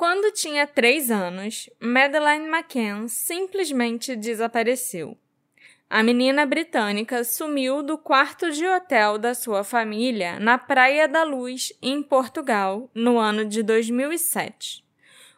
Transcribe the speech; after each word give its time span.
Quando 0.00 0.32
tinha 0.32 0.66
três 0.66 1.10
anos, 1.10 1.68
Madeleine 1.78 2.46
McCann 2.46 3.06
simplesmente 3.06 4.16
desapareceu. 4.16 5.14
A 5.90 6.02
menina 6.02 6.46
britânica 6.46 7.22
sumiu 7.22 7.82
do 7.82 7.98
quarto 7.98 8.50
de 8.50 8.66
hotel 8.66 9.18
da 9.18 9.34
sua 9.34 9.62
família 9.62 10.40
na 10.40 10.56
Praia 10.56 11.06
da 11.06 11.22
Luz, 11.22 11.70
em 11.82 12.02
Portugal, 12.02 12.88
no 12.94 13.18
ano 13.18 13.44
de 13.44 13.62
2007. 13.62 14.82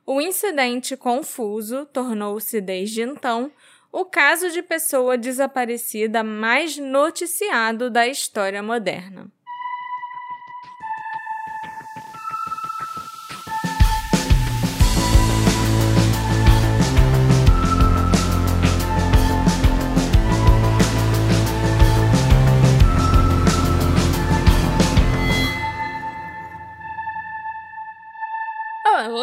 O 0.07 0.21
incidente 0.21 0.97
confuso 0.97 1.85
tornou-se 1.87 2.61
desde 2.61 3.03
então 3.03 3.51
o 3.91 4.05
caso 4.05 4.49
de 4.49 4.63
pessoa 4.63 5.19
desaparecida 5.19 6.23
mais 6.23 6.79
noticiado 6.79 7.91
da 7.91 8.07
história 8.07 8.63
moderna. 8.63 9.29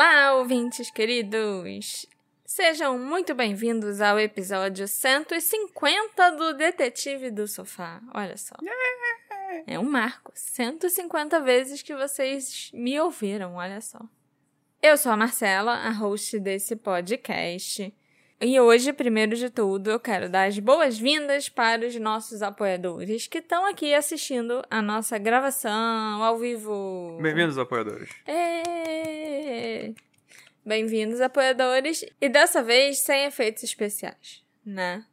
Olá, 0.01 0.33
ouvintes 0.35 0.89
queridos! 0.89 2.05
Sejam 2.45 2.97
muito 2.97 3.35
bem-vindos 3.35 3.99
ao 3.99 4.17
episódio 4.17 4.87
150 4.87 6.29
do 6.37 6.53
Detetive 6.53 7.29
do 7.29 7.45
Sofá. 7.45 8.01
Olha 8.13 8.37
só. 8.37 8.55
É 9.67 9.77
um 9.77 9.83
marco. 9.83 10.31
150 10.33 11.41
vezes 11.41 11.81
que 11.81 11.93
vocês 11.93 12.71
me 12.73 12.97
ouviram, 12.97 13.55
olha 13.55 13.81
só. 13.81 13.99
Eu 14.81 14.95
sou 14.95 15.11
a 15.11 15.17
Marcela, 15.17 15.73
a 15.73 15.91
host 15.91 16.39
desse 16.39 16.77
podcast. 16.77 17.93
E 18.41 18.57
hoje, 18.57 18.93
primeiro 18.93 19.35
de 19.35 19.49
tudo, 19.49 19.91
eu 19.91 19.99
quero 19.99 20.29
dar 20.29 20.47
as 20.47 20.57
boas-vindas 20.57 21.49
para 21.49 21.85
os 21.85 21.93
nossos 21.97 22.41
apoiadores 22.41 23.27
que 23.27 23.39
estão 23.39 23.65
aqui 23.65 23.93
assistindo 23.93 24.63
a 24.69 24.81
nossa 24.81 25.17
gravação 25.17 26.23
ao 26.23 26.37
vivo. 26.39 27.19
Bem-vindos, 27.21 27.57
apoiadores. 27.57 28.09
Êêêê. 28.25 29.93
Bem-vindos, 30.65 31.19
apoiadores. 31.19 32.05
E 32.21 32.29
dessa 32.29 32.63
vez 32.63 32.99
sem 32.99 33.25
efeitos 33.25 33.63
especiais, 33.63 34.41
né? 34.65 35.03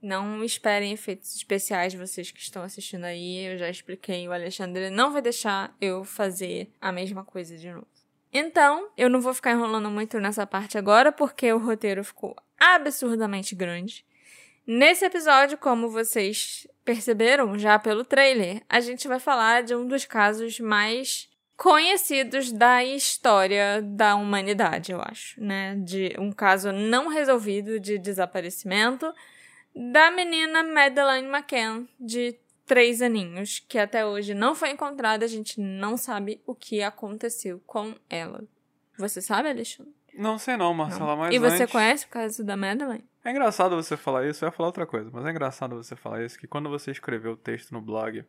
Não 0.00 0.44
esperem 0.44 0.92
efeitos 0.92 1.34
especiais, 1.34 1.94
vocês 1.94 2.30
que 2.30 2.38
estão 2.38 2.62
assistindo 2.62 3.06
aí. 3.06 3.44
Eu 3.44 3.58
já 3.58 3.68
expliquei, 3.68 4.28
o 4.28 4.32
Alexandre 4.32 4.88
não 4.88 5.12
vai 5.12 5.20
deixar 5.20 5.76
eu 5.80 6.04
fazer 6.04 6.70
a 6.80 6.92
mesma 6.92 7.24
coisa 7.24 7.56
de 7.56 7.72
novo. 7.72 7.88
Então, 8.32 8.88
eu 8.96 9.10
não 9.10 9.20
vou 9.20 9.34
ficar 9.34 9.50
enrolando 9.50 9.90
muito 9.90 10.20
nessa 10.20 10.46
parte 10.46 10.78
agora, 10.78 11.10
porque 11.10 11.52
o 11.52 11.58
roteiro 11.58 12.04
ficou 12.04 12.36
absurdamente 12.58 13.54
grande. 13.54 14.04
Nesse 14.66 15.04
episódio, 15.04 15.56
como 15.56 15.88
vocês 15.88 16.66
perceberam 16.84 17.58
já 17.58 17.78
pelo 17.78 18.04
trailer, 18.04 18.62
a 18.68 18.80
gente 18.80 19.08
vai 19.08 19.18
falar 19.18 19.62
de 19.62 19.74
um 19.74 19.86
dos 19.86 20.04
casos 20.04 20.60
mais 20.60 21.28
conhecidos 21.56 22.52
da 22.52 22.84
história 22.84 23.82
da 23.82 24.14
humanidade, 24.14 24.92
eu 24.92 25.00
acho, 25.00 25.42
né? 25.42 25.74
De 25.76 26.14
um 26.18 26.30
caso 26.30 26.70
não 26.70 27.08
resolvido 27.08 27.80
de 27.80 27.98
desaparecimento 27.98 29.12
da 29.74 30.10
menina 30.10 30.62
Madeleine 30.62 31.28
McCann, 31.28 31.88
de 31.98 32.38
três 32.64 33.02
aninhos, 33.02 33.64
que 33.66 33.78
até 33.78 34.06
hoje 34.06 34.34
não 34.34 34.54
foi 34.54 34.70
encontrada, 34.70 35.24
a 35.24 35.28
gente 35.28 35.60
não 35.60 35.96
sabe 35.96 36.40
o 36.46 36.54
que 36.54 36.82
aconteceu 36.82 37.60
com 37.66 37.94
ela. 38.08 38.44
Você 38.96 39.22
sabe, 39.22 39.48
Alexandre? 39.48 39.97
Não 40.18 40.36
sei 40.36 40.56
não, 40.56 40.74
Marcela, 40.74 41.14
mas 41.16 41.34
e 41.34 41.38
você 41.38 41.62
antes- 41.62 41.72
conhece 41.72 42.04
o 42.06 42.08
caso 42.08 42.44
da 42.44 42.56
Madeleine? 42.56 43.04
É 43.24 43.30
engraçado 43.30 43.76
você 43.76 43.96
falar 43.96 44.26
isso, 44.26 44.44
eu 44.44 44.48
ia 44.48 44.52
falar 44.52 44.68
outra 44.68 44.86
coisa, 44.86 45.08
mas 45.12 45.24
é 45.24 45.30
engraçado 45.30 45.76
você 45.76 45.94
falar 45.94 46.24
isso, 46.24 46.38
que 46.38 46.46
quando 46.48 46.68
você 46.68 46.90
escreveu 46.90 47.32
o 47.32 47.36
texto 47.36 47.72
no 47.72 47.80
blog, 47.80 48.24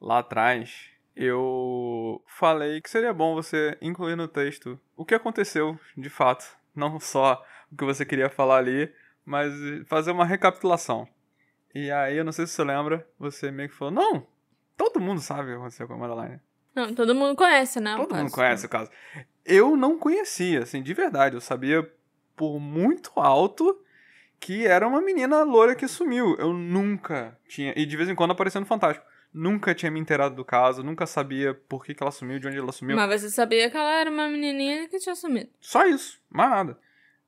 lá 0.00 0.20
atrás, 0.20 0.88
eu 1.14 2.22
falei 2.26 2.80
que 2.80 2.88
seria 2.88 3.12
bom 3.12 3.34
você 3.34 3.76
incluir 3.82 4.16
no 4.16 4.26
texto 4.28 4.80
o 4.96 5.04
que 5.04 5.14
aconteceu, 5.14 5.78
de 5.96 6.08
fato. 6.08 6.46
Não 6.74 6.98
só 7.00 7.44
o 7.70 7.76
que 7.76 7.84
você 7.84 8.04
queria 8.06 8.30
falar 8.30 8.58
ali, 8.58 8.90
mas 9.24 9.52
fazer 9.86 10.12
uma 10.12 10.24
recapitulação. 10.24 11.06
E 11.74 11.90
aí, 11.90 12.16
eu 12.16 12.24
não 12.24 12.32
sei 12.32 12.46
se 12.46 12.52
você 12.54 12.64
lembra, 12.64 13.06
você 13.18 13.50
meio 13.50 13.68
que 13.68 13.74
falou, 13.74 13.92
não, 13.92 14.26
todo 14.76 15.00
mundo 15.00 15.20
sabe 15.20 15.42
o 15.42 15.46
que 15.46 15.52
aconteceu 15.58 15.86
com 15.86 15.94
a 15.94 15.98
Madeline. 15.98 16.40
Não, 16.78 16.94
todo 16.94 17.14
mundo 17.14 17.34
conhece, 17.34 17.80
né? 17.80 17.96
Todo 17.96 18.14
mundo 18.14 18.22
caso. 18.22 18.34
conhece 18.34 18.66
o 18.66 18.68
caso. 18.68 18.90
Eu 19.44 19.76
não 19.76 19.98
conhecia, 19.98 20.62
assim, 20.62 20.80
de 20.80 20.94
verdade. 20.94 21.34
Eu 21.34 21.40
sabia 21.40 21.90
por 22.36 22.60
muito 22.60 23.10
alto 23.16 23.76
que 24.38 24.64
era 24.64 24.86
uma 24.86 25.00
menina 25.00 25.42
loira 25.42 25.74
que 25.74 25.88
sumiu. 25.88 26.36
Eu 26.38 26.52
nunca 26.52 27.36
tinha. 27.48 27.72
E 27.76 27.84
de 27.84 27.96
vez 27.96 28.08
em 28.08 28.14
quando 28.14 28.30
aparecendo 28.30 28.64
Fantástico. 28.64 29.04
Nunca 29.34 29.74
tinha 29.74 29.90
me 29.90 30.00
inteirado 30.00 30.34
do 30.34 30.44
caso, 30.44 30.82
nunca 30.82 31.06
sabia 31.06 31.52
por 31.52 31.84
que, 31.84 31.94
que 31.94 32.02
ela 32.02 32.10
sumiu, 32.10 32.38
de 32.38 32.48
onde 32.48 32.56
ela 32.56 32.72
sumiu. 32.72 32.96
Mas 32.96 33.20
você 33.20 33.28
sabia 33.28 33.70
que 33.70 33.76
ela 33.76 34.00
era 34.00 34.10
uma 34.10 34.26
menininha 34.26 34.88
que 34.88 34.98
tinha 34.98 35.14
sumido. 35.14 35.50
Só 35.60 35.86
isso, 35.86 36.18
mais 36.30 36.48
nada. 36.50 36.78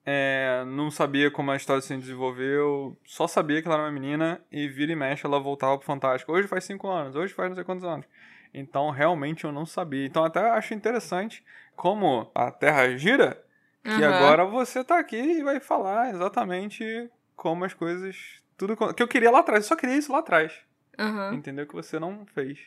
É, 0.05 0.65
não 0.67 0.91
sabia 0.91 1.31
como 1.31 1.51
a 1.51 1.57
história 1.57 1.83
se 1.83 1.95
desenvolveu, 1.95 2.99
só 3.05 3.27
sabia 3.27 3.61
que 3.61 3.69
ela 3.69 3.77
era 3.77 3.85
uma 3.85 3.93
menina 3.93 4.41
e 4.51 4.67
vira 4.67 4.93
e 4.93 4.97
mexe 4.97 5.27
ela 5.27 5.39
voltava 5.39 5.77
pro 5.77 5.87
Fantástico. 5.87 6.33
Hoje 6.33 6.49
faz 6.49 6.65
cinco 6.65 6.89
anos, 6.89 7.15
hoje 7.15 7.35
faz 7.35 7.51
não 7.51 7.55
sei 7.55 7.65
quantos 7.65 7.85
anos. 7.85 8.07
Então 8.53 8.91
realmente 8.91 9.45
eu 9.45 9.53
não 9.53 9.65
sabia. 9.67 10.07
Então 10.07 10.25
até 10.25 10.41
acho 10.51 10.75
interessante 10.75 11.45
como 11.77 12.31
a 12.35 12.51
Terra 12.51 12.97
gira, 12.97 13.43
que 13.83 13.91
Aham. 13.91 14.15
agora 14.15 14.45
você 14.45 14.83
tá 14.85 14.99
aqui 14.99 15.17
e 15.17 15.43
vai 15.43 15.61
falar 15.61 16.11
exatamente 16.11 17.11
como 17.37 17.65
as 17.65 17.73
coisas. 17.75 18.17
Tudo 18.57 18.77
que 18.95 19.03
eu 19.03 19.09
queria 19.09 19.31
lá 19.31 19.39
atrás. 19.41 19.65
Eu 19.65 19.69
só 19.69 19.77
queria 19.77 19.97
isso 19.97 20.13
lá 20.13 20.19
atrás. 20.19 20.53
Aham. 20.99 21.35
Entendeu? 21.35 21.67
Que 21.67 21.73
você 21.75 21.99
não 21.99 22.27
fez. 22.35 22.59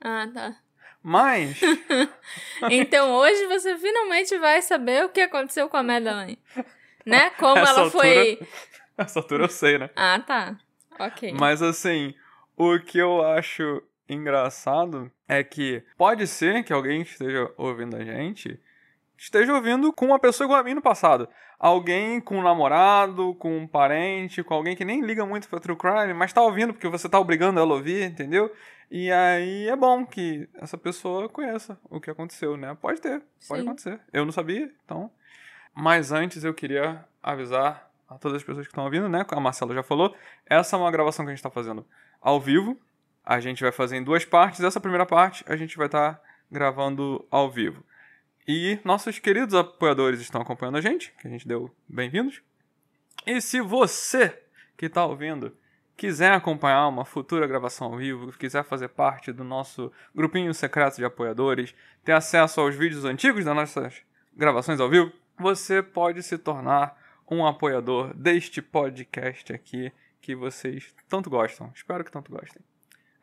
Ah, 0.00 0.28
tá. 0.32 0.56
Mas. 1.02 1.60
Então 2.70 3.10
hoje 3.12 3.46
você 3.46 3.76
finalmente 3.78 4.38
vai 4.38 4.62
saber 4.62 5.04
o 5.04 5.08
que 5.08 5.20
aconteceu 5.20 5.68
com 5.68 5.76
a 5.76 5.82
Madeline. 5.82 6.38
Né? 7.04 7.30
Como 7.30 7.58
Essa 7.58 7.70
ela 7.72 7.80
altura- 7.82 8.02
foi. 8.02 8.38
Essa 8.96 9.18
altura 9.18 9.44
eu 9.44 9.48
sei, 9.48 9.76
né? 9.78 9.90
Ah, 9.96 10.20
tá. 10.20 10.56
Ok. 11.00 11.32
Mas 11.38 11.60
assim, 11.60 12.14
o 12.56 12.78
que 12.78 12.96
eu 12.98 13.26
acho 13.26 13.82
engraçado 14.08 15.10
é 15.28 15.42
que 15.42 15.82
pode 15.96 16.26
ser 16.26 16.62
que 16.64 16.72
alguém 16.72 17.02
esteja 17.02 17.50
ouvindo 17.56 17.96
a 17.96 18.04
gente 18.04 18.60
esteja 19.16 19.54
ouvindo 19.54 19.92
com 19.92 20.06
uma 20.06 20.18
pessoa 20.18 20.46
igual 20.46 20.60
a 20.60 20.64
mim 20.64 20.74
no 20.74 20.82
passado. 20.82 21.28
Alguém 21.58 22.20
com 22.20 22.38
um 22.38 22.42
namorado, 22.42 23.34
com 23.36 23.56
um 23.56 23.66
parente, 23.66 24.42
com 24.42 24.54
alguém 24.54 24.76
que 24.76 24.84
nem 24.84 25.00
liga 25.00 25.24
muito 25.24 25.48
pra 25.48 25.60
True 25.60 25.76
Crime, 25.76 26.12
mas 26.12 26.32
tá 26.32 26.42
ouvindo 26.42 26.72
porque 26.72 26.88
você 26.88 27.08
tá 27.08 27.18
obrigando 27.18 27.58
ela 27.60 27.72
a 27.72 27.76
ouvir, 27.76 28.04
entendeu? 28.04 28.52
E 28.90 29.10
aí 29.10 29.68
é 29.68 29.76
bom 29.76 30.04
que 30.04 30.48
essa 30.54 30.76
pessoa 30.76 31.28
conheça 31.28 31.78
o 31.88 32.00
que 32.00 32.10
aconteceu, 32.10 32.56
né? 32.56 32.76
Pode 32.80 33.00
ter, 33.00 33.22
pode 33.48 33.62
Sim. 33.62 33.66
acontecer. 33.66 34.00
Eu 34.12 34.24
não 34.24 34.32
sabia, 34.32 34.70
então. 34.84 35.10
Mas 35.74 36.12
antes 36.12 36.44
eu 36.44 36.52
queria 36.52 37.04
avisar 37.22 37.90
a 38.08 38.18
todas 38.18 38.36
as 38.36 38.44
pessoas 38.44 38.66
que 38.66 38.72
estão 38.72 38.84
ouvindo, 38.84 39.08
né? 39.08 39.24
A 39.28 39.40
Marcela 39.40 39.74
já 39.74 39.82
falou, 39.82 40.14
essa 40.46 40.76
é 40.76 40.78
uma 40.78 40.90
gravação 40.90 41.24
que 41.24 41.30
a 41.30 41.34
gente 41.34 41.42
tá 41.42 41.50
fazendo 41.50 41.86
ao 42.20 42.38
vivo. 42.38 42.78
A 43.24 43.40
gente 43.40 43.62
vai 43.62 43.72
fazer 43.72 43.96
em 43.96 44.04
duas 44.04 44.24
partes. 44.24 44.60
Essa 44.60 44.80
primeira 44.80 45.06
parte 45.06 45.44
a 45.48 45.56
gente 45.56 45.76
vai 45.76 45.86
estar 45.86 46.20
gravando 46.50 47.26
ao 47.30 47.50
vivo. 47.50 47.82
E 48.46 48.78
nossos 48.84 49.18
queridos 49.18 49.54
apoiadores 49.54 50.20
estão 50.20 50.42
acompanhando 50.42 50.76
a 50.76 50.80
gente, 50.80 51.14
que 51.18 51.26
a 51.26 51.30
gente 51.30 51.48
deu 51.48 51.74
bem-vindos. 51.88 52.42
E 53.26 53.40
se 53.40 53.60
você 53.62 54.38
que 54.76 54.86
está 54.86 55.06
ouvindo 55.06 55.56
quiser 55.96 56.32
acompanhar 56.32 56.88
uma 56.88 57.04
futura 57.04 57.46
gravação 57.46 57.86
ao 57.86 57.96
vivo, 57.96 58.32
quiser 58.32 58.64
fazer 58.64 58.88
parte 58.88 59.32
do 59.32 59.44
nosso 59.44 59.90
grupinho 60.14 60.52
secreto 60.52 60.96
de 60.96 61.04
apoiadores, 61.04 61.74
ter 62.04 62.12
acesso 62.12 62.60
aos 62.60 62.74
vídeos 62.74 63.04
antigos 63.04 63.44
das 63.44 63.54
nossas 63.54 64.02
gravações 64.36 64.80
ao 64.80 64.90
vivo, 64.90 65.12
você 65.38 65.82
pode 65.82 66.22
se 66.22 66.36
tornar 66.36 66.98
um 67.30 67.46
apoiador 67.46 68.12
deste 68.14 68.60
podcast 68.60 69.52
aqui 69.52 69.92
que 70.20 70.34
vocês 70.34 70.94
tanto 71.08 71.30
gostam. 71.30 71.70
Espero 71.74 72.04
que 72.04 72.12
tanto 72.12 72.30
gostem. 72.30 72.60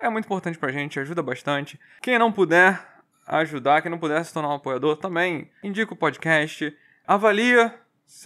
É 0.01 0.09
muito 0.09 0.25
importante 0.25 0.57
pra 0.57 0.71
gente, 0.71 0.99
ajuda 0.99 1.21
bastante. 1.21 1.79
Quem 2.01 2.17
não 2.17 2.31
puder 2.31 2.79
ajudar, 3.27 3.81
quem 3.81 3.91
não 3.91 3.99
puder 3.99 4.23
se 4.25 4.33
tornar 4.33 4.49
um 4.49 4.55
apoiador, 4.55 4.97
também 4.97 5.49
indica 5.63 5.93
o 5.93 5.95
podcast, 5.95 6.75
avalia 7.05 7.73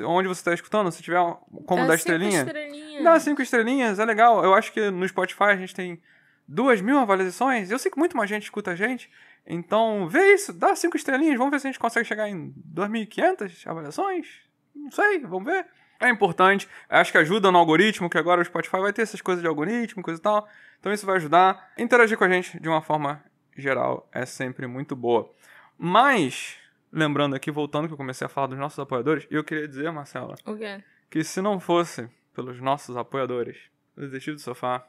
onde 0.01 0.27
você 0.27 0.39
está 0.39 0.53
escutando, 0.53 0.91
se 0.91 1.03
tiver 1.03 1.19
como 1.65 1.81
Dá 1.81 1.87
dar 1.87 1.97
cinco 1.97 2.13
estrelinha. 2.13 2.39
estrelinhas. 2.41 3.03
Dá 3.03 3.19
cinco 3.19 3.41
estrelinhas, 3.41 3.99
é 3.99 4.05
legal. 4.05 4.43
Eu 4.43 4.53
acho 4.53 4.71
que 4.71 4.89
no 4.89 5.07
Spotify 5.07 5.43
a 5.43 5.55
gente 5.55 5.75
tem 5.75 6.01
duas 6.47 6.81
mil 6.81 6.97
avaliações. 6.97 7.69
Eu 7.69 7.77
sei 7.77 7.91
que 7.91 7.99
muito 7.99 8.17
mais 8.17 8.29
gente 8.29 8.43
escuta 8.43 8.71
a 8.71 8.75
gente. 8.75 9.11
Então, 9.45 10.07
vê 10.09 10.33
isso, 10.33 10.51
dá 10.51 10.75
cinco 10.75 10.97
estrelinhas. 10.97 11.37
Vamos 11.37 11.51
ver 11.51 11.59
se 11.59 11.67
a 11.67 11.71
gente 11.71 11.79
consegue 11.79 12.07
chegar 12.07 12.27
em 12.27 12.51
2.500 12.73 13.67
avaliações. 13.67 14.27
Não 14.75 14.89
sei, 14.89 15.19
vamos 15.19 15.45
ver. 15.45 15.67
É 15.99 16.09
importante. 16.09 16.67
Acho 16.89 17.11
que 17.11 17.17
ajuda 17.17 17.51
no 17.51 17.57
algoritmo, 17.57 18.09
que 18.09 18.17
agora 18.17 18.41
o 18.41 18.45
Spotify 18.45 18.79
vai 18.79 18.91
ter 18.91 19.03
essas 19.03 19.21
coisas 19.21 19.41
de 19.41 19.47
algoritmo, 19.47 20.03
coisa 20.03 20.19
e 20.19 20.23
tal. 20.23 20.47
Então 20.79 20.93
isso 20.93 21.05
vai 21.05 21.15
ajudar. 21.17 21.71
Interagir 21.77 22.17
com 22.17 22.23
a 22.23 22.29
gente 22.29 22.59
de 22.59 22.67
uma 22.69 22.81
forma 22.81 23.23
geral 23.57 24.07
é 24.11 24.25
sempre 24.25 24.67
muito 24.67 24.95
boa. 24.95 25.31
Mas, 25.77 26.57
lembrando 26.91 27.35
aqui, 27.35 27.51
voltando 27.51 27.87
que 27.87 27.93
eu 27.93 27.97
comecei 27.97 28.25
a 28.25 28.29
falar 28.29 28.47
dos 28.47 28.57
nossos 28.59 28.79
apoiadores, 28.79 29.27
eu 29.29 29.43
queria 29.43 29.67
dizer, 29.67 29.91
Marcela, 29.91 30.35
O 30.45 30.55
quê? 30.55 30.83
que 31.09 31.23
se 31.23 31.41
não 31.41 31.59
fosse 31.59 32.09
pelos 32.33 32.59
nossos 32.61 32.95
apoiadores, 32.97 33.57
o 33.95 34.01
detetive 34.01 34.35
do 34.35 34.41
sofá 34.41 34.85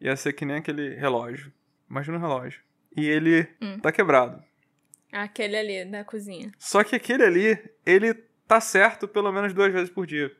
ia 0.00 0.16
ser 0.16 0.32
que 0.32 0.44
nem 0.44 0.56
aquele 0.56 0.94
relógio. 0.94 1.52
Imagina 1.88 2.18
um 2.18 2.20
relógio. 2.20 2.60
E 2.96 3.06
ele 3.06 3.48
Hum. 3.60 3.78
tá 3.80 3.92
quebrado. 3.92 4.42
Aquele 5.12 5.56
ali 5.56 5.84
da 5.84 6.04
cozinha. 6.04 6.50
Só 6.58 6.82
que 6.84 6.96
aquele 6.96 7.22
ali, 7.24 7.58
ele 7.84 8.12
tá 8.46 8.60
certo 8.60 9.06
pelo 9.08 9.32
menos 9.32 9.52
duas 9.54 9.72
vezes 9.72 9.88
por 9.90 10.06
dia. 10.06 10.34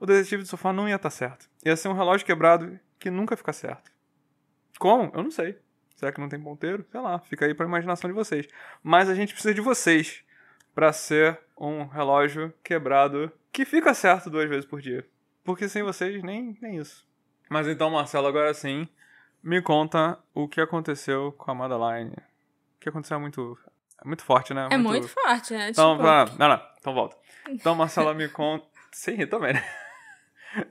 O 0.00 0.06
detetive 0.06 0.42
do 0.42 0.48
sofá 0.48 0.72
não 0.72 0.88
ia 0.88 0.96
estar 0.96 1.10
certo. 1.10 1.48
Ia 1.64 1.76
ser 1.76 1.88
um 1.88 1.92
relógio 1.94 2.26
quebrado 2.26 2.78
que 2.98 3.10
nunca 3.10 3.36
fica 3.36 3.52
certo. 3.52 3.90
Como? 4.78 5.10
Eu 5.14 5.22
não 5.22 5.30
sei. 5.30 5.58
Será 5.94 6.12
que 6.12 6.20
não 6.20 6.28
tem 6.28 6.40
ponteiro? 6.40 6.84
Sei 6.90 7.00
lá, 7.00 7.18
fica 7.18 7.46
aí 7.46 7.54
pra 7.54 7.66
imaginação 7.66 8.08
de 8.08 8.14
vocês. 8.14 8.46
Mas 8.82 9.08
a 9.08 9.14
gente 9.14 9.32
precisa 9.32 9.54
de 9.54 9.60
vocês 9.60 10.22
pra 10.74 10.92
ser 10.92 11.40
um 11.56 11.86
relógio 11.86 12.52
quebrado 12.62 13.32
que 13.50 13.64
fica 13.64 13.94
certo 13.94 14.28
duas 14.28 14.48
vezes 14.48 14.66
por 14.66 14.82
dia. 14.82 15.06
Porque 15.42 15.68
sem 15.68 15.82
vocês, 15.82 16.22
nem, 16.22 16.58
nem 16.60 16.76
isso. 16.76 17.06
Mas 17.48 17.66
então, 17.66 17.88
Marcelo, 17.88 18.26
agora 18.26 18.52
sim, 18.52 18.86
me 19.42 19.62
conta 19.62 20.18
o 20.34 20.46
que 20.48 20.60
aconteceu 20.60 21.32
com 21.32 21.50
a 21.50 21.54
Madeline. 21.54 22.12
O 22.12 22.80
que 22.80 22.88
aconteceu 22.88 23.16
é 23.16 23.20
muito, 23.20 23.58
é 24.04 24.06
muito 24.06 24.24
forte, 24.24 24.52
né? 24.52 24.68
É 24.70 24.76
muito 24.76 25.08
forte, 25.08 25.54
né? 25.54 25.70
Então, 25.70 25.92
tipo, 25.92 26.02
pra... 26.02 26.26
não, 26.38 26.48
não, 26.48 26.62
então 26.78 26.92
volta. 26.92 27.16
Então, 27.48 27.74
Marcela, 27.74 28.12
me 28.12 28.28
conta. 28.28 28.66
Sem 28.92 29.16
rir 29.16 29.28
também, 29.28 29.54
né? 29.54 29.64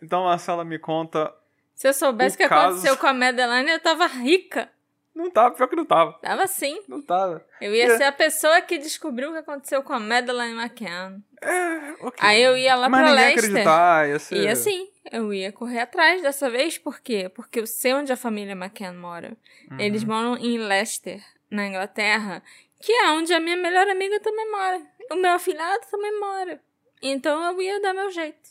Então, 0.01 0.25
Marcela, 0.25 0.63
me 0.65 0.77
conta. 0.77 1.33
Se 1.75 1.87
eu 1.87 1.93
soubesse 1.93 2.35
o 2.35 2.37
que 2.39 2.47
caso- 2.47 2.67
aconteceu 2.77 2.97
com 2.97 3.07
a 3.07 3.13
Madeline, 3.13 3.69
eu 3.71 3.79
tava 3.79 4.07
rica. 4.07 4.69
Não 5.13 5.29
tava, 5.31 5.55
pior 5.55 5.67
que 5.67 5.77
não 5.77 5.85
tava. 5.85 6.11
Tava 6.21 6.45
sim. 6.45 6.81
Não 6.89 7.01
tava. 7.01 7.45
Eu 7.61 7.73
ia 7.73 7.85
É. 7.85 7.97
ser 7.97 8.03
a 8.03 8.11
pessoa 8.11 8.59
que 8.61 8.77
descobriu 8.77 9.29
o 9.29 9.31
que 9.31 9.37
aconteceu 9.39 9.81
com 9.81 9.93
a 9.93 9.99
Madeline 9.99 10.53
McCann. 10.59 11.19
É, 11.41 11.91
ok. 12.01 12.19
Aí 12.19 12.41
eu 12.41 12.57
ia 12.57 12.75
lá 12.75 12.89
Mas 12.89 12.99
pra 13.01 13.09
ia 13.09 13.15
Leicester. 13.15 13.43
acreditar, 13.49 14.09
ia 14.09 14.19
ser. 14.19 14.35
E 14.43 14.47
assim, 14.49 14.89
eu 15.09 15.33
ia 15.33 15.53
correr 15.53 15.79
atrás 15.79 16.21
dessa 16.21 16.49
vez, 16.49 16.77
por 16.77 16.99
quê? 16.99 17.29
Porque 17.33 17.61
eu 17.61 17.65
sei 17.67 17.93
onde 17.93 18.11
a 18.11 18.17
família 18.17 18.51
McCann 18.53 18.93
mora. 18.99 19.37
Uhum. 19.71 19.79
Eles 19.79 20.03
moram 20.03 20.35
em 20.35 20.57
Leicester, 20.57 21.23
na 21.49 21.65
Inglaterra, 21.65 22.43
que 22.81 22.91
é 22.91 23.09
onde 23.11 23.33
a 23.33 23.39
minha 23.39 23.55
melhor 23.55 23.87
amiga 23.87 24.19
também 24.19 24.51
mora. 24.51 24.81
O 25.11 25.15
meu 25.15 25.31
afilhado 25.31 25.85
também 25.89 26.19
mora. 26.19 26.59
Então 27.01 27.41
eu 27.53 27.61
ia 27.61 27.79
dar 27.79 27.93
meu 27.93 28.09
jeito. 28.11 28.49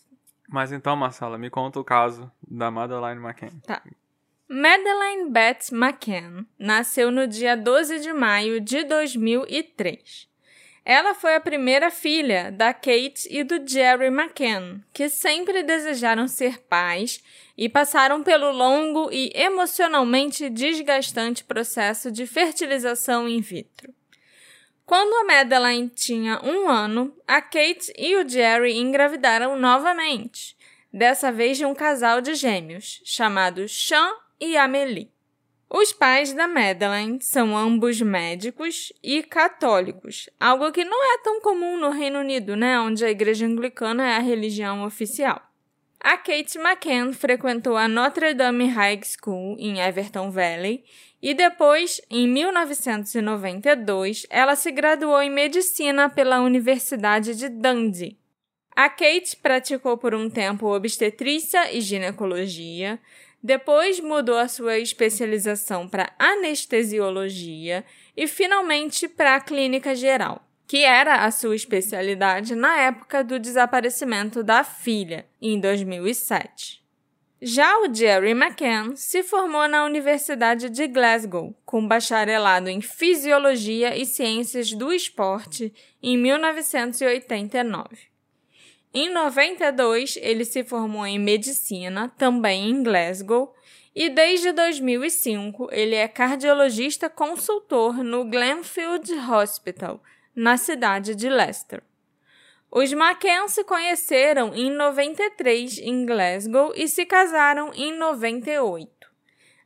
Mas 0.49 0.73
então, 0.73 0.95
Marcela, 0.95 1.39
me 1.39 1.51
conta 1.51 1.81
o 1.81 1.85
caso 1.85 2.31
da 2.47 2.71
Madeline 2.71 3.21
McCann. 3.21 3.61
Madeleine 4.49 5.31
Beth 5.31 5.73
McCann 5.73 6.45
nasceu 6.59 7.11
no 7.11 7.27
dia 7.27 7.57
12 7.57 8.01
de 8.01 8.13
maio 8.13 8.61
de 8.61 8.85
2003. 8.85 10.29
Ela 10.85 11.15
foi 11.15 11.35
a 11.35 11.41
primeira 11.41 11.91
filha 11.91 12.53
da 12.53 12.75
Kate 12.75 13.27
e 13.31 13.43
do 13.43 13.67
Jerry 13.67 14.09
McCann, 14.09 14.81
que 14.93 15.09
sempre 15.09 15.63
desejaram 15.63 16.29
ser 16.29 16.59
pais 16.59 17.25
e 17.57 17.71
passaram 17.71 18.23
pelo 18.23 18.53
longo 18.53 19.11
e 19.11 19.33
emocionalmente 19.35 20.51
desgastante 20.51 21.43
processo 21.43 22.13
de 22.13 22.27
fertilização 22.27 23.27
in 23.27 23.41
vitro. 23.41 23.95
Quando 24.87 25.15
a 25.15 25.25
Madeline 25.25 25.89
tinha 25.89 26.39
um 26.43 26.69
ano, 26.69 27.17
a 27.27 27.41
Kate 27.41 27.91
e 27.97 28.17
o 28.17 28.29
Jerry 28.29 28.77
engravidaram 28.77 29.59
novamente, 29.59 30.55
dessa 30.93 31.33
vez 31.33 31.57
de 31.57 31.65
um 31.65 31.75
casal 31.75 32.21
de 32.21 32.35
gêmeos, 32.35 33.01
chamados 33.03 33.73
Sean 33.73 34.13
e 34.39 34.59
Amelie. 34.59 35.11
Os 35.71 35.91
pais 35.91 36.35
da 36.35 36.47
Madeline 36.47 37.19
são 37.23 37.57
ambos 37.57 37.99
médicos 38.03 38.93
e 39.03 39.23
católicos, 39.23 40.29
algo 40.39 40.71
que 40.71 40.85
não 40.85 41.15
é 41.15 41.19
tão 41.23 41.41
comum 41.41 41.79
no 41.79 41.89
Reino 41.89 42.19
Unido, 42.19 42.55
né, 42.55 42.79
onde 42.79 43.07
a 43.07 43.11
igreja 43.11 43.47
anglicana 43.47 44.07
é 44.07 44.17
a 44.17 44.21
religião 44.21 44.85
oficial. 44.85 45.41
A 45.99 46.19
Kate 46.19 46.59
McCann 46.59 47.15
frequentou 47.15 47.79
a 47.79 47.89
Notre 47.89 48.35
Dame 48.35 48.67
High 48.67 49.01
School 49.03 49.57
em 49.59 49.81
Everton 49.81 50.31
Valley 50.31 50.85
e 51.25 51.33
depois, 51.33 52.03
em 52.11 52.29
1992, 52.29 54.27
ela 54.29 54.55
se 54.55 54.71
graduou 54.71 55.23
em 55.23 55.31
medicina 55.31 56.11
pela 56.11 56.43
Universidade 56.43 57.35
de 57.35 57.49
Dundee. 57.49 58.19
A 58.77 58.91
Kate 58.91 59.35
praticou 59.41 59.97
por 59.97 60.15
um 60.15 60.29
tempo 60.29 60.67
obstetrícia 60.67 61.73
e 61.73 61.81
ginecologia, 61.81 63.01
depois 63.43 64.01
mudou 64.01 64.37
a 64.37 64.49
sua 64.49 64.77
especialização 64.77 65.89
para 65.89 66.13
anestesiologia 66.19 67.87
e 68.15 68.27
finalmente 68.27 69.09
para 69.09 69.37
a 69.37 69.41
clínica 69.41 69.95
geral, 69.95 70.47
que 70.67 70.85
era 70.85 71.25
a 71.25 71.31
sua 71.31 71.57
especialidade 71.57 72.55
na 72.55 72.79
época 72.81 73.25
do 73.25 73.39
desaparecimento 73.39 74.43
da 74.43 74.63
filha, 74.63 75.25
em 75.41 75.59
2007. 75.59 76.84
Já 77.47 77.79
o 77.81 77.95
Jerry 77.95 78.31
McCann 78.31 78.97
se 78.97 79.23
formou 79.23 79.69
na 79.69 79.85
Universidade 79.85 80.71
de 80.71 80.87
Glasgow, 80.87 81.55
com 81.67 81.87
bacharelado 81.87 82.71
em 82.71 82.81
Fisiologia 82.81 83.95
e 83.95 84.07
Ciências 84.07 84.73
do 84.73 84.91
Esporte 84.91 85.71
em 86.03 86.17
1989. 86.17 87.99
Em 88.95 89.13
92, 89.13 90.17
ele 90.23 90.47
se 90.47 90.65
formou 90.65 91.07
em 91.07 91.19
Medicina, 91.19 92.11
também 92.17 92.71
em 92.71 92.83
Glasgow, 92.83 93.55
e 93.95 94.09
desde 94.09 94.51
2005 94.51 95.69
ele 95.71 95.97
é 95.97 96.09
cardiologista 96.09 97.11
consultor 97.11 98.03
no 98.03 98.25
Glenfield 98.25 99.13
Hospital, 99.31 100.03
na 100.35 100.57
cidade 100.57 101.15
de 101.15 101.29
Leicester. 101.29 101.83
Os 102.77 102.93
McCann 102.93 103.47
se 103.47 103.63
conheceram 103.63 104.53
em 104.53 104.69
93 104.69 105.79
em 105.79 106.05
Glasgow 106.05 106.73
e 106.75 106.89
se 106.89 107.07
casaram 107.07 107.71
em 107.73 107.97
98. 107.97 108.91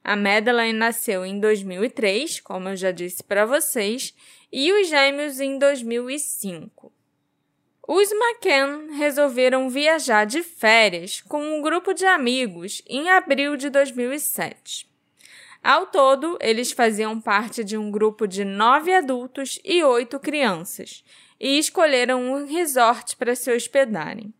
A 0.05 0.15
Madeline 0.15 0.75
nasceu 0.75 1.25
em 1.25 1.41
2003, 1.41 2.41
como 2.41 2.69
eu 2.69 2.77
já 2.77 2.91
disse 2.91 3.25
para 3.25 3.47
vocês, 3.47 4.15
e 4.53 4.71
os 4.75 4.89
gêmeos 4.91 5.41
em 5.41 5.59
2005. 5.59 6.93
Os 7.89 8.13
McCann 8.13 8.93
resolveram 8.99 9.71
viajar 9.71 10.27
de 10.27 10.43
férias 10.43 11.23
com 11.23 11.43
um 11.43 11.63
grupo 11.63 11.95
de 11.95 12.05
amigos 12.05 12.83
em 12.87 13.09
abril 13.09 13.57
de 13.57 13.71
2007. 13.71 14.87
Ao 15.65 15.87
todo, 15.87 16.37
eles 16.43 16.73
faziam 16.73 17.19
parte 17.19 17.65
de 17.65 17.79
um 17.79 17.91
grupo 17.91 18.27
de 18.29 18.45
nove 18.45 18.93
adultos 18.93 19.59
e 19.65 19.83
oito 19.83 20.21
crianças 20.21 21.03
e 21.41 21.59
escolheram 21.59 22.23
um 22.23 22.47
resort 22.47 23.17
para 23.17 23.35
se 23.35 23.51
hospedarem. 23.51 24.33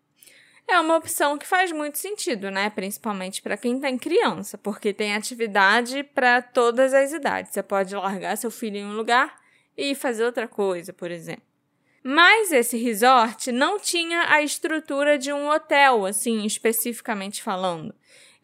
É 0.67 0.79
uma 0.79 0.97
opção 0.97 1.39
que 1.39 1.47
faz 1.47 1.73
muito 1.73 1.97
sentido, 1.97 2.51
né? 2.51 2.69
Principalmente 2.69 3.41
para 3.41 3.57
quem 3.57 3.81
tem 3.81 3.97
criança, 3.97 4.59
porque 4.59 4.93
tem 4.93 5.15
atividade 5.15 6.03
para 6.03 6.43
todas 6.43 6.93
as 6.93 7.13
idades. 7.13 7.53
Você 7.53 7.63
pode 7.63 7.95
largar 7.95 8.37
seu 8.37 8.51
filho 8.51 8.77
em 8.77 8.85
um 8.85 8.93
lugar 8.93 9.35
e 9.75 9.95
fazer 9.95 10.25
outra 10.25 10.47
coisa, 10.47 10.93
por 10.93 11.11
exemplo. 11.11 11.49
Mas 12.03 12.53
esse 12.53 12.77
resort 12.77 13.51
não 13.51 13.79
tinha 13.79 14.27
a 14.29 14.43
estrutura 14.43 15.17
de 15.19 15.33
um 15.33 15.49
hotel, 15.49 16.05
assim, 16.05 16.45
especificamente 16.45 17.43
falando. 17.43 17.95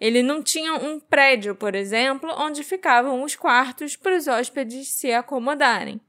Ele 0.00 0.22
não 0.22 0.42
tinha 0.42 0.74
um 0.74 0.98
prédio, 0.98 1.54
por 1.54 1.74
exemplo, 1.74 2.30
onde 2.36 2.64
ficavam 2.64 3.22
os 3.22 3.36
quartos 3.36 3.96
para 3.96 4.16
os 4.16 4.26
hóspedes 4.26 4.88
se 4.88 5.12
acomodarem. 5.12 6.00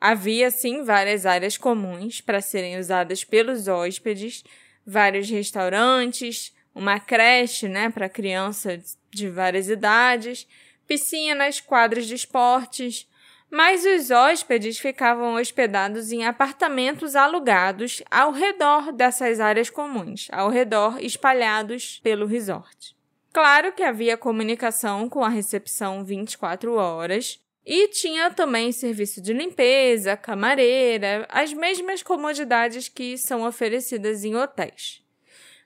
Havia, 0.00 0.50
sim, 0.50 0.84
várias 0.84 1.26
áreas 1.26 1.56
comuns 1.56 2.20
para 2.20 2.40
serem 2.40 2.78
usadas 2.78 3.24
pelos 3.24 3.66
hóspedes, 3.66 4.44
vários 4.86 5.28
restaurantes, 5.28 6.54
uma 6.74 7.00
creche 7.00 7.68
né, 7.68 7.90
para 7.90 8.08
crianças 8.08 8.96
de 9.10 9.28
várias 9.28 9.68
idades, 9.68 10.46
piscinas, 10.86 11.60
quadras 11.60 12.06
de 12.06 12.14
esportes, 12.14 13.08
mas 13.50 13.84
os 13.84 14.10
hóspedes 14.10 14.78
ficavam 14.78 15.34
hospedados 15.34 16.12
em 16.12 16.24
apartamentos 16.24 17.16
alugados 17.16 18.02
ao 18.10 18.30
redor 18.30 18.92
dessas 18.92 19.40
áreas 19.40 19.70
comuns, 19.70 20.28
ao 20.30 20.50
redor 20.50 20.98
espalhados 21.00 21.98
pelo 22.02 22.26
resort. 22.26 22.96
Claro 23.32 23.72
que 23.72 23.82
havia 23.82 24.16
comunicação 24.16 25.08
com 25.08 25.24
a 25.24 25.28
recepção 25.28 26.04
24 26.04 26.74
horas 26.74 27.40
e 27.70 27.86
tinha 27.88 28.30
também 28.30 28.72
serviço 28.72 29.20
de 29.20 29.34
limpeza, 29.34 30.16
camareira, 30.16 31.28
as 31.28 31.52
mesmas 31.52 32.02
comodidades 32.02 32.88
que 32.88 33.18
são 33.18 33.46
oferecidas 33.46 34.24
em 34.24 34.34
hotéis. 34.34 35.02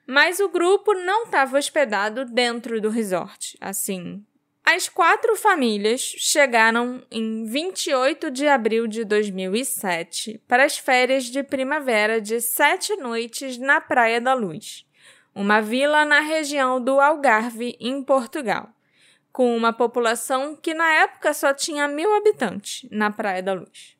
Mas 0.05 0.41
o 0.41 0.49
grupo 0.49 0.93
não 0.93 1.23
estava 1.23 1.57
hospedado 1.57 2.25
dentro 2.25 2.81
do 2.81 2.89
resort, 2.89 3.57
assim, 3.61 4.21
as 4.65 4.89
quatro 4.89 5.37
famílias 5.37 6.01
chegaram 6.01 7.01
em 7.09 7.45
28 7.45 8.29
de 8.29 8.47
abril 8.49 8.85
de 8.85 9.05
2007 9.05 10.41
para 10.45 10.65
as 10.65 10.77
férias 10.77 11.23
de 11.23 11.41
primavera 11.41 12.19
de 12.19 12.41
sete 12.41 12.97
noites 12.97 13.57
na 13.57 13.79
Praia 13.79 14.19
da 14.19 14.33
Luz, 14.33 14.85
uma 15.33 15.61
vila 15.61 16.03
na 16.03 16.19
região 16.19 16.81
do 16.81 16.99
Algarve, 16.99 17.77
em 17.79 18.03
Portugal, 18.03 18.73
com 19.33 19.57
uma 19.57 19.73
população 19.73 20.55
que 20.55 20.75
na 20.75 20.89
época 21.01 21.33
só 21.33 21.53
tinha 21.53 21.87
mil 21.87 22.15
habitantes 22.15 22.87
na 22.91 23.09
Praia 23.09 23.41
da 23.41 23.53
Luz. 23.53 23.97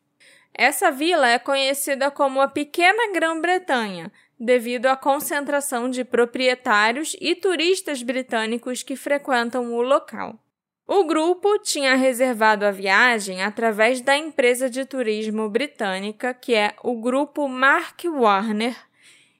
Essa 0.54 0.92
vila 0.92 1.28
é 1.28 1.38
conhecida 1.40 2.08
como 2.12 2.40
a 2.40 2.46
Pequena 2.46 3.12
Grã-Bretanha, 3.12 4.12
devido 4.38 4.86
à 4.86 4.96
concentração 4.96 5.90
de 5.90 6.04
proprietários 6.04 7.16
e 7.20 7.34
turistas 7.34 8.02
britânicos 8.02 8.84
que 8.84 8.94
frequentam 8.94 9.74
o 9.74 9.82
local. 9.82 10.38
O 10.86 11.02
grupo 11.04 11.58
tinha 11.58 11.96
reservado 11.96 12.64
a 12.64 12.70
viagem 12.70 13.42
através 13.42 14.00
da 14.00 14.16
empresa 14.16 14.70
de 14.70 14.84
turismo 14.84 15.48
britânica, 15.48 16.32
que 16.32 16.54
é 16.54 16.74
o 16.82 17.00
grupo 17.00 17.48
Mark 17.48 18.04
Warner, 18.04 18.76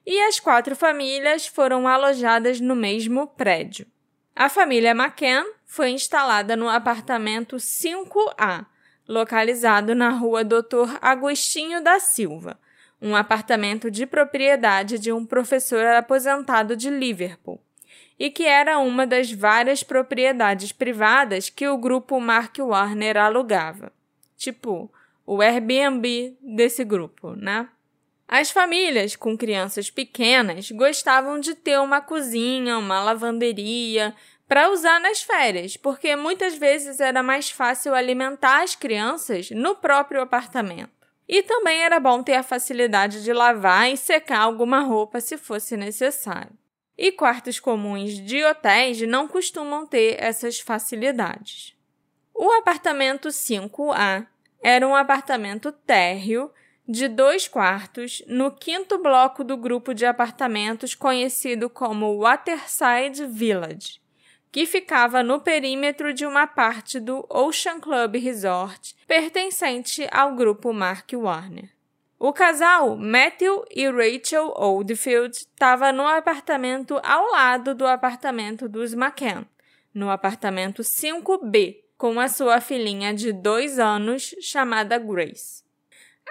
e 0.05 0.19
as 0.23 0.39
quatro 0.39 0.75
famílias 0.75 1.47
foram 1.47 1.87
alojadas 1.87 2.59
no 2.59 2.75
mesmo 2.75 3.27
prédio. 3.27 3.87
A 4.35 4.49
família 4.49 4.91
McCann 4.91 5.45
foi 5.75 5.89
instalada 5.89 6.55
no 6.55 6.69
apartamento 6.69 7.57
5A, 7.57 8.65
localizado 9.05 9.93
na 9.93 10.09
rua 10.09 10.41
Dr. 10.41 10.97
Agostinho 11.01 11.83
da 11.83 11.99
Silva, 11.99 12.57
um 13.01 13.13
apartamento 13.13 13.91
de 13.91 14.05
propriedade 14.05 14.97
de 14.97 15.11
um 15.11 15.25
professor 15.25 15.85
aposentado 15.87 16.77
de 16.77 16.89
Liverpool, 16.89 17.61
e 18.17 18.31
que 18.31 18.45
era 18.45 18.79
uma 18.79 19.05
das 19.05 19.29
várias 19.29 19.83
propriedades 19.83 20.71
privadas 20.71 21.49
que 21.49 21.67
o 21.67 21.77
grupo 21.77 22.21
Mark 22.21 22.55
Warner 22.57 23.17
alugava. 23.17 23.91
Tipo, 24.37 24.89
o 25.25 25.41
Airbnb 25.41 26.37
desse 26.41 26.85
grupo, 26.85 27.35
né? 27.35 27.67
As 28.27 28.49
famílias 28.49 29.15
com 29.15 29.37
crianças 29.37 29.91
pequenas 29.91 30.71
gostavam 30.71 31.39
de 31.39 31.53
ter 31.53 31.79
uma 31.79 32.01
cozinha, 32.01 32.77
uma 32.77 33.03
lavanderia 33.03 34.15
para 34.47 34.69
usar 34.69 34.99
nas 34.99 35.23
férias, 35.23 35.75
porque 35.75 36.15
muitas 36.15 36.55
vezes 36.55 36.99
era 36.99 37.23
mais 37.23 37.49
fácil 37.49 37.95
alimentar 37.95 38.61
as 38.61 38.75
crianças 38.75 39.49
no 39.49 39.75
próprio 39.75 40.21
apartamento. 40.21 40.93
E 41.27 41.41
também 41.41 41.81
era 41.81 41.99
bom 41.99 42.21
ter 42.21 42.35
a 42.35 42.43
facilidade 42.43 43.23
de 43.23 43.33
lavar 43.33 43.91
e 43.91 43.97
secar 43.97 44.41
alguma 44.41 44.81
roupa 44.81 45.19
se 45.19 45.37
fosse 45.37 45.75
necessário. 45.75 46.51
E 46.95 47.11
quartos 47.11 47.59
comuns 47.59 48.13
de 48.13 48.43
hotéis 48.45 49.01
não 49.01 49.27
costumam 49.27 49.87
ter 49.87 50.21
essas 50.21 50.59
facilidades. 50.59 51.75
O 52.33 52.51
apartamento 52.51 53.29
5A 53.29 54.27
era 54.63 54.87
um 54.87 54.95
apartamento 54.95 55.71
térreo 55.71 56.51
de 56.87 57.07
dois 57.07 57.47
quartos 57.47 58.21
no 58.27 58.51
quinto 58.51 58.99
bloco 58.99 59.43
do 59.43 59.57
grupo 59.57 59.93
de 59.93 60.05
apartamentos 60.05 60.93
conhecido 60.93 61.67
como 61.67 62.19
Waterside 62.19 63.25
Village 63.25 64.04
que 64.55 64.65
ficava 64.65 65.21
no 65.21 65.41
perímetro 65.41 66.13
de 66.13 66.25
uma 66.25 66.47
parte 66.47 66.97
do 66.97 67.27
Ocean 67.29 67.77
Club 67.77 68.15
Resort, 68.15 68.95
pertencente 69.05 70.07
ao 70.09 70.33
grupo 70.33 70.71
Mark 70.71 71.11
Warner. 71.13 71.69
O 72.17 72.31
casal, 72.31 72.95
Matthew 72.95 73.65
e 73.69 73.85
Rachel 73.89 74.53
Oldfield, 74.55 75.35
estava 75.35 75.91
no 75.91 76.07
apartamento 76.07 76.97
ao 77.03 77.31
lado 77.31 77.75
do 77.75 77.85
apartamento 77.85 78.69
dos 78.69 78.93
McCann, 78.93 79.45
no 79.93 80.09
apartamento 80.09 80.81
5B, 80.83 81.79
com 81.97 82.17
a 82.17 82.29
sua 82.29 82.61
filhinha 82.61 83.13
de 83.13 83.33
dois 83.33 83.77
anos, 83.77 84.33
chamada 84.39 84.97
Grace. 84.97 85.65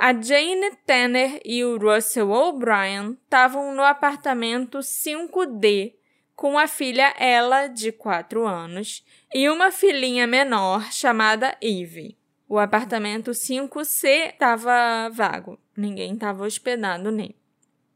A 0.00 0.14
Jane 0.14 0.74
Tanner 0.86 1.42
e 1.44 1.62
o 1.62 1.76
Russell 1.76 2.30
O'Brien 2.30 3.18
estavam 3.22 3.74
no 3.74 3.82
apartamento 3.82 4.78
5D, 4.78 5.92
com 6.34 6.58
a 6.58 6.66
filha 6.66 7.14
Ella, 7.18 7.68
de 7.68 7.92
4 7.92 8.46
anos, 8.46 9.04
e 9.32 9.48
uma 9.48 9.70
filhinha 9.70 10.26
menor 10.26 10.92
chamada 10.92 11.56
Eve. 11.60 12.16
O 12.48 12.58
apartamento 12.58 13.30
5C 13.30 14.32
estava 14.32 15.08
vago, 15.10 15.58
ninguém 15.76 16.14
estava 16.14 16.44
hospedado 16.44 17.10
nele. 17.10 17.36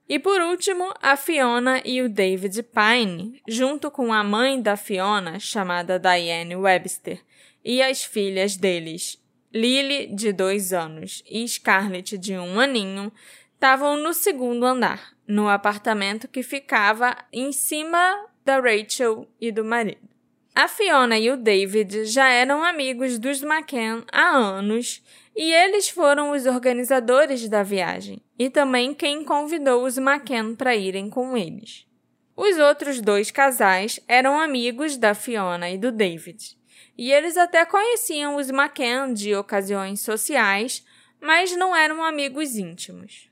E 0.09 0.19
por 0.19 0.41
último, 0.41 0.93
a 1.03 1.17
Fiona 1.17 1.83
e 1.85 2.01
o 2.01 2.09
David 2.09 2.63
Pine, 2.63 3.43
junto 3.47 3.91
com 3.91 4.11
a 4.11 4.25
mãe 4.25 4.61
da 4.61 4.75
Fiona, 4.75 5.39
chamada 5.39 5.99
Diane 5.99 6.57
Webster, 6.57 7.23
e 7.63 7.83
as 7.83 8.05
filhas 8.05 8.57
deles, 8.57 9.23
Lily, 9.53 10.07
de 10.15 10.33
dois 10.33 10.73
anos, 10.73 11.23
e 11.29 11.47
Scarlett, 11.47 12.17
de 12.17 12.39
um 12.39 12.59
aninho, 12.59 13.13
estavam 13.53 13.99
no 13.99 14.15
segundo 14.15 14.65
andar, 14.65 15.13
no 15.29 15.49
apartamento 15.49 16.27
que 16.27 16.43
ficava 16.43 17.15
em 17.31 17.53
cima 17.53 18.27
da 18.45 18.59
Rachel 18.59 19.29
e 19.39 19.53
do 19.53 19.63
marido. 19.63 20.09
A 20.55 20.67
Fiona 20.67 21.19
e 21.19 21.31
o 21.31 21.37
David 21.37 22.07
já 22.07 22.29
eram 22.31 22.65
amigos 22.65 23.19
dos 23.19 23.43
McCann 23.43 24.05
há 24.11 24.31
anos 24.31 25.03
e 25.37 25.53
eles 25.53 25.89
foram 25.89 26.33
os 26.33 26.47
organizadores 26.47 27.49
da 27.49 27.63
viagem 27.63 28.21
e 28.39 28.49
também 28.51 28.95
quem 28.95 29.23
convidou 29.23 29.85
os 29.85 29.99
McCann 29.99 30.57
para 30.57 30.75
irem 30.75 31.11
com 31.11 31.37
eles. 31.37 31.87
Os 32.35 32.57
outros 32.57 33.01
dois 33.01 33.31
casais 33.31 34.01
eram 34.09 34.41
amigos 34.41 34.97
da 34.97 35.15
Fiona 35.15 35.71
e 35.71 35.77
do 35.77 35.93
David, 35.93 36.57
e 36.97 37.13
eles 37.13 37.37
até 37.37 37.65
conheciam 37.65 38.37
os 38.37 38.49
McCann 38.49 39.13
de 39.13 39.35
ocasiões 39.35 40.01
sociais, 40.01 40.85
mas 41.21 41.57
não 41.57 41.75
eram 41.75 42.03
amigos 42.03 42.57
íntimos. 42.57 43.28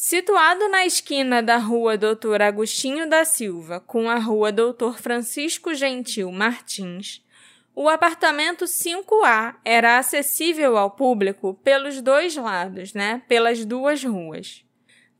Situado 0.00 0.68
na 0.68 0.86
esquina 0.86 1.42
da 1.42 1.56
Rua 1.56 1.98
Doutor 1.98 2.40
Agostinho 2.40 3.10
da 3.10 3.24
Silva 3.24 3.80
com 3.80 4.08
a 4.08 4.14
Rua 4.14 4.52
Doutor 4.52 5.00
Francisco 5.00 5.74
Gentil 5.74 6.30
Martins, 6.30 7.20
o 7.74 7.88
apartamento 7.88 8.64
5A 8.64 9.56
era 9.64 9.98
acessível 9.98 10.78
ao 10.78 10.92
público 10.92 11.54
pelos 11.64 12.00
dois 12.00 12.36
lados, 12.36 12.94
né? 12.94 13.22
Pelas 13.26 13.64
duas 13.64 14.04
ruas. 14.04 14.64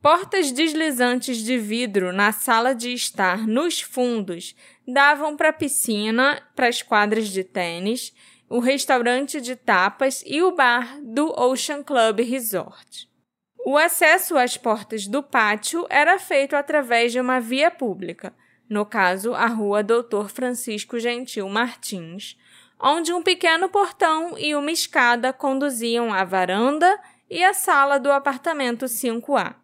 Portas 0.01 0.53
deslizantes 0.53 1.39
de 1.39 1.59
vidro 1.59 2.13
na 2.13 2.31
sala 2.31 2.73
de 2.73 2.93
estar 2.93 3.49
nos 3.49 3.81
fundos 3.81 4.55
davam 4.87 5.37
para 5.37 5.49
a 5.49 5.53
piscina, 5.53 6.41
para 6.55 6.69
as 6.69 6.83
quadras 6.83 7.31
de 7.31 7.43
tênis, 7.43 8.15
o 8.49 8.61
restaurante 8.61 9.41
de 9.41 9.57
tapas 9.57 10.23
e 10.25 10.41
o 10.41 10.55
bar 10.55 11.01
do 11.03 11.35
Ocean 11.37 11.83
Club 11.83 12.21
Resort. 12.21 13.08
O 13.71 13.77
acesso 13.77 14.39
às 14.39 14.57
portas 14.57 15.07
do 15.07 15.23
pátio 15.23 15.87
era 15.91 16.19
feito 16.19 16.57
através 16.57 17.13
de 17.13 17.21
uma 17.21 17.39
via 17.39 17.71
pública, 17.71 18.33
no 18.67 18.87
caso, 18.87 19.35
a 19.35 19.45
rua 19.45 19.83
Doutor 19.83 20.31
Francisco 20.31 20.99
Gentil 20.99 21.47
Martins, 21.51 22.39
onde 22.81 23.13
um 23.13 23.23
pequeno 23.23 23.69
portão 23.69 24.39
e 24.39 24.55
uma 24.55 24.71
escada 24.71 25.35
conduziam 25.35 26.15
à 26.15 26.25
varanda 26.25 26.99
e 27.29 27.45
à 27.45 27.53
sala 27.53 28.01
do 28.01 28.11
apartamento 28.11 28.87
5A. 28.87 29.55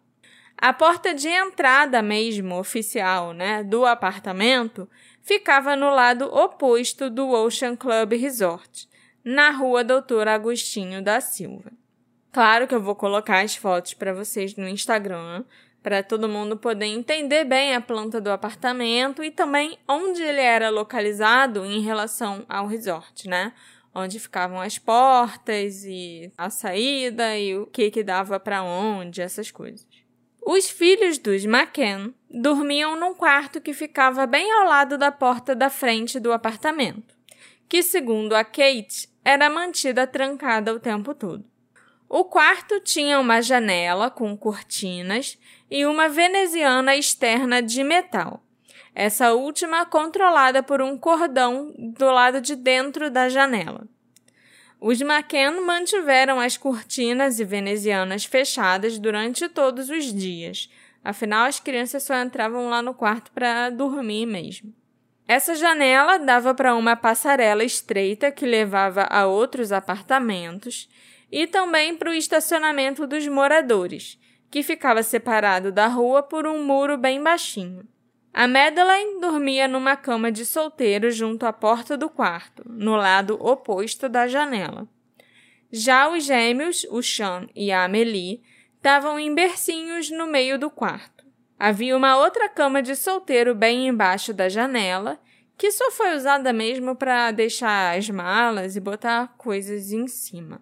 A 0.55 0.71
porta 0.71 1.11
de 1.11 1.27
entrada 1.27 1.99
mesmo 2.03 2.59
oficial, 2.59 3.33
né, 3.33 3.63
do 3.63 3.87
apartamento 3.87 4.87
ficava 5.23 5.75
no 5.75 5.89
lado 5.89 6.25
oposto 6.25 7.09
do 7.09 7.31
Ocean 7.31 7.75
Club 7.75 8.13
Resort, 8.13 8.87
na 9.23 9.49
rua 9.49 9.83
Doutor 9.83 10.27
Agostinho 10.27 11.01
da 11.01 11.19
Silva. 11.19 11.71
Claro 12.35 12.67
que 12.67 12.75
eu 12.75 12.81
vou 12.81 12.95
colocar 12.95 13.45
as 13.45 13.55
fotos 13.55 13.93
para 13.93 14.13
vocês 14.13 14.57
no 14.57 14.67
Instagram, 14.67 15.45
para 15.81 16.03
todo 16.03 16.27
mundo 16.27 16.57
poder 16.57 16.87
entender 16.87 17.45
bem 17.45 17.73
a 17.73 17.79
planta 17.79 18.19
do 18.19 18.29
apartamento 18.29 19.23
e 19.23 19.31
também 19.31 19.79
onde 19.87 20.21
ele 20.21 20.41
era 20.41 20.69
localizado 20.69 21.63
em 21.63 21.79
relação 21.79 22.45
ao 22.49 22.67
resort, 22.67 23.29
né? 23.29 23.53
Onde 23.93 24.19
ficavam 24.19 24.59
as 24.59 24.77
portas 24.77 25.85
e 25.85 26.29
a 26.37 26.49
saída 26.49 27.37
e 27.37 27.57
o 27.57 27.67
que 27.67 27.89
que 27.89 28.03
dava 28.03 28.37
para 28.37 28.63
onde, 28.63 29.21
essas 29.21 29.49
coisas. 29.49 29.87
Os 30.45 30.69
filhos 30.69 31.17
dos 31.17 31.45
McCann 31.45 32.13
dormiam 32.29 32.99
num 32.99 33.15
quarto 33.15 33.61
que 33.61 33.73
ficava 33.73 34.27
bem 34.27 34.51
ao 34.51 34.67
lado 34.67 34.97
da 34.97 35.09
porta 35.09 35.55
da 35.55 35.69
frente 35.69 36.19
do 36.19 36.33
apartamento, 36.33 37.15
que, 37.69 37.81
segundo 37.81 38.33
a 38.33 38.43
Kate, 38.43 39.07
era 39.23 39.49
mantida 39.49 40.05
trancada 40.05 40.73
o 40.73 40.81
tempo 40.81 41.13
todo. 41.13 41.54
O 42.07 42.23
quarto 42.23 42.79
tinha 42.79 43.19
uma 43.19 43.41
janela 43.41 44.11
com 44.11 44.37
cortinas 44.37 45.37
e 45.69 45.85
uma 45.85 46.07
veneziana 46.07 46.95
externa 46.95 47.61
de 47.61 47.83
metal. 47.83 48.43
Essa 48.93 49.33
última 49.33 49.85
controlada 49.85 50.61
por 50.61 50.81
um 50.81 50.97
cordão 50.97 51.73
do 51.77 52.05
lado 52.05 52.39
de 52.39 52.55
dentro 52.55 53.09
da 53.09 53.27
janela. 53.27 53.87
Os 54.79 55.01
McCann 55.01 55.61
mantiveram 55.61 56.39
as 56.39 56.57
cortinas 56.57 57.39
e 57.39 57.43
venezianas 57.43 58.23
fechadas 58.23 58.99
durante 58.99 59.49
todos 59.49 59.89
os 59.89 60.13
dias. 60.13 60.69
Afinal, 61.03 61.45
as 61.45 61.59
crianças 61.59 62.03
só 62.03 62.15
entravam 62.21 62.69
lá 62.69 62.81
no 62.81 62.93
quarto 62.93 63.31
para 63.31 63.69
dormir 63.69 64.25
mesmo. 64.25 64.73
Essa 65.27 65.55
janela 65.55 66.19
dava 66.19 66.53
para 66.53 66.75
uma 66.75 66.95
passarela 66.95 67.63
estreita 67.63 68.31
que 68.31 68.45
levava 68.45 69.07
a 69.09 69.25
outros 69.25 69.71
apartamentos 69.71 70.87
e 71.35 71.45
também 71.45 71.97
para 71.97 72.11
o 72.11 72.13
estacionamento 72.13 73.05
dos 73.05 73.27
moradores, 73.27 74.17
que 74.49 74.63
ficava 74.63 75.03
separado 75.03 75.69
da 75.69 75.85
rua 75.85 76.23
por 76.23 76.47
um 76.47 76.63
muro 76.63 76.97
bem 76.97 77.21
baixinho. 77.21 77.85
A 78.33 78.47
Madeleine 78.47 79.19
dormia 79.19 79.67
numa 79.67 79.97
cama 79.97 80.31
de 80.31 80.45
solteiro 80.45 81.11
junto 81.11 81.45
à 81.45 81.51
porta 81.51 81.97
do 81.97 82.09
quarto, 82.09 82.63
no 82.65 82.95
lado 82.95 83.37
oposto 83.45 84.07
da 84.07 84.29
janela. 84.29 84.87
Já 85.69 86.07
os 86.07 86.23
gêmeos, 86.23 86.87
o 86.89 87.03
Sean 87.03 87.49
e 87.53 87.69
a 87.69 87.83
Amelie, 87.83 88.41
estavam 88.77 89.19
em 89.19 89.35
bercinhos 89.35 90.09
no 90.09 90.27
meio 90.27 90.57
do 90.57 90.69
quarto. 90.69 91.25
Havia 91.59 91.97
uma 91.97 92.15
outra 92.15 92.47
cama 92.47 92.81
de 92.81 92.95
solteiro 92.95 93.53
bem 93.53 93.89
embaixo 93.89 94.33
da 94.33 94.47
janela, 94.47 95.19
que 95.57 95.69
só 95.69 95.91
foi 95.91 96.15
usada 96.15 96.53
mesmo 96.53 96.95
para 96.95 97.31
deixar 97.31 97.97
as 97.97 98.09
malas 98.09 98.77
e 98.77 98.79
botar 98.79 99.35
coisas 99.37 99.91
em 99.91 100.07
cima. 100.07 100.61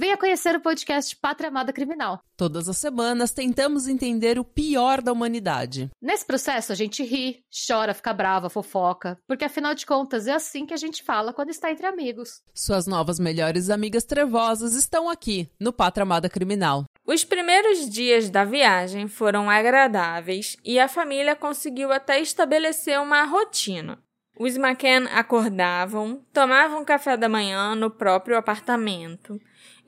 venha 0.00 0.16
conhecer 0.16 0.56
o 0.56 0.62
podcast 0.62 1.14
Pátria 1.14 1.50
Amada 1.50 1.74
Criminal. 1.74 2.22
Todas 2.34 2.70
as 2.70 2.78
semanas 2.78 3.32
tentamos 3.32 3.86
entender 3.86 4.38
o 4.38 4.44
pior 4.44 5.02
da 5.02 5.12
humanidade. 5.12 5.90
Nesse 6.00 6.24
processo, 6.24 6.72
a 6.72 6.74
gente 6.74 7.04
ri, 7.04 7.44
chora, 7.68 7.92
fica 7.92 8.14
brava, 8.14 8.48
fofoca, 8.48 9.18
porque 9.28 9.44
afinal 9.44 9.74
de 9.74 9.84
contas 9.84 10.26
é 10.26 10.32
assim 10.32 10.64
que 10.64 10.72
a 10.72 10.78
gente 10.78 11.02
fala 11.02 11.34
quando 11.34 11.50
está 11.50 11.70
entre 11.70 11.84
amigos. 11.84 12.40
Suas 12.54 12.86
novas 12.86 13.20
melhores 13.20 13.68
amigas 13.68 14.04
trevosas 14.04 14.72
estão 14.72 15.10
aqui, 15.10 15.50
no 15.60 15.70
Pátria 15.70 16.04
Amada 16.04 16.30
Criminal. 16.30 16.84
Os 17.06 17.22
primeiros 17.22 17.86
dias 17.90 18.30
da 18.30 18.42
viagem 18.42 19.06
foram 19.06 19.50
agradáveis 19.50 20.56
e 20.64 20.78
a 20.78 20.88
família 20.88 21.36
conseguiu 21.36 21.92
até 21.92 22.18
estabelecer 22.22 22.98
uma 22.98 23.24
rotina. 23.24 23.98
Os 24.38 24.56
McCann 24.56 25.06
acordavam, 25.12 26.24
tomavam 26.32 26.86
café 26.86 27.18
da 27.18 27.28
manhã 27.28 27.74
no 27.74 27.90
próprio 27.90 28.38
apartamento 28.38 29.38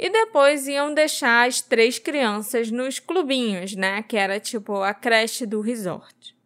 e 0.03 0.11
depois 0.11 0.67
iam 0.67 0.93
deixar 0.93 1.47
as 1.47 1.61
três 1.61 1.97
crianças 1.97 2.73
nos 2.73 2.99
clubinhos, 2.99 3.77
né? 3.77 4.03
Que 4.03 4.17
era 4.17 4.41
tipo 4.41 4.83
a 4.83 4.93
creche 4.93 5.47
do 5.47 5.61
resort. 5.61 6.37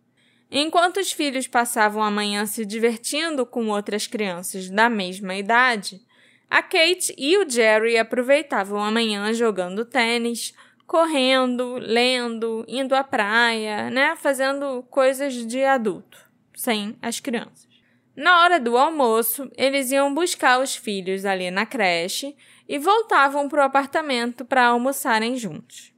Enquanto 0.51 0.99
os 0.99 1.11
filhos 1.11 1.47
passavam 1.47 2.03
a 2.03 2.11
manhã 2.11 2.45
se 2.45 2.67
divertindo 2.67 3.47
com 3.47 3.69
outras 3.69 4.07
crianças 4.07 4.69
da 4.69 4.91
mesma 4.91 5.37
idade, 5.37 6.03
a 6.51 6.63
Kate 6.63 7.15
e 7.17 7.39
o 7.39 7.49
Jerry 7.49 7.97
aproveitavam 7.97 8.79
a 8.79 8.91
manhã 8.91 9.33
jogando 9.33 9.87
tênis, 9.87 10.53
correndo, 10.87 11.79
lendo, 11.79 12.63
indo 12.69 12.95
à 12.95 13.03
praia, 13.03 13.89
né? 13.89 14.15
Fazendo 14.17 14.83
coisas 14.91 15.33
de 15.33 15.65
adulto, 15.65 16.19
sem 16.55 16.95
as 17.01 17.21
crianças. 17.21 17.67
Na 18.15 18.43
hora 18.43 18.61
do 18.61 18.77
almoço, 18.77 19.51
eles 19.57 19.91
iam 19.93 20.15
buscar 20.15 20.61
os 20.61 20.77
filhos 20.77 21.25
ali 21.25 21.51
na 21.51 21.65
creche 21.65 22.37
e 22.69 22.79
voltavam 22.79 23.49
para 23.49 23.63
o 23.63 23.65
apartamento 23.65 24.45
para 24.45 24.67
almoçarem 24.67 25.37
juntos. 25.37 25.95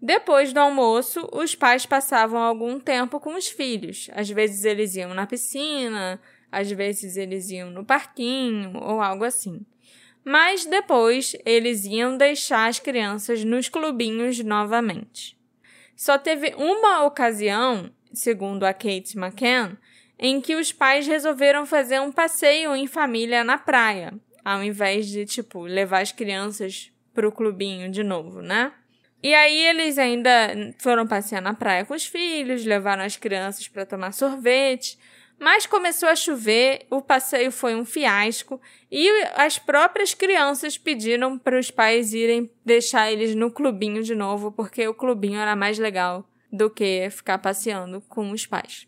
Depois 0.00 0.52
do 0.52 0.60
almoço, 0.60 1.28
os 1.32 1.54
pais 1.54 1.86
passavam 1.86 2.38
algum 2.38 2.78
tempo 2.78 3.18
com 3.18 3.34
os 3.34 3.48
filhos. 3.48 4.08
Às 4.12 4.30
vezes 4.30 4.64
eles 4.64 4.94
iam 4.94 5.14
na 5.14 5.26
piscina, 5.26 6.20
às 6.52 6.70
vezes 6.70 7.16
eles 7.16 7.50
iam 7.50 7.70
no 7.70 7.84
parquinho 7.84 8.76
ou 8.76 9.00
algo 9.00 9.24
assim. 9.24 9.64
Mas 10.24 10.66
depois 10.66 11.34
eles 11.44 11.84
iam 11.84 12.16
deixar 12.16 12.68
as 12.68 12.78
crianças 12.78 13.44
nos 13.44 13.68
clubinhos 13.68 14.38
novamente. 14.40 15.36
Só 15.94 16.18
teve 16.18 16.54
uma 16.56 17.04
ocasião, 17.04 17.90
segundo 18.12 18.64
a 18.64 18.74
Kate 18.74 19.16
McCann, 19.16 19.76
em 20.18 20.40
que 20.40 20.56
os 20.56 20.72
pais 20.72 21.06
resolveram 21.06 21.64
fazer 21.64 22.00
um 22.00 22.12
passeio 22.12 22.74
em 22.74 22.86
família 22.86 23.44
na 23.44 23.56
praia, 23.56 24.14
ao 24.46 24.62
invés 24.62 25.08
de, 25.08 25.26
tipo, 25.26 25.62
levar 25.62 26.02
as 26.02 26.12
crianças 26.12 26.92
pro 27.12 27.32
clubinho 27.32 27.90
de 27.90 28.04
novo, 28.04 28.40
né? 28.40 28.72
E 29.20 29.34
aí 29.34 29.66
eles 29.66 29.98
ainda 29.98 30.30
foram 30.78 31.04
passear 31.04 31.42
na 31.42 31.52
praia 31.52 31.84
com 31.84 31.94
os 31.94 32.06
filhos, 32.06 32.64
levaram 32.64 33.02
as 33.02 33.16
crianças 33.16 33.66
para 33.66 33.84
tomar 33.84 34.12
sorvete, 34.12 34.96
mas 35.36 35.66
começou 35.66 36.08
a 36.08 36.14
chover, 36.14 36.86
o 36.88 37.02
passeio 37.02 37.50
foi 37.50 37.74
um 37.74 37.84
fiasco 37.84 38.60
e 38.88 39.10
as 39.34 39.58
próprias 39.58 40.14
crianças 40.14 40.78
pediram 40.78 41.36
para 41.36 41.58
os 41.58 41.72
pais 41.72 42.14
irem 42.14 42.48
deixar 42.64 43.10
eles 43.10 43.34
no 43.34 43.50
clubinho 43.50 44.00
de 44.00 44.14
novo, 44.14 44.52
porque 44.52 44.86
o 44.86 44.94
clubinho 44.94 45.40
era 45.40 45.56
mais 45.56 45.76
legal 45.76 46.24
do 46.52 46.70
que 46.70 47.10
ficar 47.10 47.38
passeando 47.38 48.00
com 48.02 48.30
os 48.30 48.46
pais. 48.46 48.86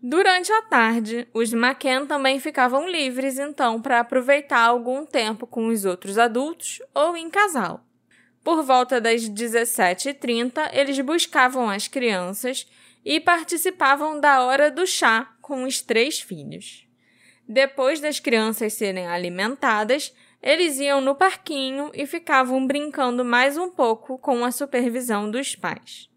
Durante 0.00 0.52
a 0.52 0.62
tarde, 0.62 1.26
os 1.34 1.52
McCann 1.52 2.06
também 2.06 2.38
ficavam 2.38 2.88
livres 2.88 3.36
então 3.36 3.82
para 3.82 3.98
aproveitar 3.98 4.60
algum 4.60 5.04
tempo 5.04 5.44
com 5.44 5.66
os 5.66 5.84
outros 5.84 6.18
adultos 6.18 6.80
ou 6.94 7.16
em 7.16 7.28
casal. 7.28 7.84
Por 8.44 8.62
volta 8.62 9.00
das 9.00 9.28
17h30, 9.28 10.70
eles 10.72 11.00
buscavam 11.00 11.68
as 11.68 11.88
crianças 11.88 12.66
e 13.04 13.18
participavam 13.18 14.20
da 14.20 14.42
hora 14.44 14.70
do 14.70 14.86
chá 14.86 15.34
com 15.42 15.64
os 15.64 15.82
três 15.82 16.20
filhos. 16.20 16.86
Depois 17.48 17.98
das 17.98 18.20
crianças 18.20 18.74
serem 18.74 19.08
alimentadas, 19.08 20.14
eles 20.40 20.78
iam 20.78 21.00
no 21.00 21.16
parquinho 21.16 21.90
e 21.92 22.06
ficavam 22.06 22.64
brincando 22.64 23.24
mais 23.24 23.58
um 23.58 23.68
pouco 23.68 24.16
com 24.18 24.44
a 24.44 24.52
supervisão 24.52 25.28
dos 25.28 25.56
pais. 25.56 26.08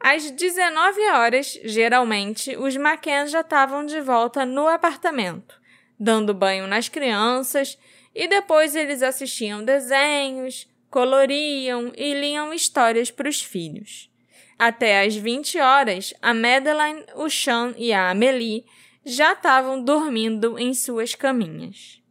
Às 0.00 0.30
19 0.30 1.00
horas, 1.10 1.58
geralmente, 1.64 2.56
os 2.56 2.76
McCann 2.76 3.26
já 3.26 3.40
estavam 3.40 3.84
de 3.84 4.00
volta 4.00 4.46
no 4.46 4.68
apartamento, 4.68 5.60
dando 5.98 6.32
banho 6.32 6.66
nas 6.66 6.88
crianças, 6.88 7.76
e 8.14 8.28
depois 8.28 8.76
eles 8.76 9.02
assistiam 9.02 9.64
desenhos, 9.64 10.68
coloriam 10.90 11.92
e 11.96 12.14
liam 12.14 12.54
histórias 12.54 13.10
para 13.10 13.28
os 13.28 13.42
filhos. 13.42 14.10
Até 14.58 15.02
às 15.02 15.14
20 15.14 15.58
horas, 15.58 16.14
a 16.20 16.32
Madeline, 16.32 17.04
o 17.14 17.28
Sean 17.28 17.74
e 17.76 17.92
a 17.92 18.10
Amelie 18.10 18.64
já 19.04 19.32
estavam 19.32 19.82
dormindo 19.82 20.58
em 20.58 20.74
suas 20.74 21.14
caminhas. 21.14 22.02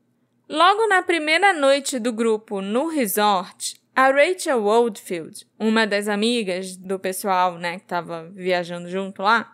Logo 0.50 0.88
na 0.88 1.02
primeira 1.02 1.52
noite 1.52 2.00
do 2.00 2.13
grupo 2.13 2.62
no 2.62 2.88
resort, 2.88 3.76
a 3.97 4.12
Rachel 4.12 4.63
Oldfield, 4.63 5.43
uma 5.57 5.88
das 5.88 6.07
amigas 6.07 6.75
do 6.75 6.99
pessoal, 6.99 7.57
né, 7.57 7.79
que 7.79 7.86
estava 7.86 8.29
viajando 8.31 8.88
junto 8.88 9.23
lá, 9.23 9.51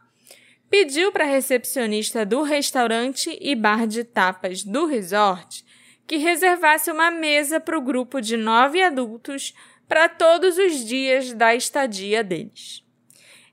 pediu 0.69 1.13
para 1.13 1.23
a 1.23 1.27
recepcionista 1.27 2.25
do 2.25 2.41
restaurante 2.41 3.37
e 3.39 3.55
bar 3.55 3.87
de 3.87 4.03
tapas 4.03 4.61
do 4.61 4.85
resort 4.85 5.63
que 6.05 6.17
reservasse 6.17 6.91
uma 6.91 7.09
mesa 7.09 7.57
para 7.57 7.77
o 7.77 7.81
grupo 7.81 8.19
de 8.19 8.35
nove 8.35 8.83
adultos 8.83 9.53
para 9.87 10.09
todos 10.09 10.57
os 10.57 10.83
dias 10.83 11.31
da 11.31 11.55
estadia 11.55 12.21
deles. 12.21 12.83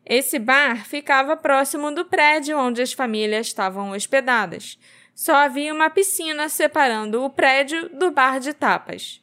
Esse 0.05 0.40
bar 0.40 0.85
ficava 0.85 1.37
próximo 1.37 1.92
do 1.92 2.05
prédio 2.05 2.59
onde 2.59 2.83
as 2.83 2.92
famílias 2.92 3.46
estavam 3.46 3.92
hospedadas. 3.92 4.76
Só 5.14 5.37
havia 5.37 5.72
uma 5.72 5.88
piscina 5.88 6.48
separando 6.48 7.22
o 7.22 7.31
prédio 7.31 7.88
do 7.90 8.11
bar 8.11 8.40
de 8.40 8.53
tapas. 8.53 9.22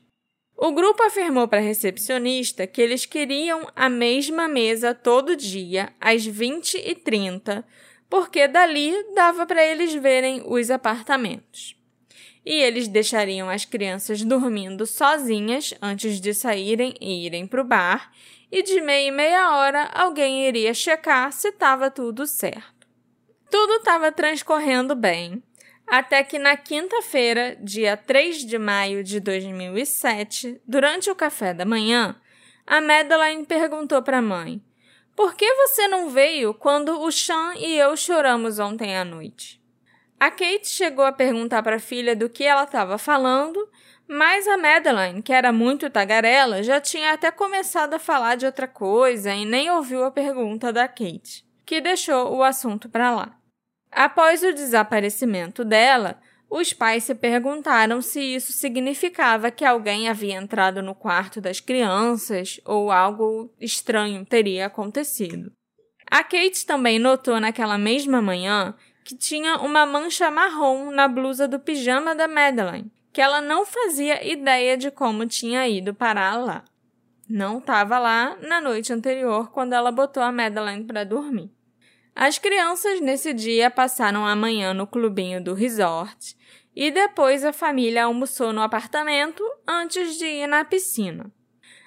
O 0.60 0.72
grupo 0.72 1.04
afirmou 1.04 1.48
para 1.48 1.60
a 1.60 1.62
recepcionista 1.62 2.65
que 2.65 2.82
eles 2.82 3.06
queriam 3.06 3.67
a 3.76 3.88
mesma 3.88 4.48
mesa 4.48 4.91
todo 4.91 5.36
dia, 5.36 5.93
às 6.02 6.28
20h30, 6.28 7.63
porque 8.10 8.48
dali 8.48 8.91
dava 9.13 9.46
para 9.46 9.63
eles 9.63 9.93
verem 9.93 10.41
os 10.48 10.72
apartamentos. 10.72 11.76
E 12.43 12.54
eles 12.54 12.88
deixariam 12.88 13.48
as 13.48 13.65
crianças 13.65 14.24
dormindo 14.24 14.88
sozinhas 14.88 15.76
antes 15.80 16.20
de 16.20 16.34
saírem 16.34 16.96
e 17.00 17.28
irem 17.28 17.46
para 17.46 17.62
o 17.62 17.63
bar, 17.63 18.12
e 18.52 18.63
de 18.63 18.82
meia 18.82 19.10
e 19.10 19.12
meia 19.12 19.56
hora 19.58 19.84
alguém 19.93 20.48
iria 20.48 20.74
checar 20.74 21.32
se 21.34 21.50
estava 21.50 21.91
tudo 21.91 22.26
certo. 22.26 22.88
Tudo 23.52 23.74
estava 23.74 24.12
transcorrendo 24.12 24.96
bem, 24.96 25.43
até 25.88 26.21
que 26.21 26.38
na 26.38 26.58
quinta-feira, 26.58 27.58
dia 27.62 27.95
3 27.95 28.45
de 28.45 28.60
maio 28.60 29.04
de 29.04 29.21
2007, 29.21 30.62
durante 30.67 31.10
o 31.10 31.15
café 31.15 31.54
da 31.54 31.65
manhã, 31.65 32.15
a 32.65 32.82
Madeline 32.82 33.45
perguntou 33.45 34.02
para 34.02 34.17
a 34.17 34.21
mãe: 34.21 34.62
Por 35.15 35.34
que 35.34 35.50
você 35.54 35.88
não 35.88 36.10
veio 36.10 36.54
quando 36.54 37.02
o 37.02 37.10
Sean 37.10 37.54
e 37.56 37.78
eu 37.78 37.95
choramos 37.95 38.60
ontem 38.60 38.97
à 38.97 39.06
noite? 39.06 39.62
A 40.19 40.30
Kate 40.30 40.67
chegou 40.67 41.06
a 41.06 41.12
perguntar 41.12 41.63
para 41.63 41.78
a 41.78 41.80
filha 41.80 42.15
do 42.15 42.28
que 42.28 42.43
ela 42.43 42.63
estava 42.63 42.97
falando, 42.97 43.69
mas 44.08 44.47
a 44.47 44.58
Madeline, 44.58 45.21
que 45.21 45.32
era 45.32 45.54
muito 45.54 45.89
tagarela, 45.89 46.63
já 46.63 46.82
tinha 46.82 47.13
até 47.13 47.32
começado 47.32 47.93
a 47.93 48.00
falar 48.00 48.36
de 48.36 48.45
outra 48.45 48.67
coisa 48.67 49.34
e 49.34 49.45
nem 49.45 49.69
ouviu 49.71 50.04
a 50.04 50.12
pergunta 50.12 50.73
da 50.73 50.88
Kate, 50.88 51.45
que 51.65 51.80
deixou 51.80 52.36
o 52.36 52.43
assunto 52.43 52.89
para 52.89 53.12
lá. 53.12 53.37
Após 53.91 54.43
o 54.43 54.54
desaparecimento 54.54 55.63
dela, 55.63 56.19
os 56.50 56.71
pais 56.71 57.04
se 57.04 57.13
perguntaram 57.13 58.02
se 58.02 58.21
isso 58.21 58.54
significava 58.54 59.52
que 59.52 59.65
alguém 59.65 60.08
havia 60.08 60.36
entrado 60.36 60.82
no 60.82 60.95
quarto 60.95 61.41
das 61.41 61.60
crianças 61.60 62.60
ou 62.63 62.91
algo 62.91 63.54
estranho 63.60 64.26
teria 64.26 64.67
acontecido. 64.67 65.52
A 66.10 66.23
Kate 66.23 66.65
também 66.65 67.00
notou 67.00 67.39
naquela 67.39 67.78
mesma 67.78 68.21
manhã 68.21 68.73
que 69.04 69.15
tinha 69.15 69.58
uma 69.58 69.86
mancha 69.86 70.32
marrom 70.32 70.91
na 70.91 71.08
blusa 71.08 71.47
do 71.47 71.60
pijama 71.60 72.15
da 72.15 72.28
Madeline, 72.28 72.91
que 73.12 73.21
ela 73.21 73.41
não 73.41 73.65
fazia 73.65 74.26
ideia 74.26 74.78
de 74.78 74.89
como 74.89 75.26
tinha 75.26 75.67
ido 75.67 75.93
parar 75.93 76.38
lá. 76.38 76.63
Não 77.30 77.58
estava 77.58 78.00
lá 78.00 78.38
na 78.41 78.62
noite 78.62 78.93
anterior 78.93 79.52
quando 79.52 79.73
ela 79.73 79.91
botou 79.91 80.23
a 80.23 80.32
Madeline 80.32 80.86
para 80.86 81.04
dormir. 81.04 81.52
As 82.19 82.39
crianças 82.39 82.99
nesse 82.99 83.32
dia 83.32 83.69
passaram 83.69 84.25
a 84.25 84.36
manhã 84.36 84.73
no 84.73 84.88
clubinho 84.88 85.39
do 85.39 85.53
resort 85.53 86.36
e 86.75 86.89
depois 86.89 87.45
a 87.45 87.53
família 87.53 88.06
almoçou 88.06 88.51
no 88.51 88.63
apartamento 88.63 89.43
antes 89.67 90.17
de 90.17 90.25
ir 90.25 90.47
na 90.47 90.65
piscina. 90.65 91.32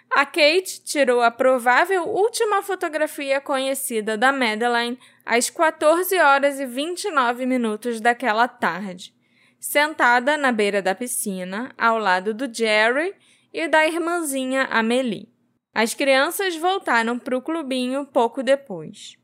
A 0.09 0.25
Kate 0.25 0.85
tirou 0.85 1.21
a 1.21 1.33
provável 1.33 2.05
última 2.05 2.63
fotografia 2.63 3.41
conhecida 3.41 4.17
da 4.17 4.31
Madeline 4.31 4.97
às 5.27 5.51
14 5.51 6.17
horas 6.21 6.61
e 6.61 6.65
29 6.65 7.45
minutos 7.45 8.01
daquela 8.01 8.47
tarde, 8.47 9.13
sentada 9.59 10.37
na 10.37 10.53
beira 10.53 10.81
da 10.81 10.95
piscina, 10.95 11.75
ao 11.77 11.99
lado 11.99 12.33
do 12.33 12.49
Jerry 12.55 13.17
e 13.53 13.67
da 13.67 13.85
irmãzinha 13.85 14.69
Amelie. 14.71 15.29
As 15.75 15.93
crianças 15.93 16.55
voltaram 16.55 17.19
para 17.19 17.37
o 17.37 17.43
clubinho 17.43 18.07
pouco 18.07 18.45
depois. 18.45 19.19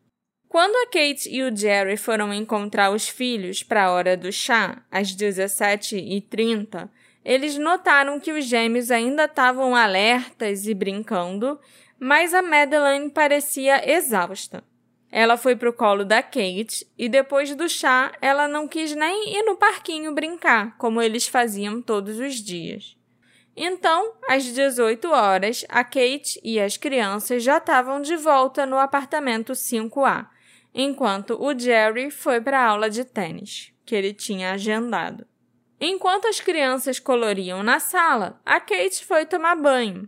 Quando 0.56 0.74
a 0.74 0.86
Kate 0.86 1.28
e 1.28 1.42
o 1.42 1.54
Jerry 1.54 1.98
foram 1.98 2.32
encontrar 2.32 2.90
os 2.90 3.06
filhos 3.06 3.62
para 3.62 3.84
a 3.84 3.90
hora 3.90 4.16
do 4.16 4.32
chá, 4.32 4.82
às 4.90 5.14
17h30, 5.14 6.88
eles 7.22 7.58
notaram 7.58 8.18
que 8.18 8.32
os 8.32 8.46
gêmeos 8.46 8.90
ainda 8.90 9.26
estavam 9.26 9.76
alertas 9.76 10.66
e 10.66 10.72
brincando, 10.72 11.60
mas 12.00 12.32
a 12.32 12.40
Madeline 12.40 13.10
parecia 13.10 13.86
exausta. 13.86 14.64
Ela 15.12 15.36
foi 15.36 15.56
para 15.56 15.68
o 15.68 15.74
colo 15.74 16.06
da 16.06 16.22
Kate 16.22 16.90
e 16.96 17.06
depois 17.06 17.54
do 17.54 17.68
chá 17.68 18.10
ela 18.22 18.48
não 18.48 18.66
quis 18.66 18.96
nem 18.96 19.36
ir 19.36 19.42
no 19.42 19.56
parquinho 19.56 20.14
brincar, 20.14 20.74
como 20.78 21.02
eles 21.02 21.28
faziam 21.28 21.82
todos 21.82 22.18
os 22.18 22.36
dias. 22.36 22.96
Então, 23.54 24.14
às 24.26 24.44
18 24.44 25.06
horas, 25.10 25.66
a 25.68 25.84
Kate 25.84 26.40
e 26.42 26.58
as 26.58 26.78
crianças 26.78 27.42
já 27.42 27.58
estavam 27.58 28.00
de 28.00 28.16
volta 28.16 28.64
no 28.64 28.78
apartamento 28.78 29.52
5A, 29.52 30.28
enquanto 30.78 31.42
o 31.42 31.58
Jerry 31.58 32.10
foi 32.10 32.38
para 32.38 32.60
a 32.60 32.66
aula 32.66 32.90
de 32.90 33.02
tênis, 33.02 33.72
que 33.86 33.94
ele 33.94 34.12
tinha 34.12 34.52
agendado. 34.52 35.26
Enquanto 35.80 36.28
as 36.28 36.38
crianças 36.38 36.98
coloriam 36.98 37.62
na 37.62 37.80
sala, 37.80 38.38
a 38.44 38.60
Kate 38.60 39.02
foi 39.02 39.24
tomar 39.24 39.56
banho. 39.56 40.06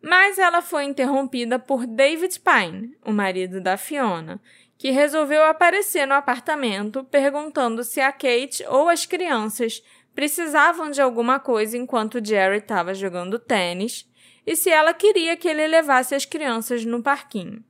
Mas 0.00 0.38
ela 0.38 0.62
foi 0.62 0.84
interrompida 0.84 1.58
por 1.58 1.86
David 1.86 2.40
Pine, 2.40 2.96
o 3.04 3.12
marido 3.12 3.60
da 3.60 3.76
Fiona, 3.76 4.40
que 4.78 4.90
resolveu 4.90 5.44
aparecer 5.44 6.06
no 6.06 6.14
apartamento 6.14 7.04
perguntando 7.04 7.84
se 7.84 8.00
a 8.00 8.10
Kate 8.10 8.64
ou 8.66 8.88
as 8.88 9.04
crianças 9.04 9.82
precisavam 10.14 10.90
de 10.90 11.02
alguma 11.02 11.38
coisa 11.38 11.76
enquanto 11.76 12.24
Jerry 12.24 12.58
estava 12.58 12.94
jogando 12.94 13.38
tênis 13.38 14.08
e 14.46 14.56
se 14.56 14.70
ela 14.70 14.94
queria 14.94 15.36
que 15.36 15.48
ele 15.48 15.66
levasse 15.66 16.14
as 16.14 16.24
crianças 16.24 16.84
no 16.84 17.02
parquinho. 17.02 17.62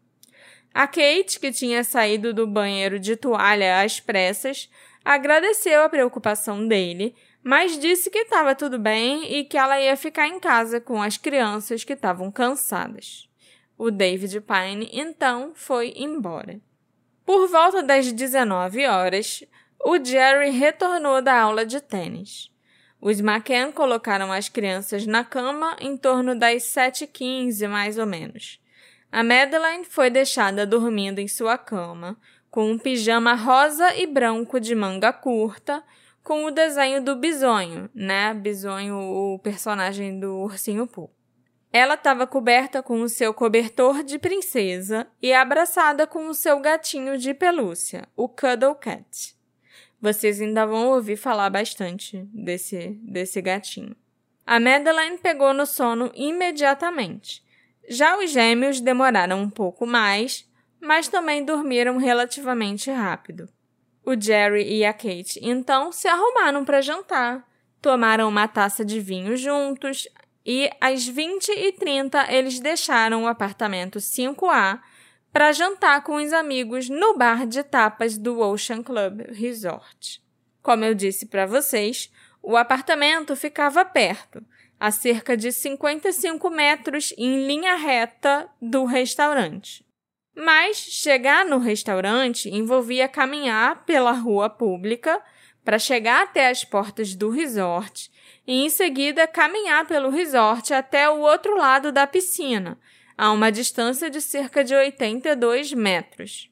A 0.72 0.86
Kate, 0.86 1.40
que 1.40 1.50
tinha 1.50 1.82
saído 1.82 2.32
do 2.32 2.46
banheiro 2.46 2.98
de 2.98 3.16
toalha 3.16 3.82
às 3.82 3.98
pressas, 4.00 4.68
agradeceu 5.04 5.82
a 5.82 5.88
preocupação 5.88 6.66
dele, 6.66 7.14
mas 7.42 7.78
disse 7.78 8.10
que 8.10 8.18
estava 8.18 8.54
tudo 8.54 8.78
bem 8.78 9.32
e 9.32 9.44
que 9.44 9.56
ela 9.56 9.80
ia 9.80 9.96
ficar 9.96 10.28
em 10.28 10.38
casa 10.38 10.80
com 10.80 11.02
as 11.02 11.16
crianças 11.16 11.84
que 11.84 11.94
estavam 11.94 12.30
cansadas. 12.30 13.28
O 13.76 13.90
David 13.90 14.40
Pine 14.40 14.90
então 14.92 15.52
foi 15.54 15.94
embora. 15.96 16.60
Por 17.24 17.46
volta 17.48 17.82
das 17.82 18.12
19 18.12 18.86
horas, 18.86 19.44
o 19.84 20.02
Jerry 20.02 20.50
retornou 20.50 21.22
da 21.22 21.40
aula 21.40 21.64
de 21.64 21.80
tênis. 21.80 22.50
Os 23.00 23.20
McCann 23.20 23.70
colocaram 23.70 24.32
as 24.32 24.48
crianças 24.48 25.06
na 25.06 25.22
cama 25.22 25.76
em 25.80 25.96
torno 25.96 26.36
das 26.36 26.64
7h15, 26.64 27.68
mais 27.68 27.96
ou 27.96 28.06
menos. 28.06 28.60
A 29.10 29.24
Madeline 29.24 29.84
foi 29.84 30.10
deixada 30.10 30.66
dormindo 30.66 31.18
em 31.18 31.26
sua 31.26 31.56
cama, 31.56 32.16
com 32.50 32.70
um 32.70 32.78
pijama 32.78 33.34
rosa 33.34 33.94
e 33.96 34.06
branco 34.06 34.60
de 34.60 34.74
manga 34.74 35.12
curta, 35.12 35.82
com 36.22 36.44
o 36.44 36.50
desenho 36.50 37.02
do 37.02 37.16
bisonho, 37.16 37.88
né? 37.94 38.34
Bisonho, 38.34 38.98
o 38.98 39.38
personagem 39.38 40.20
do 40.20 40.36
ursinho 40.40 40.86
Pooh. 40.86 41.10
Ela 41.72 41.94
estava 41.94 42.26
coberta 42.26 42.82
com 42.82 43.00
o 43.00 43.08
seu 43.08 43.32
cobertor 43.32 44.02
de 44.02 44.18
princesa 44.18 45.06
e 45.22 45.32
abraçada 45.32 46.06
com 46.06 46.26
o 46.28 46.34
seu 46.34 46.60
gatinho 46.60 47.16
de 47.16 47.32
pelúcia, 47.32 48.06
o 48.14 48.28
Cuddle 48.28 48.74
Cat. 48.74 49.34
Vocês 50.00 50.40
ainda 50.40 50.66
vão 50.66 50.88
ouvir 50.88 51.16
falar 51.16 51.48
bastante 51.48 52.28
desse, 52.32 52.98
desse 53.02 53.40
gatinho. 53.40 53.96
A 54.46 54.60
Madeline 54.60 55.18
pegou 55.18 55.52
no 55.52 55.66
sono 55.66 56.10
imediatamente 56.14 57.42
já 57.88 58.18
os 58.18 58.30
gêmeos 58.30 58.80
demoraram 58.80 59.40
um 59.40 59.50
pouco 59.50 59.86
mais, 59.86 60.48
mas 60.80 61.08
também 61.08 61.44
dormiram 61.44 61.96
relativamente 61.96 62.90
rápido. 62.90 63.48
O 64.04 64.18
Jerry 64.18 64.72
e 64.72 64.84
a 64.84 64.92
Kate 64.92 65.38
então 65.42 65.92
se 65.92 66.08
arrumaram 66.08 66.64
para 66.64 66.80
jantar, 66.80 67.46
tomaram 67.80 68.28
uma 68.28 68.48
taça 68.48 68.84
de 68.84 69.00
vinho 69.00 69.36
juntos 69.36 70.08
e 70.44 70.70
às 70.80 71.06
20 71.06 71.50
e 71.50 71.72
30 71.72 72.32
eles 72.32 72.58
deixaram 72.58 73.24
o 73.24 73.26
apartamento 73.26 73.98
5A 73.98 74.80
para 75.32 75.52
jantar 75.52 76.02
com 76.02 76.16
os 76.16 76.32
amigos 76.32 76.88
no 76.88 77.16
bar 77.16 77.46
de 77.46 77.62
tapas 77.62 78.16
do 78.16 78.40
Ocean 78.40 78.82
Club 78.82 79.20
Resort. 79.30 80.22
Como 80.62 80.84
eu 80.84 80.94
disse 80.94 81.26
para 81.26 81.46
vocês, 81.46 82.10
o 82.42 82.56
apartamento 82.56 83.36
ficava 83.36 83.84
perto, 83.84 84.42
a 84.78 84.90
cerca 84.90 85.36
de 85.36 85.50
55 85.50 86.50
metros 86.50 87.12
em 87.18 87.46
linha 87.46 87.74
reta 87.74 88.48
do 88.60 88.84
restaurante. 88.84 89.84
Mas 90.36 90.76
chegar 90.76 91.44
no 91.44 91.58
restaurante 91.58 92.48
envolvia 92.48 93.08
caminhar 93.08 93.84
pela 93.84 94.12
rua 94.12 94.48
pública 94.48 95.20
para 95.64 95.78
chegar 95.78 96.22
até 96.22 96.48
as 96.48 96.64
portas 96.64 97.14
do 97.14 97.28
resort 97.28 98.10
e 98.46 98.64
em 98.64 98.70
seguida 98.70 99.26
caminhar 99.26 99.86
pelo 99.86 100.10
resort 100.10 100.72
até 100.72 101.10
o 101.10 101.18
outro 101.18 101.56
lado 101.56 101.90
da 101.90 102.06
piscina, 102.06 102.78
a 103.16 103.32
uma 103.32 103.50
distância 103.50 104.08
de 104.08 104.20
cerca 104.20 104.62
de 104.62 104.74
82 104.74 105.72
metros. 105.72 106.48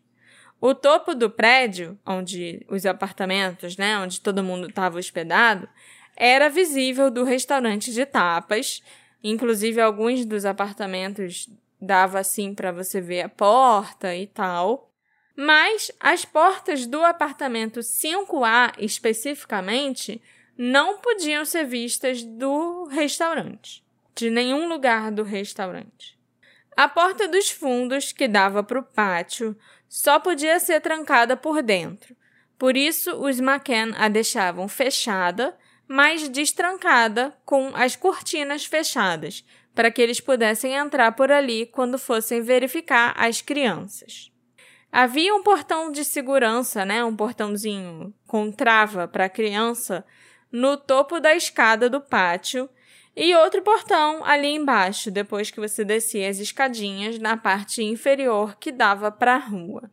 O 0.60 0.74
topo 0.74 1.14
do 1.14 1.30
prédio, 1.30 1.98
onde 2.04 2.66
os 2.68 2.84
apartamentos, 2.84 3.76
né, 3.76 3.98
onde 3.98 4.20
todo 4.20 4.42
mundo 4.42 4.68
estava 4.68 4.98
hospedado, 4.98 5.68
era 6.16 6.48
visível 6.48 7.10
do 7.10 7.22
restaurante 7.22 7.92
de 7.92 8.06
tapas. 8.06 8.82
Inclusive, 9.22 9.80
alguns 9.80 10.24
dos 10.24 10.44
apartamentos 10.44 11.48
dava 11.80 12.18
assim 12.18 12.54
para 12.54 12.72
você 12.72 13.00
ver 13.00 13.22
a 13.22 13.28
porta 13.28 14.14
e 14.14 14.26
tal. 14.26 14.90
Mas 15.36 15.92
as 16.00 16.24
portas 16.24 16.86
do 16.86 17.04
apartamento 17.04 17.80
5A 17.80 18.72
especificamente 18.78 20.22
não 20.56 20.98
podiam 20.98 21.44
ser 21.44 21.64
vistas 21.64 22.22
do 22.22 22.84
restaurante, 22.84 23.84
de 24.14 24.30
nenhum 24.30 24.66
lugar 24.66 25.12
do 25.12 25.22
restaurante. 25.22 26.18
A 26.74 26.88
porta 26.88 27.28
dos 27.28 27.50
fundos, 27.50 28.12
que 28.12 28.26
dava 28.26 28.62
para 28.62 28.78
o 28.78 28.82
pátio, 28.82 29.56
só 29.88 30.18
podia 30.18 30.58
ser 30.58 30.80
trancada 30.80 31.36
por 31.36 31.62
dentro. 31.62 32.16
Por 32.58 32.76
isso, 32.76 33.14
os 33.16 33.38
McCann 33.38 33.94
a 33.96 34.08
deixavam 34.08 34.66
fechada 34.68 35.56
mas 35.88 36.28
destrancada, 36.28 37.36
com 37.44 37.70
as 37.74 37.96
cortinas 37.96 38.64
fechadas, 38.64 39.44
para 39.74 39.90
que 39.90 40.00
eles 40.00 40.20
pudessem 40.20 40.74
entrar 40.74 41.12
por 41.12 41.30
ali 41.30 41.66
quando 41.66 41.98
fossem 41.98 42.40
verificar 42.40 43.14
as 43.16 43.40
crianças. 43.40 44.30
Havia 44.90 45.34
um 45.34 45.42
portão 45.42 45.92
de 45.92 46.04
segurança, 46.04 46.84
né, 46.84 47.04
um 47.04 47.14
portãozinho 47.14 48.14
com 48.26 48.50
trava 48.50 49.06
para 49.06 49.26
a 49.26 49.28
criança, 49.28 50.04
no 50.50 50.76
topo 50.76 51.20
da 51.20 51.34
escada 51.34 51.90
do 51.90 52.00
pátio, 52.00 52.68
e 53.14 53.34
outro 53.34 53.62
portão 53.62 54.24
ali 54.24 54.48
embaixo, 54.48 55.10
depois 55.10 55.50
que 55.50 55.60
você 55.60 55.84
descia 55.84 56.28
as 56.28 56.38
escadinhas 56.38 57.18
na 57.18 57.36
parte 57.36 57.82
inferior 57.82 58.56
que 58.56 58.70
dava 58.70 59.10
para 59.10 59.34
a 59.34 59.38
rua. 59.38 59.90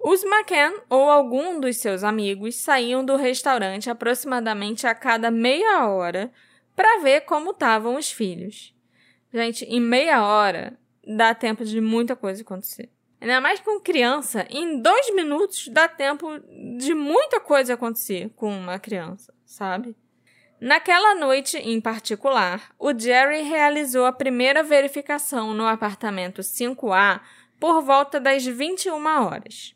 Os 0.00 0.22
McCann 0.22 0.80
ou 0.88 1.08
algum 1.08 1.58
dos 1.60 1.78
seus 1.78 2.04
amigos 2.04 2.56
saíam 2.56 3.04
do 3.04 3.16
restaurante 3.16 3.88
aproximadamente 3.88 4.86
a 4.86 4.94
cada 4.94 5.30
meia 5.30 5.86
hora 5.86 6.30
para 6.76 7.00
ver 7.00 7.22
como 7.22 7.52
estavam 7.52 7.96
os 7.96 8.10
filhos. 8.10 8.74
Gente, 9.32 9.64
em 9.64 9.80
meia 9.80 10.24
hora 10.24 10.78
dá 11.06 11.34
tempo 11.34 11.64
de 11.64 11.80
muita 11.80 12.14
coisa 12.14 12.42
acontecer. 12.42 12.90
Ainda 13.20 13.40
mais 13.40 13.60
com 13.60 13.80
criança, 13.80 14.46
em 14.50 14.80
dois 14.80 15.14
minutos 15.14 15.68
dá 15.68 15.88
tempo 15.88 16.28
de 16.76 16.92
muita 16.94 17.40
coisa 17.40 17.74
acontecer 17.74 18.30
com 18.36 18.54
uma 18.54 18.78
criança, 18.78 19.32
sabe? 19.46 19.96
Naquela 20.60 21.14
noite 21.14 21.56
em 21.56 21.80
particular, 21.80 22.74
o 22.78 22.92
Jerry 22.96 23.42
realizou 23.42 24.06
a 24.06 24.12
primeira 24.12 24.62
verificação 24.62 25.52
no 25.52 25.66
apartamento 25.66 26.42
5A 26.42 27.20
por 27.58 27.82
volta 27.82 28.20
das 28.20 28.44
21 28.44 29.04
horas. 29.06 29.74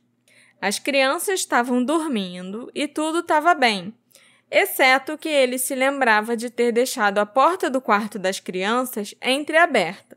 As 0.61 0.79
crianças 0.79 1.41
estavam 1.41 1.85
dormindo 1.85 2.71
e 2.75 2.89
tudo 2.89 3.21
estava 3.21 3.55
bem. 3.55 3.95
exceto 4.51 5.19
que 5.19 5.29
ele 5.29 5.59
se 5.59 5.75
lembrava 5.75 6.37
de 6.37 6.51
ter 6.51 6.73
deixado 6.73 7.19
a 7.19 7.27
porta 7.27 7.69
do 7.69 7.81
quarto 7.81 8.19
das 8.19 8.41
crianças 8.41 9.15
entreaberta. 9.23 10.17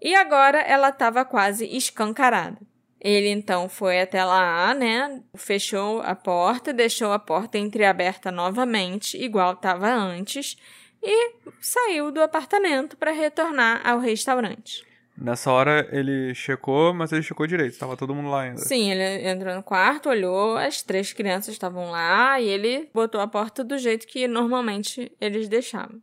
E 0.00 0.14
agora 0.14 0.60
ela 0.60 0.90
estava 0.90 1.24
quase 1.24 1.66
escancarada. 1.66 2.58
Ele 3.00 3.28
então 3.28 3.68
foi 3.68 4.00
até 4.00 4.24
lá, 4.24 4.74
né? 4.74 5.22
Fechou 5.34 6.00
a 6.02 6.14
porta, 6.14 6.72
deixou 6.72 7.12
a 7.12 7.18
porta 7.18 7.58
entreaberta 7.58 8.30
novamente, 8.30 9.16
igual 9.16 9.54
estava 9.54 9.88
antes, 9.90 10.56
e 11.02 11.32
saiu 11.60 12.10
do 12.10 12.20
apartamento 12.22 12.96
para 12.96 13.10
retornar 13.10 13.80
ao 13.84 13.98
restaurante. 13.98 14.86
Nessa 15.20 15.52
hora 15.52 15.86
ele 15.92 16.34
checou, 16.34 16.94
mas 16.94 17.12
ele 17.12 17.22
checou 17.22 17.46
direito, 17.46 17.78
tava 17.78 17.94
todo 17.94 18.14
mundo 18.14 18.30
lá 18.30 18.42
ainda. 18.42 18.58
Sim, 18.58 18.90
ele 18.90 19.28
entrou 19.28 19.54
no 19.54 19.62
quarto, 19.62 20.08
olhou, 20.08 20.56
as 20.56 20.80
três 20.80 21.12
crianças 21.12 21.52
estavam 21.52 21.90
lá 21.90 22.40
e 22.40 22.48
ele 22.48 22.88
botou 22.94 23.20
a 23.20 23.26
porta 23.26 23.62
do 23.62 23.76
jeito 23.76 24.06
que 24.06 24.26
normalmente 24.26 25.12
eles 25.20 25.46
deixavam. 25.46 26.00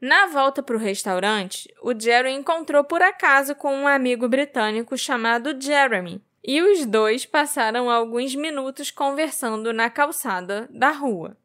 Na 0.00 0.26
volta 0.26 0.62
para 0.62 0.76
o 0.76 0.78
restaurante, 0.78 1.68
o 1.82 1.98
Jerry 1.98 2.32
encontrou 2.32 2.82
por 2.82 3.02
acaso 3.02 3.54
com 3.54 3.74
um 3.74 3.86
amigo 3.86 4.26
britânico 4.26 4.96
chamado 4.96 5.58
Jeremy, 5.60 6.22
e 6.42 6.62
os 6.62 6.86
dois 6.86 7.26
passaram 7.26 7.90
alguns 7.90 8.34
minutos 8.34 8.90
conversando 8.90 9.72
na 9.72 9.90
calçada 9.90 10.66
da 10.70 10.92
rua. 10.92 11.36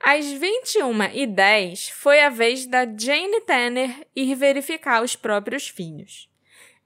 Às 0.00 0.26
21h10 0.26 1.90
foi 1.92 2.20
a 2.20 2.28
vez 2.28 2.66
da 2.66 2.84
Jane 2.84 3.40
Tanner 3.40 4.06
ir 4.14 4.34
verificar 4.34 5.02
os 5.02 5.16
próprios 5.16 5.68
filhos. 5.68 6.28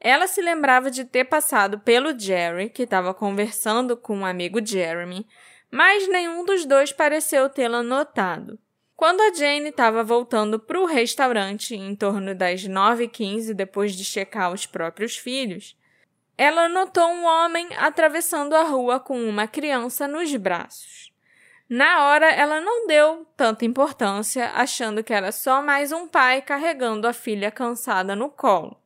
Ela 0.01 0.27
se 0.27 0.41
lembrava 0.41 0.91
de 0.91 1.05
ter 1.05 1.25
passado 1.25 1.81
pelo 1.81 2.19
Jerry, 2.19 2.71
que 2.71 2.85
estava 2.85 3.13
conversando 3.13 3.97
com 3.97 4.19
um 4.19 4.27
amigo 4.27 4.65
Jeremy, 4.65 5.27
mas 5.71 6.09
nenhum 6.09 6.45
dos 6.45 6.65
dois 6.65 6.93
pareceu 6.93 7.49
tê-la 7.49 7.83
notado. 7.83 8.59
Quando 8.97 9.21
a 9.21 9.33
Jane 9.33 9.69
estava 9.69 10.03
voltando 10.03 10.59
para 10.59 10.81
o 10.81 10.87
restaurante 10.87 11.75
em 11.75 11.95
torno 11.95 12.35
das 12.35 12.63
9h15, 12.63 13.55
depois 13.55 13.95
de 13.95 14.05
checar 14.05 14.53
os 14.53 14.67
próprios 14.67 15.17
filhos, 15.17 15.77
ela 16.37 16.69
notou 16.69 17.07
um 17.09 17.25
homem 17.25 17.69
atravessando 17.77 18.55
a 18.55 18.63
rua 18.63 18.99
com 19.01 19.21
uma 19.29 19.47
criança 19.47 20.07
nos 20.07 20.35
braços. 20.37 21.13
Na 21.69 22.07
hora, 22.07 22.31
ela 22.31 22.61
não 22.61 22.87
deu 22.87 23.27
tanta 23.37 23.65
importância, 23.65 24.51
achando 24.55 25.05
que 25.05 25.13
era 25.13 25.31
só 25.33 25.61
mais 25.61 25.93
um 25.93 26.09
pai 26.09 26.41
carregando 26.41 27.07
a 27.07 27.13
filha 27.13 27.51
cansada 27.51 28.17
no 28.17 28.31
colo. 28.31 28.78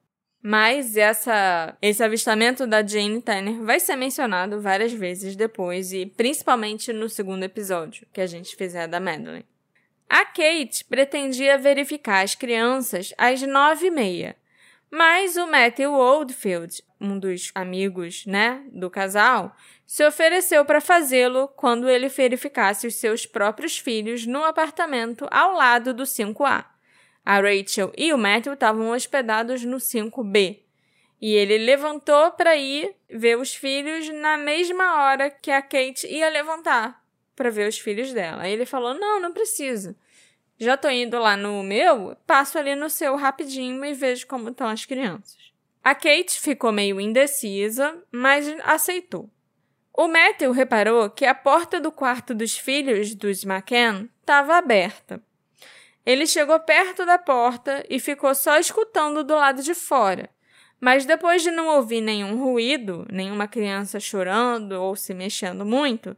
Mas 0.43 0.97
essa, 0.97 1.77
esse 1.81 2.03
avistamento 2.03 2.67
da 2.67 2.85
Jane 2.85 3.23
Tanner 3.23 3.63
vai 3.63 3.79
ser 3.79 3.95
mencionado 3.95 4.61
várias 4.61 4.93
vezes 4.93 5.37
depois 5.37 5.93
e 5.93 6.05
principalmente 6.05 6.93
no 6.93 7.09
segundo 7.09 7.45
episódio 7.45 8.07
que 8.13 8.21
a 8.21 8.27
gente 8.27 8.57
fizer 8.57 8.89
da 8.89 8.99
Madeline. 8.99 9.47
A 10.11 10.25
Kate 10.25 10.85
pretendia 10.85 11.57
verificar 11.57 12.25
as 12.25 12.35
crianças 12.35 13.15
às 13.17 13.41
nove 13.43 13.87
e 13.87 13.91
meia, 13.91 14.37
mas 14.91 15.37
o 15.37 15.47
Matthew 15.47 15.93
Oldfield, 15.93 16.83
um 17.01 17.19
dos 17.19 17.51
amigos, 17.55 18.27
né, 18.27 18.63
do 18.73 18.91
casal, 18.91 19.57
se 19.87 20.05
ofereceu 20.05 20.65
para 20.65 20.81
fazê-lo 20.81 21.49
quando 21.49 21.89
ele 21.89 22.09
verificasse 22.09 22.87
os 22.87 22.97
seus 22.97 23.25
próprios 23.25 23.79
filhos 23.79 24.27
no 24.27 24.45
apartamento 24.45 25.27
ao 25.31 25.53
lado 25.53 25.95
do 25.95 26.03
5A. 26.03 26.72
A 27.25 27.41
Rachel 27.41 27.93
e 27.97 28.13
o 28.13 28.19
Matthew 28.19 28.55
estavam 28.55 28.91
hospedados 28.91 29.65
no 29.65 29.77
5B. 29.77 30.61
E 31.21 31.35
ele 31.35 31.59
levantou 31.59 32.33
para 32.33 32.57
ir 32.57 32.97
ver 33.09 33.39
os 33.39 33.55
filhos 33.55 34.09
na 34.09 34.37
mesma 34.37 35.05
hora 35.05 35.31
que 35.31 35.51
a 35.51 35.63
Kate 35.63 36.07
ia 36.07 36.29
levantar 36.29 37.01
para 37.37 37.51
ver 37.51 37.69
os 37.69 37.79
filhos 37.79 38.13
dela. 38.13 38.43
Aí 38.43 38.53
ele 38.53 38.67
falou: 38.67 38.95
Não, 38.95 39.21
não 39.21 39.33
precisa. 39.33 39.97
Já 40.59 40.77
tô 40.77 40.89
indo 40.91 41.19
lá 41.19 41.37
no 41.37 41.63
meu, 41.63 42.17
passo 42.27 42.59
ali 42.59 42.75
no 42.75 42.91
seu 42.91 43.17
rapidinho 43.17 43.85
e 43.85 43.95
vejo 43.95 44.27
como 44.27 44.49
estão 44.49 44.69
as 44.69 44.85
crianças. 44.85 45.53
A 45.83 45.95
Kate 45.95 46.41
ficou 46.41 46.71
meio 46.71 47.01
indecisa, 47.01 48.01
mas 48.13 48.47
aceitou. 48.65 49.29
O 49.93 50.07
Matthew 50.07 50.53
reparou 50.53 51.11
que 51.11 51.27
a 51.27 51.35
porta 51.35 51.81
do 51.81 51.91
quarto 51.91 52.35
dos 52.35 52.57
filhos 52.57 53.15
dos 53.15 53.45
McCann 53.45 54.09
estava 54.21 54.57
aberta. 54.57 55.21
Ele 56.05 56.27
chegou 56.27 56.59
perto 56.61 57.07
da 57.07 57.19
porta 57.19 57.85
e 57.89 58.01
ficou 58.01 58.35
só 58.35 58.59
escutando 58.59 59.23
do 59.23 59.35
lado 59.35 59.63
de 59.63 59.75
fora. 59.75 60.29
Mas 60.81 61.07
depois 61.07 61.43
de 61.43 61.51
não 61.51 61.69
ouvir 61.69 62.01
nenhum 62.01 62.43
ruído, 62.43 63.07
nenhuma 63.11 63.47
criança 63.47 64.01
chorando 64.01 64.73
ou 64.73 64.97
se 64.97 65.15
mexendo 65.15 65.65
muito, 65.65 66.17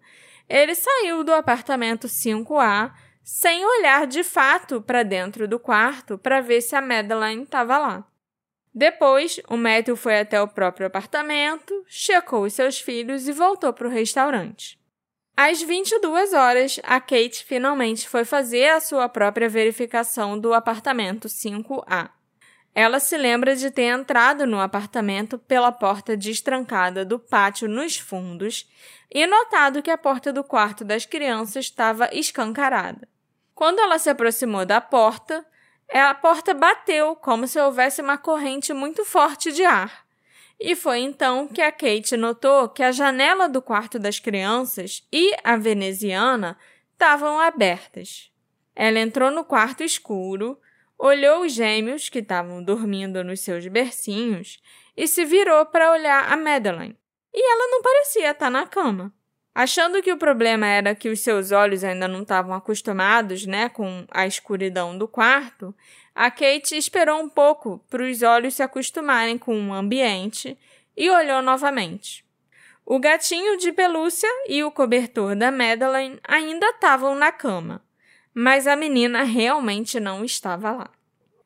ele 0.48 0.74
saiu 0.74 1.22
do 1.22 1.34
apartamento 1.34 2.06
5A 2.06 2.92
sem 3.22 3.64
olhar 3.64 4.06
de 4.06 4.22
fato 4.22 4.80
para 4.80 5.02
dentro 5.02 5.46
do 5.46 5.58
quarto 5.58 6.16
para 6.16 6.40
ver 6.40 6.60
se 6.60 6.74
a 6.76 6.80
Madeline 6.80 7.42
estava 7.42 7.78
lá. 7.78 8.06
Depois, 8.74 9.40
o 9.48 9.56
Matthew 9.56 9.96
foi 9.96 10.18
até 10.18 10.40
o 10.40 10.48
próprio 10.48 10.86
apartamento, 10.86 11.84
checou 11.86 12.44
os 12.44 12.54
seus 12.54 12.80
filhos 12.80 13.28
e 13.28 13.32
voltou 13.32 13.72
para 13.72 13.86
o 13.86 13.90
restaurante. 13.90 14.78
Às 15.36 15.60
22 15.60 16.32
horas, 16.32 16.78
a 16.84 17.00
Kate 17.00 17.44
finalmente 17.44 18.08
foi 18.08 18.24
fazer 18.24 18.68
a 18.70 18.80
sua 18.80 19.08
própria 19.08 19.48
verificação 19.48 20.38
do 20.38 20.54
apartamento 20.54 21.26
5A. 21.26 22.10
Ela 22.72 23.00
se 23.00 23.16
lembra 23.16 23.56
de 23.56 23.68
ter 23.70 23.84
entrado 23.84 24.46
no 24.46 24.60
apartamento 24.60 25.36
pela 25.36 25.72
porta 25.72 26.16
destrancada 26.16 27.04
do 27.04 27.18
pátio 27.18 27.68
nos 27.68 27.96
fundos 27.96 28.68
e 29.12 29.26
notado 29.26 29.82
que 29.82 29.90
a 29.90 29.98
porta 29.98 30.32
do 30.32 30.44
quarto 30.44 30.84
das 30.84 31.04
crianças 31.04 31.66
estava 31.66 32.08
escancarada. 32.12 33.08
Quando 33.54 33.80
ela 33.80 33.98
se 33.98 34.10
aproximou 34.10 34.64
da 34.64 34.80
porta, 34.80 35.44
a 35.92 36.14
porta 36.14 36.54
bateu 36.54 37.16
como 37.16 37.46
se 37.48 37.60
houvesse 37.60 38.00
uma 38.00 38.18
corrente 38.18 38.72
muito 38.72 39.04
forte 39.04 39.52
de 39.52 39.64
ar. 39.64 40.03
E 40.60 40.74
foi 40.76 41.00
então 41.00 41.48
que 41.48 41.60
a 41.60 41.72
Kate 41.72 42.16
notou 42.16 42.68
que 42.68 42.82
a 42.82 42.92
janela 42.92 43.48
do 43.48 43.60
quarto 43.60 43.98
das 43.98 44.18
crianças 44.18 45.06
e 45.12 45.34
a 45.42 45.56
veneziana 45.56 46.56
estavam 46.92 47.38
abertas. 47.40 48.30
Ela 48.74 49.00
entrou 49.00 49.30
no 49.30 49.44
quarto 49.44 49.82
escuro, 49.82 50.58
olhou 50.98 51.42
os 51.42 51.52
gêmeos 51.52 52.08
que 52.08 52.20
estavam 52.20 52.62
dormindo 52.62 53.22
nos 53.22 53.40
seus 53.40 53.66
bercinhos 53.66 54.60
e 54.96 55.06
se 55.06 55.24
virou 55.24 55.66
para 55.66 55.92
olhar 55.92 56.32
a 56.32 56.36
Madeline. 56.36 56.96
E 57.32 57.52
ela 57.52 57.70
não 57.70 57.82
parecia 57.82 58.30
estar 58.30 58.50
na 58.50 58.66
cama. 58.66 59.12
Achando 59.54 60.02
que 60.02 60.12
o 60.12 60.18
problema 60.18 60.66
era 60.66 60.96
que 60.96 61.08
os 61.08 61.20
seus 61.20 61.52
olhos 61.52 61.84
ainda 61.84 62.08
não 62.08 62.22
estavam 62.22 62.54
acostumados, 62.54 63.46
né, 63.46 63.68
com 63.68 64.04
a 64.10 64.26
escuridão 64.26 64.98
do 64.98 65.06
quarto, 65.06 65.74
a 66.14 66.30
Kate 66.30 66.76
esperou 66.76 67.20
um 67.20 67.28
pouco 67.28 67.84
para 67.90 68.04
os 68.04 68.22
olhos 68.22 68.54
se 68.54 68.62
acostumarem 68.62 69.36
com 69.36 69.68
o 69.68 69.72
ambiente 69.72 70.56
e 70.96 71.10
olhou 71.10 71.42
novamente. 71.42 72.24
O 72.86 73.00
gatinho 73.00 73.56
de 73.56 73.72
pelúcia 73.72 74.28
e 74.46 74.62
o 74.62 74.70
cobertor 74.70 75.34
da 75.34 75.50
Madeline 75.50 76.20
ainda 76.22 76.66
estavam 76.68 77.14
na 77.14 77.32
cama, 77.32 77.82
mas 78.32 78.66
a 78.68 78.76
menina 78.76 79.24
realmente 79.24 79.98
não 79.98 80.24
estava 80.24 80.70
lá. 80.70 80.90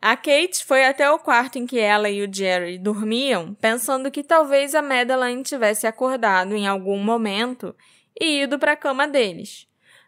A 0.03 0.17
Kate 0.17 0.65
foi 0.65 0.85
até 0.85 1.11
o 1.11 1.19
quarto 1.19 1.59
em 1.59 1.67
que 1.67 1.79
ela 1.79 2.11
e 2.11 2.23
o 2.23 2.33
Jerry 2.33 2.79
dormiam, 2.79 3.55
pensando 3.55 4.11
que 4.11 4.23
talvez 4.23 4.75
a 4.75 4.83
Madeline 4.83 5.43
tivesse 5.43 5.87
acordado 5.87 6.55
em 6.55 6.69
algum 6.69 6.99
momento 6.99 7.75
e 8.21 8.43
ido 8.43 8.59
para 8.59 8.73
a 8.73 8.77
cama 8.77 9.09
deles. 9.09 9.67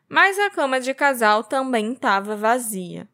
Mas 0.09 0.38
a 0.38 0.51
cama 0.51 0.81
de 0.81 0.92
casal 0.92 1.42
também 1.42 1.92
estava 1.92 2.37
vazia. 2.37 3.09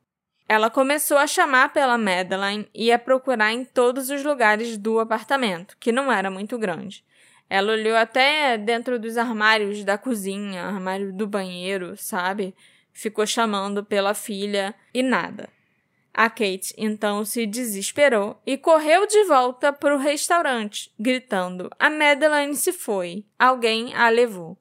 Ela 0.49 0.71
começou 0.71 1.19
a 1.19 1.27
chamar 1.27 1.73
pela 1.73 1.99
Madeline 1.99 2.69
e 2.73 2.93
a 2.93 2.99
procurar 2.99 3.53
em 3.53 3.65
todos 3.65 4.11
os 4.11 4.23
lugares 4.23 4.79
do 4.79 5.01
apartamento, 5.01 5.77
que 5.79 5.91
não 5.91 6.11
era 6.11 6.31
muito 6.31 6.57
grande. 6.57 7.05
Ela 7.51 7.73
olhou 7.73 7.97
até 7.97 8.57
dentro 8.57 8.99
dos 8.99 9.17
armários 9.17 9.85
da 9.85 9.99
cozinha, 9.99 10.65
armário 10.65 11.13
do 11.13 11.27
banheiro, 11.27 11.97
sabe? 11.97 12.55
Ficou 12.93 13.27
chamando 13.27 13.85
pela 13.85 14.15
filha 14.15 14.75
e 14.95 15.03
nada. 15.03 15.49
A 16.15 16.31
Kate 16.31 16.73
então 16.79 17.25
se 17.25 17.45
desesperou 17.45 18.41
e 18.47 18.57
correu 18.57 19.07
de 19.07 19.25
volta 19.25 19.73
para 19.73 19.95
o 19.95 19.99
restaurante, 19.99 20.91
gritando: 20.99 21.69
A 21.79 21.91
Madeline 21.91 22.57
se 22.57 22.73
foi. 22.73 23.25
Alguém 23.39 23.95
a 23.95 24.09
levou. 24.09 24.57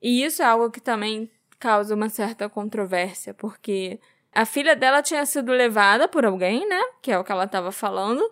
E 0.00 0.24
isso 0.24 0.40
é 0.40 0.46
algo 0.46 0.70
que 0.70 0.80
também 0.80 1.30
causa 1.58 1.94
uma 1.94 2.08
certa 2.08 2.48
controvérsia, 2.48 3.34
porque 3.34 4.00
a 4.36 4.44
filha 4.44 4.76
dela 4.76 5.02
tinha 5.02 5.24
sido 5.24 5.50
levada 5.50 6.06
por 6.06 6.26
alguém, 6.26 6.68
né? 6.68 6.80
Que 7.00 7.10
é 7.10 7.18
o 7.18 7.24
que 7.24 7.32
ela 7.32 7.44
estava 7.44 7.72
falando. 7.72 8.22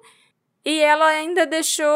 E 0.63 0.81
ela 0.81 1.07
ainda 1.07 1.47
deixou 1.47 1.89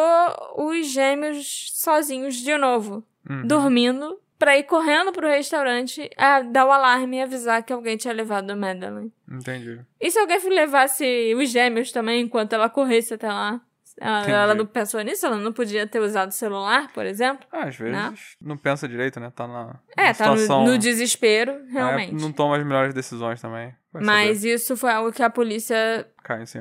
os 0.57 0.87
gêmeos 0.87 1.71
sozinhos 1.75 2.37
de 2.37 2.57
novo, 2.57 3.05
uhum. 3.29 3.47
dormindo, 3.47 4.19
pra 4.39 4.57
ir 4.57 4.63
correndo 4.63 5.13
pro 5.13 5.29
restaurante, 5.29 6.09
a 6.17 6.41
dar 6.41 6.65
o 6.65 6.73
alarme 6.73 7.19
e 7.19 7.23
avisar 7.23 7.63
que 7.63 7.73
alguém 7.73 7.99
tinha 7.99 8.15
levado 8.15 8.51
a 8.51 8.57
Madeline. 8.57 9.13
Entendi. 9.31 9.81
E 10.01 10.11
se 10.11 10.19
alguém 10.19 10.39
levasse 10.49 11.35
os 11.35 11.51
gêmeos 11.51 11.93
também 11.93 12.23
enquanto 12.23 12.55
ela 12.55 12.71
corresse 12.71 13.13
até 13.13 13.29
lá? 13.29 13.61
Ela, 14.01 14.19
Entendi. 14.21 14.33
ela 14.37 14.55
não 14.55 14.65
pensou 14.65 15.01
nisso? 15.03 15.27
Ela 15.27 15.37
não 15.39 15.53
podia 15.53 15.85
ter 15.87 15.99
usado 16.01 16.29
o 16.31 16.35
celular, 16.35 16.93
por 16.93 17.05
exemplo? 17.05 17.45
Ah, 17.51 17.65
às 17.65 17.75
vezes 17.77 17.93
Não. 17.93 18.15
não, 18.51 18.57
pensa 18.57 18.87
direito, 18.89 19.19
né? 19.19 19.33
Tá 19.35 19.47
na, 19.49 19.75
É, 19.97 20.15
tá 20.15 20.31
no, 20.31 20.39
situação. 20.39 20.65
no 20.65 20.79
desespero, 20.79 21.51
É, 21.69 21.73
realmente. 21.73 22.15
não 22.15 22.31
toma 22.33 22.57
as 22.57 22.65
melhores 22.65 22.95
decisões 22.95 23.41
também. 23.41 23.75
Vai 23.93 24.05
Mas 24.05 24.39
saber. 24.39 24.55
isso 24.55 24.77
foi 24.77 24.93
algo 24.93 25.11
que 25.13 25.23
a 25.23 25.29
polícia 25.31 26.07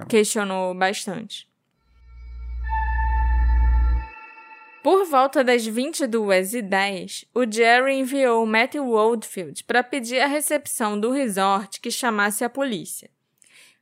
questionou 0.10 0.73
bastante. 0.73 1.47
Por 4.84 5.06
volta 5.06 5.43
das 5.43 5.67
22h10, 5.67 7.26
o 7.36 7.43
Jerry 7.52 7.95
enviou 8.00 8.45
Matthew 8.45 8.88
Oldfield 8.89 9.63
para 9.65 9.84
pedir 9.84 10.19
a 10.21 10.28
recepção 10.28 10.97
do 11.00 11.12
resort 11.12 11.82
que 11.82 11.91
chamasse 11.91 12.43
a 12.43 12.50
polícia. 12.50 13.10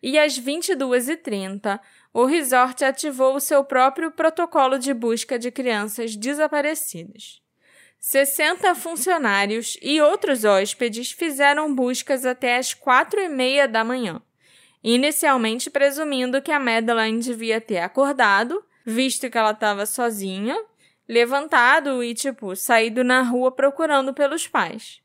E 0.01 0.17
às 0.17 0.39
22h30, 0.39 1.79
o 2.15 2.25
resort 2.25 2.85
ativou 2.85 3.35
o 3.35 3.41
seu 3.41 3.63
próprio 3.63 4.09
protocolo 4.11 4.79
de 4.79 4.93
busca 4.93 5.37
de 5.37 5.51
crianças 5.51 6.15
desaparecidas. 6.15 7.41
60 7.99 8.73
funcionários 8.75 9.77
e 9.81 9.99
outros 9.99 10.45
hóspedes 10.45 11.11
fizeram 11.11 11.73
buscas 11.73 12.25
até 12.25 12.57
às 12.57 12.73
4h30 12.73 13.67
da 13.67 13.83
manhã 13.83 14.21
inicialmente 14.85 15.71
presumindo 15.71 16.39
que 16.43 16.51
a 16.51 16.59
Madeline 16.59 17.19
devia 17.19 17.59
ter 17.59 17.79
acordado, 17.79 18.63
visto 18.85 19.27
que 19.31 19.37
ela 19.37 19.49
estava 19.49 19.83
sozinha, 19.87 20.55
levantado 21.09 22.03
e, 22.03 22.13
tipo, 22.13 22.55
saído 22.55 23.03
na 23.03 23.23
rua 23.23 23.51
procurando 23.51 24.13
pelos 24.13 24.47
pais. 24.47 25.01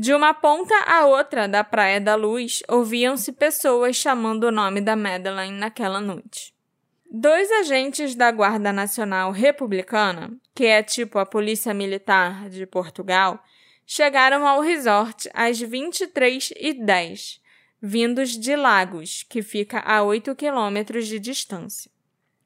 De 0.00 0.14
uma 0.14 0.32
ponta 0.32 0.72
à 0.86 1.06
outra 1.06 1.48
da 1.48 1.64
Praia 1.64 2.00
da 2.00 2.14
Luz, 2.14 2.62
ouviam-se 2.68 3.32
pessoas 3.32 3.96
chamando 3.96 4.44
o 4.44 4.52
nome 4.52 4.80
da 4.80 4.94
Madeline 4.94 5.58
naquela 5.58 6.00
noite. 6.00 6.54
Dois 7.10 7.50
agentes 7.50 8.14
da 8.14 8.30
Guarda 8.30 8.72
Nacional 8.72 9.32
Republicana, 9.32 10.30
que 10.54 10.66
é 10.66 10.84
tipo 10.84 11.18
a 11.18 11.26
Polícia 11.26 11.74
Militar 11.74 12.48
de 12.48 12.64
Portugal, 12.64 13.42
chegaram 13.84 14.46
ao 14.46 14.60
resort 14.60 15.28
às 15.34 15.60
23h10, 15.60 17.40
vindos 17.82 18.38
de 18.38 18.54
Lagos, 18.54 19.24
que 19.28 19.42
fica 19.42 19.80
a 19.80 20.04
8 20.04 20.32
quilômetros 20.36 21.08
de 21.08 21.18
distância. 21.18 21.90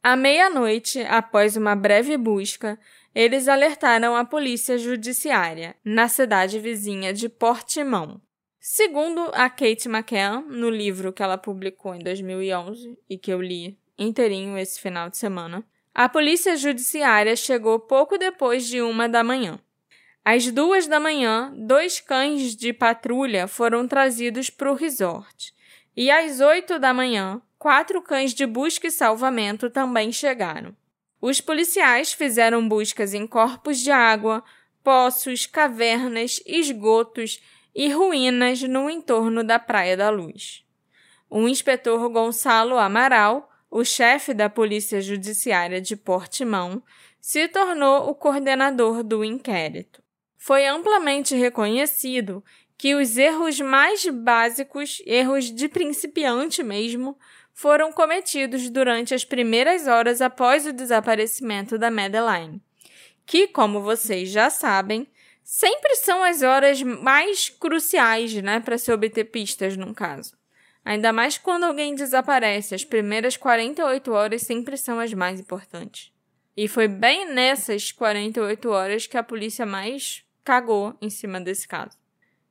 À 0.02 0.16
meia-noite, 0.16 1.02
após 1.02 1.54
uma 1.54 1.76
breve 1.76 2.16
busca, 2.16 2.78
eles 3.14 3.48
alertaram 3.48 4.16
a 4.16 4.25
polícia 4.25 4.79
judiciária, 4.79 5.77
na 5.85 6.09
cidade 6.09 6.59
vizinha 6.59 7.12
de 7.12 7.29
Portimão. 7.29 8.20
Segundo 8.59 9.31
a 9.35 9.51
Kate 9.51 9.88
McCann, 9.88 10.44
no 10.48 10.70
livro 10.70 11.12
que 11.12 11.22
ela 11.22 11.37
publicou 11.37 11.94
em 11.94 11.98
2011 11.98 12.96
e 13.11 13.18
que 13.18 13.33
eu 13.33 13.42
li 13.42 13.79
inteirinho 13.98 14.57
esse 14.57 14.81
final 14.81 15.11
de 15.11 15.16
semana, 15.16 15.64
a 15.94 16.09
polícia 16.09 16.57
judiciária 16.57 17.37
chegou 17.37 17.79
pouco 17.79 18.16
depois 18.16 18.66
de 18.66 18.81
uma 18.81 19.09
da 19.09 19.22
manhã. 19.22 19.59
Às 20.25 20.51
duas 20.51 20.87
da 20.87 21.01
manhã, 21.01 21.53
dois 21.57 22.01
cães 22.01 22.55
de 22.55 22.72
patrulha 22.72 23.48
foram 23.48 23.87
trazidos 23.87 24.48
para 24.48 24.70
o 24.70 24.77
resort. 24.77 25.53
E 25.96 26.11
às 26.11 26.40
oito 26.40 26.79
da 26.79 26.94
manhã, 26.94 27.42
quatro 27.59 28.01
cães 28.01 28.33
de 28.33 28.46
busca 28.46 28.87
e 28.87 28.90
salvamento 28.90 29.68
também 29.68 30.12
chegaram. 30.12 30.75
Os 31.22 31.40
policiais 31.40 32.12
fizeram 32.12 32.68
buscas 32.68 33.14
em 33.14 33.26
corpos 33.26 33.78
de 33.78 33.90
água, 33.90 34.44
poços, 34.85 35.46
cavernas, 35.46 36.42
esgotos 36.44 37.40
e 37.74 37.88
ruínas 37.88 38.61
no 38.62 38.90
entorno 38.90 39.42
da 39.42 39.58
Praia 39.58 39.96
da 39.96 40.11
Luz. 40.11 40.62
O 41.30 41.48
inspetor 41.48 42.06
Gonçalo 42.11 42.76
Amaral, 42.76 43.50
o 43.70 43.85
chefe 43.85 44.35
da 44.35 44.50
Polícia 44.50 45.00
Judiciária 45.00 45.80
de 45.80 45.96
Portimão, 45.96 46.82
se 47.20 47.48
tornou 47.48 48.11
o 48.11 48.14
coordenador 48.14 49.02
do 49.02 49.24
inquérito 49.24 50.02
foi 50.44 50.66
amplamente 50.66 51.37
reconhecido 51.37 52.44
que 52.76 52.96
os 52.96 53.16
erros 53.16 53.61
mais 53.61 54.04
básicos, 54.06 55.00
erros 55.06 55.44
de 55.44 55.68
principiante 55.68 56.64
mesmo, 56.64 57.16
foram 57.52 57.92
cometidos 57.92 58.68
durante 58.70 59.14
as 59.14 59.24
primeiras 59.24 59.86
horas 59.86 60.20
após 60.20 60.66
o 60.66 60.72
desaparecimento 60.72 61.78
da 61.78 61.90
Madeline, 61.90 62.60
que, 63.26 63.48
como 63.48 63.80
vocês 63.80 64.30
já 64.30 64.50
sabem, 64.50 65.06
sempre 65.44 65.96
são 65.96 66.22
as 66.22 66.42
horas 66.42 66.82
mais 66.82 67.48
cruciais, 67.48 68.34
né, 68.34 68.60
para 68.60 68.78
se 68.78 68.92
obter 68.92 69.24
pistas 69.24 69.76
num 69.76 69.92
caso. 69.92 70.36
Ainda 70.84 71.12
mais 71.12 71.38
quando 71.38 71.64
alguém 71.64 71.94
desaparece, 71.94 72.74
as 72.74 72.84
primeiras 72.84 73.36
48 73.36 74.10
horas 74.12 74.42
sempre 74.42 74.76
são 74.76 74.98
as 74.98 75.12
mais 75.14 75.38
importantes. 75.38 76.12
E 76.56 76.66
foi 76.66 76.88
bem 76.88 77.32
nessas 77.32 77.92
48 77.92 78.68
horas 78.68 79.06
que 79.06 79.16
a 79.16 79.22
polícia 79.22 79.64
mais 79.64 80.24
cagou 80.44 80.94
em 81.00 81.08
cima 81.08 81.40
desse 81.40 81.66
caso. 81.68 82.01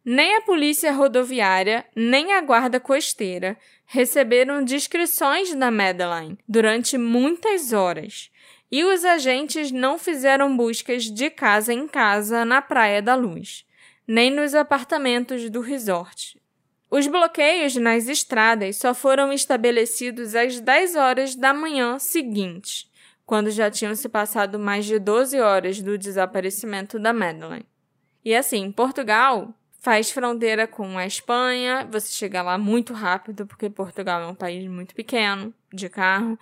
Nem 0.03 0.35
a 0.35 0.41
polícia 0.41 0.91
rodoviária, 0.91 1.85
nem 1.95 2.33
a 2.33 2.41
guarda 2.41 2.79
costeira 2.79 3.55
receberam 3.85 4.63
descrições 4.63 5.53
da 5.53 5.69
Madeline 5.69 6.39
durante 6.47 6.97
muitas 6.97 7.71
horas, 7.71 8.31
e 8.71 8.83
os 8.83 9.05
agentes 9.05 9.71
não 9.71 9.99
fizeram 9.99 10.55
buscas 10.57 11.03
de 11.03 11.29
casa 11.29 11.71
em 11.71 11.87
casa 11.87 12.43
na 12.43 12.61
Praia 12.61 13.01
da 13.01 13.13
Luz, 13.13 13.63
nem 14.07 14.31
nos 14.31 14.55
apartamentos 14.55 15.49
do 15.49 15.61
resort. 15.61 16.41
Os 16.89 17.05
bloqueios 17.05 17.75
nas 17.75 18.07
estradas 18.07 18.77
só 18.77 18.93
foram 18.93 19.31
estabelecidos 19.31 20.35
às 20.35 20.59
10 20.59 20.95
horas 20.95 21.35
da 21.35 21.53
manhã 21.53 21.99
seguinte, 21.99 22.89
quando 23.23 23.51
já 23.51 23.69
tinham 23.69 23.93
se 23.93 24.09
passado 24.09 24.57
mais 24.57 24.85
de 24.85 24.97
12 24.97 25.39
horas 25.39 25.79
do 25.79 25.97
desaparecimento 25.97 26.97
da 26.97 27.13
Madeline. 27.13 27.65
E 28.25 28.35
assim, 28.35 28.71
Portugal 28.71 29.53
faz 29.81 30.11
fronteira 30.11 30.67
com 30.67 30.95
a 30.95 31.07
Espanha, 31.07 31.87
você 31.91 32.13
chega 32.13 32.43
lá 32.43 32.55
muito 32.57 32.93
rápido, 32.93 33.47
porque 33.47 33.67
Portugal 33.69 34.21
é 34.21 34.27
um 34.27 34.35
país 34.35 34.69
muito 34.69 34.93
pequeno, 34.93 35.51
de 35.73 35.89
carro. 35.89 36.37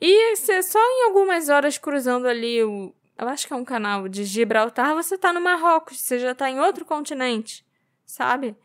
E 0.00 0.34
você 0.34 0.62
só 0.62 0.78
em 0.78 1.04
algumas 1.04 1.50
horas 1.50 1.76
cruzando 1.76 2.26
ali 2.26 2.64
o. 2.64 2.92
Eu 3.16 3.28
acho 3.28 3.46
que 3.46 3.52
é 3.52 3.56
um 3.56 3.64
canal 3.64 4.08
de 4.08 4.24
Gibraltar, 4.24 4.94
você 4.94 5.18
tá 5.18 5.32
no 5.32 5.40
Marrocos, 5.40 6.00
você 6.00 6.18
já 6.18 6.34
tá 6.34 6.48
em 6.50 6.60
outro 6.60 6.84
continente, 6.84 7.66
sabe? 8.06 8.56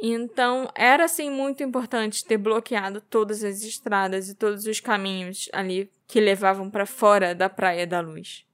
Então, 0.00 0.70
era 0.74 1.04
assim 1.04 1.28
muito 1.28 1.62
importante 1.62 2.24
ter 2.24 2.38
bloqueado 2.38 3.00
todas 3.00 3.42
as 3.42 3.62
estradas 3.62 4.28
e 4.28 4.34
todos 4.34 4.64
os 4.66 4.80
caminhos 4.80 5.48
ali 5.52 5.90
que 6.06 6.20
levavam 6.20 6.70
para 6.70 6.86
fora 6.86 7.34
da 7.34 7.50
Praia 7.50 7.86
da 7.86 8.00
Luz. 8.00 8.47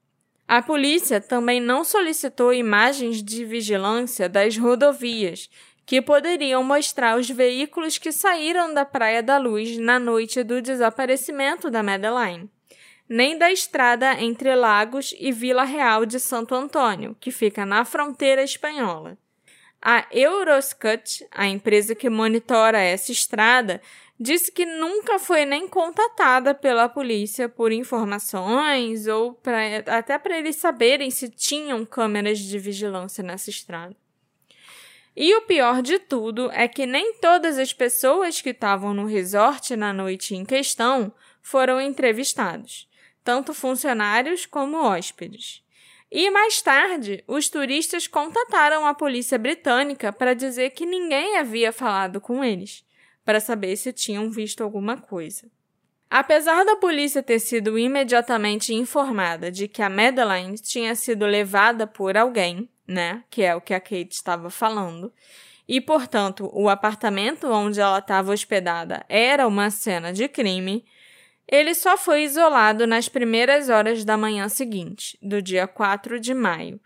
A 0.47 0.61
polícia 0.61 1.21
também 1.21 1.61
não 1.61 1.85
solicitou 1.85 2.53
imagens 2.53 3.23
de 3.23 3.45
vigilância 3.45 4.29
das 4.29 4.57
rodovias, 4.59 5.49
que 5.87 6.01
poderiam 6.01 6.63
mostrar 6.63 7.19
os 7.19 7.29
veículos 7.29 7.99
que 7.99 8.13
saíram 8.13 8.73
da 8.73 8.85
Praia 8.85 9.23
da 9.23 9.39
Luz 9.39 9.79
na 9.79 9.99
noite 9.99 10.43
do 10.43 10.61
desaparecimento 10.61 11.71
da 11.71 11.83
Madeline, 11.83 12.49
nem 13.09 13.37
da 13.37 13.53
estrada 13.53 14.21
entre 14.21 14.55
Lagos 14.55 15.15
e 15.19 15.31
Vila 15.31 15.65
Real 15.65 16.07
de 16.07 16.19
Santo 16.19 16.55
Antônio, 16.55 17.17
que 17.21 17.31
fica 17.31 17.67
na 17.67 17.85
fronteira 17.85 18.43
espanhola. 18.43 19.19
A 19.81 20.07
Euroscut, 20.11 21.27
a 21.31 21.47
empresa 21.47 21.95
que 21.95 22.09
monitora 22.09 22.79
essa 22.79 23.13
estrada, 23.13 23.83
disse 24.19 24.53
que 24.53 24.65
nunca 24.65 25.19
foi 25.19 25.45
nem 25.45 25.69
contatada 25.69 26.55
pela 26.55 26.89
polícia 26.89 27.49
por 27.49 27.73
informações 27.73 29.07
ou 29.07 29.35
pra, 29.35 29.59
até 29.87 30.19
para 30.19 30.39
eles 30.39 30.57
saberem 30.57 31.11
se 31.11 31.29
tinham 31.29 31.85
câmeras 31.85 32.39
de 32.39 32.59
vigilância 32.59 33.25
nessa 33.25 33.51
estrada. 33.51 33.97
E 35.17 35.35
o 35.37 35.43
pior 35.43 35.81
de 35.81 35.99
tudo 35.99 36.51
é 36.53 36.67
que 36.67 36.87
nem 36.87 37.15
todas 37.15 37.59
as 37.59 37.73
pessoas 37.73 38.41
que 38.41 38.51
estavam 38.51 38.93
no 38.93 39.07
resort 39.07 39.77
na 39.77 39.93
noite 39.93 40.35
em 40.35 40.45
questão 40.45 41.13
foram 41.41 41.81
entrevistados, 41.81 42.89
tanto 43.23 43.55
funcionários 43.55 44.45
como 44.47 44.77
hóspedes. 44.77 45.63
E 46.11 46.31
mais 46.31 46.63
tarde, 46.63 47.23
os 47.27 47.49
turistas 47.49 48.07
contataram 48.07 48.87
a 48.87 48.95
polícia 48.95 49.39
britânica 49.39 50.13
para 50.13 50.35
dizer 50.35 50.71
que 50.71 50.87
ninguém 50.87 51.39
havia 51.39 51.73
falado 51.73 52.21
com 52.21 52.43
eles 52.43 52.85
para 53.25 53.41
saber 53.41 53.77
se 53.77 53.93
tinham 53.93 54.31
visto 54.31 54.63
alguma 54.63 54.97
coisa. 54.97 55.49
Apesar 56.11 56.65
da 56.65 56.77
polícia 56.77 57.23
ter 57.23 57.41
sido 57.41 57.79
imediatamente 57.79 58.73
informada 58.73 59.51
de 59.51 59.67
que 59.67 59.83
a 59.83 59.89
Madeline 59.89 60.57
tinha 60.59 60.95
sido 60.95 61.27
levada 61.27 61.87
por 61.87 62.17
alguém, 62.17 62.69
né, 62.87 63.25
que 63.31 63.43
é 63.43 63.55
o 63.55 63.61
que 63.61 63.75
a 63.75 63.81
Kate 63.81 64.11
estava 64.13 64.51
falando, 64.51 65.13
e 65.67 65.81
portanto 65.81 66.49
o 66.53 66.69
apartamento 66.69 67.49
onde 67.51 67.81
ela 67.81 67.99
estava 67.99 68.33
hospedada 68.33 69.05
era 69.09 69.47
uma 69.49 69.71
cena 69.71 70.13
de 70.13 70.29
crime, 70.29 70.85
ele 71.49 71.75
só 71.75 71.97
foi 71.97 72.25
isolado 72.25 72.87
nas 72.87 73.09
primeiras 73.09 73.69
horas 73.69 74.05
da 74.05 74.17
manhã 74.17 74.49
seguinte, 74.49 75.19
do 75.23 75.43
dia 75.43 75.67
4 75.67 76.21
de 76.21 76.33
maio, 76.33 76.81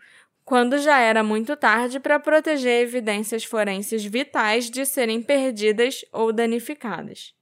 quando 0.49 0.79
já 0.79 0.97
era 0.97 1.21
muito 1.21 1.55
tarde 1.55 1.99
para 1.99 2.19
proteger 2.19 2.81
evidências 2.81 3.43
forenses 3.43 4.03
vitais 4.03 4.67
de 4.67 4.83
serem 4.83 5.21
perdidas 5.21 6.03
ou 6.11 6.33
danificadas. 6.33 7.35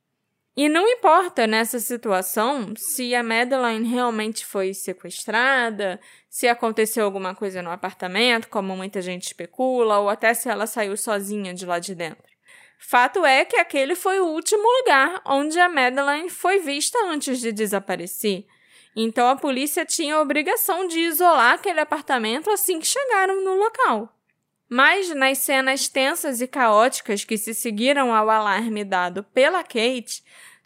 E 0.57 0.67
não 0.67 0.85
importa 0.85 1.47
nessa 1.47 1.79
situação 1.79 2.73
se 2.75 3.15
a 3.15 3.23
Madeline 3.23 3.87
realmente 3.87 4.45
foi 4.45 4.73
sequestrada, 4.73 6.01
se 6.29 6.49
aconteceu 6.49 7.05
alguma 7.05 7.33
coisa 7.33 7.61
no 7.61 7.71
apartamento, 7.71 8.49
como 8.49 8.75
muita 8.75 9.01
gente 9.01 9.27
especula, 9.27 9.99
ou 9.99 10.09
até 10.09 10.33
se 10.33 10.49
ela 10.49 10.67
saiu 10.67 10.97
sozinha 10.97 11.53
de 11.53 11.65
lá 11.65 11.79
de 11.79 11.95
dentro. 11.95 12.27
Fato 12.77 13.25
é 13.25 13.45
que 13.45 13.55
aquele 13.55 13.95
foi 13.95 14.19
o 14.19 14.25
último 14.25 14.67
lugar 14.79 15.21
onde 15.25 15.57
a 15.57 15.69
Madeline 15.69 16.29
foi 16.29 16.59
vista 16.59 16.99
antes 17.05 17.39
de 17.39 17.53
desaparecer. 17.53 18.45
Então 18.99 19.29
a 19.29 19.35
polícia 19.35 19.85
tinha 19.85 20.15
a 20.15 20.21
obrigação 20.21 20.87
de 20.87 20.97
isolar 20.97 21.53
aquele 21.53 21.79
apartamento 21.79 22.49
assim 22.49 22.79
que 22.79 22.87
chegaram 22.87 23.43
no 23.43 23.53
local. 23.53 24.11
Mas 24.67 25.13
nas 25.13 25.37
cenas 25.37 25.87
tensas 25.87 26.41
e 26.41 26.47
caóticas 26.47 27.23
que 27.23 27.37
se 27.37 27.53
seguiram 27.53 28.11
ao 28.11 28.27
alarme 28.27 28.83
dado 28.83 29.23
pela 29.23 29.61
Kate, 29.61 30.23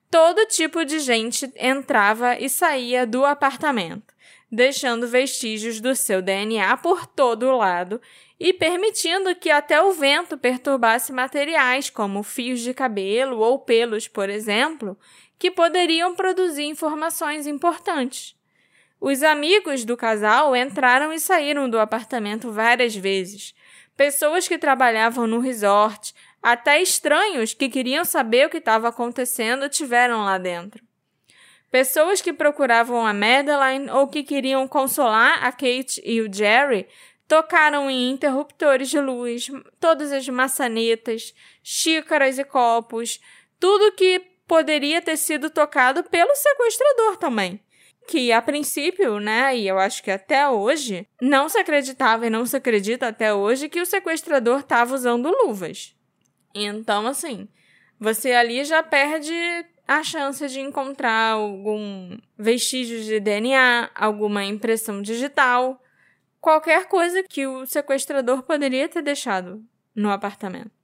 todo 0.10 0.46
tipo 0.46 0.86
de 0.86 1.00
gente 1.00 1.52
entrava 1.58 2.40
e 2.40 2.48
saía 2.48 3.06
do 3.06 3.26
apartamento, 3.26 4.14
deixando 4.50 5.10
vestígios 5.10 5.82
do 5.82 5.94
seu 5.94 6.22
DNA 6.22 6.78
por 6.78 7.06
todo 7.06 7.48
o 7.48 7.58
lado 7.58 8.02
e 8.40 8.54
permitindo 8.54 9.36
que 9.36 9.52
até 9.52 9.84
o 9.84 9.92
vento 9.92 10.38
perturbasse 10.38 11.12
materiais 11.12 11.90
como 11.90 12.24
fios 12.24 12.62
de 12.62 12.74
cabelo 12.74 13.40
ou 13.40 13.60
pelos, 13.60 14.08
por 14.08 14.30
exemplo, 14.30 14.98
que 15.42 15.50
poderiam 15.50 16.14
produzir 16.14 16.66
informações 16.66 17.48
importantes. 17.48 18.36
Os 19.00 19.24
amigos 19.24 19.84
do 19.84 19.98
casal 19.98 20.56
entraram 20.56 21.12
e 21.12 21.20
saíram 21.20 21.68
do 21.68 21.80
apartamento 21.80 22.52
várias 22.52 22.96
vezes. 22.96 23.56
Pessoas 23.98 24.48
que 24.48 24.60
trabalhavam 24.60 25.26
no 25.26 25.40
resort, 25.40 26.14
até 26.44 26.80
estranhos 26.80 27.56
que 27.56 27.70
queriam 27.70 28.06
saber 28.06 28.46
o 28.46 28.50
que 28.52 28.58
estava 28.58 28.90
acontecendo, 28.90 29.68
tiveram 29.68 30.24
lá 30.26 30.38
dentro. 30.38 30.86
Pessoas 31.72 32.22
que 32.22 32.32
procuravam 32.32 33.04
a 33.04 33.12
Madeline 33.12 33.90
ou 33.90 34.08
que 34.08 34.22
queriam 34.22 34.68
consolar 34.68 35.44
a 35.44 35.52
Kate 35.52 36.00
e 36.06 36.22
o 36.22 36.32
Jerry 36.32 36.88
Tocaram 37.28 37.90
em 37.90 38.12
interruptores 38.12 38.90
de 38.90 39.00
luz, 39.00 39.50
todas 39.80 40.12
as 40.12 40.28
maçanetas, 40.28 41.34
xícaras 41.64 42.38
e 42.38 42.44
copos, 42.44 43.22
tudo 43.58 43.94
que 43.94 44.31
poderia 44.52 45.02
ter 45.02 45.16
sido 45.16 45.50
tocado 45.50 46.04
pelo 46.04 46.36
sequestrador 46.36 47.16
também. 47.16 47.62
Que 48.06 48.34
a 48.34 48.42
princípio, 48.42 49.18
né, 49.18 49.56
e 49.56 49.66
eu 49.66 49.80
acho 49.80 50.04
que 50.04 50.12
até 50.12 50.46
hoje, 50.50 51.08
não 51.22 51.48
se 51.48 51.58
acreditava 51.58 52.28
e 52.28 52.30
não 52.30 52.46
se 52.46 52.58
acredita 52.58 53.08
até 53.08 53.34
hoje 53.34 53.70
que 53.70 53.80
o 53.80 53.86
sequestrador 53.86 54.60
estava 54.60 54.94
usando 54.94 55.34
luvas. 55.46 55.96
Então, 56.54 57.08
assim, 57.08 57.48
você 57.98 58.34
ali 58.34 58.66
já 58.66 58.84
perde 58.84 59.34
a 59.88 60.04
chance 60.04 60.46
de 60.50 60.60
encontrar 60.60 61.32
algum 61.36 62.18
vestígio 62.38 63.02
de 63.06 63.22
DNA, 63.22 63.90
alguma 63.96 64.44
impressão 64.44 65.02
digital 65.02 65.82
qualquer 66.42 66.90
coisa 66.90 67.24
que 67.24 67.48
o 67.48 67.66
sequestrador 67.66 68.44
poderia 68.44 68.90
ter 68.90 69.02
deixado 69.02 69.64
no 69.96 70.12
apartamento. 70.12 70.81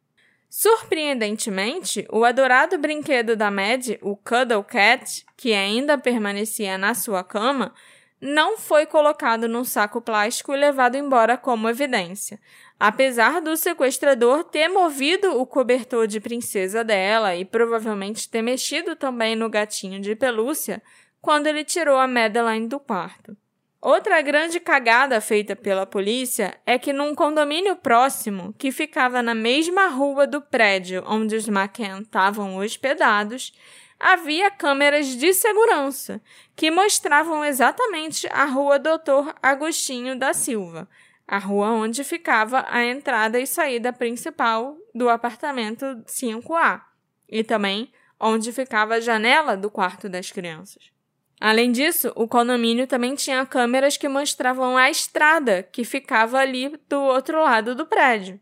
Surpreendentemente, 0.49 2.07
o 2.09 2.23
adorado 2.23 2.77
brinquedo 2.77 3.35
da 3.35 3.51
Mad, 3.51 3.97
o 4.01 4.15
Cuddle 4.15 4.63
Cat, 4.63 5.25
que 5.35 5.53
ainda 5.53 5.97
permanecia 5.97 6.77
na 6.77 6.93
sua 6.93 7.23
cama, 7.23 7.73
não 8.19 8.57
foi 8.57 8.85
colocado 8.85 9.47
num 9.47 9.63
saco 9.63 10.01
plástico 10.01 10.53
e 10.53 10.57
levado 10.57 10.95
embora 10.95 11.37
como 11.37 11.69
evidência, 11.69 12.39
apesar 12.79 13.41
do 13.41 13.55
sequestrador 13.55 14.43
ter 14.45 14.67
movido 14.69 15.39
o 15.39 15.45
cobertor 15.45 16.07
de 16.07 16.19
princesa 16.19 16.83
dela 16.83 17.35
e 17.35 17.45
provavelmente 17.45 18.29
ter 18.29 18.41
mexido 18.41 18.95
também 18.95 19.35
no 19.35 19.49
gatinho 19.49 19.99
de 19.99 20.15
pelúcia 20.15 20.81
quando 21.21 21.47
ele 21.47 21.63
tirou 21.63 21.97
a 21.97 22.07
Madeline 22.07 22.67
do 22.67 22.79
quarto. 22.79 23.37
Outra 23.81 24.21
grande 24.23 24.59
cagada 24.59 25.21
feita 25.21 25.55
pela 25.55 25.85
polícia 25.85 26.59
é 26.65 26.79
que 26.79 26.91
num 26.91 27.13
condomínio 27.13 27.75
próximo, 27.75 28.53
que 28.57 28.71
ficava 28.71 29.21
na 29.21 29.35
mesma 29.35 29.87
rua 29.87 30.25
do 30.25 30.41
prédio 30.41 31.03
onde 31.05 31.35
os 31.35 31.47
McCann 31.47 32.01
estavam 32.01 32.57
hospedados, 32.57 33.53
havia 33.99 34.49
câmeras 34.49 35.07
de 35.15 35.31
segurança 35.31 36.19
que 36.55 36.71
mostravam 36.71 37.45
exatamente 37.45 38.27
a 38.31 38.45
rua 38.45 38.79
Doutor 38.79 39.35
Agostinho 39.43 40.17
da 40.17 40.33
Silva, 40.33 40.89
a 41.27 41.37
rua 41.37 41.69
onde 41.69 42.03
ficava 42.03 42.65
a 42.67 42.83
entrada 42.83 43.39
e 43.39 43.45
saída 43.45 43.93
principal 43.93 44.75
do 44.93 45.07
apartamento 45.07 45.85
5A, 46.07 46.81
e 47.29 47.43
também 47.43 47.91
onde 48.19 48.51
ficava 48.51 48.95
a 48.95 48.99
janela 48.99 49.55
do 49.55 49.69
quarto 49.69 50.09
das 50.09 50.31
crianças. 50.31 50.96
Além 51.39 51.71
disso, 51.71 52.11
o 52.15 52.27
condomínio 52.27 52.87
também 52.87 53.13
tinha 53.13 53.45
câmeras 53.45 53.95
que 53.95 54.07
mostravam 54.07 54.75
a 54.75 54.89
estrada 54.89 55.61
que 55.71 55.83
ficava 55.83 56.39
ali 56.39 56.75
do 56.89 56.99
outro 56.99 57.41
lado 57.43 57.75
do 57.75 57.85
prédio. 57.85 58.39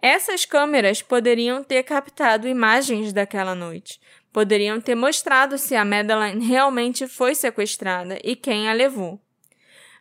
Essas 0.00 0.44
câmeras 0.44 1.02
poderiam 1.02 1.64
ter 1.64 1.82
captado 1.82 2.46
imagens 2.46 3.12
daquela 3.12 3.52
noite, 3.52 4.00
poderiam 4.32 4.80
ter 4.80 4.94
mostrado 4.94 5.58
se 5.58 5.74
a 5.74 5.84
Madeline 5.84 6.46
realmente 6.46 7.08
foi 7.08 7.34
sequestrada 7.34 8.16
e 8.22 8.36
quem 8.36 8.68
a 8.68 8.72
levou. 8.72 9.20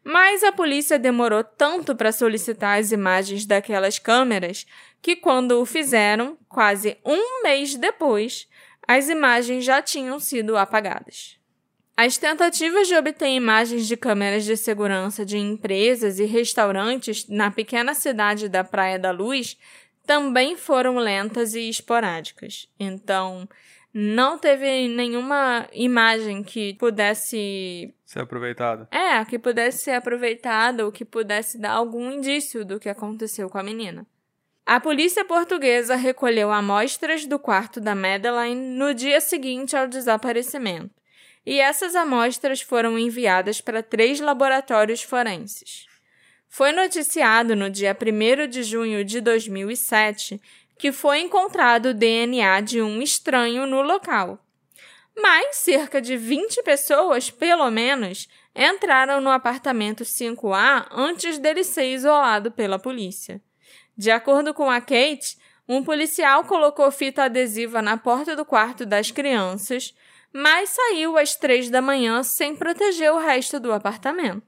Mas 0.04 0.44
a 0.44 0.52
polícia 0.52 1.00
demorou 1.00 1.44
tanto 1.44 1.96
para 1.96 2.12
solicitar 2.12 2.80
as 2.80 2.92
imagens 2.92 3.46
daquelas 3.46 3.98
câmeras 3.98 4.68
que, 5.02 5.16
quando 5.16 5.60
o 5.60 5.66
fizeram, 5.66 6.38
quase 6.48 6.96
um 7.04 7.42
mês 7.42 7.76
depois, 7.76 8.48
as 8.88 9.10
imagens 9.10 9.66
já 9.66 9.82
tinham 9.82 10.20
sido 10.20 10.56
apagadas. 10.56 11.38
As 12.00 12.16
tentativas 12.16 12.88
de 12.88 12.94
obter 12.94 13.30
imagens 13.30 13.88
de 13.88 13.98
câmeras 13.98 14.46
de 14.46 14.56
segurança 14.56 15.26
de 15.26 15.36
empresas 15.40 16.20
e 16.20 16.26
restaurantes 16.26 17.28
na 17.28 17.50
pequena 17.50 17.96
cidade 17.96 18.48
da 18.48 18.64
Praia 18.64 19.00
da 19.00 19.10
Luz 19.10 19.58
também 20.06 20.56
foram 20.56 20.98
lentas 20.98 21.56
e 21.56 21.68
esporádicas. 21.68 22.70
Então, 22.80 23.50
não 23.92 24.38
teve 24.38 24.88
nenhuma 24.88 25.68
imagem 25.74 26.44
que 26.44 26.76
pudesse 26.76 27.92
ser 28.06 28.20
aproveitada. 28.20 28.88
É, 28.92 29.26
que 29.26 29.40
pudesse 29.40 29.86
ser 29.86 29.92
aproveitada 29.94 30.86
ou 30.86 30.92
que 30.92 31.04
pudesse 31.04 31.58
dar 31.58 31.72
algum 31.72 32.12
indício 32.12 32.64
do 32.64 32.80
que 32.80 32.90
aconteceu 32.90 33.50
com 33.50 33.58
a 33.58 33.64
menina. 33.64 34.06
A 34.68 34.80
polícia 34.80 35.26
portuguesa 35.26 35.96
recolheu 35.96 36.52
amostras 36.52 37.26
do 37.26 37.40
quarto 37.40 37.82
da 37.82 37.96
Madeline 37.96 38.78
no 38.78 38.94
dia 38.94 39.20
seguinte 39.20 39.76
ao 39.76 39.88
desaparecimento 39.88 40.96
e 41.48 41.62
essas 41.62 41.96
amostras 41.96 42.60
foram 42.60 43.00
enviadas 43.00 43.62
para 43.62 43.82
três 43.82 44.20
laboratórios 44.20 45.02
forenses. 45.02 45.86
Foi 46.50 46.74
noticiado 46.74 47.56
no 47.56 47.70
dia 47.70 47.96
1 47.96 48.50
de 48.50 48.64
junho 48.64 49.06
de 49.06 49.22
2007 49.22 50.42
que 50.78 50.92
foi 50.92 51.22
encontrado 51.22 51.88
o 51.88 51.94
DNA 51.94 52.60
de 52.60 52.82
um 52.82 53.02
estranho 53.02 53.66
no 53.66 53.82
local. 53.82 54.46
Mas 55.16 55.56
cerca 55.56 56.02
de 56.02 56.18
20 56.18 56.62
pessoas, 56.64 57.32
pelo 57.32 57.72
menos, 57.72 58.28
entraram 58.54 59.22
no 59.22 59.30
apartamento 59.30 60.04
5A 60.04 60.88
antes 60.92 61.40
dele 61.40 61.64
ser 61.64 61.94
isolado 61.94 62.52
pela 62.52 62.78
polícia. 62.78 63.42
De 63.98 64.12
acordo 64.12 64.54
com 64.54 64.70
a 64.70 64.82
Kate, 64.82 65.38
um 65.66 65.82
policial 65.82 66.44
colocou 66.44 66.92
fita 66.92 67.24
adesiva 67.24 67.82
na 67.82 67.96
porta 67.96 68.36
do 68.36 68.44
quarto 68.44 68.86
das 68.86 69.12
crianças 69.12 69.96
mas 70.34 70.70
saiu 70.70 71.18
às 71.18 71.36
três 71.36 71.70
da 71.70 71.82
manhã 71.82 72.24
sem 72.24 72.56
proteger 72.56 73.12
o 73.12 73.20
resto 73.20 73.60
do 73.60 73.72
apartamento. 73.72 74.44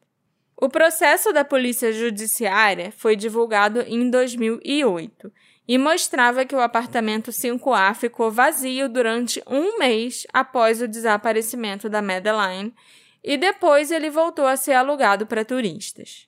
O 0.56 0.68
processo 0.68 1.32
da 1.32 1.46
Polícia 1.46 1.94
Judiciária 1.94 2.92
foi 2.92 3.16
divulgado 3.16 3.82
em 3.82 4.10
2008 4.10 5.32
e 5.66 5.78
mostrava 5.78 6.44
que 6.44 6.56
o 6.56 6.60
apartamento 6.60 7.32
5A 7.32 7.96
ficou 7.96 8.30
vazio 8.30 8.90
durante 8.90 9.42
um 9.48 9.78
mês 9.78 10.28
após 10.34 10.82
o 10.82 10.88
desaparecimento 10.88 11.88
da 11.88 12.02
Madeline 12.02 12.74
e 13.24 13.38
depois 13.38 13.92
ele 13.92 14.10
voltou 14.10 14.46
a 14.46 14.58
ser 14.58 14.74
alugado 14.74 15.26
para 15.26 15.46
turistas. 15.46 16.28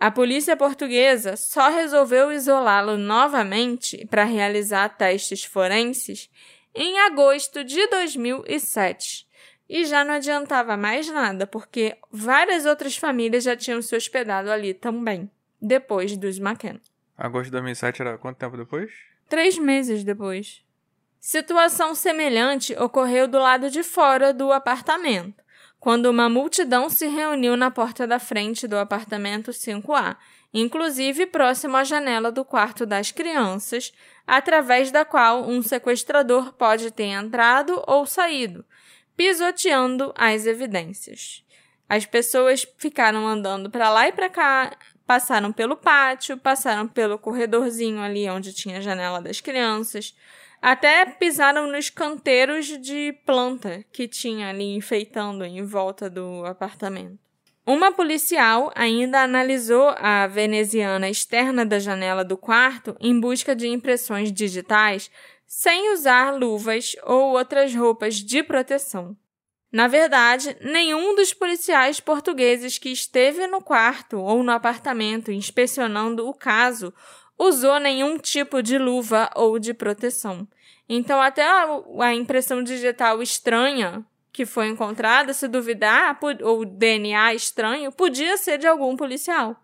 A 0.00 0.10
polícia 0.10 0.56
portuguesa 0.56 1.36
só 1.36 1.68
resolveu 1.68 2.32
isolá-lo 2.32 2.96
novamente 2.96 4.06
para 4.06 4.24
realizar 4.24 4.88
testes 4.88 5.44
forenses 5.44 6.30
em 6.74 6.98
agosto 7.00 7.64
de 7.64 7.86
2007. 7.88 9.26
E 9.68 9.84
já 9.84 10.04
não 10.04 10.14
adiantava 10.14 10.76
mais 10.76 11.08
nada, 11.08 11.46
porque 11.46 11.96
várias 12.10 12.66
outras 12.66 12.96
famílias 12.96 13.44
já 13.44 13.56
tinham 13.56 13.80
se 13.80 13.94
hospedado 13.94 14.50
ali 14.50 14.74
também, 14.74 15.30
depois 15.60 16.16
dos 16.16 16.38
McKenna. 16.38 16.80
Agosto 17.16 17.46
de 17.46 17.52
2007 17.52 18.02
era 18.02 18.18
quanto 18.18 18.38
tempo 18.38 18.56
depois? 18.56 18.90
Três 19.28 19.56
meses 19.58 20.02
depois. 20.02 20.64
Situação 21.20 21.94
semelhante 21.94 22.74
ocorreu 22.78 23.28
do 23.28 23.38
lado 23.38 23.70
de 23.70 23.82
fora 23.82 24.32
do 24.32 24.50
apartamento, 24.50 25.40
quando 25.78 26.06
uma 26.06 26.28
multidão 26.28 26.90
se 26.90 27.06
reuniu 27.06 27.56
na 27.56 27.70
porta 27.70 28.06
da 28.06 28.18
frente 28.18 28.66
do 28.66 28.76
apartamento 28.76 29.50
5A, 29.50 30.16
inclusive 30.52 31.26
próximo 31.26 31.76
à 31.76 31.84
janela 31.84 32.32
do 32.32 32.44
quarto 32.44 32.84
das 32.84 33.10
crianças, 33.12 33.92
através 34.26 34.90
da 34.90 35.04
qual 35.04 35.48
um 35.48 35.62
sequestrador 35.62 36.52
pode 36.52 36.90
ter 36.90 37.06
entrado 37.06 37.82
ou 37.86 38.06
saído, 38.06 38.64
pisoteando 39.16 40.12
as 40.16 40.46
evidências. 40.46 41.44
As 41.88 42.06
pessoas 42.06 42.66
ficaram 42.78 43.26
andando 43.26 43.68
para 43.68 43.90
lá 43.90 44.08
e 44.08 44.12
para 44.12 44.28
cá, 44.28 44.76
passaram 45.06 45.52
pelo 45.52 45.76
pátio, 45.76 46.38
passaram 46.38 46.86
pelo 46.86 47.18
corredorzinho 47.18 48.00
ali 48.00 48.28
onde 48.30 48.52
tinha 48.52 48.78
a 48.78 48.80
janela 48.80 49.20
das 49.20 49.40
crianças, 49.40 50.14
até 50.62 51.04
pisaram 51.06 51.66
nos 51.66 51.90
canteiros 51.90 52.66
de 52.66 53.12
planta 53.24 53.84
que 53.92 54.06
tinha 54.06 54.50
ali 54.50 54.76
enfeitando 54.76 55.44
em 55.44 55.64
volta 55.64 56.08
do 56.08 56.44
apartamento. 56.44 57.29
Uma 57.72 57.92
policial 57.92 58.72
ainda 58.74 59.22
analisou 59.22 59.94
a 59.96 60.26
veneziana 60.26 61.08
externa 61.08 61.64
da 61.64 61.78
janela 61.78 62.24
do 62.24 62.36
quarto 62.36 62.96
em 62.98 63.20
busca 63.20 63.54
de 63.54 63.68
impressões 63.68 64.32
digitais 64.32 65.08
sem 65.46 65.92
usar 65.92 66.32
luvas 66.32 66.96
ou 67.04 67.30
outras 67.36 67.72
roupas 67.72 68.16
de 68.16 68.42
proteção. 68.42 69.16
Na 69.70 69.86
verdade, 69.86 70.56
nenhum 70.60 71.14
dos 71.14 71.32
policiais 71.32 72.00
portugueses 72.00 72.76
que 72.76 72.88
esteve 72.88 73.46
no 73.46 73.62
quarto 73.62 74.18
ou 74.18 74.42
no 74.42 74.50
apartamento 74.50 75.30
inspecionando 75.30 76.26
o 76.28 76.34
caso 76.34 76.92
usou 77.38 77.78
nenhum 77.78 78.18
tipo 78.18 78.64
de 78.64 78.78
luva 78.78 79.30
ou 79.36 79.60
de 79.60 79.72
proteção. 79.72 80.44
Então, 80.88 81.22
até 81.22 81.44
a, 81.44 82.12
impressão 82.12 82.64
digital 82.64 83.22
estranha 83.22 84.04
que 84.32 84.46
foi 84.46 84.68
encontrada, 84.68 85.32
se 85.32 85.48
duvidar, 85.48 86.18
ou 86.42 86.64
DNA 86.64 87.34
estranho, 87.34 87.90
podia 87.90 88.36
ser 88.36 88.58
de 88.58 88.66
algum 88.66 88.96
policial, 88.96 89.56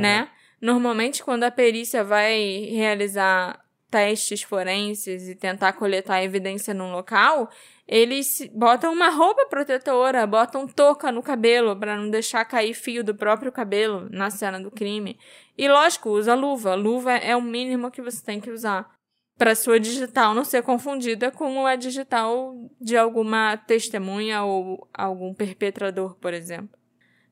né? 0.00 0.28
Normalmente, 0.60 1.22
quando 1.24 1.44
a 1.44 1.50
perícia 1.50 2.04
vai 2.04 2.68
realizar 2.70 3.60
testes 3.90 4.42
forenses 4.42 5.28
e 5.28 5.34
tentar 5.34 5.74
coletar 5.74 6.22
evidência 6.22 6.72
num 6.72 6.92
local, 6.92 7.50
eles 7.86 8.48
botam 8.54 8.92
uma 8.92 9.10
roupa 9.10 9.44
protetora, 9.46 10.26
botam 10.26 10.66
touca 10.66 11.12
no 11.12 11.22
cabelo 11.22 11.76
para 11.76 11.96
não 11.96 12.08
deixar 12.08 12.42
cair 12.46 12.72
fio 12.72 13.04
do 13.04 13.14
próprio 13.14 13.52
cabelo 13.52 14.08
na 14.10 14.30
cena 14.30 14.58
do 14.58 14.70
crime. 14.70 15.18
E 15.58 15.68
lógico, 15.68 16.08
usa 16.08 16.34
luva. 16.34 16.74
Luva 16.74 17.12
é 17.12 17.36
o 17.36 17.42
mínimo 17.42 17.90
que 17.90 18.00
você 18.00 18.24
tem 18.24 18.40
que 18.40 18.50
usar 18.50 18.88
para 19.42 19.56
sua 19.56 19.80
digital 19.80 20.34
não 20.34 20.44
ser 20.44 20.62
confundida 20.62 21.28
com 21.28 21.66
a 21.66 21.74
digital 21.74 22.54
de 22.80 22.96
alguma 22.96 23.56
testemunha 23.56 24.44
ou 24.44 24.88
algum 24.94 25.34
perpetrador, 25.34 26.14
por 26.20 26.32
exemplo. 26.32 26.78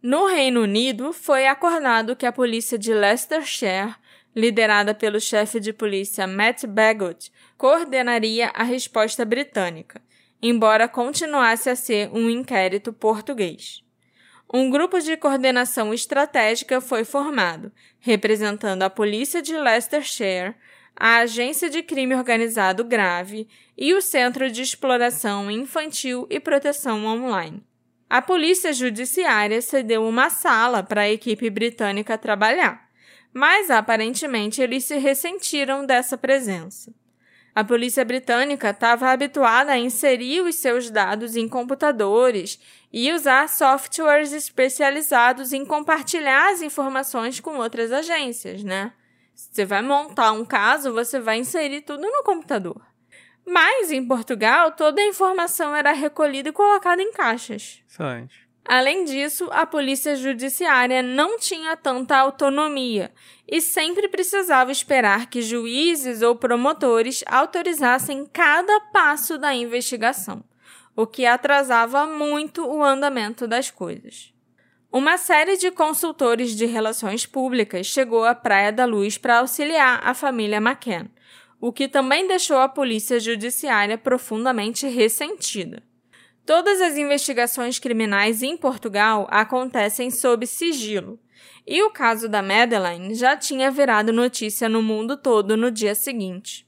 No 0.03 0.27
Reino 0.27 0.63
Unido, 0.63 1.13
foi 1.13 1.47
acordado 1.47 2.17
que 2.17 2.27
a 2.27 2.33
polícia 2.33 2.77
de 2.77 2.93
Leicestershire, 2.93 3.95
liderada 4.35 4.93
pelo 4.93 5.21
chefe 5.21 5.61
de 5.61 5.73
polícia 5.73 6.27
Matt 6.27 6.65
Bagot, 6.65 7.31
coordenaria 7.57 8.51
a 8.57 8.65
resposta 8.65 9.25
britânica, 9.25 10.03
embora 10.43 10.89
continuasse 10.89 11.71
a 11.71 11.77
ser 11.77 12.11
um 12.13 12.29
inquérito 12.29 12.93
português. 12.93 13.85
Um 14.53 14.69
grupo 14.69 14.99
de 14.99 15.17
coordenação 15.17 15.95
estratégica 15.95 16.81
foi 16.81 17.05
formado, 17.05 17.71
representando 18.01 18.83
a 18.83 18.91
polícia 18.91 19.41
de 19.41 19.57
Leicestershire, 19.57 20.57
a 21.03 21.21
Agência 21.21 21.71
de 21.71 21.83
Crime 21.83 22.15
Organizado 22.15 22.85
Grave 22.85 23.49
e 23.75 23.95
o 23.95 24.03
Centro 24.03 24.51
de 24.51 24.61
Exploração 24.61 25.51
Infantil 25.51 26.27
e 26.29 26.39
Proteção 26.39 27.07
Online. 27.07 27.65
A 28.11 28.21
Polícia 28.21 28.71
Judiciária 28.71 29.63
cedeu 29.63 30.07
uma 30.07 30.29
sala 30.29 30.83
para 30.83 31.01
a 31.01 31.09
equipe 31.09 31.49
britânica 31.49 32.19
trabalhar, 32.19 32.87
mas 33.33 33.71
aparentemente 33.71 34.61
eles 34.61 34.85
se 34.85 34.99
ressentiram 34.99 35.87
dessa 35.87 36.19
presença. 36.19 36.93
A 37.55 37.65
polícia 37.65 38.05
britânica 38.05 38.69
estava 38.69 39.09
habituada 39.09 39.73
a 39.73 39.79
inserir 39.79 40.43
os 40.43 40.57
seus 40.57 40.91
dados 40.91 41.35
em 41.35 41.49
computadores 41.49 42.61
e 42.93 43.11
usar 43.11 43.49
softwares 43.49 44.33
especializados 44.35 45.55
em 45.55 45.65
compartilhar 45.65 46.53
as 46.53 46.61
informações 46.61 47.41
com 47.41 47.57
outras 47.57 47.91
agências, 47.91 48.63
né? 48.63 48.93
Você 49.51 49.65
vai 49.65 49.83
montar 49.83 50.33
um 50.33 50.45
caso, 50.45 50.93
você 50.93 51.19
vai 51.19 51.39
inserir 51.39 51.83
tudo 51.83 52.03
no 52.03 52.23
computador. 52.23 52.81
Mas 53.47 53.91
em 53.91 54.07
Portugal, 54.07 54.73
toda 54.73 55.01
a 55.01 55.07
informação 55.07 55.75
era 55.75 55.93
recolhida 55.93 56.51
e 56.51 56.53
colocada 56.53 57.03
em 57.03 57.13
caixas. 57.13 57.83
Excelente. 57.89 58.49
Além 58.65 59.05
disso, 59.05 59.49
a 59.51 59.67
polícia 59.67 60.15
judiciária 60.15 61.03
não 61.03 61.39
tinha 61.39 61.77
tanta 61.77 62.17
autonomia 62.17 63.11
e 63.49 63.61
sempre 63.61 64.09
precisava 64.09 64.71
esperar 64.71 65.29
que 65.29 65.43
juízes 65.43 66.23
ou 66.23 66.37
promotores 66.37 67.25
autorizassem 67.27 68.27
cada 68.27 68.79
passo 68.93 69.39
da 69.39 69.55
investigação, 69.55 70.45
o 70.95 71.07
que 71.07 71.27
atrasava 71.27 72.07
muito 72.07 72.65
o 72.65 72.85
andamento 72.85 73.49
das 73.49 73.71
coisas. 73.71 74.33
Uma 74.93 75.17
série 75.17 75.57
de 75.57 75.71
consultores 75.71 76.57
de 76.57 76.67
relações 76.67 77.25
públicas 77.25 77.87
chegou 77.87 78.25
à 78.25 78.35
Praia 78.35 78.73
da 78.73 78.85
Luz 78.85 79.17
para 79.17 79.39
auxiliar 79.39 80.01
a 80.03 80.13
família 80.15 80.57
McCann, 80.57 81.09
o 81.61 81.73
que 81.73 81.87
também 81.87 82.27
deixou 82.27 82.59
a 82.59 82.69
polícia 82.69 83.21
judiciária 83.21 83.97
profundamente 83.97 84.89
ressentida. 84.89 85.81
Todas 86.45 86.81
as 86.81 86.97
investigações 86.97 87.79
criminais 87.79 88.43
em 88.43 88.57
Portugal 88.57 89.29
acontecem 89.31 90.11
sob 90.11 90.45
sigilo, 90.45 91.21
e 91.65 91.81
o 91.85 91.93
caso 91.93 92.29
da 92.29 92.43
Madeleine 92.43 93.15
já 93.15 93.37
tinha 93.37 93.71
virado 93.71 94.13
notícia 94.13 94.69
no 94.69 94.83
mundo 94.83 95.17
todo 95.17 95.57
no 95.57 95.71
dia 95.71 95.95
seguinte. 95.95 96.67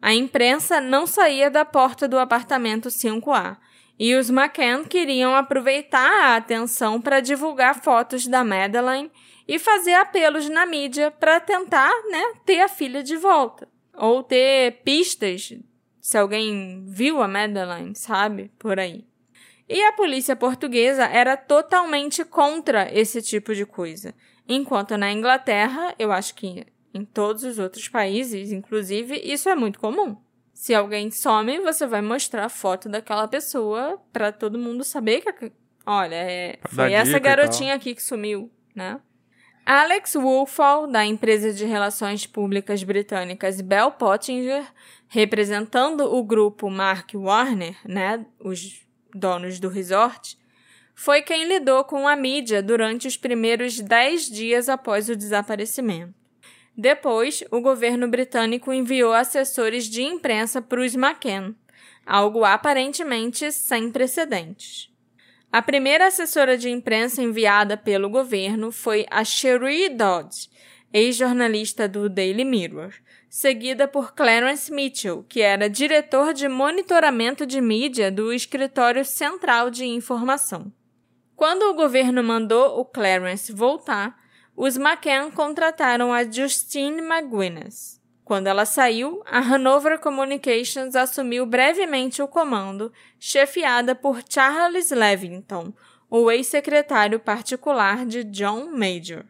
A 0.00 0.14
imprensa 0.14 0.80
não 0.80 1.08
saía 1.08 1.50
da 1.50 1.64
porta 1.64 2.06
do 2.06 2.20
apartamento 2.20 2.88
5A 2.88 3.56
e 4.04 4.16
os 4.16 4.30
McCann 4.30 4.82
queriam 4.82 5.32
aproveitar 5.32 6.24
a 6.24 6.34
atenção 6.34 7.00
para 7.00 7.20
divulgar 7.20 7.80
fotos 7.84 8.26
da 8.26 8.42
Madeleine 8.42 9.08
e 9.46 9.60
fazer 9.60 9.94
apelos 9.94 10.48
na 10.48 10.66
mídia 10.66 11.12
para 11.12 11.38
tentar 11.38 11.88
né, 12.10 12.32
ter 12.44 12.62
a 12.62 12.68
filha 12.68 13.00
de 13.00 13.16
volta. 13.16 13.68
Ou 13.94 14.24
ter 14.24 14.82
pistas 14.82 15.54
se 16.00 16.18
alguém 16.18 16.84
viu 16.84 17.22
a 17.22 17.28
Madeleine, 17.28 17.94
sabe? 17.94 18.50
Por 18.58 18.80
aí. 18.80 19.06
E 19.68 19.80
a 19.84 19.92
polícia 19.92 20.34
portuguesa 20.34 21.04
era 21.04 21.36
totalmente 21.36 22.24
contra 22.24 22.92
esse 22.92 23.22
tipo 23.22 23.54
de 23.54 23.64
coisa. 23.64 24.12
Enquanto 24.48 24.98
na 24.98 25.12
Inglaterra, 25.12 25.94
eu 25.96 26.10
acho 26.10 26.34
que 26.34 26.66
em 26.92 27.04
todos 27.04 27.44
os 27.44 27.56
outros 27.56 27.88
países, 27.88 28.50
inclusive, 28.50 29.14
isso 29.22 29.48
é 29.48 29.54
muito 29.54 29.78
comum. 29.78 30.16
Se 30.62 30.72
alguém 30.72 31.10
some, 31.10 31.58
você 31.58 31.88
vai 31.88 32.00
mostrar 32.00 32.44
a 32.44 32.48
foto 32.48 32.88
daquela 32.88 33.26
pessoa 33.26 34.00
para 34.12 34.30
todo 34.30 34.56
mundo 34.56 34.84
saber 34.84 35.20
que, 35.20 35.50
olha, 35.84 36.14
é, 36.14 36.56
foi 36.68 36.92
essa 36.92 37.18
garotinha 37.18 37.74
aqui 37.74 37.96
que 37.96 38.00
sumiu, 38.00 38.48
né? 38.72 39.00
Alex 39.66 40.14
Woolfall, 40.14 40.86
da 40.86 41.04
empresa 41.04 41.52
de 41.52 41.64
relações 41.64 42.28
públicas 42.28 42.84
britânicas 42.84 43.60
Bell 43.60 43.90
Pottinger, 43.90 44.64
representando 45.08 46.02
o 46.02 46.22
grupo 46.22 46.70
Mark 46.70 47.10
Warner, 47.12 47.76
né, 47.84 48.24
os 48.38 48.86
donos 49.12 49.58
do 49.58 49.68
resort, 49.68 50.38
foi 50.94 51.22
quem 51.22 51.44
lidou 51.48 51.82
com 51.82 52.06
a 52.06 52.14
mídia 52.14 52.62
durante 52.62 53.08
os 53.08 53.16
primeiros 53.16 53.80
dez 53.80 54.30
dias 54.30 54.68
após 54.68 55.08
o 55.08 55.16
desaparecimento. 55.16 56.21
Depois, 56.76 57.44
o 57.50 57.60
governo 57.60 58.08
britânico 58.08 58.72
enviou 58.72 59.12
assessores 59.12 59.84
de 59.84 60.02
imprensa 60.02 60.62
para 60.62 60.80
os 60.80 60.94
McCann, 60.94 61.54
algo 62.06 62.44
aparentemente 62.44 63.52
sem 63.52 63.90
precedentes. 63.90 64.90
A 65.52 65.60
primeira 65.60 66.06
assessora 66.06 66.56
de 66.56 66.70
imprensa 66.70 67.22
enviada 67.22 67.76
pelo 67.76 68.08
governo 68.08 68.72
foi 68.72 69.04
a 69.10 69.22
Cherie 69.22 69.90
Dodds, 69.90 70.48
ex-jornalista 70.90 71.86
do 71.86 72.08
Daily 72.08 72.44
Mirror, 72.44 72.94
seguida 73.28 73.86
por 73.86 74.14
Clarence 74.14 74.72
Mitchell, 74.72 75.24
que 75.28 75.42
era 75.42 75.68
diretor 75.68 76.32
de 76.32 76.48
monitoramento 76.48 77.46
de 77.46 77.60
mídia 77.60 78.10
do 78.10 78.32
Escritório 78.32 79.04
Central 79.04 79.70
de 79.70 79.84
Informação. 79.84 80.72
Quando 81.36 81.62
o 81.64 81.74
governo 81.74 82.22
mandou 82.22 82.78
o 82.78 82.84
Clarence 82.84 83.52
voltar, 83.52 84.21
os 84.56 84.76
McCann 84.76 85.30
contrataram 85.30 86.12
a 86.12 86.24
Justine 86.24 87.00
McGuinness. 87.00 88.00
Quando 88.24 88.46
ela 88.46 88.64
saiu, 88.64 89.22
a 89.26 89.38
Hanover 89.38 89.98
Communications 89.98 90.94
assumiu 90.94 91.44
brevemente 91.44 92.22
o 92.22 92.28
comando, 92.28 92.92
chefiada 93.18 93.94
por 93.94 94.22
Charles 94.28 94.90
Levington, 94.90 95.72
o 96.08 96.30
ex-secretário 96.30 97.18
particular 97.18 98.06
de 98.06 98.22
John 98.24 98.66
Major. 98.66 99.24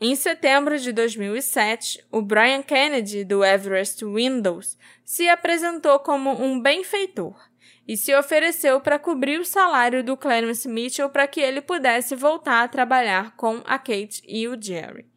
Em 0.00 0.14
setembro 0.14 0.78
de 0.78 0.92
2007, 0.92 2.02
o 2.10 2.22
Brian 2.22 2.62
Kennedy, 2.62 3.24
do 3.24 3.44
Everest 3.44 4.02
Windows, 4.04 4.78
se 5.04 5.28
apresentou 5.28 5.98
como 5.98 6.30
um 6.30 6.58
benfeitor 6.58 7.49
e 7.90 7.96
se 7.96 8.14
ofereceu 8.14 8.80
para 8.80 9.00
cobrir 9.00 9.40
o 9.40 9.44
salário 9.44 10.04
do 10.04 10.16
Clarence 10.16 10.68
Mitchell 10.68 11.10
para 11.10 11.26
que 11.26 11.40
ele 11.40 11.60
pudesse 11.60 12.14
voltar 12.14 12.62
a 12.62 12.68
trabalhar 12.68 13.34
com 13.34 13.60
a 13.66 13.80
Kate 13.80 14.22
e 14.28 14.46
o 14.46 14.56
Jerry. 14.62 15.10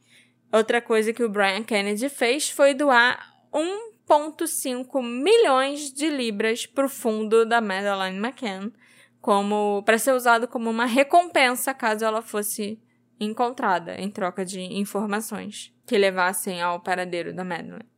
Outra 0.51 0.81
coisa 0.81 1.13
que 1.13 1.23
o 1.23 1.29
Brian 1.29 1.61
Kennedy 1.61 2.09
fez 2.09 2.49
foi 2.49 2.73
doar 2.73 3.31
1,5 3.53 5.03
milhões 5.03 5.93
de 5.93 6.09
libras 6.09 6.65
para 6.65 6.87
o 6.87 6.89
fundo 6.89 7.45
da 7.45 7.61
Madeleine 7.61 8.17
McCann, 8.17 8.73
como 9.21 9.83
para 9.83 9.99
ser 9.99 10.13
usado 10.13 10.47
como 10.47 10.67
uma 10.67 10.87
recompensa 10.87 11.75
caso 11.75 12.03
ela 12.03 12.23
fosse 12.23 12.81
encontrada 13.19 14.01
em 14.01 14.09
troca 14.09 14.43
de 14.43 14.59
informações 14.59 15.71
que 15.85 15.95
levassem 15.95 16.59
ao 16.59 16.79
paradeiro 16.79 17.35
da 17.35 17.43
Madeleine. 17.43 17.92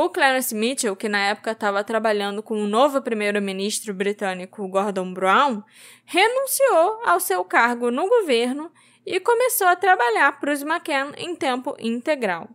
O 0.00 0.08
Clarence 0.10 0.54
Mitchell, 0.54 0.94
que 0.94 1.08
na 1.08 1.18
época 1.18 1.50
estava 1.50 1.82
trabalhando 1.82 2.40
com 2.40 2.62
o 2.62 2.68
novo 2.68 3.02
primeiro-ministro 3.02 3.92
britânico 3.92 4.68
Gordon 4.68 5.12
Brown, 5.12 5.60
renunciou 6.04 7.00
ao 7.04 7.18
seu 7.18 7.44
cargo 7.44 7.90
no 7.90 8.08
governo 8.08 8.70
e 9.04 9.18
começou 9.18 9.66
a 9.66 9.74
trabalhar 9.74 10.38
para 10.38 10.52
os 10.52 10.62
McCann 10.62 11.14
em 11.16 11.34
tempo 11.34 11.74
integral. 11.80 12.48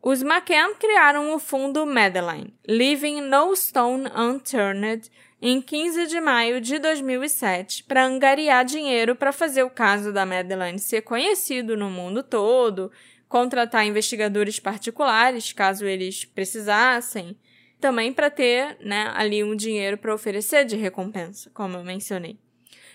Os 0.00 0.22
McCann 0.22 0.76
criaram 0.78 1.34
o 1.34 1.40
fundo 1.40 1.84
Madeline, 1.84 2.54
Leaving 2.68 3.20
No 3.22 3.56
Stone 3.56 4.08
Unturned, 4.16 5.10
em 5.42 5.60
15 5.60 6.06
de 6.06 6.20
maio 6.20 6.60
de 6.60 6.78
2007, 6.78 7.82
para 7.82 8.06
angariar 8.06 8.64
dinheiro 8.64 9.16
para 9.16 9.32
fazer 9.32 9.64
o 9.64 9.70
caso 9.70 10.12
da 10.12 10.24
Madeline 10.24 10.78
ser 10.78 11.02
conhecido 11.02 11.76
no 11.76 11.90
mundo 11.90 12.22
todo 12.22 12.92
contratar 13.28 13.86
investigadores 13.86 14.60
particulares, 14.60 15.52
caso 15.52 15.84
eles 15.86 16.24
precisassem, 16.24 17.36
também 17.80 18.12
para 18.12 18.30
ter 18.30 18.76
né, 18.80 19.12
ali 19.14 19.44
um 19.44 19.54
dinheiro 19.54 19.98
para 19.98 20.14
oferecer 20.14 20.64
de 20.64 20.76
recompensa, 20.76 21.50
como 21.52 21.76
eu 21.76 21.84
mencionei. 21.84 22.38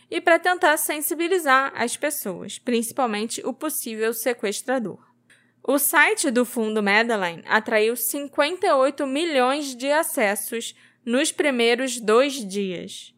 E 0.10 0.20
para 0.20 0.40
tentar 0.40 0.76
sensibilizar 0.78 1.72
as 1.76 1.96
pessoas, 1.96 2.60
principalmente 2.60 3.42
o 3.46 3.54
possível 3.54 4.14
sequestrador. 4.14 5.00
O 5.64 5.78
site 5.78 6.32
do 6.32 6.44
Fundo 6.44 6.82
Madeline 6.82 7.44
atraiu 7.46 7.96
58 7.96 9.06
milhões 9.06 9.76
de 9.76 9.92
acessos 9.92 10.76
nos 11.06 11.32
primeiros 11.32 12.00
dois 12.00 12.46
dias. 12.46 13.14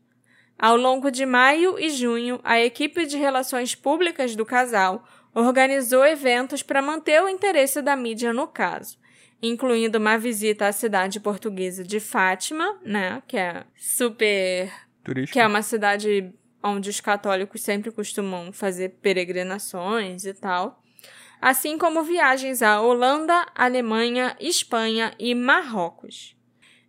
Ao 0.60 0.78
longo 0.78 1.10
de 1.10 1.26
maio 1.26 1.80
e 1.80 1.90
junho, 1.90 2.40
a 2.44 2.60
equipe 2.60 3.06
de 3.06 3.18
relações 3.18 3.76
públicas 3.76 4.36
do 4.36 4.46
casal 4.46 5.08
organizou 5.34 6.06
eventos 6.06 6.62
para 6.62 6.82
manter 6.82 7.22
o 7.22 7.30
interesse 7.30 7.82
da 7.82 7.96
mídia 7.96 8.34
no 8.34 8.48
caso, 8.48 8.98
incluindo 9.42 9.98
uma 9.98 10.18
visita 10.18 10.68
à 10.68 10.72
cidade 10.72 11.20
portuguesa 11.20 11.84
de 11.84 12.00
Fátima, 12.00 12.78
né, 12.84 13.22
que 13.28 13.38
é 13.38 13.64
super 13.76 14.72
Turística. 15.04 15.34
que 15.34 15.40
é 15.40 15.48
uma 15.48 15.62
cidade 15.62 16.34
onde 16.62 16.90
os 16.90 17.02
católicos 17.02 17.62
sempre 17.62 17.92
costumam 17.92 18.54
fazer 18.54 18.90
peregrinações 19.02 20.26
e 20.26 20.34
tal, 20.34 20.82
assim 21.42 21.78
como 21.78 22.04
viagens 22.04 22.62
à 22.62 22.80
Holanda, 22.80 23.46
Alemanha, 23.54 24.36
Espanha 24.40 25.14
e 25.20 25.36
Marrocos. 25.36 26.38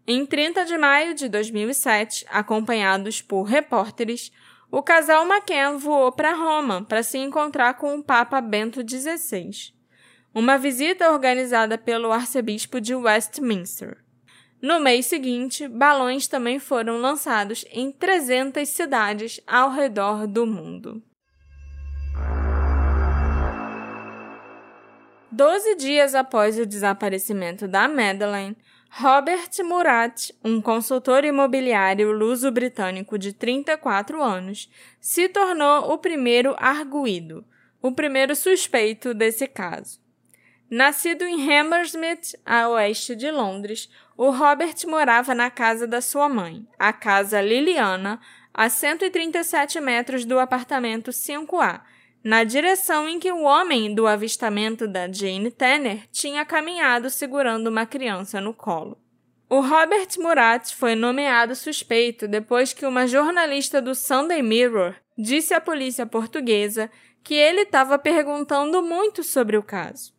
Em 0.07 0.25
30 0.25 0.67
de 0.67 0.77
maio 0.77 1.15
de 1.15 1.29
2007, 1.29 2.27
acompanhados 2.29 3.23
por 3.23 3.45
repórteres, 3.45 4.31
o 4.77 4.83
casal 4.83 5.25
McCann 5.25 5.79
voou 5.79 6.11
para 6.11 6.35
Roma 6.35 6.83
para 6.83 7.01
se 7.01 7.17
encontrar 7.17 7.75
com 7.75 7.95
o 7.95 8.03
Papa 8.03 8.41
Bento 8.41 8.81
XVI. 8.81 9.73
Uma 10.35 10.59
visita 10.59 11.13
organizada 11.13 11.79
pelo 11.79 12.11
arcebispo 12.11 12.81
de 12.81 12.93
Westminster. 12.93 13.99
No 14.61 14.81
mês 14.81 15.07
seguinte, 15.07 15.69
balões 15.69 16.27
também 16.27 16.59
foram 16.59 16.99
lançados 17.01 17.65
em 17.71 17.93
300 17.93 18.69
cidades 18.69 19.41
ao 19.47 19.71
redor 19.71 20.27
do 20.27 20.45
mundo. 20.45 21.01
Doze 25.31 25.77
dias 25.77 26.17
após 26.17 26.59
o 26.59 26.67
desaparecimento 26.67 27.69
da 27.69 27.87
Madeleine, 27.87 28.57
Robert 28.97 29.51
Murat, 29.65 30.31
um 30.45 30.61
consultor 30.61 31.25
imobiliário 31.25 32.13
luso-britânico 32.13 33.19
de 33.19 33.33
34 33.33 34.23
anos, 34.23 34.71
se 35.01 35.29
tornou 35.29 35.91
o 35.93 35.99
primeiro 35.99 36.55
arguído, 36.57 37.45
o 37.83 37.91
primeiro 37.91 38.37
suspeito 38.37 39.13
desse 39.13 39.49
caso. 39.49 40.01
Nascido 40.71 41.25
em 41.25 41.43
Hammersmith, 41.43 42.39
a 42.47 42.69
oeste 42.69 43.17
de 43.17 43.33
Londres, 43.33 43.91
o 44.17 44.31
Robert 44.31 44.77
morava 44.87 45.35
na 45.35 45.51
casa 45.51 45.89
da 45.89 46.01
sua 46.01 46.29
mãe, 46.29 46.65
a 46.79 46.93
Casa 46.93 47.41
Liliana, 47.41 48.21
a 48.55 48.69
137 48.69 49.81
metros 49.81 50.25
do 50.25 50.39
apartamento 50.39 51.11
5A, 51.11 51.81
na 52.25 52.43
direção 52.43 53.07
em 53.07 53.19
que 53.19 53.31
o 53.31 53.43
homem 53.43 53.95
do 53.95 54.07
avistamento 54.07 54.89
da 54.89 55.13
Jane 55.13 55.51
Tanner 55.51 56.09
tinha 56.11 56.43
caminhado 56.43 57.11
segurando 57.11 57.67
uma 57.67 57.85
criança 57.85 58.41
no 58.41 58.55
colo. 58.55 58.99
O 59.51 59.61
Robert 59.61 60.09
Murat 60.19 60.75
foi 60.75 60.95
nomeado 60.95 61.55
suspeito 61.55 62.27
depois 62.27 62.73
que 62.73 62.87
uma 62.87 63.07
jornalista 63.07 63.83
do 63.83 63.95
Sunday 63.95 64.43
Mirror 64.43 64.95
disse 65.19 65.53
à 65.53 65.61
polícia 65.61 66.07
portuguesa 66.07 66.91
que 67.23 67.35
ele 67.35 67.61
estava 67.61 67.99
perguntando 67.99 68.83
muito 68.83 69.23
sobre 69.23 69.59
o 69.59 69.63
caso. 69.63 70.15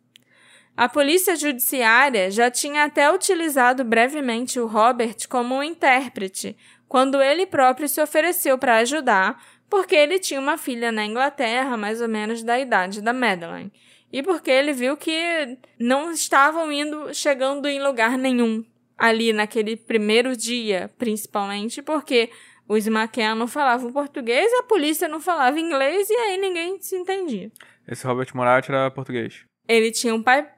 A 0.76 0.88
polícia 0.88 1.34
judiciária 1.34 2.30
já 2.30 2.50
tinha 2.50 2.84
até 2.84 3.10
utilizado 3.10 3.82
brevemente 3.82 4.60
o 4.60 4.66
Robert 4.66 5.16
como 5.28 5.56
um 5.56 5.62
intérprete, 5.62 6.56
quando 6.86 7.20
ele 7.20 7.46
próprio 7.46 7.88
se 7.88 8.00
ofereceu 8.00 8.56
para 8.58 8.76
ajudar, 8.76 9.42
porque 9.68 9.94
ele 9.94 10.18
tinha 10.18 10.40
uma 10.40 10.56
filha 10.56 10.90
na 10.92 11.04
Inglaterra, 11.04 11.76
mais 11.76 12.00
ou 12.00 12.08
menos 12.08 12.42
da 12.42 12.58
idade 12.58 13.00
da 13.02 13.12
Madeline, 13.12 13.72
e 14.12 14.22
porque 14.22 14.50
ele 14.50 14.72
viu 14.72 14.96
que 14.96 15.58
não 15.78 16.10
estavam 16.12 16.70
indo 16.72 17.12
chegando 17.14 17.66
em 17.66 17.82
lugar 17.82 18.16
nenhum 18.16 18.64
ali 18.96 19.32
naquele 19.32 19.76
primeiro 19.76 20.36
dia, 20.36 20.90
principalmente 20.96 21.82
porque 21.82 22.30
os 22.68 22.86
McKenna 22.86 23.34
não 23.34 23.46
falavam 23.46 23.92
português, 23.92 24.50
a 24.58 24.62
polícia 24.62 25.06
não 25.06 25.20
falava 25.20 25.60
inglês 25.60 26.08
e 26.10 26.14
aí 26.14 26.38
ninguém 26.38 26.80
se 26.80 26.96
entendia. 26.96 27.50
Esse 27.86 28.06
Robert 28.06 28.28
Murat 28.34 28.68
era 28.68 28.90
português. 28.90 29.44
Ele 29.68 29.90
tinha 29.92 30.14
um 30.14 30.22
pai, 30.22 30.48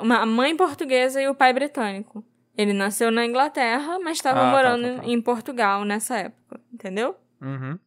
uma 0.00 0.26
mãe 0.26 0.56
portuguesa 0.56 1.22
e 1.22 1.28
o 1.28 1.34
pai 1.34 1.52
britânico. 1.52 2.24
Ele 2.56 2.72
nasceu 2.72 3.10
na 3.10 3.24
Inglaterra, 3.24 3.98
mas 3.98 4.18
estava 4.18 4.40
Ah, 4.40 4.44
tá, 4.44 4.50
morando 4.50 4.96
tá, 4.96 5.02
tá. 5.02 5.08
em 5.08 5.20
Portugal 5.20 5.84
nessa 5.84 6.18
época, 6.18 6.60
entendeu? 6.72 7.16
Uhum. 7.40 7.78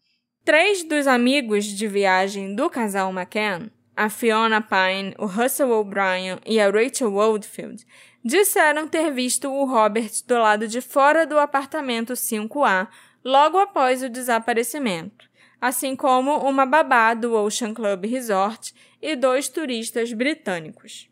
Três 0.48 0.82
dos 0.82 1.08
amigos 1.08 1.66
de 1.66 1.86
viagem 1.90 2.56
do 2.56 2.70
casal 2.70 3.12
McCann, 3.12 3.70
a 3.94 4.10
Fiona 4.10 4.62
Pine, 4.62 5.14
o 5.18 5.26
Russell 5.26 5.70
O'Brien 5.72 6.40
e 6.46 6.58
a 6.58 6.72
Rachel 6.72 7.14
Oldfield, 7.14 7.86
disseram 8.24 8.88
ter 8.88 9.12
visto 9.12 9.52
o 9.52 9.66
Robert 9.66 10.10
do 10.26 10.38
lado 10.38 10.66
de 10.66 10.80
fora 10.80 11.28
do 11.28 11.38
apartamento 11.38 12.14
5A 12.14 12.88
logo 13.26 13.58
após 13.58 14.02
o 14.02 14.08
desaparecimento, 14.08 15.30
assim 15.60 15.98
como 15.98 16.38
uma 16.38 16.66
babá 16.66 17.14
do 17.14 17.34
Ocean 17.34 17.74
Club 17.74 18.06
Resort 18.06 18.74
e 19.02 19.18
dois 19.18 19.50
turistas 19.50 20.14
britânicos. 20.14 21.10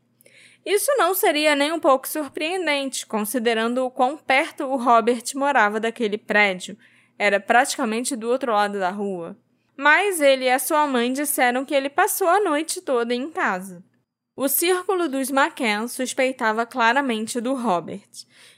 Isso 0.66 0.90
não 0.96 1.14
seria 1.14 1.58
nem 1.58 1.74
um 1.74 1.80
pouco 1.82 2.08
surpreendente, 2.08 3.06
considerando 3.06 3.86
o 3.86 3.92
quão 3.92 4.16
perto 4.16 4.64
o 4.64 4.78
Robert 4.78 5.24
morava 5.36 5.78
daquele 5.78 6.18
prédio. 6.18 6.78
Era 7.18 7.40
praticamente 7.40 8.16
do 8.16 8.30
outro 8.30 8.52
lado 8.52 8.80
da 8.80 8.90
rua. 8.90 9.38
Mas 9.78 10.22
ele 10.22 10.46
e 10.46 10.50
a 10.50 10.60
sua 10.60 10.88
mãe 10.88 11.12
disseram 11.12 11.66
que 11.66 11.74
ele 11.74 11.90
passou 11.90 12.28
a 12.28 12.40
noite 12.40 12.82
toda 12.82 13.14
em 13.14 13.30
casa. 13.30 13.84
O 14.36 14.48
círculo 14.48 15.08
dos 15.08 15.30
McCann 15.30 15.88
suspeitava 15.88 16.66
claramente 16.66 17.40
do 17.40 17.54
Robert. 17.54 18.10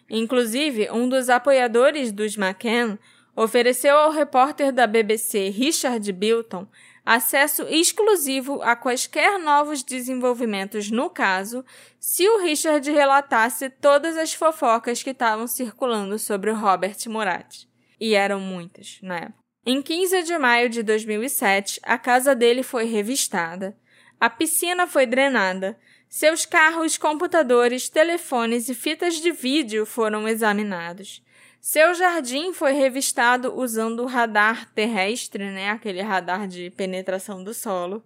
Inclusive, 0.10 0.90
um 0.92 1.08
dos 1.08 1.30
apoiadores 1.30 2.12
dos 2.12 2.36
McCann 2.36 2.98
ofereceu 3.36 3.96
ao 3.96 4.12
repórter 4.12 4.72
da 4.72 4.88
BBC 4.88 5.50
Richard 5.50 6.12
Bilton 6.12 6.68
acesso 7.06 7.66
exclusivo 7.70 8.62
a 8.64 8.76
quaisquer 8.76 9.40
novos 9.40 9.84
desenvolvimentos 9.84 10.90
no 10.90 11.10
caso 11.10 11.64
se 12.00 12.28
o 12.28 12.42
Richard 12.42 12.92
relatasse 12.92 13.70
todas 13.70 14.18
as 14.18 14.34
fofocas 14.34 15.02
que 15.04 15.12
estavam 15.12 15.48
circulando 15.48 16.18
sobre 16.18 16.50
o 16.50 16.56
Robert 16.56 16.98
Murat. 17.08 17.67
E 18.00 18.14
eram 18.14 18.40
muitas, 18.40 19.00
na 19.02 19.18
época. 19.18 19.48
Em 19.66 19.82
15 19.82 20.24
de 20.24 20.38
maio 20.38 20.70
de 20.70 20.82
2007, 20.82 21.80
a 21.84 21.98
casa 21.98 22.34
dele 22.34 22.64
foi 22.64 22.86
revistada, 22.86 23.78
a 24.20 24.30
piscina 24.30 24.88
foi 24.88 25.06
drenada, 25.06 25.78
seus 26.10 26.46
carros, 26.46 26.98
computadores, 26.98 27.90
telefones 27.90 28.70
e 28.70 28.74
fitas 28.74 29.16
de 29.16 29.32
vídeo 29.32 29.86
foram 29.86 30.28
examinados. 30.28 31.22
Seu 31.60 31.94
jardim 31.94 32.54
foi 32.54 32.72
revistado 32.72 33.54
usando 33.54 34.04
o 34.04 34.06
radar 34.06 34.72
terrestre, 34.74 35.44
né, 35.52 35.70
aquele 35.70 36.02
radar 36.02 36.48
de 36.48 36.70
penetração 36.70 37.44
do 37.44 37.54
solo, 37.54 38.04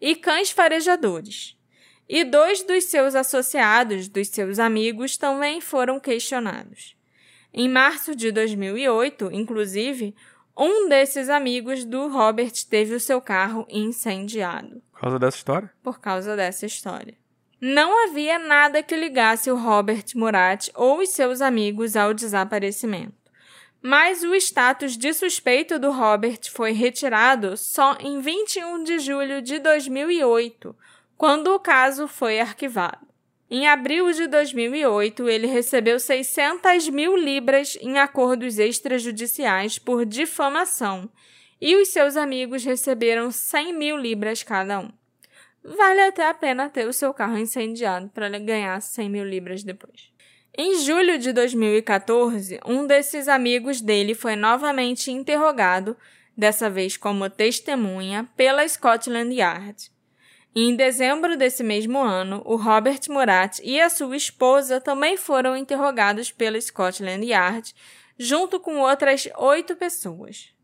e 0.00 0.16
cães 0.16 0.50
farejadores. 0.50 1.56
E 2.08 2.24
dois 2.24 2.62
dos 2.64 2.84
seus 2.84 3.14
associados, 3.14 4.08
dos 4.08 4.28
seus 4.28 4.58
amigos, 4.58 5.16
também 5.16 5.60
foram 5.60 6.00
questionados. 6.00 6.95
Em 7.58 7.70
março 7.70 8.14
de 8.14 8.30
2008, 8.30 9.30
inclusive, 9.32 10.14
um 10.54 10.90
desses 10.90 11.30
amigos 11.30 11.86
do 11.86 12.06
Robert 12.06 12.52
teve 12.68 12.94
o 12.94 13.00
seu 13.00 13.18
carro 13.18 13.66
incendiado. 13.70 14.82
Por 14.92 15.00
causa 15.00 15.18
dessa 15.18 15.36
história? 15.38 15.70
Por 15.82 15.98
causa 15.98 16.36
dessa 16.36 16.66
história. 16.66 17.14
Não 17.58 18.04
havia 18.04 18.38
nada 18.38 18.82
que 18.82 18.94
ligasse 18.94 19.50
o 19.50 19.56
Robert 19.56 20.04
Murat 20.14 20.68
ou 20.74 21.00
os 21.00 21.08
seus 21.08 21.40
amigos 21.40 21.96
ao 21.96 22.12
desaparecimento. 22.12 23.14
Mas 23.80 24.22
o 24.22 24.34
status 24.34 24.94
de 24.94 25.14
suspeito 25.14 25.78
do 25.78 25.90
Robert 25.90 26.40
foi 26.50 26.72
retirado 26.72 27.56
só 27.56 27.96
em 28.00 28.20
21 28.20 28.84
de 28.84 28.98
julho 28.98 29.40
de 29.40 29.58
2008, 29.60 30.76
quando 31.16 31.54
o 31.54 31.58
caso 31.58 32.06
foi 32.06 32.38
arquivado. 32.38 33.06
Em 33.48 33.68
abril 33.68 34.10
de 34.12 34.26
2008, 34.26 35.28
ele 35.28 35.46
recebeu 35.46 36.00
600 36.00 36.88
mil 36.88 37.16
libras 37.16 37.78
em 37.80 37.96
acordos 37.98 38.58
extrajudiciais 38.58 39.78
por 39.78 40.04
difamação 40.04 41.08
e 41.60 41.76
os 41.76 41.88
seus 41.88 42.16
amigos 42.16 42.64
receberam 42.64 43.30
100 43.30 43.72
mil 43.72 43.96
libras 43.96 44.42
cada 44.42 44.80
um. 44.80 44.90
Vale 45.62 46.00
até 46.00 46.28
a 46.28 46.34
pena 46.34 46.68
ter 46.68 46.88
o 46.88 46.92
seu 46.92 47.14
carro 47.14 47.38
incendiado 47.38 48.08
para 48.08 48.28
ganhar 48.38 48.80
100 48.80 49.08
mil 49.08 49.24
libras 49.24 49.62
depois. 49.62 50.12
Em 50.58 50.80
julho 50.80 51.18
de 51.18 51.32
2014, 51.32 52.58
um 52.66 52.86
desses 52.86 53.28
amigos 53.28 53.80
dele 53.80 54.14
foi 54.14 54.34
novamente 54.34 55.10
interrogado, 55.10 55.96
dessa 56.36 56.68
vez 56.68 56.96
como 56.96 57.28
testemunha, 57.30 58.28
pela 58.36 58.66
Scotland 58.66 59.34
Yard. 59.34 59.90
Em 60.58 60.74
dezembro 60.74 61.36
desse 61.36 61.62
mesmo 61.62 61.98
ano, 61.98 62.40
o 62.46 62.56
Robert 62.56 63.00
Murat 63.10 63.58
e 63.62 63.78
a 63.78 63.90
sua 63.90 64.16
esposa 64.16 64.80
também 64.80 65.14
foram 65.14 65.54
interrogados 65.54 66.32
pela 66.32 66.58
Scotland 66.58 67.26
Yard, 67.26 67.74
junto 68.18 68.58
com 68.58 68.78
outras 68.78 69.28
oito 69.36 69.76
pessoas. 69.76 70.54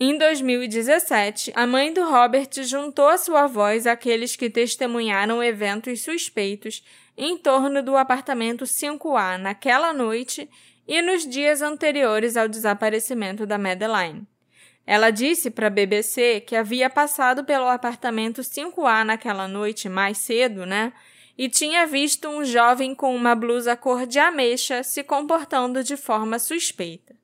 Em 0.00 0.16
2017, 0.16 1.52
a 1.54 1.66
mãe 1.66 1.92
do 1.92 2.08
Robert 2.08 2.48
juntou 2.62 3.06
a 3.06 3.18
sua 3.18 3.46
voz 3.46 3.86
àqueles 3.86 4.34
que 4.34 4.48
testemunharam 4.48 5.44
eventos 5.44 6.00
suspeitos 6.00 6.82
em 7.14 7.36
torno 7.36 7.82
do 7.82 7.98
apartamento 7.98 8.64
5A 8.64 9.36
naquela 9.36 9.92
noite 9.92 10.48
e 10.88 11.02
nos 11.02 11.28
dias 11.28 11.60
anteriores 11.60 12.38
ao 12.38 12.48
desaparecimento 12.48 13.44
da 13.44 13.58
Madeline. 13.58 14.26
Ela 14.86 15.10
disse 15.10 15.50
para 15.50 15.68
a 15.68 15.70
BBC 15.70 16.42
que 16.46 16.54
havia 16.54 16.90
passado 16.90 17.44
pelo 17.44 17.66
apartamento 17.66 18.42
5A 18.42 19.02
naquela 19.02 19.48
noite 19.48 19.88
mais 19.88 20.18
cedo, 20.18 20.66
né? 20.66 20.92
E 21.36 21.48
tinha 21.48 21.86
visto 21.86 22.28
um 22.28 22.44
jovem 22.44 22.94
com 22.94 23.14
uma 23.14 23.34
blusa 23.34 23.76
cor 23.76 24.06
de 24.06 24.18
ameixa 24.18 24.82
se 24.82 25.02
comportando 25.02 25.82
de 25.82 25.96
forma 25.96 26.38
suspeita. 26.38 27.16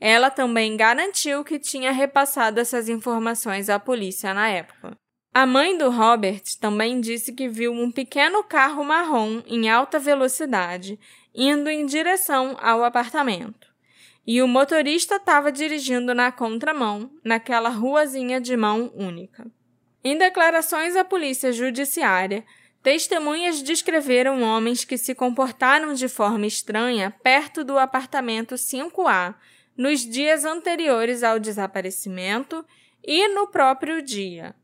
Ela 0.00 0.30
também 0.30 0.76
garantiu 0.76 1.44
que 1.44 1.58
tinha 1.58 1.92
repassado 1.92 2.58
essas 2.58 2.88
informações 2.88 3.68
à 3.68 3.78
polícia 3.78 4.34
na 4.34 4.48
época. 4.48 4.96
A 5.32 5.46
mãe 5.46 5.76
do 5.76 5.90
Robert 5.90 6.42
também 6.60 7.00
disse 7.00 7.32
que 7.32 7.48
viu 7.48 7.72
um 7.72 7.92
pequeno 7.92 8.42
carro 8.42 8.82
marrom 8.84 9.42
em 9.46 9.68
alta 9.68 9.98
velocidade 9.98 10.98
indo 11.34 11.68
em 11.68 11.84
direção 11.84 12.56
ao 12.60 12.84
apartamento 12.84 13.73
e 14.26 14.42
o 14.42 14.48
motorista 14.48 15.16
estava 15.16 15.52
dirigindo 15.52 16.14
na 16.14 16.32
contramão, 16.32 17.10
naquela 17.22 17.68
ruazinha 17.68 18.40
de 18.40 18.56
mão 18.56 18.90
única. 18.94 19.46
Em 20.02 20.16
declarações 20.16 20.96
à 20.96 21.04
polícia 21.04 21.52
judiciária, 21.52 22.44
testemunhas 22.82 23.62
descreveram 23.62 24.42
homens 24.42 24.84
que 24.84 24.98
se 24.98 25.14
comportaram 25.14 25.94
de 25.94 26.08
forma 26.08 26.46
estranha 26.46 27.10
perto 27.22 27.64
do 27.64 27.78
apartamento 27.78 28.54
5A 28.54 29.34
nos 29.76 30.00
dias 30.00 30.44
anteriores 30.44 31.22
ao 31.22 31.38
desaparecimento 31.38 32.64
e 33.02 33.28
no 33.28 33.46
próprio 33.46 34.00
dia. 34.02 34.54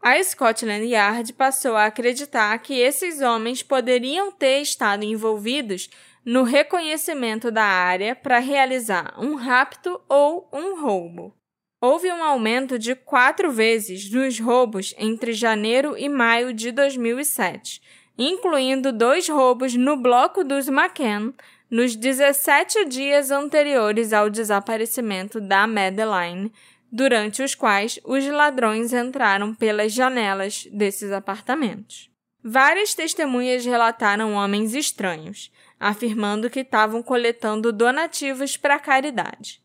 A 0.00 0.22
Scotland 0.22 0.84
Yard 0.84 1.32
passou 1.32 1.76
a 1.76 1.86
acreditar 1.86 2.58
que 2.58 2.74
esses 2.74 3.22
homens 3.22 3.62
poderiam 3.62 4.30
ter 4.30 4.60
estado 4.60 5.02
envolvidos 5.02 5.88
no 6.24 6.42
reconhecimento 6.42 7.50
da 7.50 7.64
área 7.64 8.14
para 8.14 8.38
realizar 8.38 9.14
um 9.18 9.34
rapto 9.34 10.00
ou 10.08 10.48
um 10.52 10.80
roubo. 10.80 11.34
Houve 11.80 12.10
um 12.10 12.24
aumento 12.24 12.78
de 12.78 12.94
quatro 12.94 13.52
vezes 13.52 14.10
nos 14.10 14.40
roubos 14.40 14.94
entre 14.96 15.34
janeiro 15.34 15.98
e 15.98 16.08
maio 16.08 16.54
de 16.54 16.72
2007, 16.72 17.82
incluindo 18.16 18.90
dois 18.90 19.28
roubos 19.28 19.74
no 19.74 19.96
bloco 19.96 20.42
dos 20.42 20.68
McCann 20.68 21.34
nos 21.70 21.96
17 21.96 22.84
dias 22.86 23.30
anteriores 23.30 24.12
ao 24.12 24.30
desaparecimento 24.30 25.40
da 25.40 25.66
Madeline, 25.66 26.52
durante 26.90 27.42
os 27.42 27.54
quais 27.54 27.98
os 28.04 28.24
ladrões 28.28 28.92
entraram 28.92 29.52
pelas 29.52 29.92
janelas 29.92 30.68
desses 30.72 31.10
apartamentos. 31.10 32.08
Várias 32.42 32.94
testemunhas 32.94 33.64
relataram 33.64 34.34
homens 34.34 34.74
estranhos, 34.74 35.50
afirmando 35.78 36.50
que 36.50 36.60
estavam 36.60 37.02
coletando 37.02 37.72
donativos 37.72 38.56
para 38.56 38.78
caridade. 38.78 39.62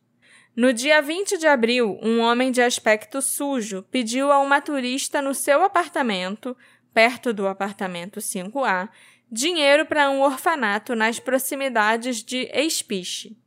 No 0.55 0.73
dia 0.73 1.01
20 1.01 1.37
de 1.37 1.47
abril, 1.47 1.97
um 2.01 2.19
homem 2.19 2.51
de 2.51 2.61
aspecto 2.61 3.21
sujo 3.21 3.83
pediu 3.91 4.31
a 4.31 4.39
uma 4.39 4.59
turista 4.59 5.21
no 5.21 5.33
seu 5.33 5.63
apartamento, 5.63 6.55
perto 6.93 7.31
do 7.31 7.47
apartamento 7.47 8.19
5A, 8.19 8.89
dinheiro 9.31 9.85
para 9.85 10.09
um 10.09 10.21
orfanato 10.21 10.95
nas 10.95 11.19
proximidades 11.19 12.23
de 12.23 12.49
Espiche. 12.53 13.37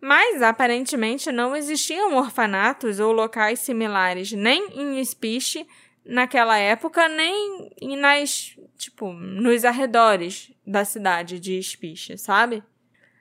Mas 0.00 0.42
aparentemente 0.42 1.30
não 1.30 1.54
existiam 1.54 2.16
orfanatos 2.16 2.98
ou 3.00 3.12
locais 3.12 3.60
similares 3.60 4.32
nem 4.32 4.68
em 4.78 4.98
Espiche 4.98 5.66
naquela 6.04 6.58
época, 6.58 7.08
nem 7.08 7.70
nas, 7.98 8.56
tipo, 8.76 9.12
nos 9.12 9.64
arredores 9.64 10.52
da 10.66 10.84
cidade 10.84 11.38
de 11.38 11.62
Spiche, 11.62 12.16
sabe? 12.16 12.62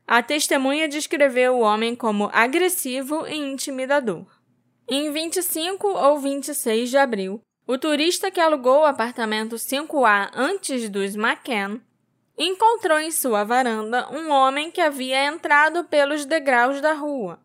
A 0.08 0.24
testemunha 0.24 0.88
descreveu 0.88 1.58
o 1.58 1.62
homem 1.62 1.96
como 1.96 2.30
agressivo 2.34 3.28
e 3.28 3.36
intimidador. 3.36 4.26
Em 4.88 5.12
25 5.12 5.88
ou 5.88 6.20
26 6.20 6.90
de 6.90 6.98
abril, 6.98 7.42
o 7.68 7.78
turista 7.78 8.32
que 8.32 8.40
alugou 8.40 8.82
o 8.82 8.86
apartamento 8.86 9.56
5A 9.56 10.32
antes 10.34 10.90
dos 10.90 11.16
McCann 11.16 11.80
encontrou 12.36 13.00
em 13.00 13.12
sua 13.12 13.44
varanda 13.44 14.10
um 14.12 14.32
homem 14.32 14.72
que 14.72 14.82
havia 14.82 15.26
entrado 15.26 15.84
pelos 15.84 16.26
degraus 16.26 16.82
da 16.82 16.94
rua. 16.94 17.40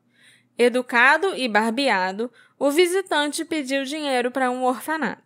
Educado 0.56 1.36
e 1.36 1.48
barbeado, 1.48 2.30
o 2.58 2.70
visitante 2.70 3.44
pediu 3.44 3.84
dinheiro 3.84 4.30
para 4.30 4.50
um 4.50 4.64
orfanato. 4.64 5.23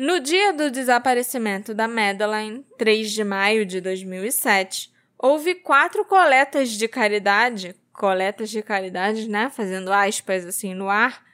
No 0.00 0.20
dia 0.20 0.52
do 0.52 0.70
desaparecimento 0.70 1.74
da 1.74 1.88
Madeline, 1.88 2.64
3 2.78 3.10
de 3.10 3.24
maio 3.24 3.66
de 3.66 3.80
2007, 3.80 4.92
houve 5.18 5.56
quatro 5.56 6.04
coletas 6.04 6.70
de 6.70 6.86
caridade, 6.86 7.74
coletas 7.92 8.48
de 8.48 8.62
caridade, 8.62 9.28
né, 9.28 9.50
fazendo 9.50 9.92
aspas 9.92 10.46
assim 10.46 10.72
no 10.72 10.88
ar, 10.88 11.24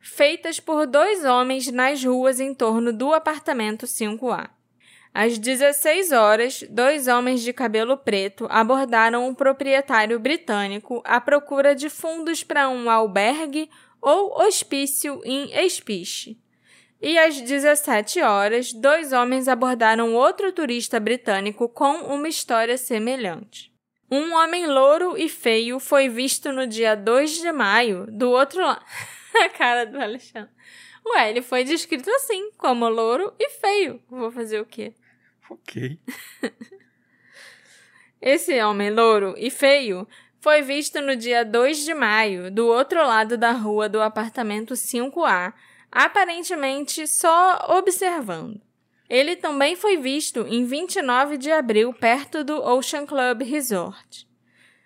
feitas 0.00 0.58
por 0.58 0.84
dois 0.84 1.24
homens 1.24 1.70
nas 1.70 2.02
ruas 2.02 2.40
em 2.40 2.52
torno 2.52 2.92
do 2.92 3.14
apartamento 3.14 3.86
5A. 3.86 4.50
Às 5.14 5.38
16 5.38 6.10
horas, 6.10 6.64
dois 6.68 7.06
homens 7.06 7.40
de 7.40 7.52
cabelo 7.52 7.96
preto 7.96 8.48
abordaram 8.50 9.28
um 9.28 9.32
proprietário 9.32 10.18
britânico 10.18 11.00
à 11.04 11.20
procura 11.20 11.72
de 11.72 11.88
fundos 11.88 12.42
para 12.42 12.68
um 12.68 12.90
albergue 12.90 13.70
ou 14.02 14.42
hospício 14.42 15.20
em 15.24 15.56
Espiche. 15.64 16.36
E 17.00 17.16
às 17.16 17.40
17 17.40 18.20
horas, 18.22 18.72
dois 18.72 19.12
homens 19.12 19.46
abordaram 19.46 20.14
outro 20.14 20.52
turista 20.52 20.98
britânico 20.98 21.68
com 21.68 22.02
uma 22.02 22.28
história 22.28 22.76
semelhante. 22.76 23.72
Um 24.10 24.34
homem 24.34 24.66
louro 24.66 25.16
e 25.16 25.28
feio 25.28 25.78
foi 25.78 26.08
visto 26.08 26.50
no 26.50 26.66
dia 26.66 26.96
2 26.96 27.40
de 27.40 27.52
maio 27.52 28.06
do 28.10 28.30
outro 28.30 28.62
lado. 28.62 28.84
A 29.44 29.48
cara 29.50 29.84
do 29.84 30.00
Alexandre. 30.00 30.50
Ué, 31.06 31.30
ele 31.30 31.42
foi 31.42 31.62
descrito 31.62 32.10
assim, 32.10 32.50
como 32.56 32.88
louro 32.88 33.32
e 33.38 33.50
feio. 33.50 34.02
Vou 34.08 34.30
fazer 34.32 34.60
o 34.60 34.66
quê? 34.66 34.94
Ok. 35.48 35.98
Esse 38.20 38.60
homem 38.62 38.90
louro 38.90 39.34
e 39.38 39.50
feio 39.50 40.08
foi 40.40 40.62
visto 40.62 41.00
no 41.00 41.14
dia 41.14 41.44
2 41.44 41.84
de 41.84 41.94
maio 41.94 42.50
do 42.50 42.66
outro 42.66 42.98
lado 43.06 43.36
da 43.36 43.52
rua 43.52 43.88
do 43.88 44.00
apartamento 44.00 44.74
5A, 44.74 45.52
aparentemente 45.90 47.06
só 47.06 47.66
observando. 47.78 48.60
Ele 49.08 49.36
também 49.36 49.74
foi 49.74 49.96
visto 49.96 50.46
em 50.46 50.64
29 50.64 51.38
de 51.38 51.50
abril 51.50 51.94
perto 51.94 52.44
do 52.44 52.60
Ocean 52.62 53.06
Club 53.06 53.42
Resort. 53.42 54.28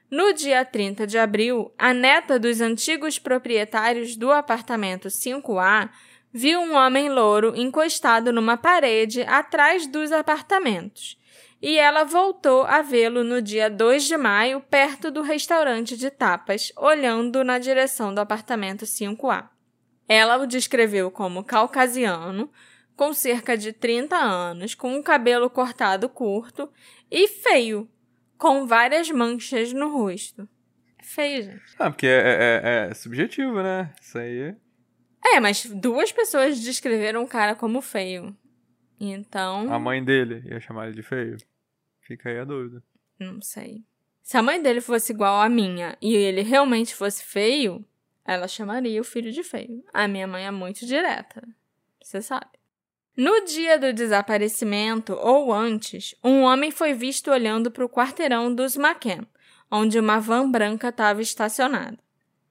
No 0.08 0.32
dia 0.32 0.64
30 0.64 1.06
de 1.06 1.18
abril, 1.18 1.72
a 1.78 1.94
neta 1.94 2.38
dos 2.38 2.60
antigos 2.60 3.18
proprietários 3.18 4.14
do 4.14 4.30
apartamento 4.30 5.08
5A 5.08 5.88
viu 6.32 6.60
um 6.60 6.74
homem 6.74 7.10
louro 7.10 7.54
encostado 7.56 8.32
numa 8.32 8.56
parede 8.56 9.22
atrás 9.22 9.86
dos 9.86 10.12
apartamentos, 10.12 11.18
e 11.60 11.78
ela 11.78 12.04
voltou 12.04 12.64
a 12.64 12.82
vê-lo 12.82 13.22
no 13.22 13.40
dia 13.40 13.68
2 13.68 14.04
de 14.04 14.16
maio 14.16 14.60
perto 14.60 15.10
do 15.10 15.22
restaurante 15.22 15.96
de 15.96 16.10
tapas, 16.10 16.72
olhando 16.76 17.42
na 17.42 17.58
direção 17.58 18.14
do 18.14 18.20
apartamento 18.20 18.84
5A. 18.84 19.51
Ela 20.12 20.36
o 20.36 20.46
descreveu 20.46 21.10
como 21.10 21.42
caucasiano, 21.42 22.52
com 22.94 23.14
cerca 23.14 23.56
de 23.56 23.72
30 23.72 24.14
anos, 24.14 24.74
com 24.74 24.94
um 24.94 25.02
cabelo 25.02 25.48
cortado 25.48 26.06
curto 26.06 26.70
e 27.10 27.26
feio, 27.26 27.88
com 28.36 28.66
várias 28.66 29.10
manchas 29.10 29.72
no 29.72 29.90
rosto. 29.90 30.46
É 30.98 31.02
feio, 31.02 31.44
gente. 31.44 31.62
Ah, 31.78 31.90
porque 31.90 32.06
é, 32.06 32.10
é, 32.62 32.88
é 32.90 32.94
subjetivo, 32.94 33.62
né? 33.62 33.90
Isso 34.02 34.18
aí. 34.18 34.54
É, 35.24 35.40
mas 35.40 35.64
duas 35.64 36.12
pessoas 36.12 36.60
descreveram 36.60 37.24
o 37.24 37.26
cara 37.28 37.54
como 37.54 37.80
feio. 37.80 38.36
Então. 39.00 39.72
A 39.72 39.78
mãe 39.78 40.04
dele 40.04 40.42
ia 40.46 40.60
chamar 40.60 40.88
ele 40.88 40.96
de 40.96 41.02
feio. 41.02 41.38
Fica 42.02 42.28
aí 42.28 42.38
a 42.38 42.44
dúvida. 42.44 42.84
Não 43.18 43.40
sei. 43.40 43.82
Se 44.22 44.36
a 44.36 44.42
mãe 44.42 44.62
dele 44.62 44.82
fosse 44.82 45.10
igual 45.10 45.40
à 45.40 45.48
minha 45.48 45.96
e 46.02 46.14
ele 46.14 46.42
realmente 46.42 46.94
fosse 46.94 47.24
feio, 47.24 47.82
ela 48.24 48.46
chamaria 48.48 49.00
o 49.00 49.04
filho 49.04 49.32
de 49.32 49.42
feio. 49.42 49.84
A 49.92 50.06
minha 50.06 50.26
mãe 50.26 50.46
é 50.46 50.50
muito 50.50 50.86
direta. 50.86 51.42
Você 52.02 52.22
sabe. 52.22 52.50
No 53.16 53.44
dia 53.44 53.78
do 53.78 53.92
desaparecimento, 53.92 55.12
ou 55.14 55.52
antes, 55.52 56.14
um 56.24 56.42
homem 56.42 56.70
foi 56.70 56.94
visto 56.94 57.30
olhando 57.30 57.70
para 57.70 57.84
o 57.84 57.88
quarteirão 57.88 58.54
dos 58.54 58.76
McKen, 58.76 59.26
onde 59.70 59.98
uma 59.98 60.18
van 60.18 60.50
branca 60.50 60.88
estava 60.88 61.20
estacionada. 61.20 61.98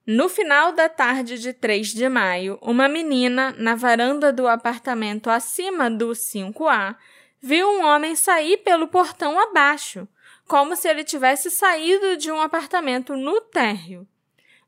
No 0.05 0.28
final 0.28 0.72
da 0.72 0.89
tarde 0.89 1.39
de 1.39 1.53
3 1.53 1.88
de 1.89 2.07
maio, 2.09 2.59
uma 2.61 2.88
menina, 2.88 3.55
na 3.57 3.76
varanda 3.76 4.34
do 4.34 4.47
apartamento 4.47 5.30
acima 5.30 5.89
do 5.89 6.09
5A, 6.09 6.95
viu 7.39 7.67
um 7.67 7.84
homem 7.84 8.15
sair 8.15 8.57
pelo 8.57 8.88
portão 8.88 9.39
abaixo, 9.39 10.07
como 10.47 10.76
se 10.76 10.88
ele 10.88 11.03
tivesse 11.03 11.49
saído 11.49 12.17
de 12.17 12.32
um 12.32 12.41
apartamento 12.41 13.15
no 13.15 13.41
térreo. 13.41 14.07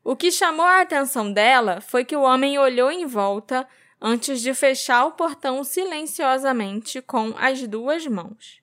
O 0.04 0.14
que 0.14 0.30
chamou 0.30 0.66
a 0.66 0.82
atenção 0.82 1.32
dela 1.32 1.80
foi 1.80 2.04
que 2.04 2.14
o 2.14 2.20
homem 2.20 2.58
olhou 2.58 2.92
em 2.92 3.06
volta 3.06 3.66
antes 3.98 4.42
de 4.42 4.52
fechar 4.52 5.06
o 5.06 5.12
portão 5.12 5.64
silenciosamente 5.64 7.00
com 7.00 7.32
as 7.38 7.66
duas 7.66 8.06
mãos. 8.06 8.60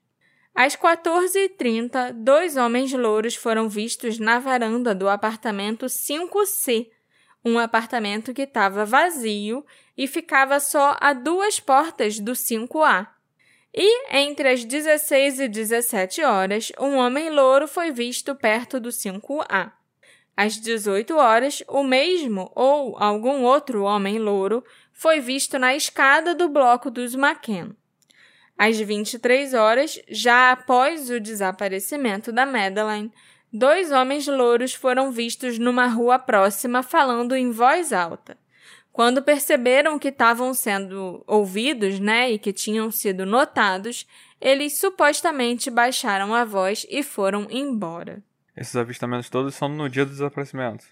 Às 0.54 0.76
14h30, 0.76 2.14
dois 2.14 2.58
homens 2.58 2.94
louros 2.94 3.34
foram 3.36 3.68
vistos 3.68 4.20
na 4.20 4.38
varanda 4.38 4.94
do 4.94 5.10
apartamento 5.10 5.88
5C, 5.88 6.92
um 7.44 7.58
apartamento 7.58 8.36
que 8.36 8.44
estava 8.44 8.86
vazio 8.86 9.66
e 9.98 10.06
ficava 10.06 10.60
só 10.60 10.96
a 11.02 11.12
duas 11.12 11.60
portas 11.60 12.20
do 12.20 12.34
5A. 12.34 13.08
E 13.74 14.16
entre 14.16 14.48
as 14.50 14.64
16 14.64 15.39
e 15.39 15.48
17 15.48 16.22
horas, 16.22 16.72
um 16.80 16.98
homem 16.98 17.32
louro 17.32 17.68
foi 17.68 17.89
visto 17.89 18.36
perto 18.36 18.80
do 18.80 18.89
5A. 18.89 19.81
Às 20.36 20.60
18 20.60 21.16
horas, 21.16 21.64
o 21.68 21.84
mesmo 21.84 22.52
ou 22.56 22.98
algum 22.98 23.44
outro 23.44 23.84
homem 23.84 24.18
louro 24.18 24.64
foi 24.94 25.20
visto 25.20 25.60
na 25.60 25.76
escada 25.76 26.34
do 26.34 26.48
bloco 26.48 26.90
dos 26.90 27.14
McKen. 27.14 27.76
Às 28.58 28.80
23 28.80 29.54
horas, 29.54 30.00
já 30.08 30.52
após 30.52 31.10
o 31.10 31.20
desaparecimento 31.20 32.32
da 32.32 32.46
Madeleine, 32.46 33.12
dois 33.52 33.92
homens 33.92 34.28
louros 34.28 34.74
foram 34.74 35.12
vistos 35.12 35.58
numa 35.58 35.88
rua 35.88 36.20
próxima 36.20 36.84
falando 36.84 37.36
em 37.36 37.52
voz 37.52 37.92
alta. 37.92 38.38
Quando 38.92 39.22
perceberam 39.22 39.98
que 39.98 40.10
estavam 40.10 40.54
sendo 40.54 41.24
ouvidos, 41.26 42.00
né, 42.00 42.32
e 42.32 42.38
que 42.38 42.52
tinham 42.52 42.92
sido 42.92 43.26
notados, 43.26 44.06
eles 44.40 44.78
supostamente 44.78 45.70
baixaram 45.70 46.34
a 46.34 46.44
voz 46.44 46.86
e 46.90 47.02
foram 47.02 47.48
embora. 47.50 48.22
Esses 48.56 48.76
avistamentos 48.76 49.30
todos 49.30 49.56
são 49.56 49.70
no 49.70 49.89
dia 49.89 50.06
do 50.06 50.12
desaparecimento. 50.12 50.86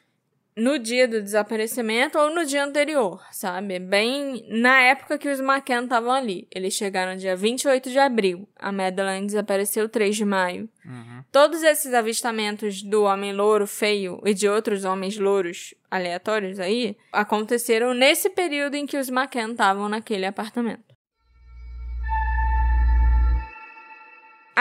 No 0.56 0.78
dia 0.78 1.08
do 1.08 1.22
desaparecimento 1.22 2.18
ou 2.18 2.36
no 2.36 2.46
dia 2.46 2.66
anterior, 2.66 3.24
sabe? 3.32 3.80
Bem 3.80 4.46
na 4.50 4.82
época 4.82 5.18
que 5.18 5.30
os 5.30 5.40
McKen 5.40 5.84
estavam 5.84 6.12
ali. 6.12 6.48
Eles 6.54 6.74
chegaram 6.74 7.16
dia 7.16 7.36
28 7.36 7.90
de 7.90 7.98
abril. 7.98 8.48
A 8.58 8.70
Madeleine 8.72 9.26
desapareceu 9.26 9.88
3 9.88 10.16
de 10.18 10.26
maio. 10.26 10.70
Uhum. 10.86 11.24
Todos 11.32 11.64
esses 11.64 11.94
avistamentos 11.94 12.82
do 12.82 13.04
homem 13.04 13.32
louro 13.32 13.66
feio 13.66 14.22
e 14.26 14.34
de 14.34 14.50
outros 14.50 14.84
homens 14.84 15.18
louros 15.18 15.74
aleatórios 15.90 16.60
aí 16.60 16.98
aconteceram 17.14 17.94
nesse 17.94 18.30
período 18.30 18.76
em 18.76 18.86
que 18.86 18.98
os 18.98 19.08
McKen 19.08 19.52
estavam 19.52 19.88
naquele 19.88 20.26
apartamento. 20.26 20.90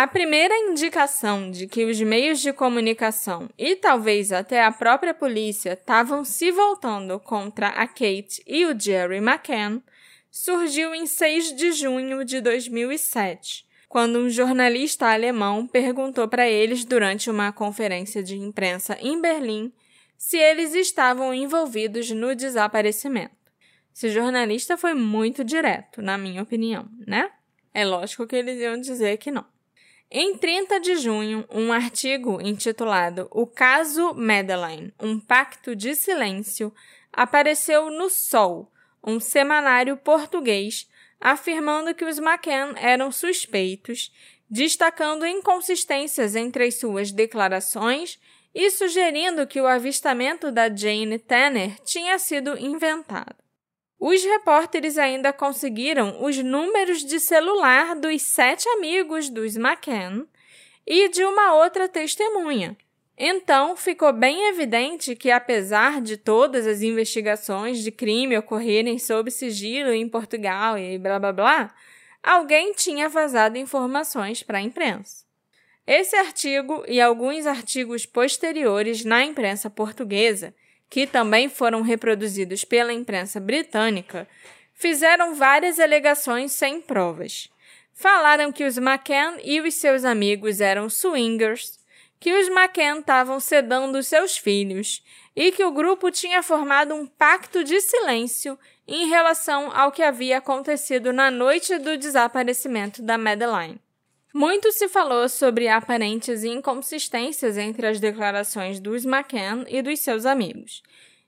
A 0.00 0.06
primeira 0.06 0.56
indicação 0.56 1.50
de 1.50 1.66
que 1.66 1.84
os 1.84 2.00
meios 2.00 2.38
de 2.38 2.52
comunicação 2.52 3.50
e 3.58 3.74
talvez 3.74 4.30
até 4.30 4.64
a 4.64 4.70
própria 4.70 5.12
polícia 5.12 5.72
estavam 5.72 6.24
se 6.24 6.52
voltando 6.52 7.18
contra 7.18 7.66
a 7.70 7.84
Kate 7.84 8.40
e 8.46 8.64
o 8.64 8.78
Jerry 8.78 9.16
McCann 9.16 9.82
surgiu 10.30 10.94
em 10.94 11.04
6 11.04 11.56
de 11.56 11.72
junho 11.72 12.24
de 12.24 12.40
2007, 12.40 13.66
quando 13.88 14.20
um 14.20 14.30
jornalista 14.30 15.08
alemão 15.08 15.66
perguntou 15.66 16.28
para 16.28 16.48
eles 16.48 16.84
durante 16.84 17.28
uma 17.28 17.50
conferência 17.50 18.22
de 18.22 18.36
imprensa 18.36 18.96
em 19.00 19.20
Berlim 19.20 19.72
se 20.16 20.36
eles 20.36 20.76
estavam 20.76 21.34
envolvidos 21.34 22.08
no 22.12 22.36
desaparecimento. 22.36 23.34
Esse 23.92 24.10
jornalista 24.10 24.76
foi 24.76 24.94
muito 24.94 25.42
direto, 25.42 26.00
na 26.00 26.16
minha 26.16 26.40
opinião, 26.40 26.88
né? 27.04 27.32
É 27.74 27.84
lógico 27.84 28.28
que 28.28 28.36
eles 28.36 28.60
iam 28.60 28.80
dizer 28.80 29.16
que 29.16 29.32
não. 29.32 29.57
Em 30.10 30.38
30 30.38 30.80
de 30.80 30.96
junho, 30.96 31.44
um 31.50 31.70
artigo 31.70 32.40
intitulado 32.40 33.28
O 33.30 33.46
Caso 33.46 34.14
Madeleine, 34.14 34.90
um 34.98 35.20
pacto 35.20 35.76
de 35.76 35.94
silêncio, 35.94 36.72
apareceu 37.12 37.90
no 37.90 38.08
Sol, 38.08 38.72
um 39.04 39.20
semanário 39.20 39.98
português, 39.98 40.88
afirmando 41.20 41.94
que 41.94 42.06
os 42.06 42.16
McCann 42.16 42.74
eram 42.78 43.12
suspeitos, 43.12 44.10
destacando 44.48 45.26
inconsistências 45.26 46.34
entre 46.34 46.64
as 46.64 46.78
suas 46.80 47.12
declarações 47.12 48.18
e 48.54 48.70
sugerindo 48.70 49.46
que 49.46 49.60
o 49.60 49.66
avistamento 49.66 50.50
da 50.50 50.74
Jane 50.74 51.18
Tanner 51.18 51.78
tinha 51.84 52.18
sido 52.18 52.58
inventado. 52.58 53.36
Os 53.98 54.22
repórteres 54.22 54.96
ainda 54.96 55.32
conseguiram 55.32 56.22
os 56.22 56.38
números 56.38 57.04
de 57.04 57.18
celular 57.18 57.96
dos 57.96 58.22
sete 58.22 58.68
amigos 58.68 59.28
dos 59.28 59.56
McCann 59.56 60.24
e 60.86 61.08
de 61.08 61.24
uma 61.24 61.54
outra 61.54 61.88
testemunha. 61.88 62.76
Então, 63.20 63.76
ficou 63.76 64.12
bem 64.12 64.48
evidente 64.48 65.16
que, 65.16 65.28
apesar 65.28 66.00
de 66.00 66.16
todas 66.16 66.64
as 66.68 66.82
investigações 66.82 67.82
de 67.82 67.90
crime 67.90 68.38
ocorrerem 68.38 68.96
sob 68.96 69.28
sigilo 69.28 69.90
em 69.90 70.08
Portugal 70.08 70.78
e 70.78 70.96
blá 70.96 71.18
blá 71.18 71.32
blá, 71.32 71.74
alguém 72.22 72.72
tinha 72.74 73.08
vazado 73.08 73.58
informações 73.58 74.44
para 74.44 74.58
a 74.58 74.62
imprensa. 74.62 75.26
Esse 75.84 76.14
artigo 76.14 76.84
e 76.86 77.00
alguns 77.00 77.46
artigos 77.46 78.06
posteriores 78.06 79.04
na 79.04 79.24
imprensa 79.24 79.68
portuguesa 79.68 80.54
que 80.90 81.06
também 81.06 81.48
foram 81.48 81.82
reproduzidos 81.82 82.64
pela 82.64 82.92
imprensa 82.92 83.38
britânica, 83.38 84.28
fizeram 84.74 85.34
várias 85.34 85.78
alegações 85.78 86.52
sem 86.52 86.80
provas. 86.80 87.50
Falaram 87.92 88.52
que 88.52 88.64
os 88.64 88.78
McCann 88.78 89.38
e 89.42 89.60
os 89.60 89.74
seus 89.74 90.04
amigos 90.04 90.60
eram 90.60 90.88
swingers, 90.88 91.78
que 92.20 92.32
os 92.32 92.48
McCann 92.48 93.00
estavam 93.00 93.40
sedando 93.40 94.02
seus 94.02 94.38
filhos 94.38 95.02
e 95.34 95.52
que 95.52 95.64
o 95.64 95.72
grupo 95.72 96.10
tinha 96.10 96.42
formado 96.42 96.94
um 96.94 97.06
pacto 97.06 97.62
de 97.62 97.80
silêncio 97.80 98.58
em 98.86 99.08
relação 99.08 99.70
ao 99.76 99.92
que 99.92 100.02
havia 100.02 100.38
acontecido 100.38 101.12
na 101.12 101.30
noite 101.30 101.78
do 101.78 101.96
desaparecimento 101.98 103.02
da 103.02 103.18
Madeline. 103.18 103.80
Muito 104.38 104.70
se 104.70 104.86
falou 104.88 105.28
sobre 105.28 105.66
aparentes 105.66 106.44
inconsistências 106.44 107.58
entre 107.58 107.88
as 107.88 107.98
declarações 107.98 108.78
dos 108.78 109.04
McCann 109.04 109.64
e 109.66 109.82
dos 109.82 109.98
seus 109.98 110.24
amigos. 110.24 110.80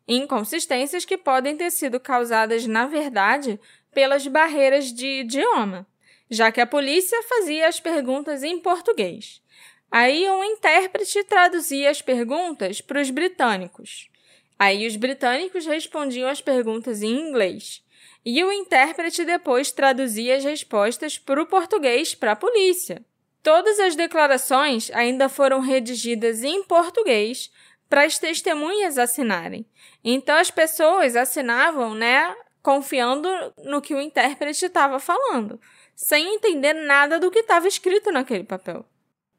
Inconsistências 0.06 1.04
que 1.04 1.18
podem 1.18 1.56
ter 1.56 1.72
sido 1.72 1.98
causadas, 1.98 2.68
na 2.68 2.86
verdade, 2.86 3.58
pelas 3.92 4.28
barreiras 4.28 4.92
de 4.92 5.22
idioma, 5.22 5.88
já 6.30 6.52
que 6.52 6.60
a 6.60 6.66
polícia 6.68 7.20
fazia 7.24 7.66
as 7.66 7.80
perguntas 7.80 8.44
em 8.44 8.60
português. 8.60 9.42
Aí 9.90 10.30
um 10.30 10.44
intérprete 10.44 11.24
traduzia 11.24 11.90
as 11.90 12.00
perguntas 12.00 12.80
para 12.80 13.02
os 13.02 13.10
britânicos. 13.10 14.08
Aí 14.56 14.86
os 14.86 14.94
britânicos 14.94 15.66
respondiam 15.66 16.28
as 16.28 16.40
perguntas 16.40 17.02
em 17.02 17.10
inglês 17.10 17.82
e 18.24 18.42
o 18.44 18.52
intérprete 18.52 19.24
depois 19.24 19.72
traduzia 19.72 20.36
as 20.36 20.44
respostas 20.44 21.18
para 21.18 21.42
o 21.42 21.46
português 21.46 22.14
para 22.14 22.32
a 22.32 22.36
polícia. 22.36 23.04
Todas 23.42 23.78
as 23.80 23.96
declarações 23.96 24.90
ainda 24.92 25.28
foram 25.28 25.60
redigidas 25.60 26.44
em 26.44 26.62
português 26.62 27.50
para 27.88 28.04
as 28.04 28.18
testemunhas 28.18 28.98
assinarem. 28.98 29.66
Então 30.04 30.36
as 30.36 30.50
pessoas 30.50 31.16
assinavam, 31.16 31.94
né, 31.94 32.34
confiando 32.62 33.28
no 33.64 33.80
que 33.80 33.94
o 33.94 34.00
intérprete 34.00 34.66
estava 34.66 34.98
falando, 34.98 35.60
sem 35.96 36.34
entender 36.34 36.74
nada 36.74 37.18
do 37.18 37.30
que 37.30 37.40
estava 37.40 37.66
escrito 37.66 38.12
naquele 38.12 38.44
papel. 38.44 38.84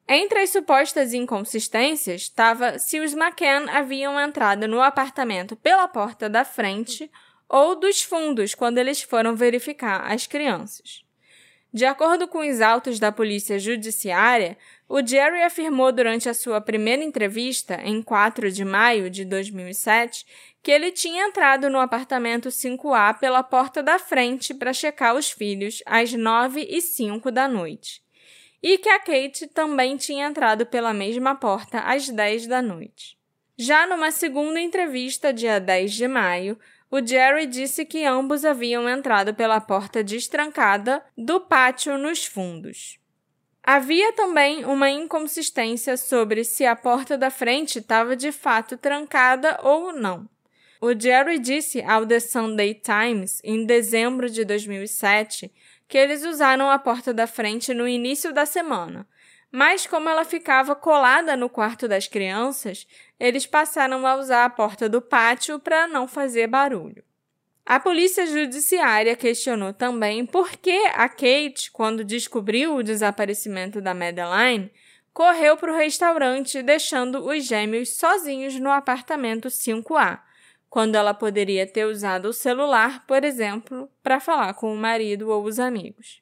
Entre 0.07 0.39
as 0.39 0.49
supostas 0.49 1.13
inconsistências 1.13 2.23
estava 2.23 2.77
se 2.77 2.99
os 2.99 3.13
McCann 3.13 3.69
haviam 3.69 4.19
entrado 4.19 4.67
no 4.67 4.82
apartamento 4.82 5.55
pela 5.55 5.88
porta 5.88 6.27
da 6.27 6.43
frente 6.43 7.09
ou 7.51 7.75
dos 7.75 8.01
fundos 8.01 8.55
quando 8.55 8.77
eles 8.77 9.01
foram 9.01 9.35
verificar 9.35 10.09
as 10.09 10.25
crianças. 10.25 11.03
De 11.73 11.85
acordo 11.85 12.27
com 12.27 12.39
os 12.39 12.61
autos 12.61 12.97
da 12.97 13.11
Polícia 13.11 13.59
Judiciária, 13.59 14.57
o 14.87 15.05
Jerry 15.05 15.41
afirmou 15.41 15.91
durante 15.91 16.29
a 16.29 16.33
sua 16.33 16.61
primeira 16.61 17.03
entrevista, 17.03 17.79
em 17.83 18.01
4 18.01 18.51
de 18.51 18.63
maio 18.63 19.09
de 19.09 19.25
2007, 19.25 20.25
que 20.63 20.71
ele 20.71 20.91
tinha 20.91 21.27
entrado 21.27 21.69
no 21.69 21.79
apartamento 21.79 22.49
5A 22.49 23.19
pela 23.19 23.43
porta 23.43 23.83
da 23.83 23.99
frente 23.99 24.53
para 24.53 24.73
checar 24.73 25.15
os 25.15 25.29
filhos 25.29 25.81
às 25.85 26.13
9 26.13 26.65
e 26.69 26.81
5 26.81 27.31
da 27.31 27.47
noite. 27.47 28.01
E 28.63 28.77
que 28.77 28.89
a 28.89 28.99
Kate 28.99 29.47
também 29.47 29.97
tinha 29.97 30.27
entrado 30.27 30.65
pela 30.65 30.93
mesma 30.93 31.35
porta 31.35 31.79
às 31.79 32.07
10 32.09 32.47
da 32.47 32.61
noite. 32.61 33.17
Já 33.57 33.87
numa 33.87 34.11
segunda 34.11 34.59
entrevista, 34.59 35.33
dia 35.33 35.59
10 35.59 35.93
de 35.93 36.07
maio, 36.07 36.57
o 36.91 37.03
Jerry 37.03 37.45
disse 37.45 37.85
que 37.85 38.03
ambos 38.03 38.43
haviam 38.43 38.87
entrado 38.87 39.33
pela 39.33 39.61
porta 39.61 40.03
destrancada 40.03 41.01
do 41.17 41.39
pátio 41.39 41.97
nos 41.97 42.25
fundos. 42.25 42.99
Havia 43.63 44.11
também 44.11 44.65
uma 44.65 44.89
inconsistência 44.89 45.95
sobre 45.95 46.43
se 46.43 46.65
a 46.65 46.75
porta 46.75 47.17
da 47.17 47.29
frente 47.29 47.79
estava 47.79 48.15
de 48.15 48.31
fato 48.31 48.75
trancada 48.75 49.57
ou 49.63 49.93
não. 49.93 50.27
O 50.81 50.99
Jerry 50.99 51.39
disse 51.39 51.81
ao 51.83 52.05
The 52.05 52.19
Sunday 52.19 52.73
Times, 52.73 53.39
em 53.43 53.65
dezembro 53.65 54.29
de 54.29 54.43
2007, 54.43 55.49
que 55.87 55.97
eles 55.97 56.25
usaram 56.25 56.69
a 56.69 56.79
porta 56.79 57.13
da 57.13 57.27
frente 57.27 57.73
no 57.73 57.87
início 57.87 58.33
da 58.33 58.45
semana, 58.45 59.07
mas 59.51 59.85
como 59.85 60.07
ela 60.07 60.23
ficava 60.23 60.75
colada 60.75 61.35
no 61.35 61.49
quarto 61.49 61.87
das 61.87 62.07
crianças, 62.07 62.87
eles 63.19 63.45
passaram 63.45 64.07
a 64.07 64.15
usar 64.15 64.45
a 64.45 64.49
porta 64.49 64.87
do 64.87 65.01
pátio 65.01 65.59
para 65.59 65.87
não 65.87 66.07
fazer 66.07 66.47
barulho. 66.47 67.03
A 67.65 67.79
polícia 67.79 68.25
judiciária 68.25 69.15
questionou 69.15 69.73
também 69.73 70.25
por 70.25 70.51
que 70.51 70.85
a 70.95 71.07
Kate, 71.07 71.69
quando 71.71 72.03
descobriu 72.03 72.75
o 72.75 72.83
desaparecimento 72.83 73.81
da 73.81 73.93
Madeline, 73.93 74.71
correu 75.13 75.57
para 75.57 75.71
o 75.71 75.77
restaurante 75.77 76.61
deixando 76.63 77.25
os 77.27 77.45
gêmeos 77.45 77.95
sozinhos 77.97 78.55
no 78.55 78.71
apartamento 78.71 79.49
5A, 79.49 80.21
quando 80.69 80.95
ela 80.95 81.13
poderia 81.13 81.67
ter 81.67 81.85
usado 81.85 82.29
o 82.29 82.33
celular, 82.33 83.05
por 83.05 83.23
exemplo, 83.23 83.89
para 84.01 84.19
falar 84.19 84.53
com 84.53 84.73
o 84.73 84.77
marido 84.77 85.29
ou 85.29 85.43
os 85.43 85.59
amigos. 85.59 86.21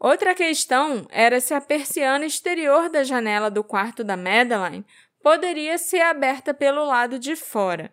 Outra 0.00 0.34
questão 0.34 1.06
era 1.10 1.40
se 1.40 1.52
a 1.52 1.60
persiana 1.60 2.24
exterior 2.24 2.88
da 2.88 3.04
janela 3.04 3.50
do 3.50 3.62
quarto 3.62 4.02
da 4.02 4.16
Madeline 4.16 4.82
poderia 5.22 5.76
ser 5.76 6.00
aberta 6.00 6.54
pelo 6.54 6.86
lado 6.86 7.18
de 7.18 7.36
fora. 7.36 7.92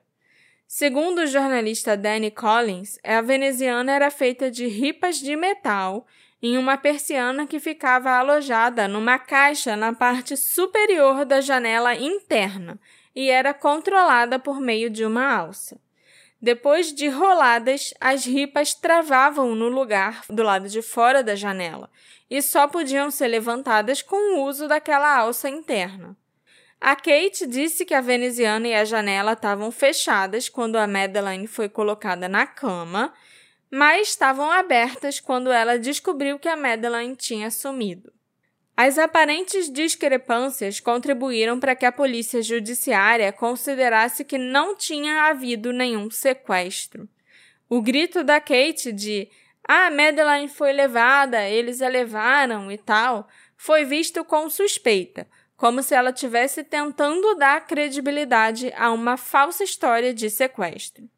Segundo 0.65 1.19
o 1.19 1.27
jornalista 1.27 1.97
Danny 1.97 2.31
Collins, 2.31 2.97
a 3.03 3.19
veneziana 3.19 3.91
era 3.91 4.09
feita 4.09 4.49
de 4.49 4.67
ripas 4.67 5.17
de 5.17 5.35
metal 5.35 6.07
em 6.41 6.57
uma 6.57 6.77
persiana 6.77 7.45
que 7.45 7.59
ficava 7.59 8.11
alojada 8.11 8.87
numa 8.87 9.19
caixa 9.19 9.75
na 9.75 9.91
parte 9.91 10.37
superior 10.37 11.25
da 11.25 11.41
janela 11.41 11.93
interna 11.93 12.79
e 13.13 13.29
era 13.29 13.53
controlada 13.53 14.39
por 14.39 14.61
meio 14.61 14.89
de 14.89 15.03
uma 15.03 15.29
alça. 15.29 15.77
Depois 16.41 16.93
de 16.93 17.07
roladas, 17.07 17.93
as 17.99 18.25
ripas 18.25 18.73
travavam 18.73 19.55
no 19.55 19.69
lugar 19.69 20.21
do 20.29 20.43
lado 20.43 20.69
de 20.69 20.81
fora 20.81 21.23
da 21.23 21.35
janela 21.35 21.89
e 22.29 22.41
só 22.41 22.67
podiam 22.67 23.09
ser 23.09 23.27
levantadas 23.27 24.01
com 24.01 24.35
o 24.35 24.43
uso 24.45 24.67
daquela 24.67 25.17
alça 25.17 25.49
interna. 25.49 26.15
A 26.79 26.95
Kate 26.95 27.47
disse 27.47 27.83
que 27.85 27.93
a 27.93 28.01
veneziana 28.01 28.67
e 28.67 28.75
a 28.75 28.85
janela 28.85 29.33
estavam 29.33 29.71
fechadas 29.71 30.47
quando 30.47 30.75
a 30.75 30.85
Madeline 30.85 31.47
foi 31.47 31.67
colocada 31.67 32.29
na 32.29 32.45
cama, 32.45 33.11
mas 33.71 34.09
estavam 34.09 34.51
abertas 34.51 35.19
quando 35.19 35.51
ela 35.51 35.79
descobriu 35.79 36.37
que 36.37 36.47
a 36.47 36.55
Madeline 36.55 37.15
tinha 37.15 37.49
sumido. 37.49 38.13
As 38.79 38.99
aparentes 38.99 39.71
discrepâncias 39.73 40.79
contribuíram 40.79 41.59
para 41.59 41.75
que 41.75 41.83
a 41.83 41.91
polícia 41.91 42.43
judiciária 42.43 43.33
considerasse 43.33 44.23
que 44.23 44.37
não 44.37 44.75
tinha 44.75 45.23
havido 45.23 45.73
nenhum 45.73 46.11
sequestro. 46.11 47.09
O 47.67 47.81
grito 47.81 48.23
da 48.23 48.39
Kate 48.39 48.91
de 48.91 49.27
ah, 49.67 49.89
Madeline 49.89 50.47
foi 50.47 50.73
levada, 50.73 51.49
eles 51.49 51.81
a 51.81 51.87
levaram 51.87 52.71
e 52.71 52.77
tal, 52.77 53.27
foi 53.57 53.83
visto 53.83 54.23
com 54.23 54.47
suspeita, 54.47 55.27
como 55.55 55.81
se 55.81 55.95
ela 55.95 56.13
tivesse 56.13 56.63
tentando 56.63 57.33
dar 57.33 57.65
credibilidade 57.65 58.71
a 58.77 58.91
uma 58.91 59.17
falsa 59.17 59.63
história 59.63 60.13
de 60.13 60.29
sequestro. 60.29 61.09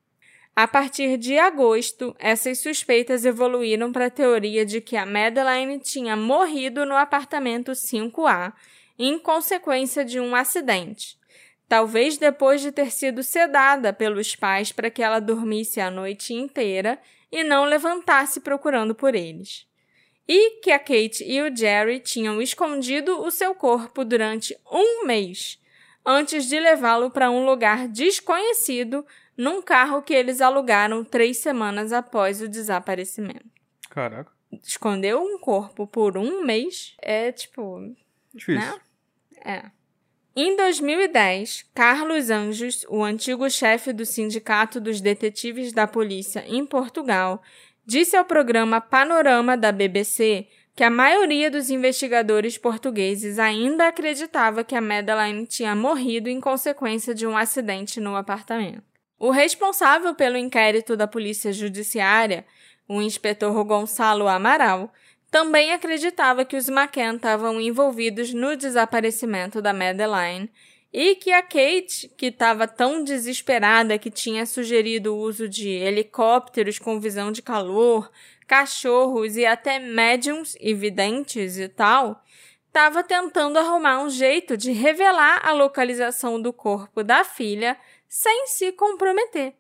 A 0.62 0.68
partir 0.68 1.16
de 1.16 1.40
agosto, 1.40 2.14
essas 2.20 2.60
suspeitas 2.60 3.24
evoluíram 3.24 3.94
para 3.94 4.08
a 4.08 4.10
teoria 4.10 4.66
de 4.66 4.82
que 4.82 4.98
a 4.98 5.06
Madeline 5.06 5.80
tinha 5.80 6.18
morrido 6.18 6.86
no 6.86 6.98
apartamento 6.98 7.72
5A 7.72 8.52
em 8.98 9.18
consequência 9.18 10.04
de 10.04 10.20
um 10.20 10.36
acidente. 10.36 11.18
Talvez 11.66 12.18
depois 12.18 12.60
de 12.60 12.74
ter 12.74 12.92
sido 12.92 13.24
sedada 13.24 13.94
pelos 13.94 14.36
pais 14.36 14.74
para 14.74 14.90
que 14.90 15.02
ela 15.02 15.22
dormisse 15.22 15.80
a 15.80 15.90
noite 15.90 16.34
inteira 16.34 17.00
e 17.32 17.42
não 17.42 17.64
levantasse 17.64 18.42
procurando 18.42 18.94
por 18.94 19.16
eles. 19.16 19.66
E 20.28 20.60
que 20.60 20.72
a 20.72 20.78
Kate 20.78 21.24
e 21.26 21.42
o 21.42 21.56
Jerry 21.56 22.02
tinham 22.02 22.42
escondido 22.42 23.22
o 23.22 23.32
seu 23.32 23.56
corpo 23.56 24.04
durante 24.04 24.54
um 24.70 25.06
mês, 25.06 25.58
antes 26.06 26.50
de 26.50 26.60
levá-lo 26.60 27.10
para 27.10 27.32
um 27.32 27.46
lugar 27.46 27.88
desconhecido 27.88 29.06
num 29.40 29.62
carro 29.62 30.02
que 30.02 30.14
eles 30.14 30.42
alugaram 30.42 31.02
três 31.02 31.38
semanas 31.38 31.94
após 31.94 32.42
o 32.42 32.48
desaparecimento. 32.50 33.46
Caraca. 33.90 34.30
Escondeu 34.62 35.22
um 35.22 35.40
corpo 35.40 35.88
por 35.88 36.18
um 36.18 36.44
mês 36.44 36.98
é 37.02 37.32
tipo. 37.32 37.96
Difícil. 38.34 38.60
Né? 38.60 38.80
É. 39.46 39.72
Em 40.36 40.58
2010, 40.58 41.70
Carlos 41.74 42.30
Anjos, 42.30 42.86
o 42.90 43.02
antigo 43.02 43.50
chefe 43.50 43.94
do 43.94 44.06
Sindicato 44.06 44.82
dos 44.82 45.00
Detetives 45.00 45.72
da 45.72 45.88
Polícia 45.88 46.44
em 46.46 46.66
Portugal, 46.66 47.42
disse 47.86 48.18
ao 48.18 48.26
programa 48.26 48.82
Panorama 48.82 49.56
da 49.56 49.72
BBC 49.72 50.48
que 50.76 50.84
a 50.84 50.90
maioria 50.90 51.50
dos 51.50 51.70
investigadores 51.70 52.58
portugueses 52.58 53.40
ainda 53.40 53.88
acreditava 53.88 54.66
que 54.66 54.76
a 54.76 54.82
Madeline 54.82 55.48
tinha 55.48 55.76
morrido 55.76 56.28
em 56.28 56.42
consequência 56.42 57.16
de 57.16 57.26
um 57.26 57.38
acidente 57.38 58.02
no 58.02 58.18
apartamento. 58.18 58.89
O 59.20 59.32
responsável 59.32 60.16
pelo 60.16 60.38
inquérito 60.38 60.96
da 60.96 61.06
Polícia 61.06 61.52
Judiciária, 61.52 62.46
o 62.88 63.02
inspetor 63.02 63.62
Gonçalo 63.66 64.30
Amaral, 64.30 64.94
também 65.30 65.74
acreditava 65.74 66.46
que 66.46 66.56
os 66.56 66.70
McCann 66.70 67.18
estavam 67.18 67.60
envolvidos 67.60 68.34
no 68.34 68.56
desaparecimento 68.56 69.62
da 69.62 69.74
Madeline 69.74 70.50
e 70.92 71.16
que 71.16 71.34
a 71.34 71.44
Kate, 71.44 72.10
que 72.18 72.28
estava 72.28 72.66
tão 72.66 73.04
desesperada 73.04 74.00
que 74.00 74.10
tinha 74.10 74.46
sugerido 74.46 75.14
o 75.14 75.20
uso 75.20 75.50
de 75.50 75.70
helicópteros 75.70 76.80
com 76.80 77.00
visão 77.00 77.30
de 77.30 77.42
calor, 77.42 78.10
cachorros 78.48 79.36
e 79.36 79.46
até 79.46 79.80
médiums 79.80 80.56
e 80.62 80.74
videntes 80.74 81.60
e 81.60 81.68
tal, 81.68 82.24
estava 82.68 83.04
tentando 83.04 83.60
arrumar 83.60 84.02
um 84.02 84.10
jeito 84.10 84.56
de 84.56 84.72
revelar 84.72 85.42
a 85.46 85.52
localização 85.52 86.42
do 86.42 86.54
corpo 86.54 87.04
da 87.04 87.24
filha 87.24 87.78
sem 88.10 88.48
se 88.48 88.72
comprometer. 88.72 89.54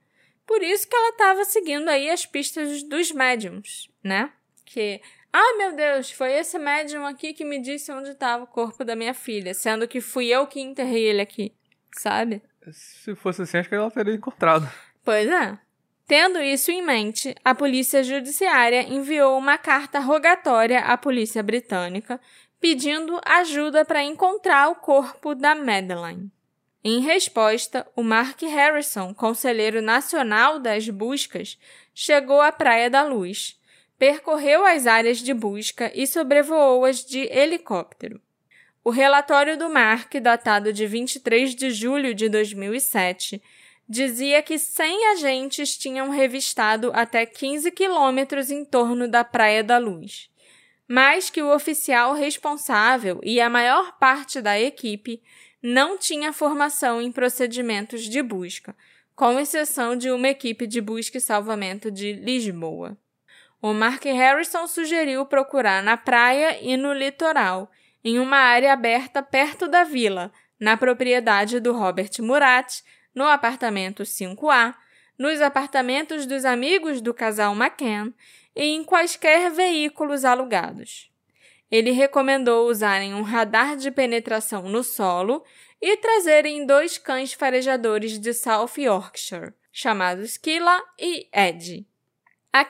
Por 0.45 0.63
isso 0.63 0.87
que 0.87 0.95
ela 0.95 1.09
estava 1.09 1.45
seguindo 1.45 1.87
aí 1.87 2.09
as 2.09 2.25
pistas 2.25 2.81
dos 2.81 3.11
médiums, 3.11 3.87
né? 4.03 4.31
Que, 4.65 4.99
ah, 5.31 5.55
meu 5.57 5.75
Deus, 5.75 6.11
foi 6.11 6.33
esse 6.33 6.57
médium 6.57 7.05
aqui 7.05 7.33
que 7.33 7.45
me 7.45 7.61
disse 7.61 7.91
onde 7.91 8.09
estava 8.09 8.43
o 8.43 8.47
corpo 8.47 8.83
da 8.83 8.95
minha 8.95 9.13
filha, 9.13 9.53
sendo 9.53 9.87
que 9.87 10.01
fui 10.01 10.27
eu 10.27 10.47
que 10.47 10.59
enterrei 10.59 11.03
ele 11.03 11.21
aqui, 11.21 11.53
sabe? 11.95 12.41
Se 12.71 13.15
fosse 13.15 13.43
assim, 13.43 13.59
acho 13.59 13.69
que 13.69 13.75
ela 13.75 13.91
teria 13.91 14.15
encontrado. 14.15 14.67
Pois 15.05 15.27
é. 15.29 15.57
Tendo 16.07 16.41
isso 16.41 16.71
em 16.71 16.81
mente, 16.81 17.35
a 17.45 17.53
polícia 17.53 18.03
judiciária 18.03 18.81
enviou 18.81 19.37
uma 19.37 19.59
carta 19.59 19.99
rogatória 19.99 20.79
à 20.79 20.97
polícia 20.97 21.43
britânica 21.43 22.19
pedindo 22.59 23.21
ajuda 23.23 23.85
para 23.85 24.03
encontrar 24.03 24.69
o 24.69 24.75
corpo 24.75 25.35
da 25.35 25.53
Madeline. 25.53 26.31
Em 26.83 27.01
resposta, 27.01 27.85
o 27.93 28.01
Mark 28.01 28.41
Harrison, 28.41 29.13
conselheiro 29.13 29.81
nacional 29.81 30.59
das 30.59 30.87
buscas, 30.87 31.59
chegou 31.93 32.39
à 32.39 32.53
Praia 32.53 32.89
da 32.89 33.03
Luz, 33.03 33.59
percorreu 33.97 34.65
as 34.65 34.87
áreas 34.87 35.17
de 35.17 35.33
busca 35.33 35.91
e 35.93 36.07
sobrevoou-as 36.07 37.05
de 37.05 37.19
helicóptero. 37.19 38.21
O 38.81 38.91
relatório 38.91 39.57
do 39.57 39.69
Mark, 39.69 40.13
datado 40.21 40.71
de 40.71 40.87
23 40.87 41.53
de 41.53 41.69
julho 41.69 42.15
de 42.15 42.29
2007, 42.29 43.43
dizia 43.87 44.41
que 44.41 44.57
100 44.57 45.07
agentes 45.07 45.77
tinham 45.77 46.09
revistado 46.09 46.91
até 46.93 47.25
15 47.25 47.71
quilômetros 47.71 48.49
em 48.49 48.63
torno 48.63 49.05
da 49.05 49.25
Praia 49.25 49.63
da 49.63 49.77
Luz, 49.77 50.29
mas 50.87 51.29
que 51.29 51.41
o 51.41 51.53
oficial 51.53 52.13
responsável 52.13 53.19
e 53.21 53.41
a 53.41 53.49
maior 53.49 53.97
parte 53.99 54.41
da 54.41 54.57
equipe 54.57 55.21
não 55.61 55.97
tinha 55.97 56.31
formação 56.31 57.01
em 57.01 57.11
procedimentos 57.11 58.03
de 58.03 58.21
busca, 58.21 58.75
com 59.15 59.39
exceção 59.39 59.95
de 59.95 60.09
uma 60.09 60.29
equipe 60.29 60.65
de 60.65 60.79
busca 60.79 61.17
e 61.17 61.21
salvamento 61.21 61.91
de 61.91 62.13
Lisboa. 62.13 62.97
O 63.61 63.73
Mark 63.73 64.05
Harrison 64.05 64.65
sugeriu 64.67 65.25
procurar 65.25 65.83
na 65.83 65.97
praia 65.97 66.57
e 66.61 66.77
no 66.77 66.93
litoral, 66.93 67.69
em 68.01 68.17
uma 68.17 68.37
área 68.37 68.71
aberta 68.71 69.21
perto 69.21 69.67
da 69.67 69.83
vila, 69.83 70.31
na 70.57 70.77
propriedade 70.77 71.59
do 71.59 71.73
Robert 71.73 72.11
Murat, 72.19 72.81
no 73.13 73.25
apartamento 73.25 74.03
5A, 74.03 74.73
nos 75.17 75.41
apartamentos 75.41 76.25
dos 76.25 76.45
amigos 76.45 77.01
do 77.01 77.13
casal 77.13 77.53
McCann 77.53 78.13
e 78.55 78.63
em 78.63 78.83
quaisquer 78.85 79.51
veículos 79.51 80.23
alugados. 80.23 81.08
Ele 81.71 81.91
recomendou 81.91 82.67
usarem 82.67 83.13
um 83.13 83.21
radar 83.21 83.75
de 83.75 83.91
penetração 83.91 84.63
no 84.63 84.83
solo 84.83 85.43
e 85.81 85.97
trazerem 85.97 86.65
dois 86.65 86.97
cães 86.97 87.33
farejadores 87.33 88.19
de 88.19 88.33
South 88.33 88.71
Yorkshire, 88.77 89.53
chamados 89.71 90.35
Killa 90.37 90.81
e 90.97 91.29
Ed. 91.33 91.85
A 92.51 92.65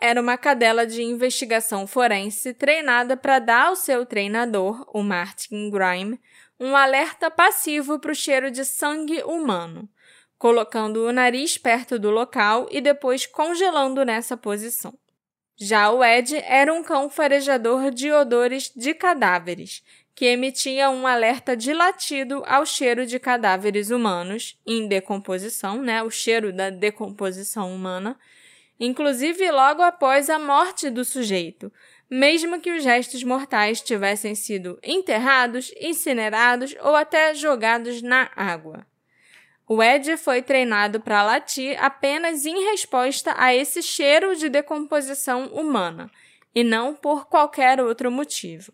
era 0.00 0.18
uma 0.18 0.38
cadela 0.38 0.86
de 0.86 1.02
investigação 1.02 1.86
forense 1.86 2.54
treinada 2.54 3.18
para 3.18 3.38
dar 3.38 3.66
ao 3.66 3.76
seu 3.76 4.06
treinador, 4.06 4.88
o 4.94 5.02
Martin 5.02 5.70
Grime, 5.70 6.18
um 6.58 6.74
alerta 6.74 7.30
passivo 7.30 7.98
para 7.98 8.12
o 8.12 8.14
cheiro 8.14 8.50
de 8.50 8.64
sangue 8.64 9.22
humano, 9.22 9.88
colocando 10.38 11.06
o 11.06 11.12
nariz 11.12 11.58
perto 11.58 11.98
do 11.98 12.10
local 12.10 12.66
e 12.70 12.80
depois 12.80 13.26
congelando 13.26 14.04
nessa 14.06 14.38
posição. 14.38 14.98
Já 15.62 15.90
o 15.90 16.02
Ed 16.02 16.42
era 16.46 16.72
um 16.72 16.82
cão 16.82 17.10
farejador 17.10 17.90
de 17.90 18.10
odores 18.10 18.72
de 18.74 18.94
cadáveres, 18.94 19.84
que 20.14 20.24
emitia 20.24 20.88
um 20.88 21.06
alerta 21.06 21.54
de 21.54 21.74
latido 21.74 22.42
ao 22.46 22.64
cheiro 22.64 23.04
de 23.04 23.18
cadáveres 23.18 23.90
humanos 23.90 24.58
em 24.66 24.88
decomposição, 24.88 25.82
né, 25.82 26.02
o 26.02 26.08
cheiro 26.08 26.50
da 26.50 26.70
decomposição 26.70 27.74
humana, 27.74 28.18
inclusive 28.78 29.50
logo 29.50 29.82
após 29.82 30.30
a 30.30 30.38
morte 30.38 30.88
do 30.88 31.04
sujeito, 31.04 31.70
mesmo 32.08 32.58
que 32.58 32.72
os 32.72 32.82
restos 32.82 33.22
mortais 33.22 33.82
tivessem 33.82 34.34
sido 34.34 34.78
enterrados, 34.82 35.74
incinerados 35.78 36.74
ou 36.80 36.96
até 36.96 37.34
jogados 37.34 38.00
na 38.00 38.30
água. 38.34 38.89
O 39.72 39.80
Ed 39.80 40.16
foi 40.16 40.42
treinado 40.42 40.98
para 40.98 41.22
latir 41.22 41.80
apenas 41.80 42.44
em 42.44 42.72
resposta 42.72 43.32
a 43.38 43.54
esse 43.54 43.80
cheiro 43.80 44.34
de 44.34 44.48
decomposição 44.48 45.44
humana, 45.46 46.10
e 46.52 46.64
não 46.64 46.92
por 46.92 47.28
qualquer 47.28 47.80
outro 47.80 48.10
motivo. 48.10 48.72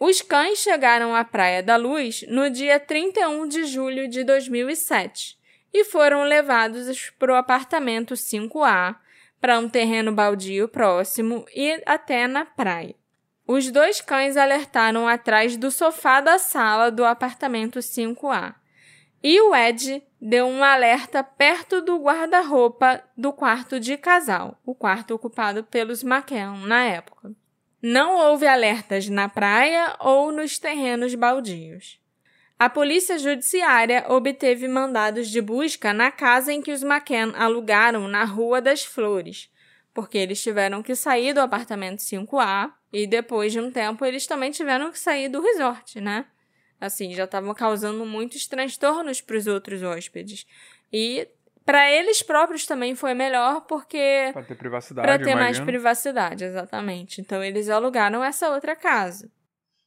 Os 0.00 0.22
cães 0.22 0.60
chegaram 0.60 1.14
à 1.14 1.22
Praia 1.22 1.62
da 1.62 1.76
Luz 1.76 2.24
no 2.28 2.48
dia 2.48 2.80
31 2.80 3.46
de 3.46 3.66
julho 3.66 4.08
de 4.08 4.24
2007 4.24 5.36
e 5.70 5.84
foram 5.84 6.24
levados 6.24 7.10
para 7.18 7.34
o 7.34 7.36
apartamento 7.36 8.14
5A, 8.14 8.96
para 9.38 9.58
um 9.58 9.68
terreno 9.68 10.12
baldio 10.12 10.66
próximo 10.66 11.44
e 11.54 11.78
até 11.84 12.26
na 12.26 12.46
praia. 12.46 12.94
Os 13.46 13.70
dois 13.70 14.00
cães 14.00 14.38
alertaram 14.38 15.06
atrás 15.06 15.58
do 15.58 15.70
sofá 15.70 16.22
da 16.22 16.38
sala 16.38 16.90
do 16.90 17.04
apartamento 17.04 17.80
5A. 17.80 18.54
E 19.22 19.38
o 19.38 19.54
Ed 19.54 20.02
deu 20.24 20.46
um 20.46 20.62
alerta 20.62 21.24
perto 21.24 21.82
do 21.82 21.98
guarda-roupa 21.98 23.02
do 23.16 23.32
quarto 23.32 23.80
de 23.80 23.96
casal, 23.96 24.56
o 24.64 24.72
quarto 24.72 25.12
ocupado 25.12 25.64
pelos 25.64 26.04
McKeon 26.04 26.58
na 26.58 26.84
época. 26.84 27.32
Não 27.82 28.14
houve 28.14 28.46
alertas 28.46 29.08
na 29.08 29.28
praia 29.28 29.96
ou 29.98 30.30
nos 30.30 30.60
terrenos 30.60 31.16
baldios. 31.16 32.00
A 32.56 32.70
polícia 32.70 33.18
judiciária 33.18 34.04
obteve 34.08 34.68
mandados 34.68 35.28
de 35.28 35.40
busca 35.40 35.92
na 35.92 36.12
casa 36.12 36.52
em 36.52 36.62
que 36.62 36.70
os 36.70 36.84
McKen 36.84 37.32
alugaram 37.34 38.06
na 38.06 38.22
Rua 38.22 38.60
das 38.60 38.84
Flores, 38.84 39.50
porque 39.92 40.16
eles 40.16 40.40
tiveram 40.40 40.84
que 40.84 40.94
sair 40.94 41.34
do 41.34 41.40
apartamento 41.40 41.98
5A 41.98 42.70
e 42.92 43.08
depois 43.08 43.50
de 43.50 43.58
um 43.58 43.72
tempo 43.72 44.04
eles 44.04 44.24
também 44.28 44.52
tiveram 44.52 44.92
que 44.92 45.00
sair 45.00 45.28
do 45.28 45.42
resort, 45.42 46.00
né? 46.00 46.26
Assim, 46.82 47.14
já 47.14 47.22
estavam 47.22 47.54
causando 47.54 48.04
muitos 48.04 48.48
transtornos 48.48 49.20
para 49.20 49.36
os 49.36 49.46
outros 49.46 49.84
hóspedes. 49.84 50.44
E 50.92 51.28
para 51.64 51.88
eles 51.88 52.24
próprios 52.24 52.66
também 52.66 52.96
foi 52.96 53.14
melhor 53.14 53.60
porque 53.68 54.30
para 54.32 54.42
ter 54.42 54.56
privacidade, 54.56 55.06
para 55.06 55.16
ter 55.16 55.30
imagino. 55.30 55.44
mais 55.44 55.60
privacidade, 55.60 56.44
exatamente. 56.44 57.20
Então 57.20 57.40
eles 57.40 57.68
alugaram 57.68 58.24
essa 58.24 58.50
outra 58.50 58.74
casa. 58.74 59.30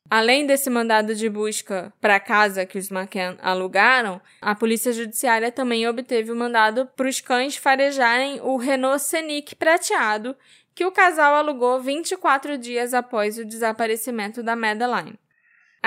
Além 0.09 0.45
desse 0.45 0.69
mandado 0.69 1.13
de 1.13 1.27
busca 1.29 1.91
para 1.99 2.15
a 2.15 2.19
casa 2.19 2.65
que 2.65 2.77
os 2.77 2.89
McCann 2.89 3.35
alugaram, 3.41 4.21
a 4.39 4.55
Polícia 4.55 4.93
Judiciária 4.93 5.51
também 5.51 5.85
obteve 5.85 6.31
o 6.31 6.35
mandado 6.35 6.85
para 6.95 7.09
os 7.09 7.19
cães 7.19 7.57
farejarem 7.57 8.39
o 8.39 8.55
Renault 8.55 9.01
Scenic 9.01 9.53
prateado 9.55 10.33
que 10.73 10.85
o 10.85 10.93
casal 10.93 11.35
alugou 11.35 11.81
24 11.81 12.57
dias 12.57 12.93
após 12.93 13.37
o 13.37 13.43
desaparecimento 13.43 14.41
da 14.41 14.55
Madeline. 14.55 15.19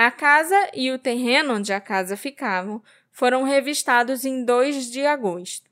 A 0.01 0.09
casa 0.09 0.55
e 0.73 0.93
o 0.93 0.97
terreno 0.97 1.55
onde 1.55 1.73
a 1.73 1.81
casa 1.81 2.15
ficavam 2.15 2.81
foram 3.11 3.43
revistados 3.43 4.23
em 4.23 4.45
2 4.45 4.89
de 4.89 5.05
agosto. 5.05 5.69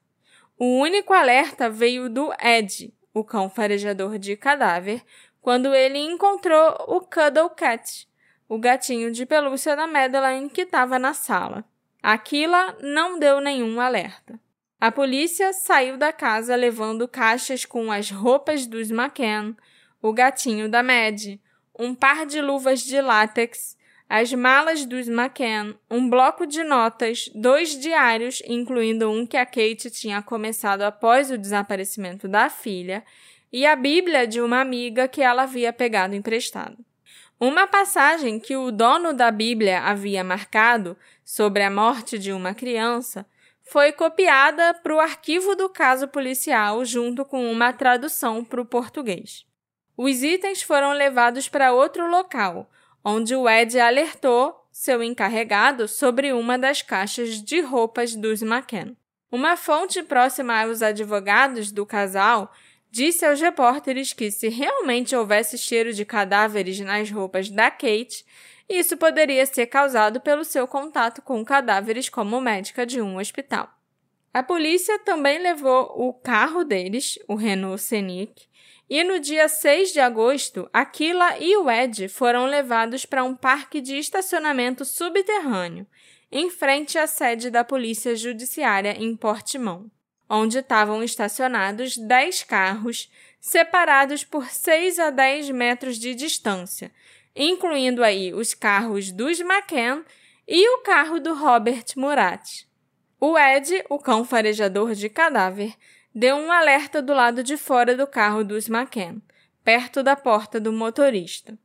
O 0.59 0.81
único 0.81 1.13
alerta 1.13 1.69
veio 1.69 2.09
do 2.09 2.33
Ed, 2.37 2.93
o 3.13 3.23
cão 3.23 3.49
farejador 3.49 4.19
de 4.19 4.35
cadáver, 4.35 5.01
quando 5.39 5.73
ele 5.73 5.97
encontrou 5.99 6.75
o 6.89 6.99
Cuddle 6.99 7.51
Cat, 7.51 8.05
o 8.49 8.59
gatinho 8.59 9.13
de 9.13 9.25
pelúcia 9.25 9.77
da 9.77 9.87
Madeline 9.87 10.49
que 10.49 10.63
estava 10.63 10.99
na 10.99 11.13
sala. 11.13 11.63
Aquila 12.03 12.75
não 12.81 13.17
deu 13.17 13.39
nenhum 13.39 13.79
alerta. 13.79 14.37
A 14.77 14.91
polícia 14.91 15.53
saiu 15.53 15.95
da 15.95 16.11
casa 16.11 16.53
levando 16.53 17.07
caixas 17.07 17.63
com 17.63 17.89
as 17.89 18.11
roupas 18.11 18.67
dos 18.67 18.91
McCann, 18.91 19.55
o 20.01 20.11
gatinho 20.11 20.67
da 20.67 20.83
Mad, 20.83 21.39
um 21.79 21.95
par 21.95 22.25
de 22.25 22.41
luvas 22.41 22.81
de 22.81 22.99
látex 22.99 23.76
as 24.09 24.31
malas 24.31 24.85
dos 24.85 25.07
McCann, 25.07 25.75
um 25.91 26.09
bloco 26.09 26.47
de 26.47 26.63
notas, 26.63 27.29
dois 27.35 27.77
diários, 27.77 28.41
incluindo 28.47 29.11
um 29.11 29.25
que 29.25 29.35
a 29.35 29.45
Kate 29.45 29.89
tinha 29.91 30.21
começado 30.21 30.83
após 30.83 31.29
o 31.29 31.37
desaparecimento 31.37 32.27
da 32.27 32.49
filha, 32.49 33.03
e 33.51 33.65
a 33.65 33.75
Bíblia 33.75 34.27
de 34.27 34.41
uma 34.41 34.61
amiga 34.61 35.07
que 35.07 35.21
ela 35.21 35.43
havia 35.43 35.73
pegado 35.73 36.15
emprestado. 36.15 36.77
Uma 37.39 37.67
passagem 37.67 38.39
que 38.39 38.55
o 38.55 38.71
dono 38.71 39.13
da 39.13 39.29
Bíblia 39.29 39.81
havia 39.81 40.23
marcado 40.23 40.97
sobre 41.23 41.63
a 41.63 41.69
morte 41.69 42.17
de 42.17 42.31
uma 42.31 42.53
criança 42.53 43.25
foi 43.63 43.91
copiada 43.91 44.73
para 44.73 44.95
o 44.95 44.99
arquivo 44.99 45.55
do 45.55 45.69
caso 45.69 46.07
policial 46.07 46.83
junto 46.85 47.25
com 47.25 47.51
uma 47.51 47.73
tradução 47.73 48.43
para 48.43 48.61
o 48.61 48.65
português. 48.65 49.45
Os 49.95 50.23
itens 50.23 50.61
foram 50.61 50.93
levados 50.93 51.49
para 51.49 51.73
outro 51.73 52.09
local, 52.09 52.69
onde 53.03 53.35
o 53.35 53.47
Ed 53.47 53.79
alertou 53.79 54.67
seu 54.71 55.01
encarregado 55.01 55.87
sobre 55.87 56.33
uma 56.33 56.57
das 56.57 56.81
caixas 56.81 57.41
de 57.41 57.61
roupas 57.61 58.15
dos 58.15 58.41
McKen. 58.41 58.95
Uma 59.31 59.57
fonte 59.57 60.01
próxima 60.03 60.61
aos 60.61 60.81
advogados 60.81 61.71
do 61.71 61.85
casal 61.85 62.53
disse 62.89 63.25
aos 63.25 63.41
repórteres 63.41 64.13
que 64.13 64.31
se 64.31 64.47
realmente 64.49 65.15
houvesse 65.15 65.57
cheiro 65.57 65.93
de 65.93 66.05
cadáveres 66.05 66.79
nas 66.79 67.11
roupas 67.11 67.49
da 67.49 67.69
Kate, 67.69 68.25
isso 68.69 68.97
poderia 68.97 69.45
ser 69.45 69.67
causado 69.67 70.19
pelo 70.19 70.43
seu 70.43 70.67
contato 70.67 71.21
com 71.21 71.43
cadáveres 71.43 72.09
como 72.09 72.39
médica 72.41 72.85
de 72.85 73.01
um 73.01 73.17
hospital. 73.17 73.69
A 74.33 74.43
polícia 74.43 74.99
também 74.99 75.39
levou 75.39 75.91
o 75.95 76.13
carro 76.13 76.63
deles, 76.63 77.17
o 77.27 77.35
Renault 77.35 77.81
Scenic, 77.81 78.47
e 78.89 79.03
no 79.03 79.19
dia 79.19 79.49
6 79.49 79.91
de 79.91 79.99
agosto, 79.99 80.69
Aquila 80.71 81.37
e 81.39 81.57
o 81.57 81.69
Ed 81.69 82.07
foram 82.07 82.45
levados 82.45 83.05
para 83.05 83.23
um 83.23 83.35
parque 83.35 83.81
de 83.81 83.97
estacionamento 83.97 84.85
subterrâneo, 84.85 85.85
em 86.31 86.49
frente 86.49 86.97
à 86.97 87.05
sede 87.05 87.49
da 87.49 87.63
Polícia 87.63 88.15
Judiciária 88.15 88.95
em 88.97 89.15
Portimão, 89.15 89.91
onde 90.29 90.59
estavam 90.59 91.03
estacionados 91.03 91.97
10 91.97 92.43
carros, 92.43 93.09
separados 93.39 94.23
por 94.23 94.49
6 94.49 94.99
a 94.99 95.09
10 95.09 95.49
metros 95.51 95.97
de 95.97 96.15
distância, 96.15 96.91
incluindo 97.35 98.03
aí 98.03 98.33
os 98.33 98.53
carros 98.53 99.11
dos 99.11 99.39
McCann 99.39 100.03
e 100.47 100.67
o 100.75 100.79
carro 100.79 101.19
do 101.19 101.33
Robert 101.33 101.85
Murat. 101.95 102.65
O 103.19 103.37
Ed, 103.37 103.83
o 103.89 103.99
cão 103.99 104.23
farejador 104.23 104.93
de 104.93 105.09
cadáver, 105.09 105.73
deu 106.17 106.35
um 106.35 106.51
alerta 106.51 106.99
do 106.99 107.13
lado 107.13 107.43
de 107.43 107.55
fora 107.55 107.95
do 107.95 108.07
carro 108.07 108.43
dos 108.43 108.67
McCann, 108.67 109.21
perto 109.63 110.01
da 110.01 110.15
porta 110.15 110.59
do 110.59 110.73
motorista. 110.73 111.55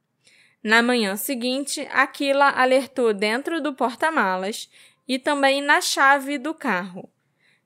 Na 0.63 0.83
manhã 0.83 1.17
seguinte, 1.17 1.89
Aquila 1.91 2.51
alertou 2.51 3.15
dentro 3.15 3.63
do 3.63 3.73
porta-malas 3.73 4.69
e 5.09 5.19
também 5.19 5.63
na 5.63 5.81
chave 5.81 6.37
do 6.37 6.53
carro. 6.53 7.09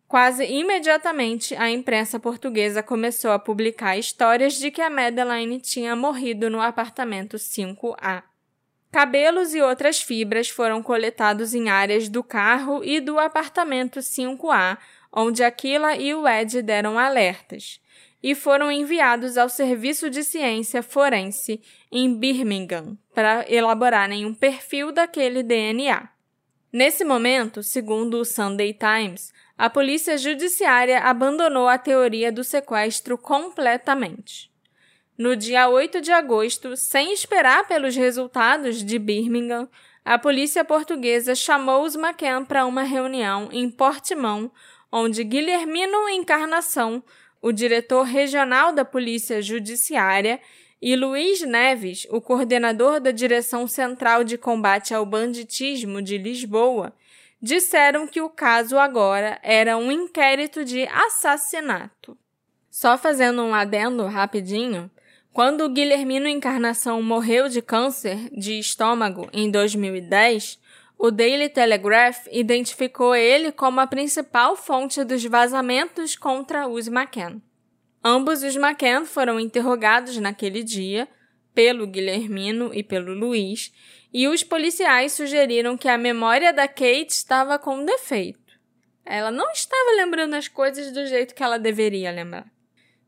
Quase 0.07 0.45
imediatamente, 0.47 1.57
a 1.57 1.69
imprensa 1.69 2.21
portuguesa 2.21 2.85
começou 2.85 3.33
a 3.33 3.39
publicar 3.41 3.99
histórias 3.99 4.55
de 4.55 4.71
que 4.71 4.81
a 4.81 4.89
Madeline 4.89 5.61
tinha 5.61 5.97
morrido 5.97 6.49
no 6.49 6.61
apartamento 6.61 7.37
5A. 7.37 8.23
Cabelos 8.93 9.57
e 9.57 9.61
outras 9.61 10.01
fibras 10.01 10.49
foram 10.49 10.81
coletados 10.85 11.53
em 11.53 11.69
áreas 11.69 12.09
do 12.09 12.23
carro 12.23 12.85
e 12.85 13.01
do 13.01 13.19
apartamento 13.19 13.99
5A 13.99 14.79
onde 15.17 15.43
Aquila 15.43 15.97
e 15.97 16.15
o 16.15 16.29
Ed 16.29 16.61
deram 16.61 16.99
alertas 16.99 17.81
e 18.23 18.35
foram 18.35 18.71
enviados 18.71 19.39
ao 19.39 19.49
Serviço 19.49 20.11
de 20.11 20.23
Ciência 20.23 20.83
Forense 20.83 21.63
em 21.91 22.15
Birmingham 22.15 22.99
para 23.15 23.51
elaborarem 23.51 24.27
um 24.27 24.35
perfil 24.35 24.93
daquele 24.93 25.43
DNA. 25.43 26.07
Nesse 26.71 27.03
momento, 27.03 27.63
segundo 27.63 28.21
o 28.21 28.25
Sunday 28.25 28.75
Times, 28.75 29.33
a 29.57 29.71
polícia 29.71 30.19
judiciária 30.19 31.01
abandonou 31.01 31.67
a 31.67 31.79
teoria 31.79 32.31
do 32.31 32.45
sequestro 32.45 33.17
completamente. 33.17 34.51
No 35.17 35.35
dia 35.35 35.67
8 35.67 36.03
de 36.03 36.13
agosto, 36.13 36.77
sem 36.77 37.11
esperar 37.15 37.67
pelos 37.67 37.97
resultados 37.97 38.85
de 38.85 38.99
Birmingham, 38.99 39.67
a 40.05 40.19
polícia 40.19 40.65
portuguesa 40.65 41.35
chamou 41.35 41.83
os 41.83 41.97
McCann 41.97 42.45
para 42.45 42.67
uma 42.67 42.83
reunião 42.83 43.49
em 43.51 43.69
Portimão, 43.71 44.53
onde 44.99 45.23
Guilhermino 45.23 46.09
Encarnação, 46.09 47.05
o 47.43 47.53
diretor 47.53 48.05
regional 48.05 48.73
da 48.73 48.83
Polícia 48.83 49.43
Judiciária, 49.43 50.41
e 50.81 50.97
Luiz 50.97 51.43
Neves, 51.43 52.07
o 52.11 52.19
coordenador 52.19 52.99
da 52.99 53.11
Direção 53.11 53.67
Central 53.69 54.25
de 54.25 54.39
Combate 54.39 54.95
ao 54.95 55.05
Banditismo 55.05 56.01
de 56.01 56.17
Lisboa, 56.17 56.95
disseram 57.43 58.07
que 58.07 58.23
o 58.23 58.31
caso 58.31 58.79
agora 58.79 59.39
era 59.43 59.77
um 59.77 59.93
inquérito 59.93 60.65
de 60.65 60.87
assassinato. 60.87 62.17
Só 62.71 62.97
fazendo 62.97 63.43
um 63.43 63.55
adendo 63.55 64.07
rapidinho, 64.07 64.91
quando 65.31 65.69
Guilhermino 65.69 66.27
Encarnação 66.27 67.03
morreu 67.03 67.51
de 67.51 67.61
câncer 67.61 68.31
de 68.31 68.59
estômago 68.59 69.29
em 69.31 69.51
2010, 69.51 70.59
o 70.99 71.11
Daily 71.11 71.49
Telegraph 71.49 72.27
identificou 72.33 73.15
ele 73.15 73.53
como 73.53 73.81
a 73.81 73.87
principal 73.87 74.57
fonte 74.57 75.05
dos 75.05 75.25
vazamentos 75.25 76.17
contra 76.17 76.67
os 76.67 76.89
McCann. 76.89 77.41
Ambos 78.03 78.43
os 78.43 78.57
McCann 78.57 79.05
foram 79.05 79.39
interrogados 79.39 80.17
naquele 80.19 80.63
dia 80.63 81.09
pelo 81.55 81.87
Guilhermino 81.87 82.71
e 82.75 82.83
pelo 82.83 83.15
Luiz, 83.15 83.73
e 84.13 84.29
os 84.29 84.43
policiais 84.43 85.13
sugeriram 85.13 85.77
que 85.77 85.89
a 85.89 85.99
memória 85.99 86.53
da 86.53 86.69
Kate 86.69 87.09
estava 87.09 87.59
com 87.59 87.85
defeito. 87.85 88.59
Ela 89.05 89.31
não 89.31 89.51
estava 89.51 89.97
lembrando 89.97 90.35
as 90.35 90.49
coisas 90.49 90.93
do 90.93 91.07
jeito 91.07 91.35
que 91.35 91.43
ela 91.43 91.59
deveria 91.59 92.11
lembrar. 92.11 92.47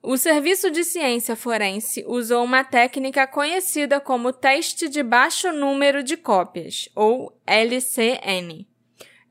O 0.00 0.16
Serviço 0.16 0.70
de 0.70 0.84
Ciência 0.84 1.34
Forense 1.34 2.04
usou 2.06 2.44
uma 2.44 2.62
técnica 2.62 3.26
conhecida 3.26 4.00
como 4.00 4.32
teste 4.32 4.88
de 4.88 5.02
baixo 5.02 5.52
número 5.52 6.04
de 6.04 6.16
cópias, 6.16 6.88
ou 6.94 7.36
LCN. 7.44 8.66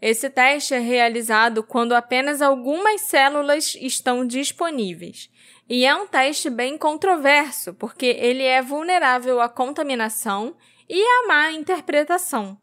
Esse 0.01 0.29
teste 0.29 0.73
é 0.73 0.79
realizado 0.79 1.63
quando 1.63 1.95
apenas 1.95 2.41
algumas 2.41 3.01
células 3.01 3.75
estão 3.79 4.27
disponíveis. 4.27 5.29
E 5.69 5.85
é 5.85 5.95
um 5.95 6.05
teste 6.05 6.49
bem 6.49 6.77
controverso, 6.77 7.73
porque 7.73 8.05
ele 8.05 8.43
é 8.43 8.61
vulnerável 8.61 9.39
à 9.39 9.47
contaminação 9.47 10.55
e 10.87 11.01
à 11.01 11.27
má 11.27 11.51
interpretação. 11.51 12.59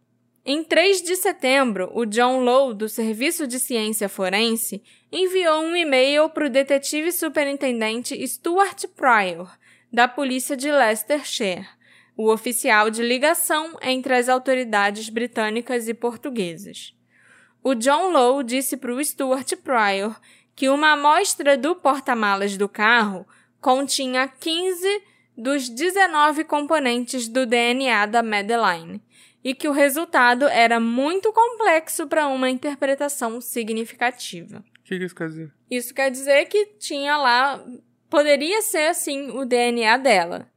Em 0.47 0.63
3 0.63 1.01
de 1.01 1.17
setembro, 1.17 1.91
o 1.95 2.05
John 2.05 2.41
Lowe, 2.41 2.75
do 2.75 2.87
Serviço 2.87 3.47
de 3.47 3.59
Ciência 3.59 4.11
Forense, 4.11 4.83
enviou 5.11 5.63
um 5.63 5.75
e-mail 5.75 6.29
para 6.29 6.45
o 6.45 6.51
detetive 6.51 7.11
superintendente 7.13 8.15
Stuart 8.29 8.85
Pryor, 8.95 9.51
da 9.91 10.07
polícia 10.07 10.55
de 10.55 10.71
Leicestershire, 10.71 11.67
o 12.15 12.31
oficial 12.31 12.91
de 12.91 13.03
ligação 13.03 13.79
entre 13.81 14.15
as 14.15 14.29
autoridades 14.29 15.09
britânicas 15.09 15.89
e 15.89 15.95
portuguesas. 15.95 16.95
O 17.63 17.75
John 17.75 18.11
Lowe 18.11 18.45
disse 18.45 18.77
para 18.77 18.93
o 18.93 19.03
Stuart 19.03 19.57
Pryor 19.65 20.15
que 20.55 20.69
uma 20.69 20.93
amostra 20.93 21.57
do 21.57 21.75
porta-malas 21.75 22.59
do 22.59 22.69
carro 22.69 23.27
continha 23.63 24.29
15 24.29 25.03
dos 25.39 25.71
19 25.71 26.45
componentes 26.45 27.29
do 27.29 27.47
DNA 27.47 28.05
da 28.05 28.23
Madeline 28.23 29.03
e 29.45 29.55
que 29.55 29.69
o 29.69 29.73
resultado 29.73 30.49
era 30.49 30.81
muito 30.81 31.31
complexo 31.31 32.07
para 32.07 32.27
uma 32.27 32.49
interpretação 32.49 33.43
significativa. 33.43 34.65
O 34.81 34.83
que, 34.85 34.99
que 34.99 35.05
isso 35.05 35.15
quer 35.15 35.29
dizer? 35.29 35.53
Isso 35.71 35.95
quer 35.95 36.11
dizer 36.11 36.47
que 36.47 36.67
tinha 36.79 37.19
lá. 37.19 37.63
Poderia 38.09 38.63
ser, 38.63 38.89
assim, 38.89 39.31
o 39.31 39.45
DNA 39.45 39.99
dela. 39.99 40.51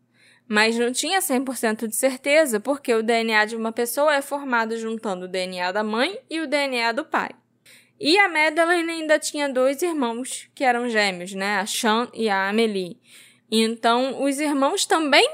Mas 0.47 0.77
não 0.77 0.93
tinha 0.93 1.19
100% 1.19 1.87
de 1.87 1.95
certeza, 1.95 2.59
porque 2.59 2.93
o 2.93 3.03
DNA 3.03 3.45
de 3.45 3.57
uma 3.57 3.73
pessoa 3.73 4.15
é 4.15 4.21
formado 4.21 4.77
juntando 4.77 5.25
o 5.25 5.27
DNA 5.27 5.73
da 5.73 5.83
mãe 5.83 6.17
e 6.29 6.39
o 6.39 6.47
DNA 6.47 6.93
do 6.93 7.03
pai. 7.03 7.31
E 7.99 8.17
a 8.17 8.29
Madeline 8.29 8.91
ainda 8.91 9.19
tinha 9.19 9.49
dois 9.49 9.81
irmãos 9.81 10.47
que 10.55 10.63
eram 10.63 10.87
gêmeos, 10.87 11.33
né? 11.33 11.57
A 11.57 11.65
Sean 11.65 12.07
e 12.13 12.29
a 12.29 12.47
Amelie. 12.47 12.97
Então, 13.51 14.23
os 14.23 14.39
irmãos 14.39 14.85
também 14.85 15.27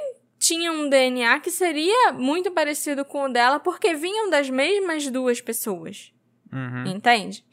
tinham 0.44 0.76
um 0.76 0.90
DNA 0.90 1.40
que 1.40 1.50
seria 1.50 2.12
muito 2.12 2.52
parecido 2.52 3.06
com 3.06 3.24
o 3.24 3.30
dela 3.30 3.62
porque 3.62 3.94
vinham 3.94 4.30
das 4.30 4.50
mesmas 4.50 5.10
duas 5.10 5.40
pessoas. 5.40 6.14
Uhum. 6.52 6.86
Entende? 6.86 7.46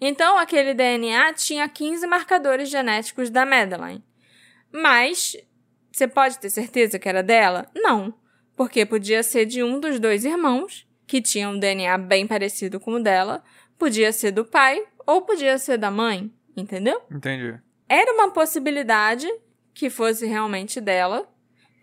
Então, 0.00 0.38
aquele 0.38 0.72
DNA 0.72 1.34
tinha 1.34 1.68
15 1.68 2.06
marcadores 2.06 2.70
genéticos 2.70 3.28
da 3.28 3.44
Madeline. 3.44 4.02
Mas, 4.72 5.36
você 5.92 6.08
pode 6.08 6.38
ter 6.38 6.48
certeza 6.48 6.98
que 6.98 7.06
era 7.06 7.22
dela? 7.22 7.66
Não. 7.76 8.14
Porque 8.56 8.86
podia 8.86 9.22
ser 9.22 9.44
de 9.44 9.62
um 9.62 9.78
dos 9.78 10.00
dois 10.00 10.24
irmãos, 10.24 10.88
que 11.06 11.20
tinha 11.20 11.50
um 11.50 11.58
DNA 11.58 11.98
bem 11.98 12.26
parecido 12.26 12.80
com 12.80 12.92
o 12.92 13.02
dela, 13.02 13.44
podia 13.78 14.10
ser 14.10 14.30
do 14.30 14.46
pai 14.46 14.82
ou 15.06 15.20
podia 15.20 15.58
ser 15.58 15.76
da 15.76 15.90
mãe, 15.90 16.32
entendeu? 16.56 17.02
Entendi. 17.10 17.60
Era 17.86 18.14
uma 18.14 18.30
possibilidade 18.30 19.28
que 19.74 19.90
fosse 19.90 20.24
realmente 20.24 20.80
dela, 20.80 21.28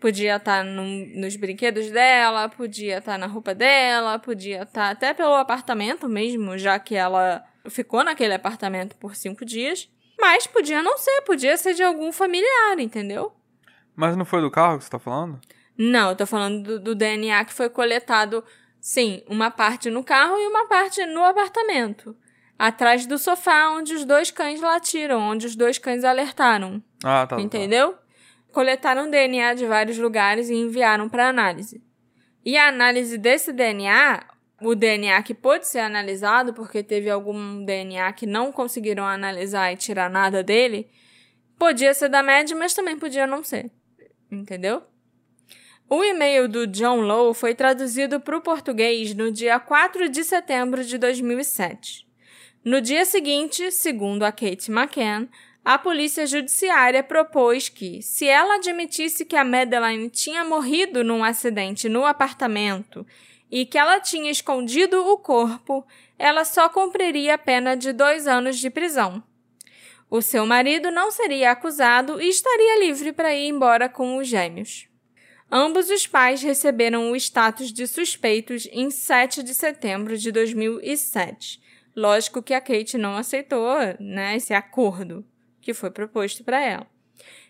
Podia 0.06 0.36
estar 0.36 0.58
tá 0.58 0.64
nos 0.64 1.34
brinquedos 1.34 1.90
dela, 1.90 2.48
podia 2.48 2.98
estar 2.98 3.14
tá 3.14 3.18
na 3.18 3.26
roupa 3.26 3.52
dela, 3.52 4.20
podia 4.20 4.62
estar 4.62 4.82
tá 4.82 4.90
até 4.90 5.12
pelo 5.12 5.34
apartamento 5.34 6.08
mesmo, 6.08 6.56
já 6.56 6.78
que 6.78 6.94
ela 6.94 7.44
ficou 7.68 8.04
naquele 8.04 8.32
apartamento 8.32 8.94
por 8.98 9.16
cinco 9.16 9.44
dias. 9.44 9.90
Mas 10.16 10.46
podia 10.46 10.80
não 10.80 10.96
ser, 10.96 11.22
podia 11.22 11.56
ser 11.56 11.74
de 11.74 11.82
algum 11.82 12.12
familiar, 12.12 12.78
entendeu? 12.78 13.32
Mas 13.96 14.16
não 14.16 14.24
foi 14.24 14.40
do 14.40 14.48
carro 14.48 14.78
que 14.78 14.84
você 14.84 14.90
tá 14.90 15.00
falando? 15.00 15.40
Não, 15.76 16.10
eu 16.10 16.16
tô 16.16 16.24
falando 16.24 16.62
do, 16.62 16.78
do 16.78 16.94
DNA 16.94 17.44
que 17.44 17.52
foi 17.52 17.68
coletado, 17.68 18.44
sim, 18.80 19.24
uma 19.28 19.50
parte 19.50 19.90
no 19.90 20.04
carro 20.04 20.38
e 20.38 20.46
uma 20.46 20.68
parte 20.68 21.04
no 21.04 21.24
apartamento. 21.24 22.16
Atrás 22.56 23.06
do 23.06 23.18
sofá 23.18 23.70
onde 23.70 23.92
os 23.92 24.04
dois 24.04 24.30
cães 24.30 24.60
latiram, 24.60 25.18
onde 25.20 25.46
os 25.46 25.56
dois 25.56 25.78
cães 25.78 26.04
alertaram. 26.04 26.80
Ah, 27.02 27.26
tá. 27.26 27.40
Entendeu? 27.40 27.94
Tá 27.94 28.05
coletaram 28.56 29.10
DNA 29.10 29.52
de 29.52 29.66
vários 29.66 29.98
lugares 29.98 30.48
e 30.48 30.54
enviaram 30.54 31.10
para 31.10 31.28
análise. 31.28 31.84
E 32.42 32.56
a 32.56 32.68
análise 32.68 33.18
desse 33.18 33.52
DNA, 33.52 34.24
o 34.62 34.74
DNA 34.74 35.22
que 35.22 35.34
pôde 35.34 35.68
ser 35.68 35.80
analisado, 35.80 36.54
porque 36.54 36.82
teve 36.82 37.10
algum 37.10 37.62
DNA 37.66 38.10
que 38.14 38.24
não 38.24 38.50
conseguiram 38.50 39.04
analisar 39.04 39.70
e 39.74 39.76
tirar 39.76 40.08
nada 40.08 40.42
dele, 40.42 40.88
podia 41.58 41.92
ser 41.92 42.08
da 42.08 42.22
Mad, 42.22 42.50
mas 42.52 42.72
também 42.72 42.98
podia 42.98 43.26
não 43.26 43.44
ser. 43.44 43.70
Entendeu? 44.32 44.82
O 45.86 46.02
e-mail 46.02 46.48
do 46.48 46.66
John 46.66 47.02
Lowe 47.02 47.34
foi 47.34 47.54
traduzido 47.54 48.20
para 48.20 48.38
o 48.38 48.40
português 48.40 49.14
no 49.14 49.30
dia 49.30 49.60
4 49.60 50.08
de 50.08 50.24
setembro 50.24 50.82
de 50.82 50.96
2007. 50.96 52.06
No 52.64 52.80
dia 52.80 53.04
seguinte, 53.04 53.70
segundo 53.70 54.22
a 54.22 54.32
Kate 54.32 54.72
McCann, 54.72 55.28
a 55.66 55.76
polícia 55.76 56.24
judiciária 56.28 57.02
propôs 57.02 57.68
que, 57.68 58.00
se 58.00 58.24
ela 58.24 58.54
admitisse 58.54 59.24
que 59.24 59.34
a 59.34 59.42
Madeline 59.42 60.08
tinha 60.08 60.44
morrido 60.44 61.02
num 61.02 61.24
acidente 61.24 61.88
no 61.88 62.06
apartamento 62.06 63.04
e 63.50 63.66
que 63.66 63.76
ela 63.76 63.98
tinha 63.98 64.30
escondido 64.30 65.04
o 65.04 65.18
corpo, 65.18 65.84
ela 66.16 66.44
só 66.44 66.68
cumpriria 66.68 67.34
a 67.34 67.38
pena 67.38 67.76
de 67.76 67.92
dois 67.92 68.28
anos 68.28 68.60
de 68.60 68.70
prisão. 68.70 69.20
O 70.08 70.22
seu 70.22 70.46
marido 70.46 70.92
não 70.92 71.10
seria 71.10 71.50
acusado 71.50 72.22
e 72.22 72.28
estaria 72.28 72.86
livre 72.86 73.12
para 73.12 73.34
ir 73.34 73.48
embora 73.48 73.88
com 73.88 74.18
os 74.18 74.28
gêmeos. 74.28 74.86
Ambos 75.50 75.90
os 75.90 76.06
pais 76.06 76.40
receberam 76.42 77.10
o 77.10 77.16
status 77.16 77.72
de 77.72 77.88
suspeitos 77.88 78.68
em 78.70 78.88
7 78.88 79.42
de 79.42 79.52
setembro 79.52 80.16
de 80.16 80.30
2007. 80.30 81.60
Lógico 81.96 82.40
que 82.40 82.54
a 82.54 82.60
Kate 82.60 82.96
não 82.96 83.16
aceitou 83.16 83.74
né, 83.98 84.36
esse 84.36 84.54
acordo 84.54 85.26
que 85.66 85.74
foi 85.74 85.90
proposto 85.90 86.44
para 86.44 86.60
ela. 86.60 86.86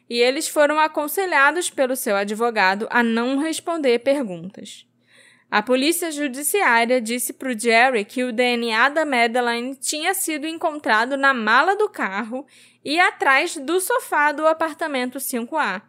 E 0.09 0.19
eles 0.19 0.49
foram 0.49 0.81
aconselhados 0.81 1.69
pelo 1.69 1.95
seu 1.95 2.17
advogado 2.17 2.89
a 2.89 3.03
não 3.03 3.37
responder 3.37 3.99
perguntas. 3.99 4.87
A 5.51 5.63
polícia 5.63 6.11
judiciária 6.11 6.99
disse 6.99 7.35
para 7.35 7.51
o 7.51 7.59
Jerry 7.59 8.07
que 8.07 8.25
o 8.25 8.33
DNA 8.33 8.89
da 8.89 9.05
Madeline 9.05 9.77
tinha 9.77 10.15
sido 10.15 10.47
encontrado 10.47 11.19
na 11.19 11.35
mala 11.35 11.77
do 11.77 11.91
carro 11.91 12.47
e 12.83 12.99
atrás 12.99 13.55
do 13.59 13.79
sofá 13.81 14.33
do 14.33 14.47
apartamento 14.47 15.19
5A. 15.19 15.83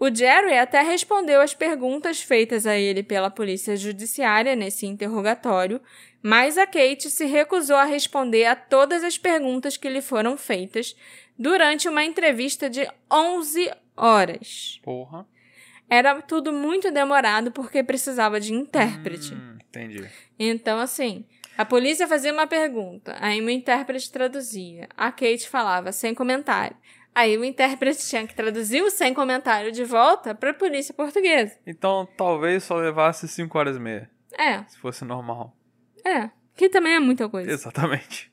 O 0.00 0.14
Jerry 0.14 0.56
até 0.56 0.80
respondeu 0.80 1.42
às 1.42 1.52
perguntas 1.52 2.22
feitas 2.22 2.66
a 2.66 2.76
ele 2.76 3.02
pela 3.02 3.30
polícia 3.30 3.76
judiciária 3.76 4.56
nesse 4.56 4.86
interrogatório, 4.86 5.82
mas 6.22 6.56
a 6.56 6.66
Kate 6.66 7.10
se 7.10 7.26
recusou 7.26 7.76
a 7.76 7.84
responder 7.84 8.46
a 8.46 8.56
todas 8.56 9.04
as 9.04 9.18
perguntas 9.18 9.76
que 9.76 9.88
lhe 9.88 10.00
foram 10.00 10.36
feitas 10.36 10.96
durante 11.38 11.88
uma 11.88 12.04
entrevista 12.04 12.68
de 12.68 12.86
11 13.12 13.70
horas. 13.96 14.80
Porra. 14.82 15.26
Era 15.88 16.20
tudo 16.20 16.52
muito 16.52 16.90
demorado 16.90 17.50
porque 17.50 17.82
precisava 17.82 18.38
de 18.38 18.52
intérprete. 18.52 19.34
Hum, 19.34 19.56
entendi. 19.68 20.06
Então, 20.38 20.78
assim, 20.78 21.24
a 21.56 21.64
polícia 21.64 22.06
fazia 22.06 22.32
uma 22.32 22.46
pergunta, 22.46 23.16
aí 23.20 23.40
o 23.40 23.48
intérprete 23.48 24.12
traduzia. 24.12 24.88
A 24.96 25.10
Kate 25.10 25.48
falava 25.48 25.90
sem 25.92 26.14
comentário. 26.14 26.76
Aí 27.14 27.36
o 27.36 27.44
intérprete 27.44 28.06
tinha 28.06 28.26
que 28.26 28.34
traduzir 28.34 28.82
o 28.82 28.90
sem 28.90 29.12
comentário 29.14 29.72
de 29.72 29.82
volta 29.82 30.34
para 30.34 30.50
a 30.50 30.54
polícia 30.54 30.92
portuguesa. 30.94 31.56
Então 31.66 32.06
talvez 32.16 32.62
só 32.64 32.76
levasse 32.76 33.26
5 33.26 33.58
horas 33.58 33.76
e 33.76 33.80
meia, 33.80 34.10
É, 34.38 34.62
se 34.64 34.78
fosse 34.78 35.04
normal. 35.04 35.56
é. 36.04 36.30
Que 36.54 36.68
também 36.68 36.94
é 36.94 36.98
muita 37.00 37.28
coisa. 37.28 37.48
Exatamente. 37.50 38.32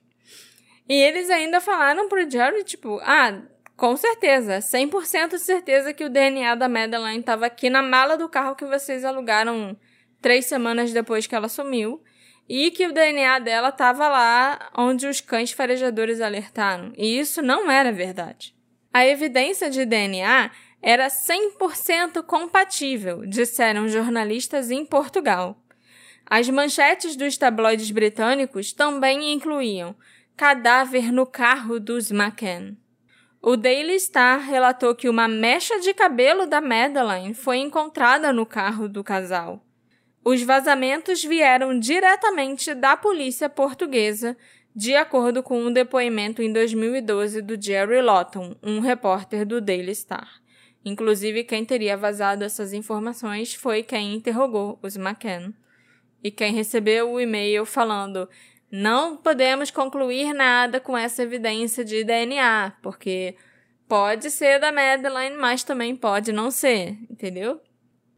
E 0.88 0.94
eles 0.94 1.30
ainda 1.30 1.60
falaram 1.60 2.08
pro 2.08 2.30
Jerry, 2.30 2.64
tipo, 2.64 3.00
ah, 3.04 3.42
com 3.76 3.98
certeza, 3.98 4.60
100% 4.60 5.30
de 5.30 5.40
certeza 5.40 5.94
que 5.94 6.06
o 6.06 6.10
DNA 6.10 6.56
da 6.56 6.70
Madeline 6.70 7.20
estava 7.20 7.46
aqui 7.46 7.70
na 7.70 7.82
mala 7.82 8.18
do 8.18 8.30
carro 8.30 8.56
que 8.56 8.66
vocês 8.66 9.04
alugaram 9.04 9.76
três 10.22 10.46
semanas 10.46 10.94
depois 10.94 11.28
que 11.28 11.36
ela 11.36 11.50
sumiu. 11.50 12.02
E 12.48 12.70
que 12.70 12.86
o 12.86 12.94
DNA 12.94 13.40
dela 13.40 13.70
estava 13.70 14.08
lá 14.08 14.70
onde 14.78 15.08
os 15.08 15.20
cães 15.20 15.52
farejadores 15.52 16.22
alertaram. 16.22 16.94
E 16.96 17.20
isso 17.20 17.42
não 17.42 17.72
era 17.72 17.92
verdade. 17.92 18.56
A 18.94 19.06
evidência 19.06 19.70
de 19.70 19.84
DNA 19.84 20.52
era 20.82 21.08
100% 21.08 22.22
compatível, 22.24 23.26
disseram 23.26 23.90
jornalistas 23.90 24.70
em 24.70 24.86
Portugal. 24.86 25.60
As 26.24 26.48
manchetes 26.48 27.16
dos 27.16 27.36
tabloides 27.36 27.90
britânicos 27.90 28.72
também 28.72 29.34
incluíam 29.34 29.96
cadáver 30.36 31.12
no 31.12 31.26
carro 31.26 31.80
dos 31.80 32.12
McCann. 32.12 32.76
O 33.42 33.56
Daily 33.56 34.00
Star 34.00 34.40
relatou 34.40 34.96
que 34.96 35.08
uma 35.08 35.28
mecha 35.28 35.80
de 35.80 35.94
cabelo 35.94 36.46
da 36.46 36.60
Madeline 36.60 37.34
foi 37.34 37.58
encontrada 37.58 38.34
no 38.34 38.46
carro 38.46 38.90
do 38.90 39.04
casal. 39.04 39.64
Os 40.24 40.42
vazamentos 40.42 41.24
vieram 41.24 41.80
diretamente 41.80 42.74
da 42.74 42.98
polícia 42.98 43.48
portuguesa, 43.48 44.36
de 44.76 44.96
acordo 44.96 45.44
com 45.44 45.62
um 45.62 45.72
depoimento 45.72 46.42
em 46.42 46.52
2012 46.52 47.42
do 47.42 47.62
Jerry 47.62 48.02
Lawton, 48.02 48.56
um 48.62 48.80
repórter 48.80 49.46
do 49.46 49.62
Daily 49.62 49.94
Star. 49.94 50.42
Inclusive, 50.84 51.44
quem 51.44 51.64
teria 51.64 51.96
vazado 51.96 52.44
essas 52.44 52.74
informações 52.74 53.54
foi 53.54 53.84
quem 53.84 54.16
interrogou 54.16 54.78
os 54.82 54.98
McCann. 54.98 55.54
E 56.24 56.32
quem 56.32 56.54
recebeu 56.54 57.12
o 57.12 57.22
e-mail 57.22 57.66
falando: 57.66 58.28
não 58.76 59.16
podemos 59.16 59.72
concluir 59.72 60.34
nada 60.34 60.82
com 60.82 60.98
essa 60.98 61.24
evidência 61.24 61.86
de 61.86 62.04
DNA, 62.04 62.74
porque 62.82 63.38
pode 63.88 64.30
ser 64.30 64.60
da 64.60 64.72
Madeline, 64.72 65.38
mas 65.38 65.64
também 65.64 65.96
pode 65.96 66.34
não 66.34 66.52
ser, 66.52 66.98
entendeu? 67.10 67.62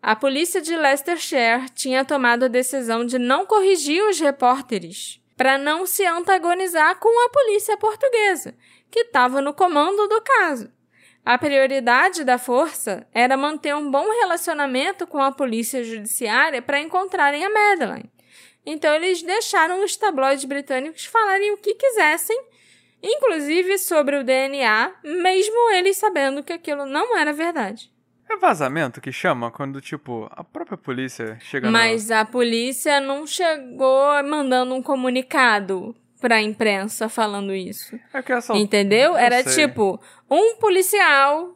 A 0.01 0.15
polícia 0.15 0.59
de 0.59 0.75
Leicestershire 0.75 1.69
tinha 1.75 2.03
tomado 2.03 2.45
a 2.45 2.47
decisão 2.47 3.05
de 3.05 3.19
não 3.19 3.45
corrigir 3.45 4.03
os 4.03 4.19
repórteres 4.19 5.21
para 5.35 5.59
não 5.59 5.85
se 5.85 6.03
antagonizar 6.03 6.97
com 6.97 7.25
a 7.25 7.29
polícia 7.29 7.77
portuguesa, 7.77 8.55
que 8.89 9.01
estava 9.01 9.41
no 9.41 9.53
comando 9.53 10.07
do 10.07 10.21
caso. 10.21 10.71
A 11.23 11.37
prioridade 11.37 12.23
da 12.23 12.39
força 12.39 13.05
era 13.13 13.37
manter 13.37 13.75
um 13.75 13.91
bom 13.91 14.09
relacionamento 14.21 15.05
com 15.05 15.19
a 15.19 15.31
polícia 15.31 15.83
judiciária 15.83 16.63
para 16.63 16.79
encontrarem 16.79 17.45
a 17.45 17.49
Madeline. 17.49 18.16
Então 18.69 18.93
eles 18.93 19.23
deixaram 19.23 19.81
os 19.81 19.95
tabloides 19.95 20.43
britânicos 20.43 21.05
falarem 21.05 21.53
o 21.53 21.57
que 21.57 21.73
quisessem, 21.73 22.37
inclusive 23.01 23.77
sobre 23.77 24.17
o 24.17 24.25
DNA, 24.25 24.91
mesmo 25.05 25.71
eles 25.71 25.95
sabendo 25.95 26.43
que 26.43 26.51
aquilo 26.51 26.85
não 26.85 27.17
era 27.17 27.31
verdade. 27.31 27.89
É 28.29 28.35
vazamento 28.35 28.99
que 28.99 29.09
chama 29.09 29.49
quando, 29.49 29.79
tipo, 29.79 30.27
a 30.31 30.43
própria 30.43 30.77
polícia 30.77 31.37
chega 31.39 31.71
Mas 31.71 32.11
a 32.11 32.25
polícia 32.25 32.99
não 32.99 33.25
chegou 33.25 34.21
mandando 34.25 34.75
um 34.75 34.83
comunicado 34.83 35.95
pra 36.19 36.41
imprensa 36.41 37.07
falando 37.07 37.55
isso. 37.55 37.95
no... 37.95 38.01
É 38.13 38.21
que 38.21 38.33
essa... 38.33 38.53
Entendeu? 38.53 39.11
Eu 39.11 39.17
Era 39.17 39.43
sei. 39.43 39.65
tipo, 39.65 39.97
um 40.29 40.57
policial 40.57 41.55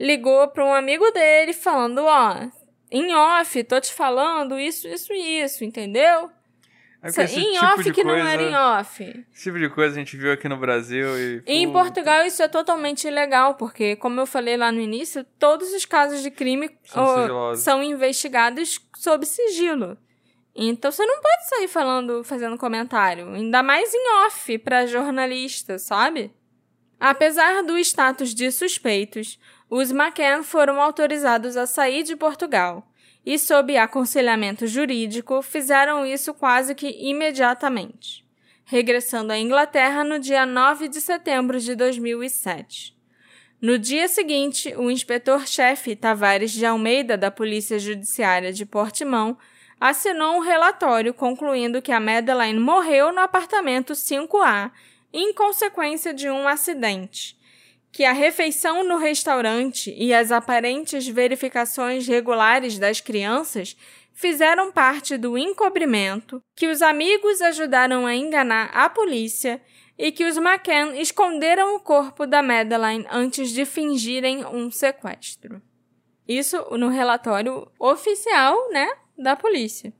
ligou 0.00 0.48
pra 0.48 0.64
um 0.64 0.72
amigo 0.72 1.10
dele 1.10 1.52
falando, 1.52 1.98
ó, 2.06 2.48
em 2.90 3.14
off, 3.14 3.62
tô 3.64 3.78
te 3.78 3.92
falando 3.92 4.58
isso, 4.58 4.88
isso 4.88 5.12
e 5.12 5.42
isso, 5.42 5.62
entendeu? 5.62 6.30
É 7.02 7.08
em 7.08 7.52
tipo 7.52 7.64
off 7.64 7.84
que 7.92 8.02
coisa... 8.02 8.18
não 8.18 8.28
era 8.28 8.42
em 8.42 8.54
off. 8.54 9.02
Esse 9.32 9.44
tipo 9.44 9.58
de 9.58 9.68
coisa 9.68 9.94
a 9.94 9.98
gente 9.98 10.16
viu 10.16 10.32
aqui 10.32 10.48
no 10.48 10.56
Brasil 10.56 11.16
e... 11.18 11.42
E 11.46 11.52
em. 11.58 11.72
Portugal 11.72 12.24
isso 12.24 12.42
é 12.42 12.48
totalmente 12.48 13.06
ilegal, 13.06 13.54
porque, 13.54 13.96
como 13.96 14.20
eu 14.20 14.26
falei 14.26 14.56
lá 14.56 14.72
no 14.72 14.80
início, 14.80 15.24
todos 15.38 15.72
os 15.72 15.84
casos 15.84 16.22
de 16.22 16.30
crime 16.30 16.70
São 16.84 17.06
sigilosos. 17.16 17.64
são 17.64 17.82
investigados 17.82 18.80
sob 18.96 19.26
sigilo. 19.26 19.96
Então 20.54 20.90
você 20.90 21.04
não 21.04 21.20
pode 21.20 21.48
sair 21.48 21.68
falando, 21.68 22.24
fazendo 22.24 22.56
comentário, 22.56 23.28
ainda 23.28 23.62
mais 23.62 23.92
em 23.92 24.24
off 24.24 24.58
para 24.58 24.86
jornalista, 24.86 25.78
sabe? 25.78 26.32
Apesar 26.98 27.62
do 27.62 27.78
status 27.78 28.34
de 28.34 28.50
suspeitos, 28.50 29.38
os 29.68 29.90
McCann 29.90 30.42
foram 30.42 30.80
autorizados 30.80 31.58
a 31.58 31.66
sair 31.66 32.02
de 32.02 32.16
Portugal 32.16 32.90
e, 33.26 33.38
sob 33.40 33.76
aconselhamento 33.76 34.68
jurídico, 34.68 35.42
fizeram 35.42 36.06
isso 36.06 36.32
quase 36.32 36.76
que 36.76 36.88
imediatamente, 36.88 38.24
regressando 38.64 39.32
à 39.32 39.38
Inglaterra 39.38 40.04
no 40.04 40.20
dia 40.20 40.46
9 40.46 40.86
de 40.86 41.00
setembro 41.00 41.58
de 41.58 41.74
2007. 41.74 42.96
No 43.60 43.78
dia 43.78 44.06
seguinte, 44.06 44.72
o 44.76 44.90
inspetor-chefe 44.90 45.96
Tavares 45.96 46.52
de 46.52 46.64
Almeida 46.64 47.16
da 47.16 47.30
Polícia 47.30 47.80
Judiciária 47.80 48.52
de 48.52 48.64
Portimão 48.64 49.36
assinou 49.80 50.36
um 50.36 50.40
relatório 50.40 51.12
concluindo 51.12 51.82
que 51.82 51.90
a 51.90 51.98
Madeline 51.98 52.60
morreu 52.60 53.12
no 53.12 53.20
apartamento 53.20 53.92
5A 53.92 54.70
em 55.12 55.34
consequência 55.34 56.14
de 56.14 56.30
um 56.30 56.46
acidente, 56.46 57.35
que 57.96 58.04
a 58.04 58.12
refeição 58.12 58.84
no 58.84 58.98
restaurante 58.98 59.90
e 59.96 60.12
as 60.12 60.30
aparentes 60.30 61.08
verificações 61.08 62.06
regulares 62.06 62.78
das 62.78 63.00
crianças 63.00 63.74
fizeram 64.12 64.70
parte 64.70 65.16
do 65.16 65.38
encobrimento, 65.38 66.42
que 66.54 66.68
os 66.68 66.82
amigos 66.82 67.40
ajudaram 67.40 68.04
a 68.04 68.14
enganar 68.14 68.68
a 68.74 68.90
polícia 68.90 69.62
e 69.96 70.12
que 70.12 70.26
os 70.26 70.36
McCann 70.36 71.00
esconderam 71.00 71.74
o 71.74 71.80
corpo 71.80 72.26
da 72.26 72.42
Madeline 72.42 73.06
antes 73.10 73.48
de 73.48 73.64
fingirem 73.64 74.44
um 74.44 74.70
sequestro. 74.70 75.62
Isso 76.28 76.58
no 76.76 76.88
relatório 76.88 77.66
oficial, 77.78 78.70
né, 78.72 78.92
da 79.16 79.34
polícia. 79.34 79.90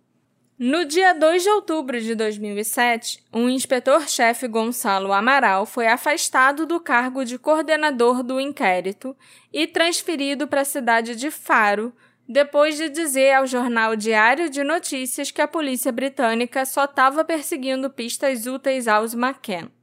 No 0.58 0.86
dia 0.86 1.12
2 1.12 1.42
de 1.42 1.50
outubro 1.50 2.00
de 2.00 2.14
2007, 2.14 3.22
o 3.30 3.40
inspetor-chefe 3.40 4.48
Gonçalo 4.48 5.12
Amaral 5.12 5.66
foi 5.66 5.86
afastado 5.86 6.64
do 6.64 6.80
cargo 6.80 7.26
de 7.26 7.38
coordenador 7.38 8.22
do 8.22 8.40
inquérito 8.40 9.14
e 9.52 9.66
transferido 9.66 10.48
para 10.48 10.62
a 10.62 10.64
cidade 10.64 11.14
de 11.14 11.30
Faro, 11.30 11.92
depois 12.26 12.78
de 12.78 12.88
dizer 12.88 13.34
ao 13.34 13.46
jornal 13.46 13.94
Diário 13.94 14.48
de 14.48 14.64
Notícias 14.64 15.30
que 15.30 15.42
a 15.42 15.46
polícia 15.46 15.92
britânica 15.92 16.64
só 16.64 16.84
estava 16.84 17.22
perseguindo 17.22 17.90
pistas 17.90 18.46
úteis 18.46 18.88
aos 18.88 19.12
McCann. 19.12 19.75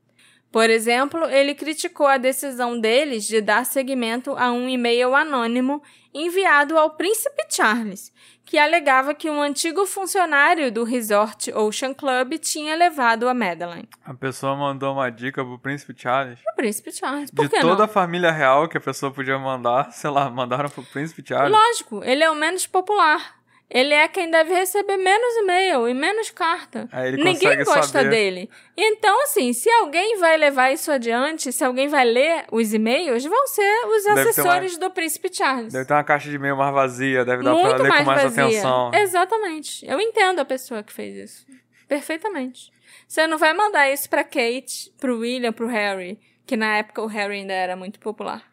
Por 0.54 0.70
exemplo, 0.70 1.26
ele 1.26 1.56
criticou 1.56 2.06
a 2.06 2.20
decisão 2.20 2.80
deles 2.80 3.26
de 3.26 3.42
dar 3.42 3.66
seguimento 3.66 4.36
a 4.38 4.52
um 4.52 4.70
e-mail 4.70 5.16
anônimo 5.16 5.82
enviado 6.14 6.78
ao 6.78 6.92
príncipe 6.92 7.44
Charles, 7.50 8.14
que 8.46 8.60
alegava 8.60 9.16
que 9.16 9.28
um 9.32 9.42
antigo 9.42 9.84
funcionário 9.88 10.72
do 10.72 10.84
resort 10.84 11.52
Ocean 11.52 11.92
Club 11.92 12.38
tinha 12.38 12.76
levado 12.76 13.28
a 13.28 13.34
Madeline. 13.34 13.90
A 14.06 14.14
pessoa 14.14 14.56
mandou 14.56 14.94
uma 14.94 15.10
dica 15.10 15.44
pro 15.44 15.58
Príncipe 15.58 15.96
Charles. 15.98 16.38
O 16.48 16.56
príncipe 16.56 16.92
Charles, 16.92 17.32
por 17.32 17.48
De 17.48 17.60
toda 17.60 17.78
não? 17.78 17.86
a 17.86 17.88
família 17.88 18.32
real 18.32 18.68
que 18.68 18.78
a 18.78 18.82
pessoa 18.82 19.12
podia 19.12 19.40
mandar, 19.40 19.90
sei 19.92 20.12
lá, 20.12 20.30
mandaram 20.30 20.70
pro 20.70 20.84
Príncipe 20.84 21.24
Charles. 21.28 21.52
Lógico, 21.52 22.04
ele 22.04 22.24
é 22.24 22.30
o 22.30 22.36
menos 22.36 22.68
popular. 22.68 23.43
Ele 23.74 23.91
é 23.91 24.08
quem 24.08 24.30
deve 24.30 24.54
receber 24.54 24.98
menos 24.98 25.36
e-mail 25.38 25.88
e 25.90 25.95
menos 25.95 26.30
carta. 26.30 26.88
Ninguém 27.18 27.64
gosta 27.64 27.88
saber. 28.00 28.10
dele. 28.12 28.50
Então, 28.78 29.24
assim, 29.24 29.52
se 29.52 29.68
alguém 29.68 30.20
vai 30.20 30.38
levar 30.38 30.72
isso 30.72 30.91
adiante, 30.91 31.52
se 31.52 31.64
alguém 31.64 31.88
vai 31.88 32.06
ler 32.06 32.45
os 32.52 32.72
e-mails, 32.72 33.26
vão 33.26 33.48
ser 33.48 33.86
os 33.88 34.04
Deve 34.04 34.30
assessores 34.30 34.78
do 34.78 34.91
príncipe 34.91 35.28
Charles. 35.36 35.74
Deve 35.74 35.86
ter 35.86 35.94
uma 35.95 36.04
caixa 36.04 36.30
de 36.30 36.36
e-mail 36.36 36.56
mais 36.56 36.72
vazia, 36.72 37.26
deve 37.26 37.41
dar 37.41 37.52
Muito 37.52 37.68
pra 37.68 37.78
ler 37.78 37.90
mais 37.90 38.02
com 38.02 38.12
mais 38.12 38.24
vazia. 38.24 38.44
atenção. 38.44 38.91
Exatamente. 38.94 39.84
Eu 39.88 40.00
entendo 40.00 40.40
a 40.40 40.45
pessoa 40.45 40.84
que 40.84 40.94
fez 40.94 41.16
isso. 41.16 41.45
Perfeitamente. 41.88 42.72
Você 43.08 43.26
não 43.26 43.40
vai 43.40 43.54
mandar 43.54 43.90
isso 43.91 44.08
pra 44.08 44.24
Kate, 44.24 44.94
pro 45.00 45.18
William, 45.18 45.52
pro 45.52 45.68
Harry, 45.68 46.20
que 46.45 46.56
na 46.56 46.78
época 46.78 47.02
o 47.02 47.08
Harry 47.08 47.38
ainda 47.38 47.54
era 47.54 47.76
muito 47.76 48.00
popular. 48.00 48.44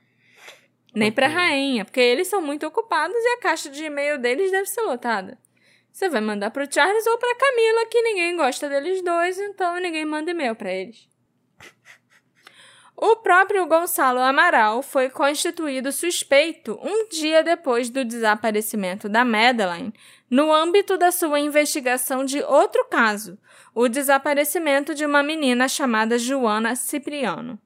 Nem 0.94 1.12
pra 1.12 1.26
Ok. 1.26 1.36
rainha, 1.36 1.84
porque 1.84 2.00
eles 2.00 2.28
são 2.28 2.42
muito 2.42 2.66
ocupados 2.66 3.16
e 3.16 3.28
a 3.28 3.38
caixa 3.38 3.70
de 3.70 3.84
e-mail 3.84 4.18
deles 4.18 4.50
deve 4.50 4.66
ser 4.66 4.82
lotada. 4.82 5.38
Você 5.92 6.08
vai 6.08 6.20
mandar 6.20 6.50
pro 6.50 6.72
Charles 6.72 7.06
ou 7.06 7.18
pra 7.18 7.34
Camila, 7.34 7.86
que 7.86 8.02
ninguém 8.02 8.36
gosta 8.36 8.68
deles 8.68 9.02
dois, 9.02 9.38
então 9.38 9.80
ninguém 9.80 10.04
manda 10.04 10.30
e-mail 10.30 10.54
pra 10.54 10.72
eles. 10.72 11.08
O 12.96 13.16
próprio 13.16 13.66
Gonçalo 13.66 14.20
Amaral 14.20 14.82
foi 14.82 15.08
constituído 15.08 15.90
suspeito 15.90 16.78
um 16.82 17.08
dia 17.08 17.42
depois 17.42 17.88
do 17.88 18.04
desaparecimento 18.04 19.08
da 19.08 19.24
Madeline, 19.24 19.92
no 20.28 20.52
âmbito 20.52 20.98
da 20.98 21.10
sua 21.10 21.40
investigação 21.40 22.24
de 22.24 22.42
outro 22.42 22.84
caso, 22.90 23.38
o 23.74 23.88
desaparecimento 23.88 24.94
de 24.94 25.06
uma 25.06 25.22
menina 25.22 25.66
chamada 25.66 26.18
Joana 26.18 26.76
Cipriano. 26.76 27.58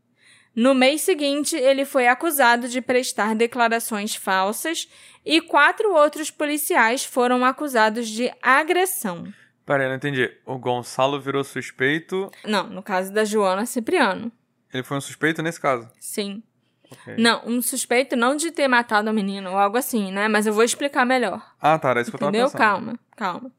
No 0.54 0.74
mês 0.74 1.00
seguinte, 1.02 1.56
ele 1.56 1.84
foi 1.84 2.06
acusado 2.06 2.68
de 2.68 2.80
prestar 2.80 3.34
declarações 3.34 4.14
falsas 4.14 4.88
e 5.24 5.40
quatro 5.40 5.92
outros 5.92 6.30
policiais 6.30 7.04
foram 7.04 7.44
acusados 7.44 8.08
de 8.08 8.32
agressão. 8.40 9.32
Pera 9.66 9.82
aí, 9.82 9.88
não 9.88 9.96
entendi. 9.96 10.30
O 10.44 10.58
Gonçalo 10.58 11.20
virou 11.20 11.42
suspeito. 11.42 12.30
Não, 12.44 12.68
no 12.68 12.82
caso 12.82 13.12
da 13.12 13.24
Joana 13.24 13.66
Cipriano. 13.66 14.30
Ele 14.72 14.82
foi 14.82 14.96
um 14.98 15.00
suspeito 15.00 15.42
nesse 15.42 15.60
caso. 15.60 15.88
Sim. 15.98 16.42
Ok. 16.90 17.14
Não, 17.18 17.42
um 17.46 17.62
suspeito 17.62 18.14
não 18.14 18.36
de 18.36 18.50
ter 18.50 18.68
matado 18.68 19.08
a 19.08 19.12
menina 19.12 19.50
ou 19.50 19.56
algo 19.58 19.76
assim, 19.76 20.12
né? 20.12 20.28
Mas 20.28 20.46
eu 20.46 20.52
vou 20.52 20.62
explicar 20.62 21.04
melhor. 21.04 21.42
Ah, 21.60 21.78
tá, 21.78 21.90
era 21.90 22.00
isso 22.02 22.10
que 22.10 22.16
eu 22.16 22.20
tava 22.20 22.30
Entendeu? 22.30 22.46
pensando. 22.46 22.60
Calma, 22.60 22.98
calma. 23.16 23.52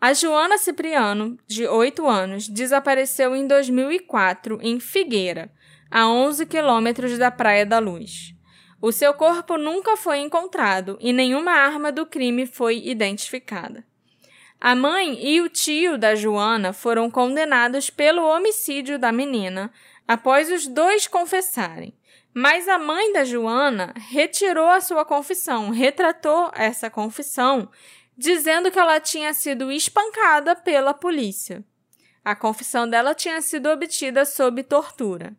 A 0.00 0.12
Joana 0.12 0.58
Cipriano, 0.58 1.36
de 1.46 1.66
8 1.66 2.06
anos, 2.06 2.48
desapareceu 2.48 3.34
em 3.34 3.48
2004 3.48 4.58
em 4.62 4.78
Figueira, 4.78 5.50
a 5.90 6.08
11 6.08 6.46
quilômetros 6.46 7.18
da 7.18 7.30
Praia 7.30 7.64
da 7.64 7.78
Luz. 7.78 8.34
O 8.80 8.92
seu 8.92 9.12
corpo 9.14 9.56
nunca 9.56 9.96
foi 9.96 10.18
encontrado 10.18 10.96
e 11.00 11.12
nenhuma 11.12 11.52
arma 11.52 11.90
do 11.90 12.06
crime 12.06 12.46
foi 12.46 12.78
identificada. 12.86 13.84
A 14.60 14.74
mãe 14.74 15.18
e 15.24 15.40
o 15.40 15.48
tio 15.48 15.96
da 15.96 16.14
Joana 16.14 16.72
foram 16.72 17.10
condenados 17.10 17.90
pelo 17.90 18.24
homicídio 18.24 18.98
da 18.98 19.12
menina 19.12 19.72
após 20.06 20.50
os 20.50 20.66
dois 20.66 21.06
confessarem. 21.06 21.94
Mas 22.34 22.68
a 22.68 22.78
mãe 22.78 23.12
da 23.12 23.24
Joana 23.24 23.92
retirou 23.96 24.68
a 24.68 24.80
sua 24.80 25.04
confissão, 25.04 25.70
retratou 25.70 26.50
essa 26.54 26.90
confissão, 26.90 27.68
dizendo 28.16 28.70
que 28.70 28.78
ela 28.78 29.00
tinha 29.00 29.32
sido 29.32 29.72
espancada 29.72 30.54
pela 30.54 30.92
polícia. 30.92 31.64
A 32.24 32.34
confissão 32.36 32.88
dela 32.88 33.14
tinha 33.14 33.40
sido 33.40 33.68
obtida 33.68 34.24
sob 34.24 34.62
tortura. 34.62 35.36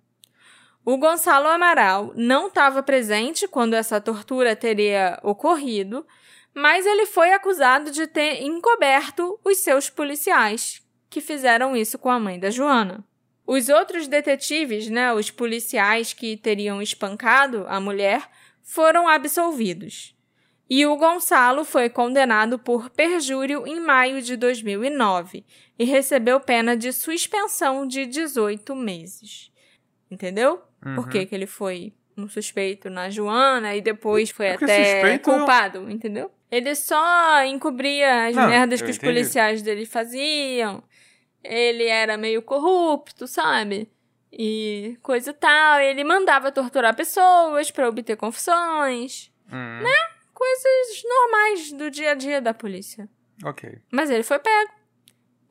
O 0.91 0.97
Gonçalo 0.97 1.47
Amaral 1.47 2.11
não 2.15 2.47
estava 2.47 2.81
presente 2.81 3.47
quando 3.47 3.75
essa 3.75 4.01
tortura 4.01 4.55
teria 4.55 5.19
ocorrido, 5.21 6.03
mas 6.51 6.83
ele 6.83 7.05
foi 7.05 7.31
acusado 7.31 7.91
de 7.91 8.07
ter 8.07 8.41
encoberto 8.41 9.39
os 9.45 9.59
seus 9.59 9.87
policiais, 9.87 10.81
que 11.07 11.21
fizeram 11.21 11.77
isso 11.77 11.99
com 11.99 12.09
a 12.09 12.19
mãe 12.19 12.39
da 12.39 12.49
Joana. 12.49 13.05
Os 13.45 13.69
outros 13.69 14.07
detetives, 14.07 14.89
né, 14.89 15.13
os 15.13 15.29
policiais 15.29 16.11
que 16.11 16.35
teriam 16.35 16.81
espancado 16.81 17.67
a 17.67 17.79
mulher, 17.79 18.27
foram 18.63 19.07
absolvidos. 19.07 20.17
E 20.67 20.87
o 20.87 20.97
Gonçalo 20.97 21.63
foi 21.65 21.87
condenado 21.87 22.57
por 22.57 22.89
perjúrio 22.89 23.67
em 23.67 23.79
maio 23.79 24.23
de 24.23 24.35
2009 24.35 25.45
e 25.77 25.85
recebeu 25.85 26.39
pena 26.39 26.75
de 26.75 26.91
suspensão 26.91 27.85
de 27.85 28.07
18 28.07 28.75
meses. 28.75 29.51
Entendeu? 30.09 30.67
Por 30.81 31.03
Uhum. 31.05 31.09
que, 31.09 31.25
que 31.25 31.35
ele 31.35 31.45
foi 31.47 31.93
um 32.17 32.27
suspeito 32.27 32.89
na 32.89 33.09
Joana 33.09 33.75
e 33.75 33.81
depois 33.81 34.29
foi 34.29 34.47
É 34.47 34.51
porque 34.51 34.65
até 34.65 35.13
é 35.13 35.17
culpado, 35.17 35.89
entendeu? 35.89 36.31
Ele 36.51 36.73
só 36.75 37.43
encobria 37.45 38.27
as 38.27 38.35
Não, 38.35 38.47
merdas 38.49 38.79
eu 38.81 38.85
que 38.85 38.91
os 38.91 38.97
entendi. 38.97 39.13
policiais 39.13 39.61
dele 39.61 39.85
faziam. 39.85 40.83
Ele 41.43 41.85
era 41.85 42.17
meio 42.17 42.41
corrupto, 42.41 43.27
sabe? 43.27 43.89
E 44.31 44.97
coisa 45.01 45.29
e 45.31 45.33
tal. 45.33 45.79
Ele 45.79 46.03
mandava 46.03 46.51
torturar 46.51 46.95
pessoas 46.95 47.71
pra 47.71 47.87
obter 47.87 48.17
confissões. 48.17 49.31
Hum, 49.51 49.83
Coisas 50.33 51.03
normais 51.03 51.71
do 51.73 51.91
dia 51.91 52.11
a 52.11 52.15
dia 52.15 52.41
da 52.41 52.53
polícia. 52.53 53.09
Ok. 53.43 53.77
Mas 53.91 54.09
ele 54.09 54.23
foi 54.23 54.39
pego. 54.39 54.71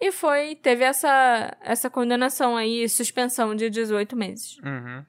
E 0.01 0.11
foi, 0.13 0.55
teve 0.57 0.83
essa, 0.85 1.57
essa 1.61 1.91
condenação 1.91 2.57
aí, 2.57 2.89
suspensão 2.89 3.55
de 3.55 3.69
18 3.69 4.17
meses. 4.17 4.57
Uhum. 4.65 5.05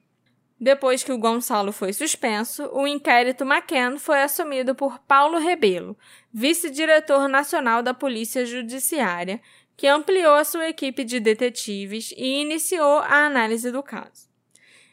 Depois 0.59 1.03
que 1.03 1.11
o 1.11 1.17
Gonçalo 1.17 1.71
foi 1.71 1.93
suspenso, 1.93 2.69
o 2.73 2.85
inquérito 2.85 3.45
McCann 3.45 3.97
foi 3.97 4.21
assumido 4.21 4.75
por 4.75 4.99
Paulo 4.99 5.37
Rebelo, 5.37 5.97
vice-diretor 6.33 7.29
nacional 7.29 7.81
da 7.81 7.93
Polícia 7.93 8.45
Judiciária, 8.45 9.39
que 9.77 9.87
ampliou 9.87 10.33
a 10.33 10.43
sua 10.43 10.67
equipe 10.67 11.05
de 11.05 11.21
detetives 11.21 12.13
e 12.17 12.41
iniciou 12.41 12.99
a 12.99 13.25
análise 13.25 13.71
do 13.71 13.81
caso. 13.81 14.27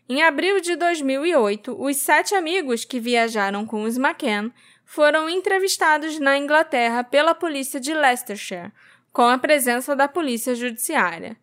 Em 0.09 0.22
abril 0.22 0.60
de 0.60 0.76
2008, 0.76 1.76
os 1.76 1.97
sete 1.97 2.36
amigos 2.36 2.84
que 2.84 3.01
viajaram 3.01 3.66
com 3.66 3.82
os 3.82 3.98
McCann 3.98 4.52
foram 4.84 5.28
entrevistados 5.28 6.20
na 6.20 6.38
Inglaterra 6.38 7.02
pela 7.02 7.34
polícia 7.34 7.80
de 7.80 7.93
Leicestershire, 7.93 8.70
com 9.12 9.22
a 9.22 9.36
presença 9.36 9.97
da 9.97 10.06
polícia 10.06 10.55
judiciária. 10.55 11.36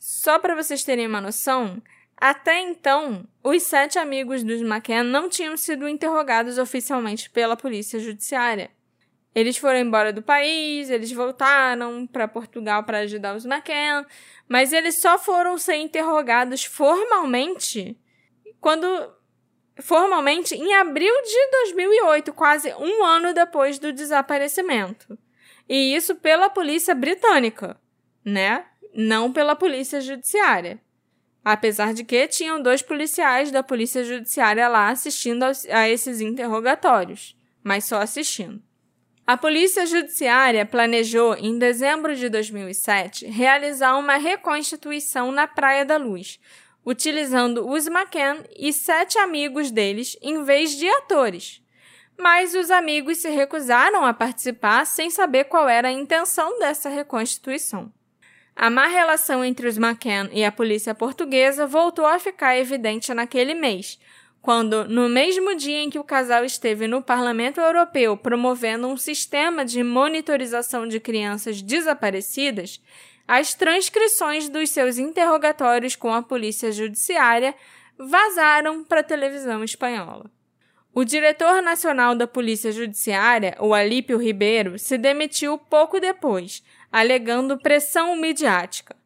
Só 0.00 0.40
para 0.40 0.56
vocês 0.56 0.82
terem 0.82 1.06
uma 1.06 1.20
noção, 1.20 1.80
até 2.20 2.60
então, 2.60 3.24
os 3.44 3.62
sete 3.62 3.98
amigos 3.98 4.42
dos 4.42 4.60
McCann 4.60 5.04
não 5.04 5.28
tinham 5.28 5.56
sido 5.56 5.88
interrogados 5.88 6.58
oficialmente 6.58 7.30
pela 7.30 7.56
polícia 7.56 8.00
judiciária. 8.00 8.70
Eles 9.34 9.56
foram 9.56 9.78
embora 9.78 10.12
do 10.12 10.20
país, 10.20 10.90
eles 10.90 11.12
voltaram 11.12 12.06
para 12.08 12.26
Portugal 12.26 12.82
para 12.82 12.98
ajudar 13.00 13.36
os 13.36 13.44
McCann, 13.44 14.04
mas 14.48 14.72
eles 14.72 15.00
só 15.00 15.16
foram 15.16 15.56
ser 15.56 15.76
interrogados 15.76 16.64
formalmente 16.64 17.96
quando 18.60 18.86
formalmente 19.80 20.56
em 20.56 20.74
abril 20.74 21.14
de 21.22 21.50
2008, 21.64 22.32
quase 22.32 22.74
um 22.74 23.04
ano 23.04 23.32
depois 23.32 23.78
do 23.78 23.92
desaparecimento. 23.92 25.16
E 25.68 25.94
isso 25.94 26.16
pela 26.16 26.50
polícia 26.50 26.94
britânica, 26.94 27.80
né? 28.24 28.66
Não 28.92 29.32
pela 29.32 29.54
polícia 29.54 30.00
judiciária. 30.00 30.80
Apesar 31.50 31.94
de 31.94 32.04
que 32.04 32.28
tinham 32.28 32.60
dois 32.60 32.82
policiais 32.82 33.50
da 33.50 33.62
polícia 33.62 34.04
judiciária 34.04 34.68
lá 34.68 34.90
assistindo 34.90 35.44
a 35.44 35.88
esses 35.88 36.20
interrogatórios, 36.20 37.34
mas 37.64 37.86
só 37.86 38.02
assistindo. 38.02 38.62
A 39.26 39.34
Polícia 39.34 39.86
Judiciária 39.86 40.66
planejou, 40.66 41.34
em 41.36 41.58
dezembro 41.58 42.14
de 42.14 42.28
2007, 42.28 43.24
realizar 43.28 43.96
uma 43.96 44.18
reconstituição 44.18 45.32
na 45.32 45.46
Praia 45.46 45.86
da 45.86 45.96
Luz, 45.96 46.38
utilizando 46.84 47.66
os 47.66 47.86
McCann 47.86 48.44
e 48.54 48.70
sete 48.70 49.16
amigos 49.16 49.70
deles 49.70 50.18
em 50.20 50.44
vez 50.44 50.76
de 50.76 50.86
atores. 50.86 51.62
Mas 52.18 52.54
os 52.54 52.70
amigos 52.70 53.22
se 53.22 53.30
recusaram 53.30 54.04
a 54.04 54.12
participar 54.12 54.84
sem 54.84 55.08
saber 55.08 55.44
qual 55.44 55.66
era 55.66 55.88
a 55.88 55.92
intenção 55.92 56.58
dessa 56.58 56.90
reconstituição. 56.90 57.90
A 58.60 58.70
má 58.70 58.88
relação 58.88 59.44
entre 59.44 59.68
os 59.68 59.78
McCann 59.78 60.28
e 60.32 60.44
a 60.44 60.50
polícia 60.50 60.92
portuguesa 60.92 61.64
voltou 61.64 62.04
a 62.04 62.18
ficar 62.18 62.58
evidente 62.58 63.14
naquele 63.14 63.54
mês, 63.54 64.00
quando, 64.42 64.84
no 64.88 65.08
mesmo 65.08 65.54
dia 65.54 65.78
em 65.78 65.88
que 65.88 65.98
o 65.98 66.02
casal 66.02 66.44
esteve 66.44 66.88
no 66.88 67.00
Parlamento 67.00 67.60
Europeu 67.60 68.16
promovendo 68.16 68.88
um 68.88 68.96
sistema 68.96 69.64
de 69.64 69.84
monitorização 69.84 70.88
de 70.88 70.98
crianças 70.98 71.62
desaparecidas, 71.62 72.82
as 73.28 73.54
transcrições 73.54 74.48
dos 74.48 74.70
seus 74.70 74.98
interrogatórios 74.98 75.94
com 75.94 76.12
a 76.12 76.20
polícia 76.20 76.72
judiciária 76.72 77.54
vazaram 77.96 78.82
para 78.82 79.02
a 79.02 79.04
televisão 79.04 79.62
espanhola. 79.62 80.28
O 80.92 81.04
diretor 81.04 81.62
nacional 81.62 82.16
da 82.16 82.26
Polícia 82.26 82.72
Judiciária, 82.72 83.56
o 83.60 83.72
Alípio 83.72 84.18
Ribeiro, 84.18 84.80
se 84.80 84.98
demitiu 84.98 85.56
pouco 85.56 86.00
depois, 86.00 86.60
alegando 86.90 87.58
pressão 87.58 88.16
midiática. 88.16 88.96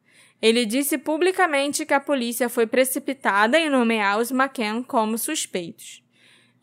Ele 0.40 0.66
disse 0.66 0.98
publicamente 0.98 1.86
que 1.86 1.94
a 1.94 2.00
polícia 2.00 2.48
foi 2.48 2.66
precipitada 2.66 3.58
em 3.58 3.70
nomear 3.70 4.18
os 4.18 4.30
McCann 4.30 4.82
como 4.82 5.16
suspeitos. 5.16 6.02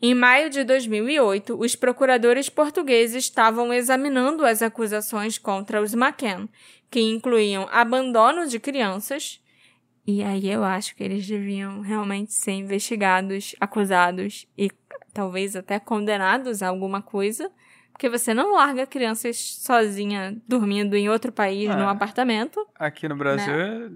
Em 0.02 0.14
maio 0.14 0.48
de 0.48 0.64
2008, 0.64 1.58
os 1.58 1.76
procuradores 1.76 2.48
portugueses 2.48 3.24
estavam 3.24 3.72
examinando 3.72 4.46
as 4.46 4.62
acusações 4.62 5.36
contra 5.36 5.80
os 5.80 5.92
McCann, 5.92 6.48
que 6.90 7.00
incluíam 7.00 7.68
abandono 7.70 8.46
de 8.46 8.58
crianças. 8.58 9.40
E 10.06 10.22
aí 10.22 10.50
eu 10.50 10.64
acho 10.64 10.96
que 10.96 11.04
eles 11.04 11.26
deviam 11.26 11.80
realmente 11.80 12.32
ser 12.32 12.52
investigados, 12.52 13.54
acusados 13.60 14.46
e 14.56 14.70
talvez 15.12 15.54
até 15.54 15.78
condenados 15.78 16.62
a 16.62 16.68
alguma 16.68 17.02
coisa. 17.02 17.50
Porque 18.00 18.08
você 18.08 18.32
não 18.32 18.54
larga 18.54 18.86
crianças 18.86 19.36
sozinha 19.62 20.34
dormindo 20.48 20.96
em 20.96 21.10
outro 21.10 21.30
país, 21.30 21.68
Ah. 21.68 21.76
num 21.76 21.86
apartamento. 21.86 22.66
Aqui 22.74 23.06
no 23.06 23.14
Brasil, 23.14 23.52
é- 23.52 23.90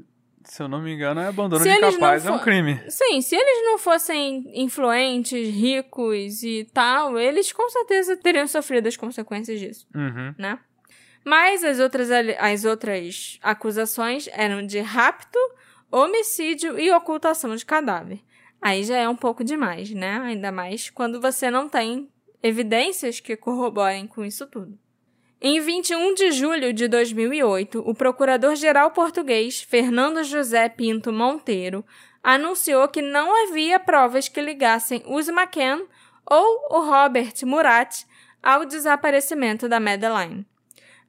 Se 0.47 0.63
eu 0.63 0.69
não 0.69 0.83
me 0.83 0.93
engano, 0.93 1.23
é 1.23 1.29
abandono 1.29 1.63
Se 1.65 1.73
de 1.73 1.81
não 1.81 1.89
é 2.07 2.31
um 2.31 2.39
crime. 2.39 2.79
Sim, 2.91 3.23
se 3.23 3.35
eles 3.35 3.65
não 3.65 3.79
fossem 3.79 4.45
influentes, 4.63 5.49
ricos 5.49 6.43
e 6.43 6.69
tal, 6.71 7.19
eles 7.19 7.51
com 7.51 7.67
certeza 7.71 8.15
teriam 8.15 8.47
sofrido 8.47 8.87
as 8.87 8.95
consequências 8.95 9.59
disso, 9.59 9.87
Uhum. 9.95 10.35
né? 10.37 10.59
Mas 11.25 11.65
as 11.65 11.79
outras, 11.81 12.11
as 12.11 12.67
outras 12.67 13.39
acusações 13.43 14.29
eram 14.35 14.67
de 14.67 14.81
rapto, 14.81 15.39
homicídio 15.91 16.79
e 16.79 16.91
ocultação 16.93 17.57
de 17.57 17.65
cadáver. 17.65 18.21
Aí 18.61 18.85
já 18.85 18.99
é 18.99 19.09
um 19.09 19.17
pouco 19.17 19.43
demais, 19.43 19.89
né? 19.93 20.21
Ainda 20.25 20.53
mais 20.53 20.91
quando 20.91 21.23
você 21.23 21.51
não 21.51 21.71
tem 21.71 22.07
evidências 22.45 23.21
que 23.21 23.37
corroborem 23.39 24.07
com 24.07 24.23
isso 24.23 24.47
tudo. 24.47 24.79
Em 25.41 25.59
21 25.61 26.15
de 26.15 26.31
julho 26.31 26.75
de 26.75 26.87
2008, 26.87 27.83
o 27.87 27.95
procurador-geral 27.95 28.91
português 28.91 29.63
Fernando 29.63 30.23
José 30.23 30.69
Pinto 30.69 31.11
Monteiro 31.11 31.83
anunciou 32.23 32.87
que 32.89 33.01
não 33.01 33.45
havia 33.45 33.81
provas 33.81 34.29
que 34.29 34.43
ligassem 34.43 35.03
os 35.07 35.27
McCann 35.29 35.87
ou 36.31 36.67
o 36.71 36.81
Robert 36.85 37.33
Murat 37.45 38.05
ao 38.43 38.67
desaparecimento 38.67 39.67
da 39.67 39.81
Madeline. 39.81 40.47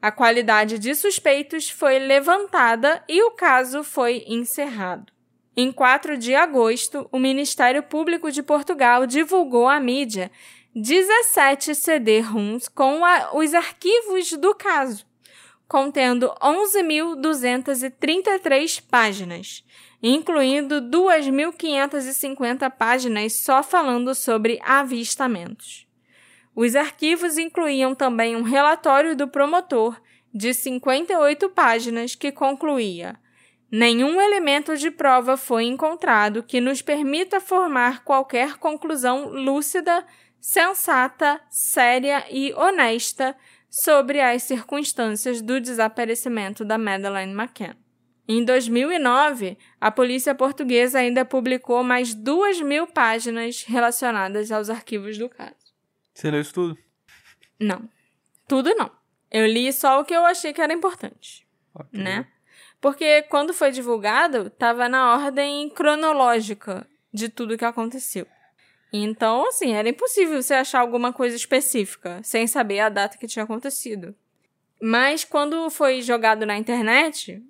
A 0.01 0.11
qualidade 0.11 0.79
de 0.79 0.95
suspeitos 0.95 1.69
foi 1.69 1.99
levantada 1.99 3.03
e 3.09 3.21
o 3.23 3.31
caso 3.31 3.83
foi 3.83 4.23
encerrado. 4.27 5.11
Em 5.57 5.71
4 5.71 6.17
de 6.17 6.35
agosto, 6.35 7.07
o 7.11 7.19
Ministério 7.19 7.81
Público 7.83 8.31
de 8.31 8.43
Portugal 8.43 9.05
divulgou 9.05 9.67
à 9.67 9.79
mídia 9.79 10.29
17 10.75 11.73
CD-ROMs 11.73 12.67
com 12.67 13.05
a- 13.05 13.29
os 13.33 13.53
arquivos 13.53 14.33
do 14.33 14.53
caso, 14.53 15.05
contendo 15.69 16.33
11.233 16.41 18.81
páginas, 18.81 19.63
incluindo 20.03 20.81
2.550 20.81 22.69
páginas 22.69 23.37
só 23.41 23.63
falando 23.63 24.13
sobre 24.13 24.59
avistamentos. 24.63 25.87
Os 26.53 26.75
arquivos 26.75 27.37
incluíam 27.37 27.95
também 27.95 28.35
um 28.35 28.43
relatório 28.43 29.15
do 29.15 29.29
promotor 29.29 29.97
de 30.33 30.53
58 30.53 31.49
páginas 31.51 32.15
que 32.15 32.33
concluía: 32.33 33.17
Nenhum 33.71 34.19
elemento 34.21 34.75
de 34.77 34.91
prova 34.91 35.37
foi 35.37 35.63
encontrado 35.63 36.43
que 36.43 36.59
nos 36.61 36.81
permita 36.81 37.39
formar 37.39 38.03
qualquer 38.03 38.57
conclusão 38.57 39.29
lúcida, 39.29 40.05
sensata, 40.45 41.41
séria 41.49 42.23
e 42.29 42.53
honesta 42.53 43.35
sobre 43.67 44.21
as 44.21 44.43
circunstâncias 44.43 45.41
do 45.41 45.59
desaparecimento 45.59 46.63
da 46.63 46.77
Madeleine 46.77 47.33
McCann. 47.33 47.75
Em 48.27 48.45
2009, 48.45 49.57
a 49.81 49.89
polícia 49.89 50.35
portuguesa 50.35 50.99
ainda 50.99 51.25
publicou 51.25 51.83
mais 51.83 52.13
duas 52.13 52.61
mil 52.61 52.85
páginas 52.85 53.63
relacionadas 53.63 54.51
aos 54.51 54.69
arquivos 54.69 55.17
do 55.17 55.27
caso. 55.27 55.55
Você 56.13 56.29
leu 56.29 56.41
isso 56.41 56.53
tudo? 56.53 56.77
Não. 57.59 57.89
Tudo 58.47 58.69
não. 58.75 58.91
Eu 59.31 59.47
li 59.47 59.73
só 59.73 59.99
o 59.99 60.05
que 60.05 60.13
eu 60.13 60.23
achei 60.27 60.53
que 60.53 60.61
era 60.61 60.71
importante, 60.71 61.47
Ok. 61.73 61.99
né? 61.99 62.27
Porque 62.79 63.23
quando 63.23 63.51
foi 63.51 63.71
divulgado, 63.71 64.45
estava 64.45 64.87
na 64.87 65.15
ordem 65.15 65.69
cronológica 65.71 66.87
de 67.11 67.29
tudo 67.29 67.57
que 67.57 67.65
aconteceu. 67.65 68.27
Então, 68.93 69.47
assim, 69.49 69.73
era 69.73 69.89
impossível 69.89 70.41
você 70.41 70.53
achar 70.53 70.79
alguma 70.79 71.11
coisa 71.11 71.35
específica 71.35 72.21
sem 72.23 72.47
saber 72.47 72.79
a 72.79 72.89
data 72.89 73.17
que 73.17 73.27
tinha 73.27 73.43
acontecido. 73.43 74.15
Mas 74.81 75.23
quando 75.23 75.69
foi 75.69 76.01
jogado 76.01 76.45
na 76.45 76.57
internet, 76.57 77.41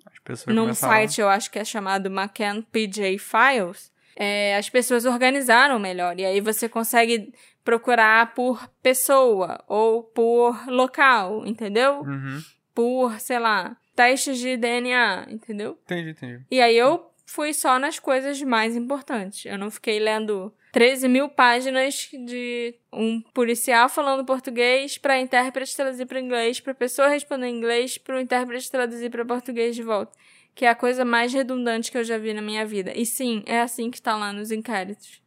num 0.48 0.64
começaram- 0.64 0.74
site 0.94 1.22
eu 1.22 1.28
acho 1.30 1.52
que 1.52 1.60
é 1.60 1.66
chamado 1.66 2.07
McCann 2.07 2.62
PJ 2.72 3.18
Files, 3.20 3.91
é, 4.16 4.56
as 4.56 4.70
pessoas 4.70 5.06
organizaram 5.06 5.78
melhor. 5.80 6.20
E 6.20 6.26
aí 6.26 6.40
você 6.40 6.70
consegue 6.70 7.34
procurar 7.64 8.34
por 8.34 8.68
pessoa 8.82 9.64
ou 9.68 10.03
por 10.03 10.68
local, 10.68 11.45
entendeu? 11.45 12.02
Uhum. 12.02 12.40
Por, 12.74 13.20
sei 13.20 13.40
lá, 13.40 13.76
testes 13.95 14.38
de 14.38 14.56
DNA, 14.56 15.26
entendeu? 15.30 15.78
Entendi, 15.86 16.10
entendi. 16.12 16.44
E 16.49 16.62
aí 16.62 16.78
eu 16.78 17.10
fui 17.26 17.53
só 17.53 17.80
nas 17.80 17.98
coisas 17.99 18.40
mais 18.44 18.76
importantes. 18.76 19.45
Eu 19.45 19.57
não 19.57 19.72
fiquei 19.72 19.99
lendo 19.99 20.53
13 20.76 21.07
mil 21.07 21.30
páginas 21.30 22.10
de 22.11 22.76
um 22.91 23.22
policial 23.22 23.88
falando 23.88 24.26
português 24.26 24.97
para 24.97 25.18
intérprete 25.18 25.73
traduzir 25.73 26.06
para 26.06 26.19
inglês, 26.19 26.60
para 26.60 26.73
pessoa 26.76 27.07
responder 27.07 27.47
em 27.47 27.56
inglês, 27.56 27.97
para 27.97 28.18
o 28.18 28.19
intérprete 28.19 28.69
traduzir 28.69 29.10
para 29.10 29.23
português 29.23 29.73
de 29.73 29.81
volta. 29.81 30.11
Que 30.53 30.65
é 30.65 30.69
a 30.69 30.76
coisa 30.76 31.06
mais 31.06 31.31
redundante 31.31 31.89
que 31.89 31.97
eu 31.97 32.03
já 32.03 32.18
vi 32.18 32.34
na 32.34 32.41
minha 32.41 32.65
vida. 32.65 32.91
E 32.93 33.06
sim, 33.06 33.41
é 33.45 33.61
assim 33.61 33.89
que 33.89 34.02
tá 34.02 34.18
lá 34.18 34.34
nos 34.34 34.52
inquéritos, 34.52 35.22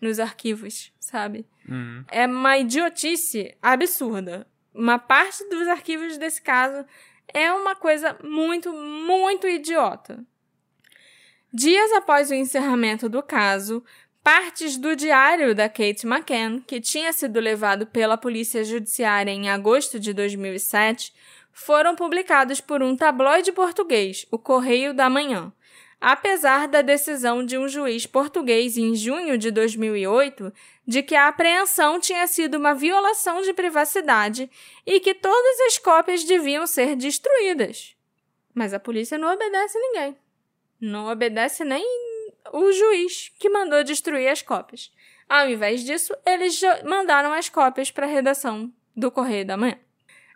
nos 0.00 0.20
arquivos, 0.20 0.92
sabe? 1.00 1.44
Uhum. 1.68 2.04
é 2.12 2.24
uma 2.26 2.56
idiotice 2.56 3.52
absurda. 3.60 4.46
Uma 4.72 5.00
parte 5.00 5.42
dos 5.48 5.66
arquivos 5.66 6.16
desse 6.18 6.40
caso 6.40 6.86
é 7.32 7.52
uma 7.52 7.74
coisa 7.74 8.16
muito, 8.22 8.72
muito 8.72 9.48
idiota. 9.48 10.24
Dias 11.56 11.92
após 11.92 12.32
o 12.32 12.34
encerramento 12.34 13.08
do 13.08 13.22
caso, 13.22 13.84
partes 14.24 14.78
do 14.78 14.96
diário 14.96 15.54
da 15.54 15.68
Kate 15.68 16.06
McCann, 16.06 16.58
que 16.66 16.80
tinha 16.80 17.12
sido 17.12 17.38
levado 17.38 17.86
pela 17.86 18.16
Polícia 18.16 18.64
Judiciária 18.64 19.30
em 19.30 19.50
agosto 19.50 20.00
de 20.00 20.14
2007, 20.14 21.12
foram 21.52 21.94
publicados 21.94 22.58
por 22.58 22.82
um 22.82 22.96
tabloide 22.96 23.52
português, 23.52 24.26
o 24.30 24.38
Correio 24.38 24.94
da 24.94 25.10
Manhã. 25.10 25.52
Apesar 26.00 26.66
da 26.68 26.80
decisão 26.80 27.44
de 27.44 27.58
um 27.58 27.68
juiz 27.68 28.06
português 28.06 28.78
em 28.78 28.94
junho 28.94 29.36
de 29.36 29.50
2008 29.50 30.50
de 30.86 31.02
que 31.02 31.14
a 31.14 31.28
apreensão 31.28 32.00
tinha 32.00 32.26
sido 32.26 32.56
uma 32.56 32.74
violação 32.74 33.42
de 33.42 33.52
privacidade 33.52 34.50
e 34.86 35.00
que 35.00 35.14
todas 35.14 35.60
as 35.66 35.78
cópias 35.78 36.24
deviam 36.24 36.66
ser 36.66 36.96
destruídas. 36.96 37.94
Mas 38.54 38.72
a 38.72 38.80
polícia 38.80 39.18
não 39.18 39.32
obedece 39.32 39.78
ninguém. 39.78 40.16
Não 40.80 41.10
obedece 41.10 41.64
nem 41.64 42.13
o 42.52 42.72
juiz 42.72 43.32
que 43.38 43.48
mandou 43.48 43.82
destruir 43.84 44.28
as 44.28 44.42
cópias. 44.42 44.92
Ao 45.28 45.48
invés 45.48 45.82
disso, 45.84 46.14
eles 46.24 46.60
mandaram 46.84 47.32
as 47.32 47.48
cópias 47.48 47.90
para 47.90 48.06
a 48.06 48.08
redação 48.08 48.72
do 48.96 49.10
Correio 49.10 49.46
da 49.46 49.56
Manhã. 49.56 49.78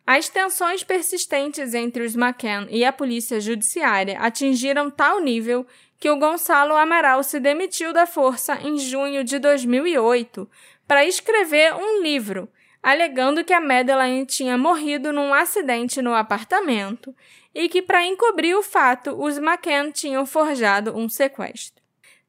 As 0.07 0.29
tensões 0.29 0.83
persistentes 0.83 1.75
entre 1.75 2.03
os 2.03 2.17
McCann 2.17 2.67
e 2.71 2.83
a 2.83 2.91
polícia 2.91 3.39
judiciária 3.39 4.19
atingiram 4.19 4.91
tal 4.91 5.21
nível 5.21 5.67
que 6.01 6.09
o 6.09 6.17
Gonçalo 6.17 6.75
Amaral 6.75 7.23
se 7.23 7.39
demitiu 7.39 7.93
da 7.93 8.07
força 8.07 8.55
em 8.63 8.79
junho 8.79 9.23
de 9.23 9.39
2008 9.39 10.49
para 10.87 11.05
escrever 11.05 11.75
um 11.75 12.03
livro, 12.03 12.49
alegando 12.83 13.45
que 13.45 13.53
a 13.53 13.61
Madeleine 13.61 14.25
tinha 14.25 14.57
morrido 14.57 15.13
num 15.13 15.35
acidente 15.35 16.01
no 16.01 16.15
apartamento 16.15 17.15
e 17.55 17.69
que, 17.69 17.83
para 17.83 18.07
encobrir 18.07 18.57
o 18.57 18.63
fato, 18.63 19.11
os 19.23 19.37
McCann 19.37 19.93
tinham 19.93 20.25
forjado 20.25 20.97
um 20.97 21.09
sequestro. 21.09 21.78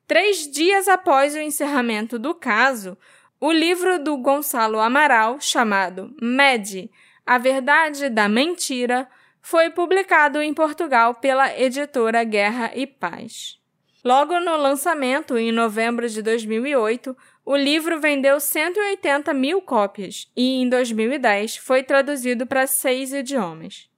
Três 0.09 0.49
dias 0.49 0.87
após 0.87 1.35
o 1.35 1.39
encerramento 1.39 2.17
do 2.17 2.33
caso, 2.33 2.97
o 3.39 3.51
livro 3.51 4.03
do 4.03 4.17
Gonçalo 4.17 4.79
Amaral, 4.79 5.39
chamado 5.39 6.11
Mad, 6.19 6.89
A 7.23 7.37
Verdade 7.37 8.09
da 8.09 8.27
Mentira, 8.27 9.07
foi 9.39 9.69
publicado 9.69 10.41
em 10.41 10.51
Portugal 10.51 11.13
pela 11.13 11.55
editora 11.55 12.23
Guerra 12.23 12.71
e 12.73 12.87
Paz. 12.87 13.59
Logo 14.03 14.39
no 14.39 14.57
lançamento, 14.57 15.37
em 15.37 15.51
novembro 15.51 16.09
de 16.09 16.23
2008, 16.23 17.15
o 17.45 17.55
livro 17.55 17.99
vendeu 17.99 18.39
180 18.39 19.31
mil 19.35 19.61
cópias 19.61 20.27
e, 20.35 20.59
em 20.59 20.67
2010, 20.67 21.57
foi 21.57 21.83
traduzido 21.83 22.47
para 22.47 22.65
seis 22.65 23.13
idiomas. 23.13 23.88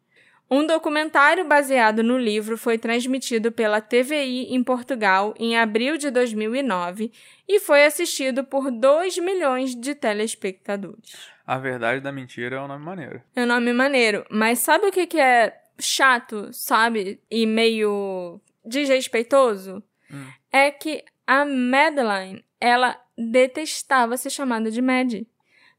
Um 0.54 0.68
documentário 0.68 1.48
baseado 1.48 2.04
no 2.04 2.18
livro 2.18 2.58
foi 2.58 2.78
transmitido 2.78 3.54
pela 3.54 3.80
TVI 3.80 4.54
em 4.54 4.62
Portugal 4.62 5.34
em 5.40 5.58
abril 5.58 5.98
de 5.98 6.12
2009 6.12 7.10
e 7.48 7.58
foi 7.58 7.86
assistido 7.86 8.44
por 8.44 8.70
2 8.70 9.18
milhões 9.20 9.74
de 9.74 9.96
telespectadores. 9.96 11.32
A 11.48 11.58
verdade 11.58 12.02
da 12.02 12.12
mentira 12.12 12.58
é 12.58 12.60
um 12.60 12.68
nome 12.68 12.84
maneiro. 12.84 13.22
É 13.34 13.44
um 13.44 13.46
nome 13.46 13.72
maneiro, 13.72 14.26
mas 14.30 14.60
sabe 14.60 14.88
o 14.88 14.92
que, 14.92 15.08
que 15.08 15.20
é 15.22 15.58
chato, 15.80 16.50
sabe? 16.52 17.22
E 17.32 17.46
meio 17.46 18.42
desrespeitoso? 18.66 19.82
Hum. 20.12 20.28
É 20.52 20.70
que 20.70 21.02
a 21.26 21.46
Madeline, 21.46 22.44
ela 22.60 23.00
detestava 23.18 24.18
ser 24.18 24.30
chamada 24.30 24.70
de 24.70 24.82
Mad. 24.82 25.14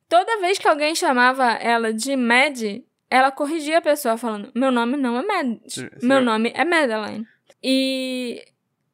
Toda 0.09 0.41
vez 0.41 0.59
que 0.59 0.67
alguém 0.67 0.95
chamava 0.95 1.53
ela 1.53 1.93
de 1.93 2.17
Mad, 2.17 2.83
ela 3.13 3.31
corrigia 3.31 3.77
a 3.77 3.83
pessoa 3.83 4.17
falando: 4.17 4.51
Meu 4.55 4.73
nome 4.73 4.97
não 4.97 5.19
é 5.19 5.23
Mad, 5.23 5.59
Sim, 5.69 5.91
meu 6.03 6.23
nome 6.23 6.51
é 6.57 6.65
Madeline. 6.65 7.27
E 7.63 8.43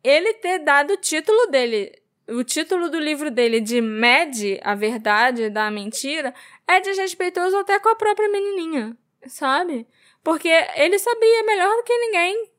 ele 0.03 0.35
ter 0.35 0.59
dado 0.59 0.95
o 0.95 0.97
título 0.97 1.47
dele, 1.47 1.93
o 2.29 2.43
título 2.43 2.91
do 2.91 2.99
livro 2.99 3.31
dele 3.31 3.61
de 3.61 3.81
Mad, 3.81 4.37
a 4.65 4.75
verdade 4.75 5.49
da 5.49 5.71
mentira, 5.71 6.35
é 6.67 6.81
desrespeitoso 6.81 7.59
até 7.59 7.79
com 7.79 7.91
a 7.91 7.95
própria 7.95 8.29
menininha, 8.29 8.97
sabe? 9.29 9.87
Porque 10.25 10.51
ele 10.75 10.99
sabia 10.99 11.45
melhor 11.45 11.77
do 11.77 11.85
que 11.85 11.97
ninguém 11.97 12.51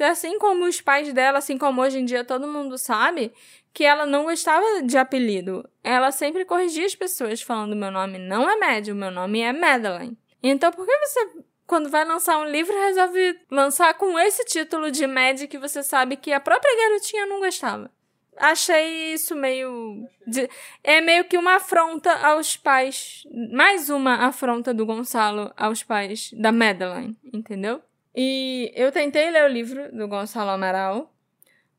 assim 0.00 0.38
como 0.38 0.66
os 0.66 0.80
pais 0.80 1.12
dela, 1.12 1.38
assim 1.38 1.56
como 1.56 1.82
hoje 1.82 1.98
em 1.98 2.04
dia 2.04 2.24
todo 2.24 2.48
mundo 2.48 2.78
sabe, 2.78 3.32
que 3.72 3.84
ela 3.84 4.06
não 4.06 4.24
gostava 4.24 4.82
de 4.82 4.96
apelido. 4.96 5.68
Ela 5.82 6.10
sempre 6.10 6.44
corrigia 6.44 6.86
as 6.86 6.94
pessoas 6.94 7.42
falando: 7.42 7.76
meu 7.76 7.90
nome 7.90 8.18
não 8.18 8.48
é 8.48 8.56
Médio, 8.56 8.94
meu 8.94 9.10
nome 9.10 9.40
é 9.40 9.52
Madeline. 9.52 10.16
Então, 10.46 10.70
por 10.70 10.84
que 10.84 10.98
você, 10.98 11.38
quando 11.66 11.88
vai 11.88 12.04
lançar 12.04 12.38
um 12.38 12.44
livro, 12.44 12.78
resolve 12.78 13.40
lançar 13.50 13.94
com 13.94 14.18
esse 14.18 14.44
título 14.44 14.90
de 14.90 15.06
Mad 15.06 15.46
que 15.46 15.58
você 15.58 15.82
sabe 15.82 16.16
que 16.16 16.34
a 16.34 16.38
própria 16.38 16.76
garotinha 16.76 17.24
não 17.24 17.40
gostava? 17.40 17.90
Achei 18.36 19.14
isso 19.14 19.34
meio. 19.34 20.06
De... 20.26 20.50
É 20.82 21.00
meio 21.00 21.24
que 21.24 21.38
uma 21.38 21.54
afronta 21.54 22.12
aos 22.12 22.58
pais. 22.58 23.22
Mais 23.52 23.88
uma 23.88 24.26
afronta 24.26 24.74
do 24.74 24.84
Gonçalo 24.84 25.50
aos 25.56 25.82
pais 25.82 26.30
da 26.34 26.52
Madeline, 26.52 27.16
entendeu? 27.32 27.80
E 28.14 28.70
eu 28.74 28.92
tentei 28.92 29.30
ler 29.30 29.44
o 29.44 29.52
livro 29.52 29.90
do 29.96 30.06
Gonçalo 30.06 30.50
Amaral, 30.50 31.10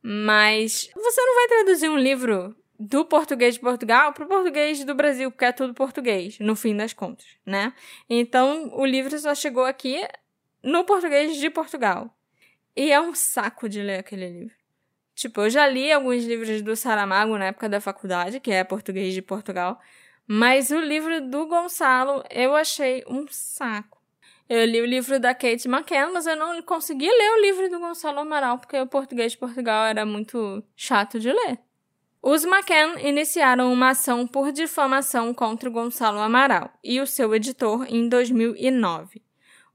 mas 0.01 0.89
você 0.95 1.21
não 1.21 1.35
vai 1.35 1.47
traduzir 1.49 1.89
um 1.89 1.97
livro 1.97 2.55
do 2.80 3.06
português 3.06 3.56
de 3.56 3.61
Portugal 3.61 4.14
para 4.14 4.26
o 4.26 4.27
português 4.27 4.84
do 4.84 4.93
Brasil, 4.93 5.31
porque 5.31 5.45
é 5.45 5.52
tudo 5.52 5.73
português, 5.73 6.39
no 6.39 6.56
fim 6.56 6.76
das 6.76 6.93
contas, 6.93 7.26
né? 7.45 7.73
Então, 8.10 8.72
o 8.73 8.85
livro 8.85 9.18
só 9.18 9.34
chegou 9.34 9.64
aqui 9.64 10.06
no 10.61 10.84
português 10.84 11.38
de 11.38 11.49
Portugal. 11.49 12.10
E 12.76 12.91
é 12.91 12.99
um 12.99 13.15
saco 13.15 13.69
de 13.69 13.81
ler 13.81 13.99
aquele 13.99 14.27
livro. 14.27 14.56
Tipo, 15.14 15.41
eu 15.41 15.49
já 15.49 15.65
li 15.65 15.91
alguns 15.91 16.26
livros 16.26 16.61
do 16.61 16.76
Saramago 16.76 17.38
na 17.38 17.45
época 17.45 17.69
da 17.69 17.80
faculdade, 17.80 18.41
que 18.41 18.52
é 18.52 18.64
português 18.65 19.14
de 19.14 19.22
Portugal, 19.22 19.80
mas 20.27 20.72
o 20.72 20.80
livro 20.80 21.22
do 21.30 21.47
Gonçalo 21.47 22.23
eu 22.30 22.56
achei 22.56 23.03
um 23.07 23.26
saco. 23.30 24.02
Eu 24.49 24.65
li 24.65 24.81
o 24.81 24.85
livro 24.85 25.19
da 25.19 25.34
Kate 25.34 25.68
McCann, 25.68 26.11
mas 26.14 26.27
eu 26.27 26.35
não 26.35 26.61
consegui 26.61 27.07
ler 27.07 27.31
o 27.31 27.41
livro 27.41 27.69
do 27.69 27.80
Gonçalo 27.80 28.19
Amaral, 28.19 28.60
porque 28.60 28.77
o 28.77 28.85
português 28.85 29.31
de 29.31 29.38
Portugal 29.38 29.85
era 29.85 30.06
muito 30.06 30.64
chato 30.76 31.19
de 31.19 31.31
ler. 31.31 31.60
Os 32.27 32.43
McCann 32.43 32.97
iniciaram 33.07 33.72
uma 33.72 33.91
ação 33.91 34.26
por 34.26 34.52
difamação 34.52 35.31
contra 35.31 35.69
Gonçalo 35.69 36.18
Amaral 36.18 36.73
e 36.84 36.99
o 36.99 37.06
seu 37.06 37.35
editor 37.35 37.85
em 37.88 38.10
2009. 38.10 39.22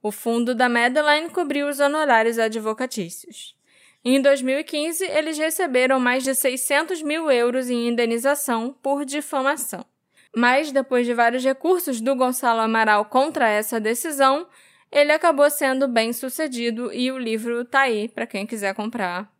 O 0.02 0.10
fundo 0.10 0.52
da 0.52 0.68
Madeline 0.68 1.30
cobriu 1.30 1.68
os 1.68 1.78
honorários 1.78 2.40
advocatícios. 2.40 3.56
Em 4.04 4.20
2015, 4.20 5.04
eles 5.04 5.38
receberam 5.38 6.00
mais 6.00 6.24
de 6.24 6.34
600 6.34 7.02
mil 7.02 7.30
euros 7.30 7.70
em 7.70 7.86
indenização 7.86 8.76
por 8.82 9.04
difamação. 9.04 9.86
Mas, 10.34 10.72
depois 10.72 11.06
de 11.06 11.14
vários 11.14 11.44
recursos 11.44 12.00
do 12.00 12.16
Gonçalo 12.16 12.62
Amaral 12.62 13.04
contra 13.04 13.48
essa 13.48 13.78
decisão, 13.78 14.44
ele 14.90 15.12
acabou 15.12 15.48
sendo 15.50 15.86
bem 15.86 16.12
sucedido 16.12 16.92
e 16.92 17.12
o 17.12 17.18
livro 17.18 17.64
tá 17.64 17.82
aí 17.82 18.08
para 18.08 18.26
quem 18.26 18.44
quiser 18.44 18.74
comprar. 18.74 19.32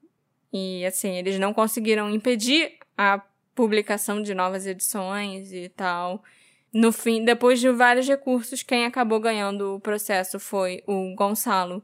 E 0.52 0.86
assim, 0.86 1.16
eles 1.16 1.40
não 1.40 1.52
conseguiram 1.52 2.08
impedir 2.08 2.78
a 3.02 3.18
publicação 3.54 4.20
de 4.20 4.34
novas 4.34 4.66
edições 4.66 5.54
e 5.54 5.70
tal. 5.70 6.22
No 6.70 6.92
fim, 6.92 7.24
depois 7.24 7.58
de 7.58 7.70
vários 7.70 8.06
recursos, 8.06 8.62
quem 8.62 8.84
acabou 8.84 9.18
ganhando 9.18 9.74
o 9.74 9.80
processo 9.80 10.38
foi 10.38 10.84
o 10.86 11.14
Gonçalo. 11.14 11.82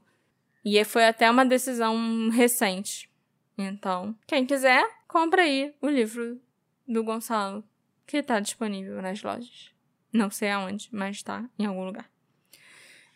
E 0.62 0.84
foi 0.84 1.06
até 1.06 1.30
uma 1.30 1.46
decisão 1.46 2.28
recente. 2.28 3.10
Então, 3.56 4.14
quem 4.26 4.44
quiser, 4.44 4.86
compra 5.08 5.40
aí 5.42 5.74
o 5.80 5.88
livro 5.88 6.38
do 6.86 7.02
Gonçalo, 7.02 7.64
que 8.06 8.18
está 8.18 8.38
disponível 8.38 9.00
nas 9.00 9.22
lojas. 9.22 9.70
Não 10.12 10.30
sei 10.30 10.50
aonde, 10.50 10.90
mas 10.92 11.16
está 11.16 11.48
em 11.58 11.64
algum 11.64 11.86
lugar. 11.86 12.10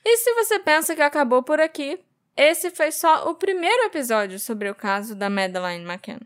E 0.03 0.17
se 0.17 0.33
você 0.33 0.59
pensa 0.59 0.97
que 0.97 1.03
acabou 1.03 1.43
por 1.43 1.61
aqui, 1.61 2.01
esse 2.35 2.71
foi 2.71 2.93
só 2.93 3.29
o 3.29 3.35
primeiro 3.35 3.85
episódio 3.85 4.39
sobre 4.39 4.71
o 4.71 4.75
caso 4.75 5.15
da 5.15 5.29
Madeleine 5.29 5.85
McCann, 5.85 6.21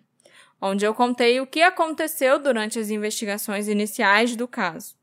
onde 0.60 0.84
eu 0.84 0.94
contei 0.94 1.40
o 1.40 1.46
que 1.46 1.62
aconteceu 1.62 2.38
durante 2.38 2.78
as 2.78 2.90
investigações 2.90 3.68
iniciais 3.68 4.36
do 4.36 4.48
caso. 4.48 4.94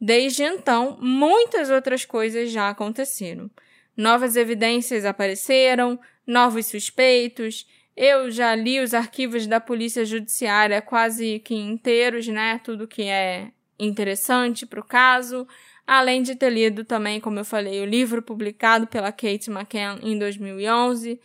Desde 0.00 0.42
então, 0.44 0.96
muitas 1.00 1.70
outras 1.70 2.04
coisas 2.04 2.50
já 2.50 2.68
aconteceram. 2.68 3.50
Novas 3.96 4.36
evidências 4.36 5.04
apareceram, 5.04 5.98
novos 6.26 6.66
suspeitos. 6.66 7.66
Eu 7.96 8.30
já 8.30 8.54
li 8.54 8.78
os 8.78 8.94
arquivos 8.94 9.46
da 9.46 9.58
Polícia 9.58 10.04
Judiciária 10.04 10.80
quase 10.80 11.40
que 11.40 11.54
inteiros, 11.54 12.28
né? 12.28 12.60
Tudo 12.62 12.86
que 12.86 13.02
é 13.02 13.50
interessante 13.78 14.64
para 14.64 14.78
o 14.78 14.84
caso. 14.84 15.48
Além 15.84 16.22
de 16.22 16.36
ter 16.36 16.50
lido 16.50 16.84
também, 16.84 17.18
como 17.18 17.40
eu 17.40 17.44
falei, 17.44 17.80
o 17.80 17.84
livro 17.84 18.22
publicado 18.22 18.86
pela 18.86 19.10
Kate 19.10 19.50
McCann 19.50 19.98
em 20.02 20.16
2011. 20.16 21.20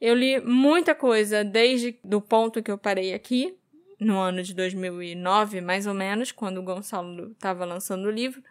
Eu 0.00 0.14
li 0.14 0.40
muita 0.40 0.94
coisa 0.94 1.42
desde 1.42 1.98
do 2.04 2.20
ponto 2.20 2.62
que 2.62 2.70
eu 2.70 2.78
parei 2.78 3.14
aqui, 3.14 3.56
no 3.98 4.16
ano 4.18 4.42
de 4.42 4.54
2009, 4.54 5.60
mais 5.60 5.86
ou 5.86 5.94
menos, 5.94 6.30
quando 6.30 6.58
o 6.58 6.62
Gonçalo 6.62 7.32
estava 7.32 7.64
lançando 7.64 8.06
o 8.06 8.10
livro. 8.10 8.42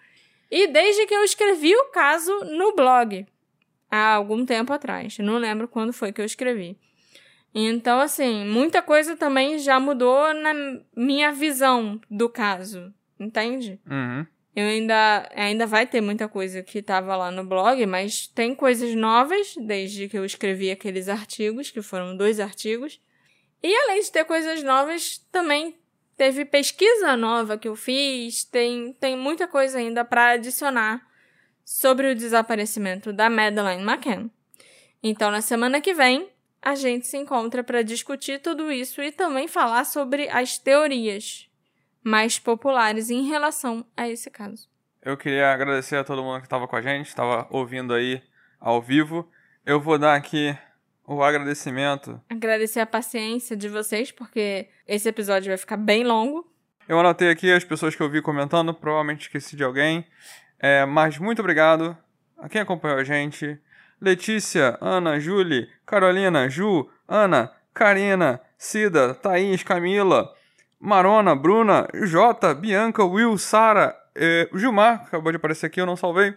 E 0.52 0.68
desde 0.68 1.06
que 1.06 1.14
eu 1.14 1.24
escrevi 1.24 1.74
o 1.74 1.86
caso 1.86 2.32
no 2.46 2.76
blog 2.76 3.26
há 3.90 4.14
algum 4.14 4.46
tempo 4.46 4.74
atrás. 4.74 5.18
Não 5.20 5.38
lembro 5.38 5.68
quando 5.68 5.94
foi 5.94 6.12
que 6.12 6.22
eu 6.22 6.26
escrevi. 6.26 6.78
Então, 7.54 8.00
assim, 8.00 8.46
muita 8.46 8.82
coisa 8.82 9.16
também 9.16 9.58
já 9.58 9.80
mudou 9.80 10.34
na 10.34 10.54
minha 10.96 11.32
visão 11.32 12.00
do 12.10 12.30
caso, 12.30 12.94
entende? 13.20 13.80
Uhum. 13.90 14.26
Eu 14.58 14.66
ainda, 14.66 15.30
ainda 15.36 15.68
vai 15.68 15.86
ter 15.86 16.02
muita 16.02 16.28
coisa 16.28 16.64
que 16.64 16.80
estava 16.80 17.16
lá 17.16 17.30
no 17.30 17.44
blog, 17.44 17.86
mas 17.86 18.26
tem 18.26 18.56
coisas 18.56 18.96
novas 18.96 19.54
desde 19.56 20.10
que 20.10 20.18
eu 20.18 20.26
escrevi 20.26 20.72
aqueles 20.72 21.08
artigos, 21.08 21.70
que 21.70 21.80
foram 21.80 22.18
dois 22.18 22.40
artigos. 22.40 23.00
E 23.62 23.72
além 23.72 24.02
de 24.02 24.12
ter 24.12 24.26
coisas 24.26 24.64
novas, 24.64 25.20
também 25.32 25.76
teve 26.18 26.44
pesquisa 26.44 27.16
nova 27.16 27.56
que 27.56 27.68
eu 27.68 27.76
fiz, 27.76 28.46
tem, 28.46 28.94
tem 28.94 29.16
muita 29.16 29.48
coisa 29.48 29.78
ainda 29.78 30.04
para 30.04 30.32
adicionar 30.32 31.06
sobre 31.64 32.10
o 32.10 32.16
desaparecimento 32.16 33.14
da 33.14 33.30
Madeleine 33.30 33.84
McCann. 33.84 34.28
Então, 35.04 35.30
na 35.30 35.42
semana 35.42 35.80
que 35.80 35.94
vem, 35.94 36.32
a 36.64 36.74
gente 36.74 37.06
se 37.06 37.16
encontra 37.16 37.64
para 37.64 37.84
discutir 37.84 38.42
tudo 38.42 38.72
isso 38.72 39.04
e 39.04 39.12
também 39.12 39.48
falar 39.48 39.86
sobre 39.86 40.28
as 40.30 40.58
teorias 40.58 41.47
mais 42.08 42.40
populares 42.40 43.10
em 43.10 43.28
relação 43.28 43.86
a 43.96 44.08
esse 44.08 44.32
caso. 44.32 44.70
Eu 45.04 45.18
queria 45.18 45.52
agradecer 45.52 45.98
a 45.98 46.04
todo 46.04 46.24
mundo 46.24 46.40
que 46.40 46.46
estava 46.46 46.68
com 46.68 46.76
a 46.76 46.82
gente, 46.82 47.08
estava 47.08 47.46
ouvindo 47.50 47.94
aí 47.94 48.24
ao 48.60 48.82
vivo. 48.82 49.30
Eu 49.66 49.80
vou 49.80 50.00
dar 50.00 50.16
aqui 50.16 50.58
o 51.06 51.22
agradecimento. 51.22 52.20
Agradecer 52.30 52.80
a 52.80 52.86
paciência 52.86 53.56
de 53.56 53.68
vocês, 53.68 54.12
porque 54.12 54.70
esse 54.88 55.08
episódio 55.08 55.50
vai 55.50 55.58
ficar 55.58 55.78
bem 55.78 56.04
longo. 56.04 56.50
Eu 56.88 56.98
anotei 57.00 57.30
aqui 57.30 57.52
as 57.52 57.66
pessoas 57.66 57.94
que 57.94 58.02
eu 58.02 58.10
vi 58.10 58.22
comentando, 58.22 58.74
provavelmente 58.74 59.24
esqueci 59.24 59.58
de 59.58 59.64
alguém. 59.64 60.06
É, 60.58 60.86
mas 60.86 61.18
muito 61.18 61.40
obrigado 61.40 61.96
a 62.38 62.48
quem 62.48 62.62
acompanhou 62.62 63.00
a 63.00 63.04
gente. 63.04 63.60
Letícia, 64.00 64.78
Ana, 64.80 65.20
Julie, 65.20 65.70
Carolina, 65.86 66.50
Ju, 66.50 66.90
Ana, 67.08 67.52
Karina, 67.74 68.40
Cida, 68.58 69.14
Thaís, 69.14 69.62
Camila, 69.64 70.34
Marona, 70.80 71.36
Bruna, 71.36 71.88
Jota, 72.04 72.54
Bianca, 72.54 73.04
Will, 73.04 73.38
Sara, 73.38 73.96
é, 74.16 74.50
Gilmar, 74.54 75.04
acabou 75.08 75.32
de 75.32 75.38
aparecer 75.38 75.66
aqui, 75.68 75.82
eu 75.82 75.86
não 75.86 75.96
salvei. 75.96 76.36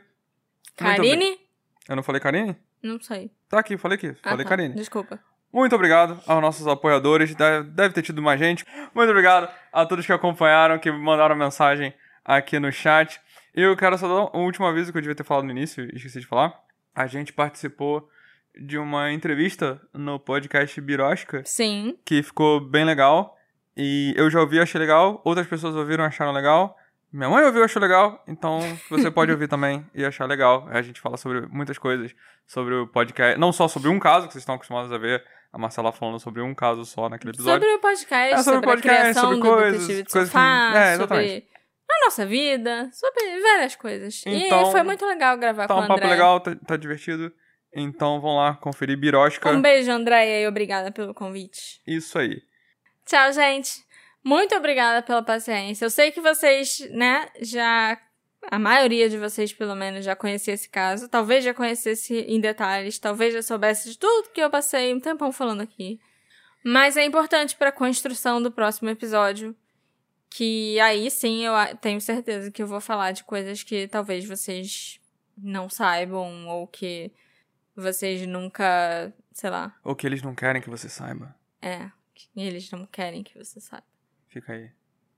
Karine? 0.77 1.39
Eu 1.89 1.97
não 1.97 2.03
falei 2.03 2.21
Karine? 2.21 2.57
Não 2.83 3.01
sei. 3.01 3.31
Tá 3.49 3.59
aqui, 3.59 3.77
falei 3.77 3.97
aqui, 3.97 4.17
Ah, 4.23 4.31
falei 4.31 4.45
tá. 4.45 4.49
Karine. 4.51 4.75
Desculpa. 4.75 5.19
Muito 5.53 5.75
obrigado 5.75 6.21
aos 6.27 6.41
nossos 6.41 6.67
apoiadores, 6.67 7.35
deve, 7.35 7.69
deve 7.71 7.95
ter 7.95 8.03
tido 8.03 8.23
mais 8.23 8.39
gente. 8.39 8.65
Muito 8.95 9.11
obrigado 9.11 9.49
a 9.73 9.85
todos 9.85 10.07
que 10.07 10.13
acompanharam, 10.13 10.79
que 10.79 10.91
mandaram 10.91 11.35
mensagem 11.35 11.93
aqui 12.25 12.59
no 12.61 12.71
chat. 12.71 13.21
Eu 13.53 13.77
quero 13.77 13.99
só 13.99 14.07
dar 14.07 14.37
um 14.37 14.45
último 14.45 14.67
aviso 14.67 14.93
que 14.93 14.99
eu 14.99 15.03
devia 15.03 15.15
ter 15.15 15.25
falado 15.25 15.45
no 15.45 15.51
início, 15.51 15.85
e 15.85 15.97
esqueci 15.97 16.21
de 16.21 16.27
falar. 16.27 16.55
A 16.95 17.07
gente 17.09 17.33
participou 17.33 18.09
de 18.57 18.79
uma 18.79 19.13
entrevista 19.13 19.81
no 19.93 20.21
podcast 20.21 20.81
Birosca, 20.81 21.43
Sim. 21.45 21.99
que 22.05 22.23
ficou 22.23 22.61
bem 22.61 22.85
legal. 22.85 23.37
E 23.77 24.13
eu 24.17 24.29
já 24.31 24.41
ouvi 24.41 24.61
achei 24.61 24.79
legal, 24.81 25.21
outras 25.25 25.47
pessoas 25.47 25.75
ouviram 25.75 26.05
acharam 26.05 26.33
legal. 26.33 26.77
Minha 27.13 27.29
mãe 27.29 27.45
ouviu 27.45 27.63
e 27.63 27.65
achou 27.65 27.83
legal, 27.83 28.23
então 28.29 28.61
você 28.89 29.11
pode 29.11 29.33
ouvir 29.33 29.49
também 29.49 29.85
e 29.95 30.05
achar 30.05 30.27
legal. 30.27 30.69
A 30.71 30.81
gente 30.81 31.01
fala 31.01 31.17
sobre 31.17 31.41
muitas 31.49 31.77
coisas, 31.77 32.15
sobre 32.47 32.75
o 32.75 32.87
podcast, 32.87 33.39
não 33.39 33.53
só 33.53 33.67
sobre 33.67 33.89
um 33.89 33.99
caso 33.99 34.27
que 34.29 34.33
vocês 34.33 34.43
estão 34.43 34.55
acostumados 34.55 34.93
a 34.93 34.99
ver, 34.99 35.25
a 35.53 35.59
Marcela 35.59 35.91
falando 35.91 36.21
sobre 36.21 36.41
um 36.41 36.55
caso 36.55 36.85
só 36.85 37.09
naquele 37.09 37.33
episódio. 37.33 37.61
Sobre 37.61 37.75
o 37.75 37.81
podcast, 37.81 38.33
É, 38.35 38.37
sobre 38.37 38.53
sobre, 38.55 38.67
podcast, 38.69 38.97
a 38.99 39.03
criação 39.03 39.23
sobre 39.23 39.37
do 39.37 39.43
coisas, 39.57 39.87
de 39.89 40.05
coisas 40.05 40.31
que- 40.31 40.39
é, 40.39 40.97
sobre 40.97 41.47
a 41.91 42.05
nossa 42.05 42.27
vida, 42.27 42.91
sobre 42.93 43.41
várias 43.41 43.75
coisas. 43.75 44.23
Então, 44.25 44.69
e 44.69 44.71
foi 44.71 44.83
muito 44.85 45.05
legal 45.05 45.37
gravar 45.37 45.67
Tá 45.67 45.75
com 45.75 45.81
um 45.81 45.85
o 45.85 45.89
papo 45.89 45.99
André. 46.01 46.09
legal, 46.11 46.39
tá, 46.39 46.55
tá 46.65 46.77
divertido. 46.77 47.33
Então 47.75 48.21
vão 48.21 48.37
lá 48.37 48.55
conferir 48.55 48.97
Birosca. 48.97 49.51
Um 49.51 49.61
beijo, 49.61 49.91
Andréia, 49.91 50.43
e 50.45 50.47
obrigada 50.47 50.93
pelo 50.93 51.13
convite. 51.13 51.81
Isso 51.87 52.17
aí. 52.19 52.41
Tchau, 53.07 53.33
gente. 53.33 53.85
Muito 54.23 54.55
obrigada 54.55 55.03
pela 55.03 55.23
paciência. 55.23 55.85
Eu 55.85 55.91
sei 55.91 56.11
que 56.11 56.21
vocês, 56.21 56.81
né, 56.91 57.29
já 57.41 57.99
a 58.51 58.59
maioria 58.59 59.09
de 59.09 59.19
vocês, 59.19 59.53
pelo 59.53 59.75
menos, 59.75 60.05
já 60.05 60.15
conhecia 60.15 60.55
esse 60.55 60.69
caso. 60.69 61.09
Talvez 61.09 61.45
já 61.45 61.55
conhecesse 61.55 62.15
em 62.21 62.41
detalhes, 62.41 62.99
talvez 62.99 63.35
já 63.35 63.43
soubesse 63.43 63.91
de 63.91 63.99
tudo 63.99 64.31
que 64.31 64.41
eu 64.41 64.51
passei 64.51 64.95
um 64.95 65.01
tempão 65.01 65.33
falando 65.33 65.63
aqui. 65.63 66.01
Mas 66.65 66.97
é 66.97 67.05
importante 67.05 67.57
para 67.57 67.71
a 67.71 67.73
construção 67.73 68.43
do 68.43 68.51
próximo 68.51 68.91
episódio. 68.91 69.57
Que 70.29 70.79
aí 70.79 71.11
sim 71.11 71.45
eu 71.45 71.53
tenho 71.81 72.01
certeza 72.01 72.53
que 72.53 72.63
eu 72.63 72.67
vou 72.67 72.81
falar 72.81 73.11
de 73.11 73.25
coisas 73.25 73.65
que 73.65 73.89
talvez 73.89 74.25
vocês 74.25 75.01
não 75.37 75.69
saibam 75.69 76.47
ou 76.47 76.69
que 76.69 77.11
vocês 77.75 78.25
nunca, 78.27 79.13
sei 79.33 79.51
lá. 79.51 79.75
Ou 79.83 79.97
que 79.97 80.07
eles 80.07 80.23
não 80.23 80.35
querem 80.35 80.63
que 80.63 80.71
você 80.71 80.89
saiba. 80.89 81.35
É, 81.61 81.91
que 82.41 82.47
eles 82.47 82.71
não 82.71 82.87
querem 82.87 83.23
que 83.23 83.37
você 83.37 83.61
saiba. 83.61 83.87
Fica 84.29 84.53
aí. 84.53 84.71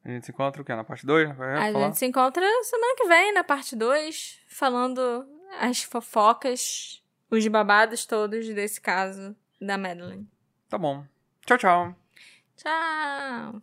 A 0.05 0.09
gente 0.09 0.27
se 0.27 0.33
encontra 0.33 0.61
o 0.61 0.65
quê? 0.65 0.75
Na 0.75 0.83
parte 0.85 1.07
2? 1.07 1.31
A 1.31 1.35
falar? 1.35 1.71
gente 1.73 1.99
se 1.99 2.07
encontra 2.07 2.45
semana 2.65 2.97
que 2.97 3.07
vem, 3.07 3.33
na 3.33 3.45
parte 3.45 3.77
2, 3.77 4.41
falando 4.49 5.27
as 5.61 5.83
fofocas, 5.83 7.03
os 7.31 7.47
babados 7.47 8.05
todos 8.05 8.49
desse 8.49 8.81
caso 8.81 9.37
da 9.61 9.79
Madeline. 9.79 10.29
Tá 10.69 10.77
bom. 10.77 11.05
Tchau, 11.47 11.59
tchau. 11.59 11.97
Tchau. 12.57 13.63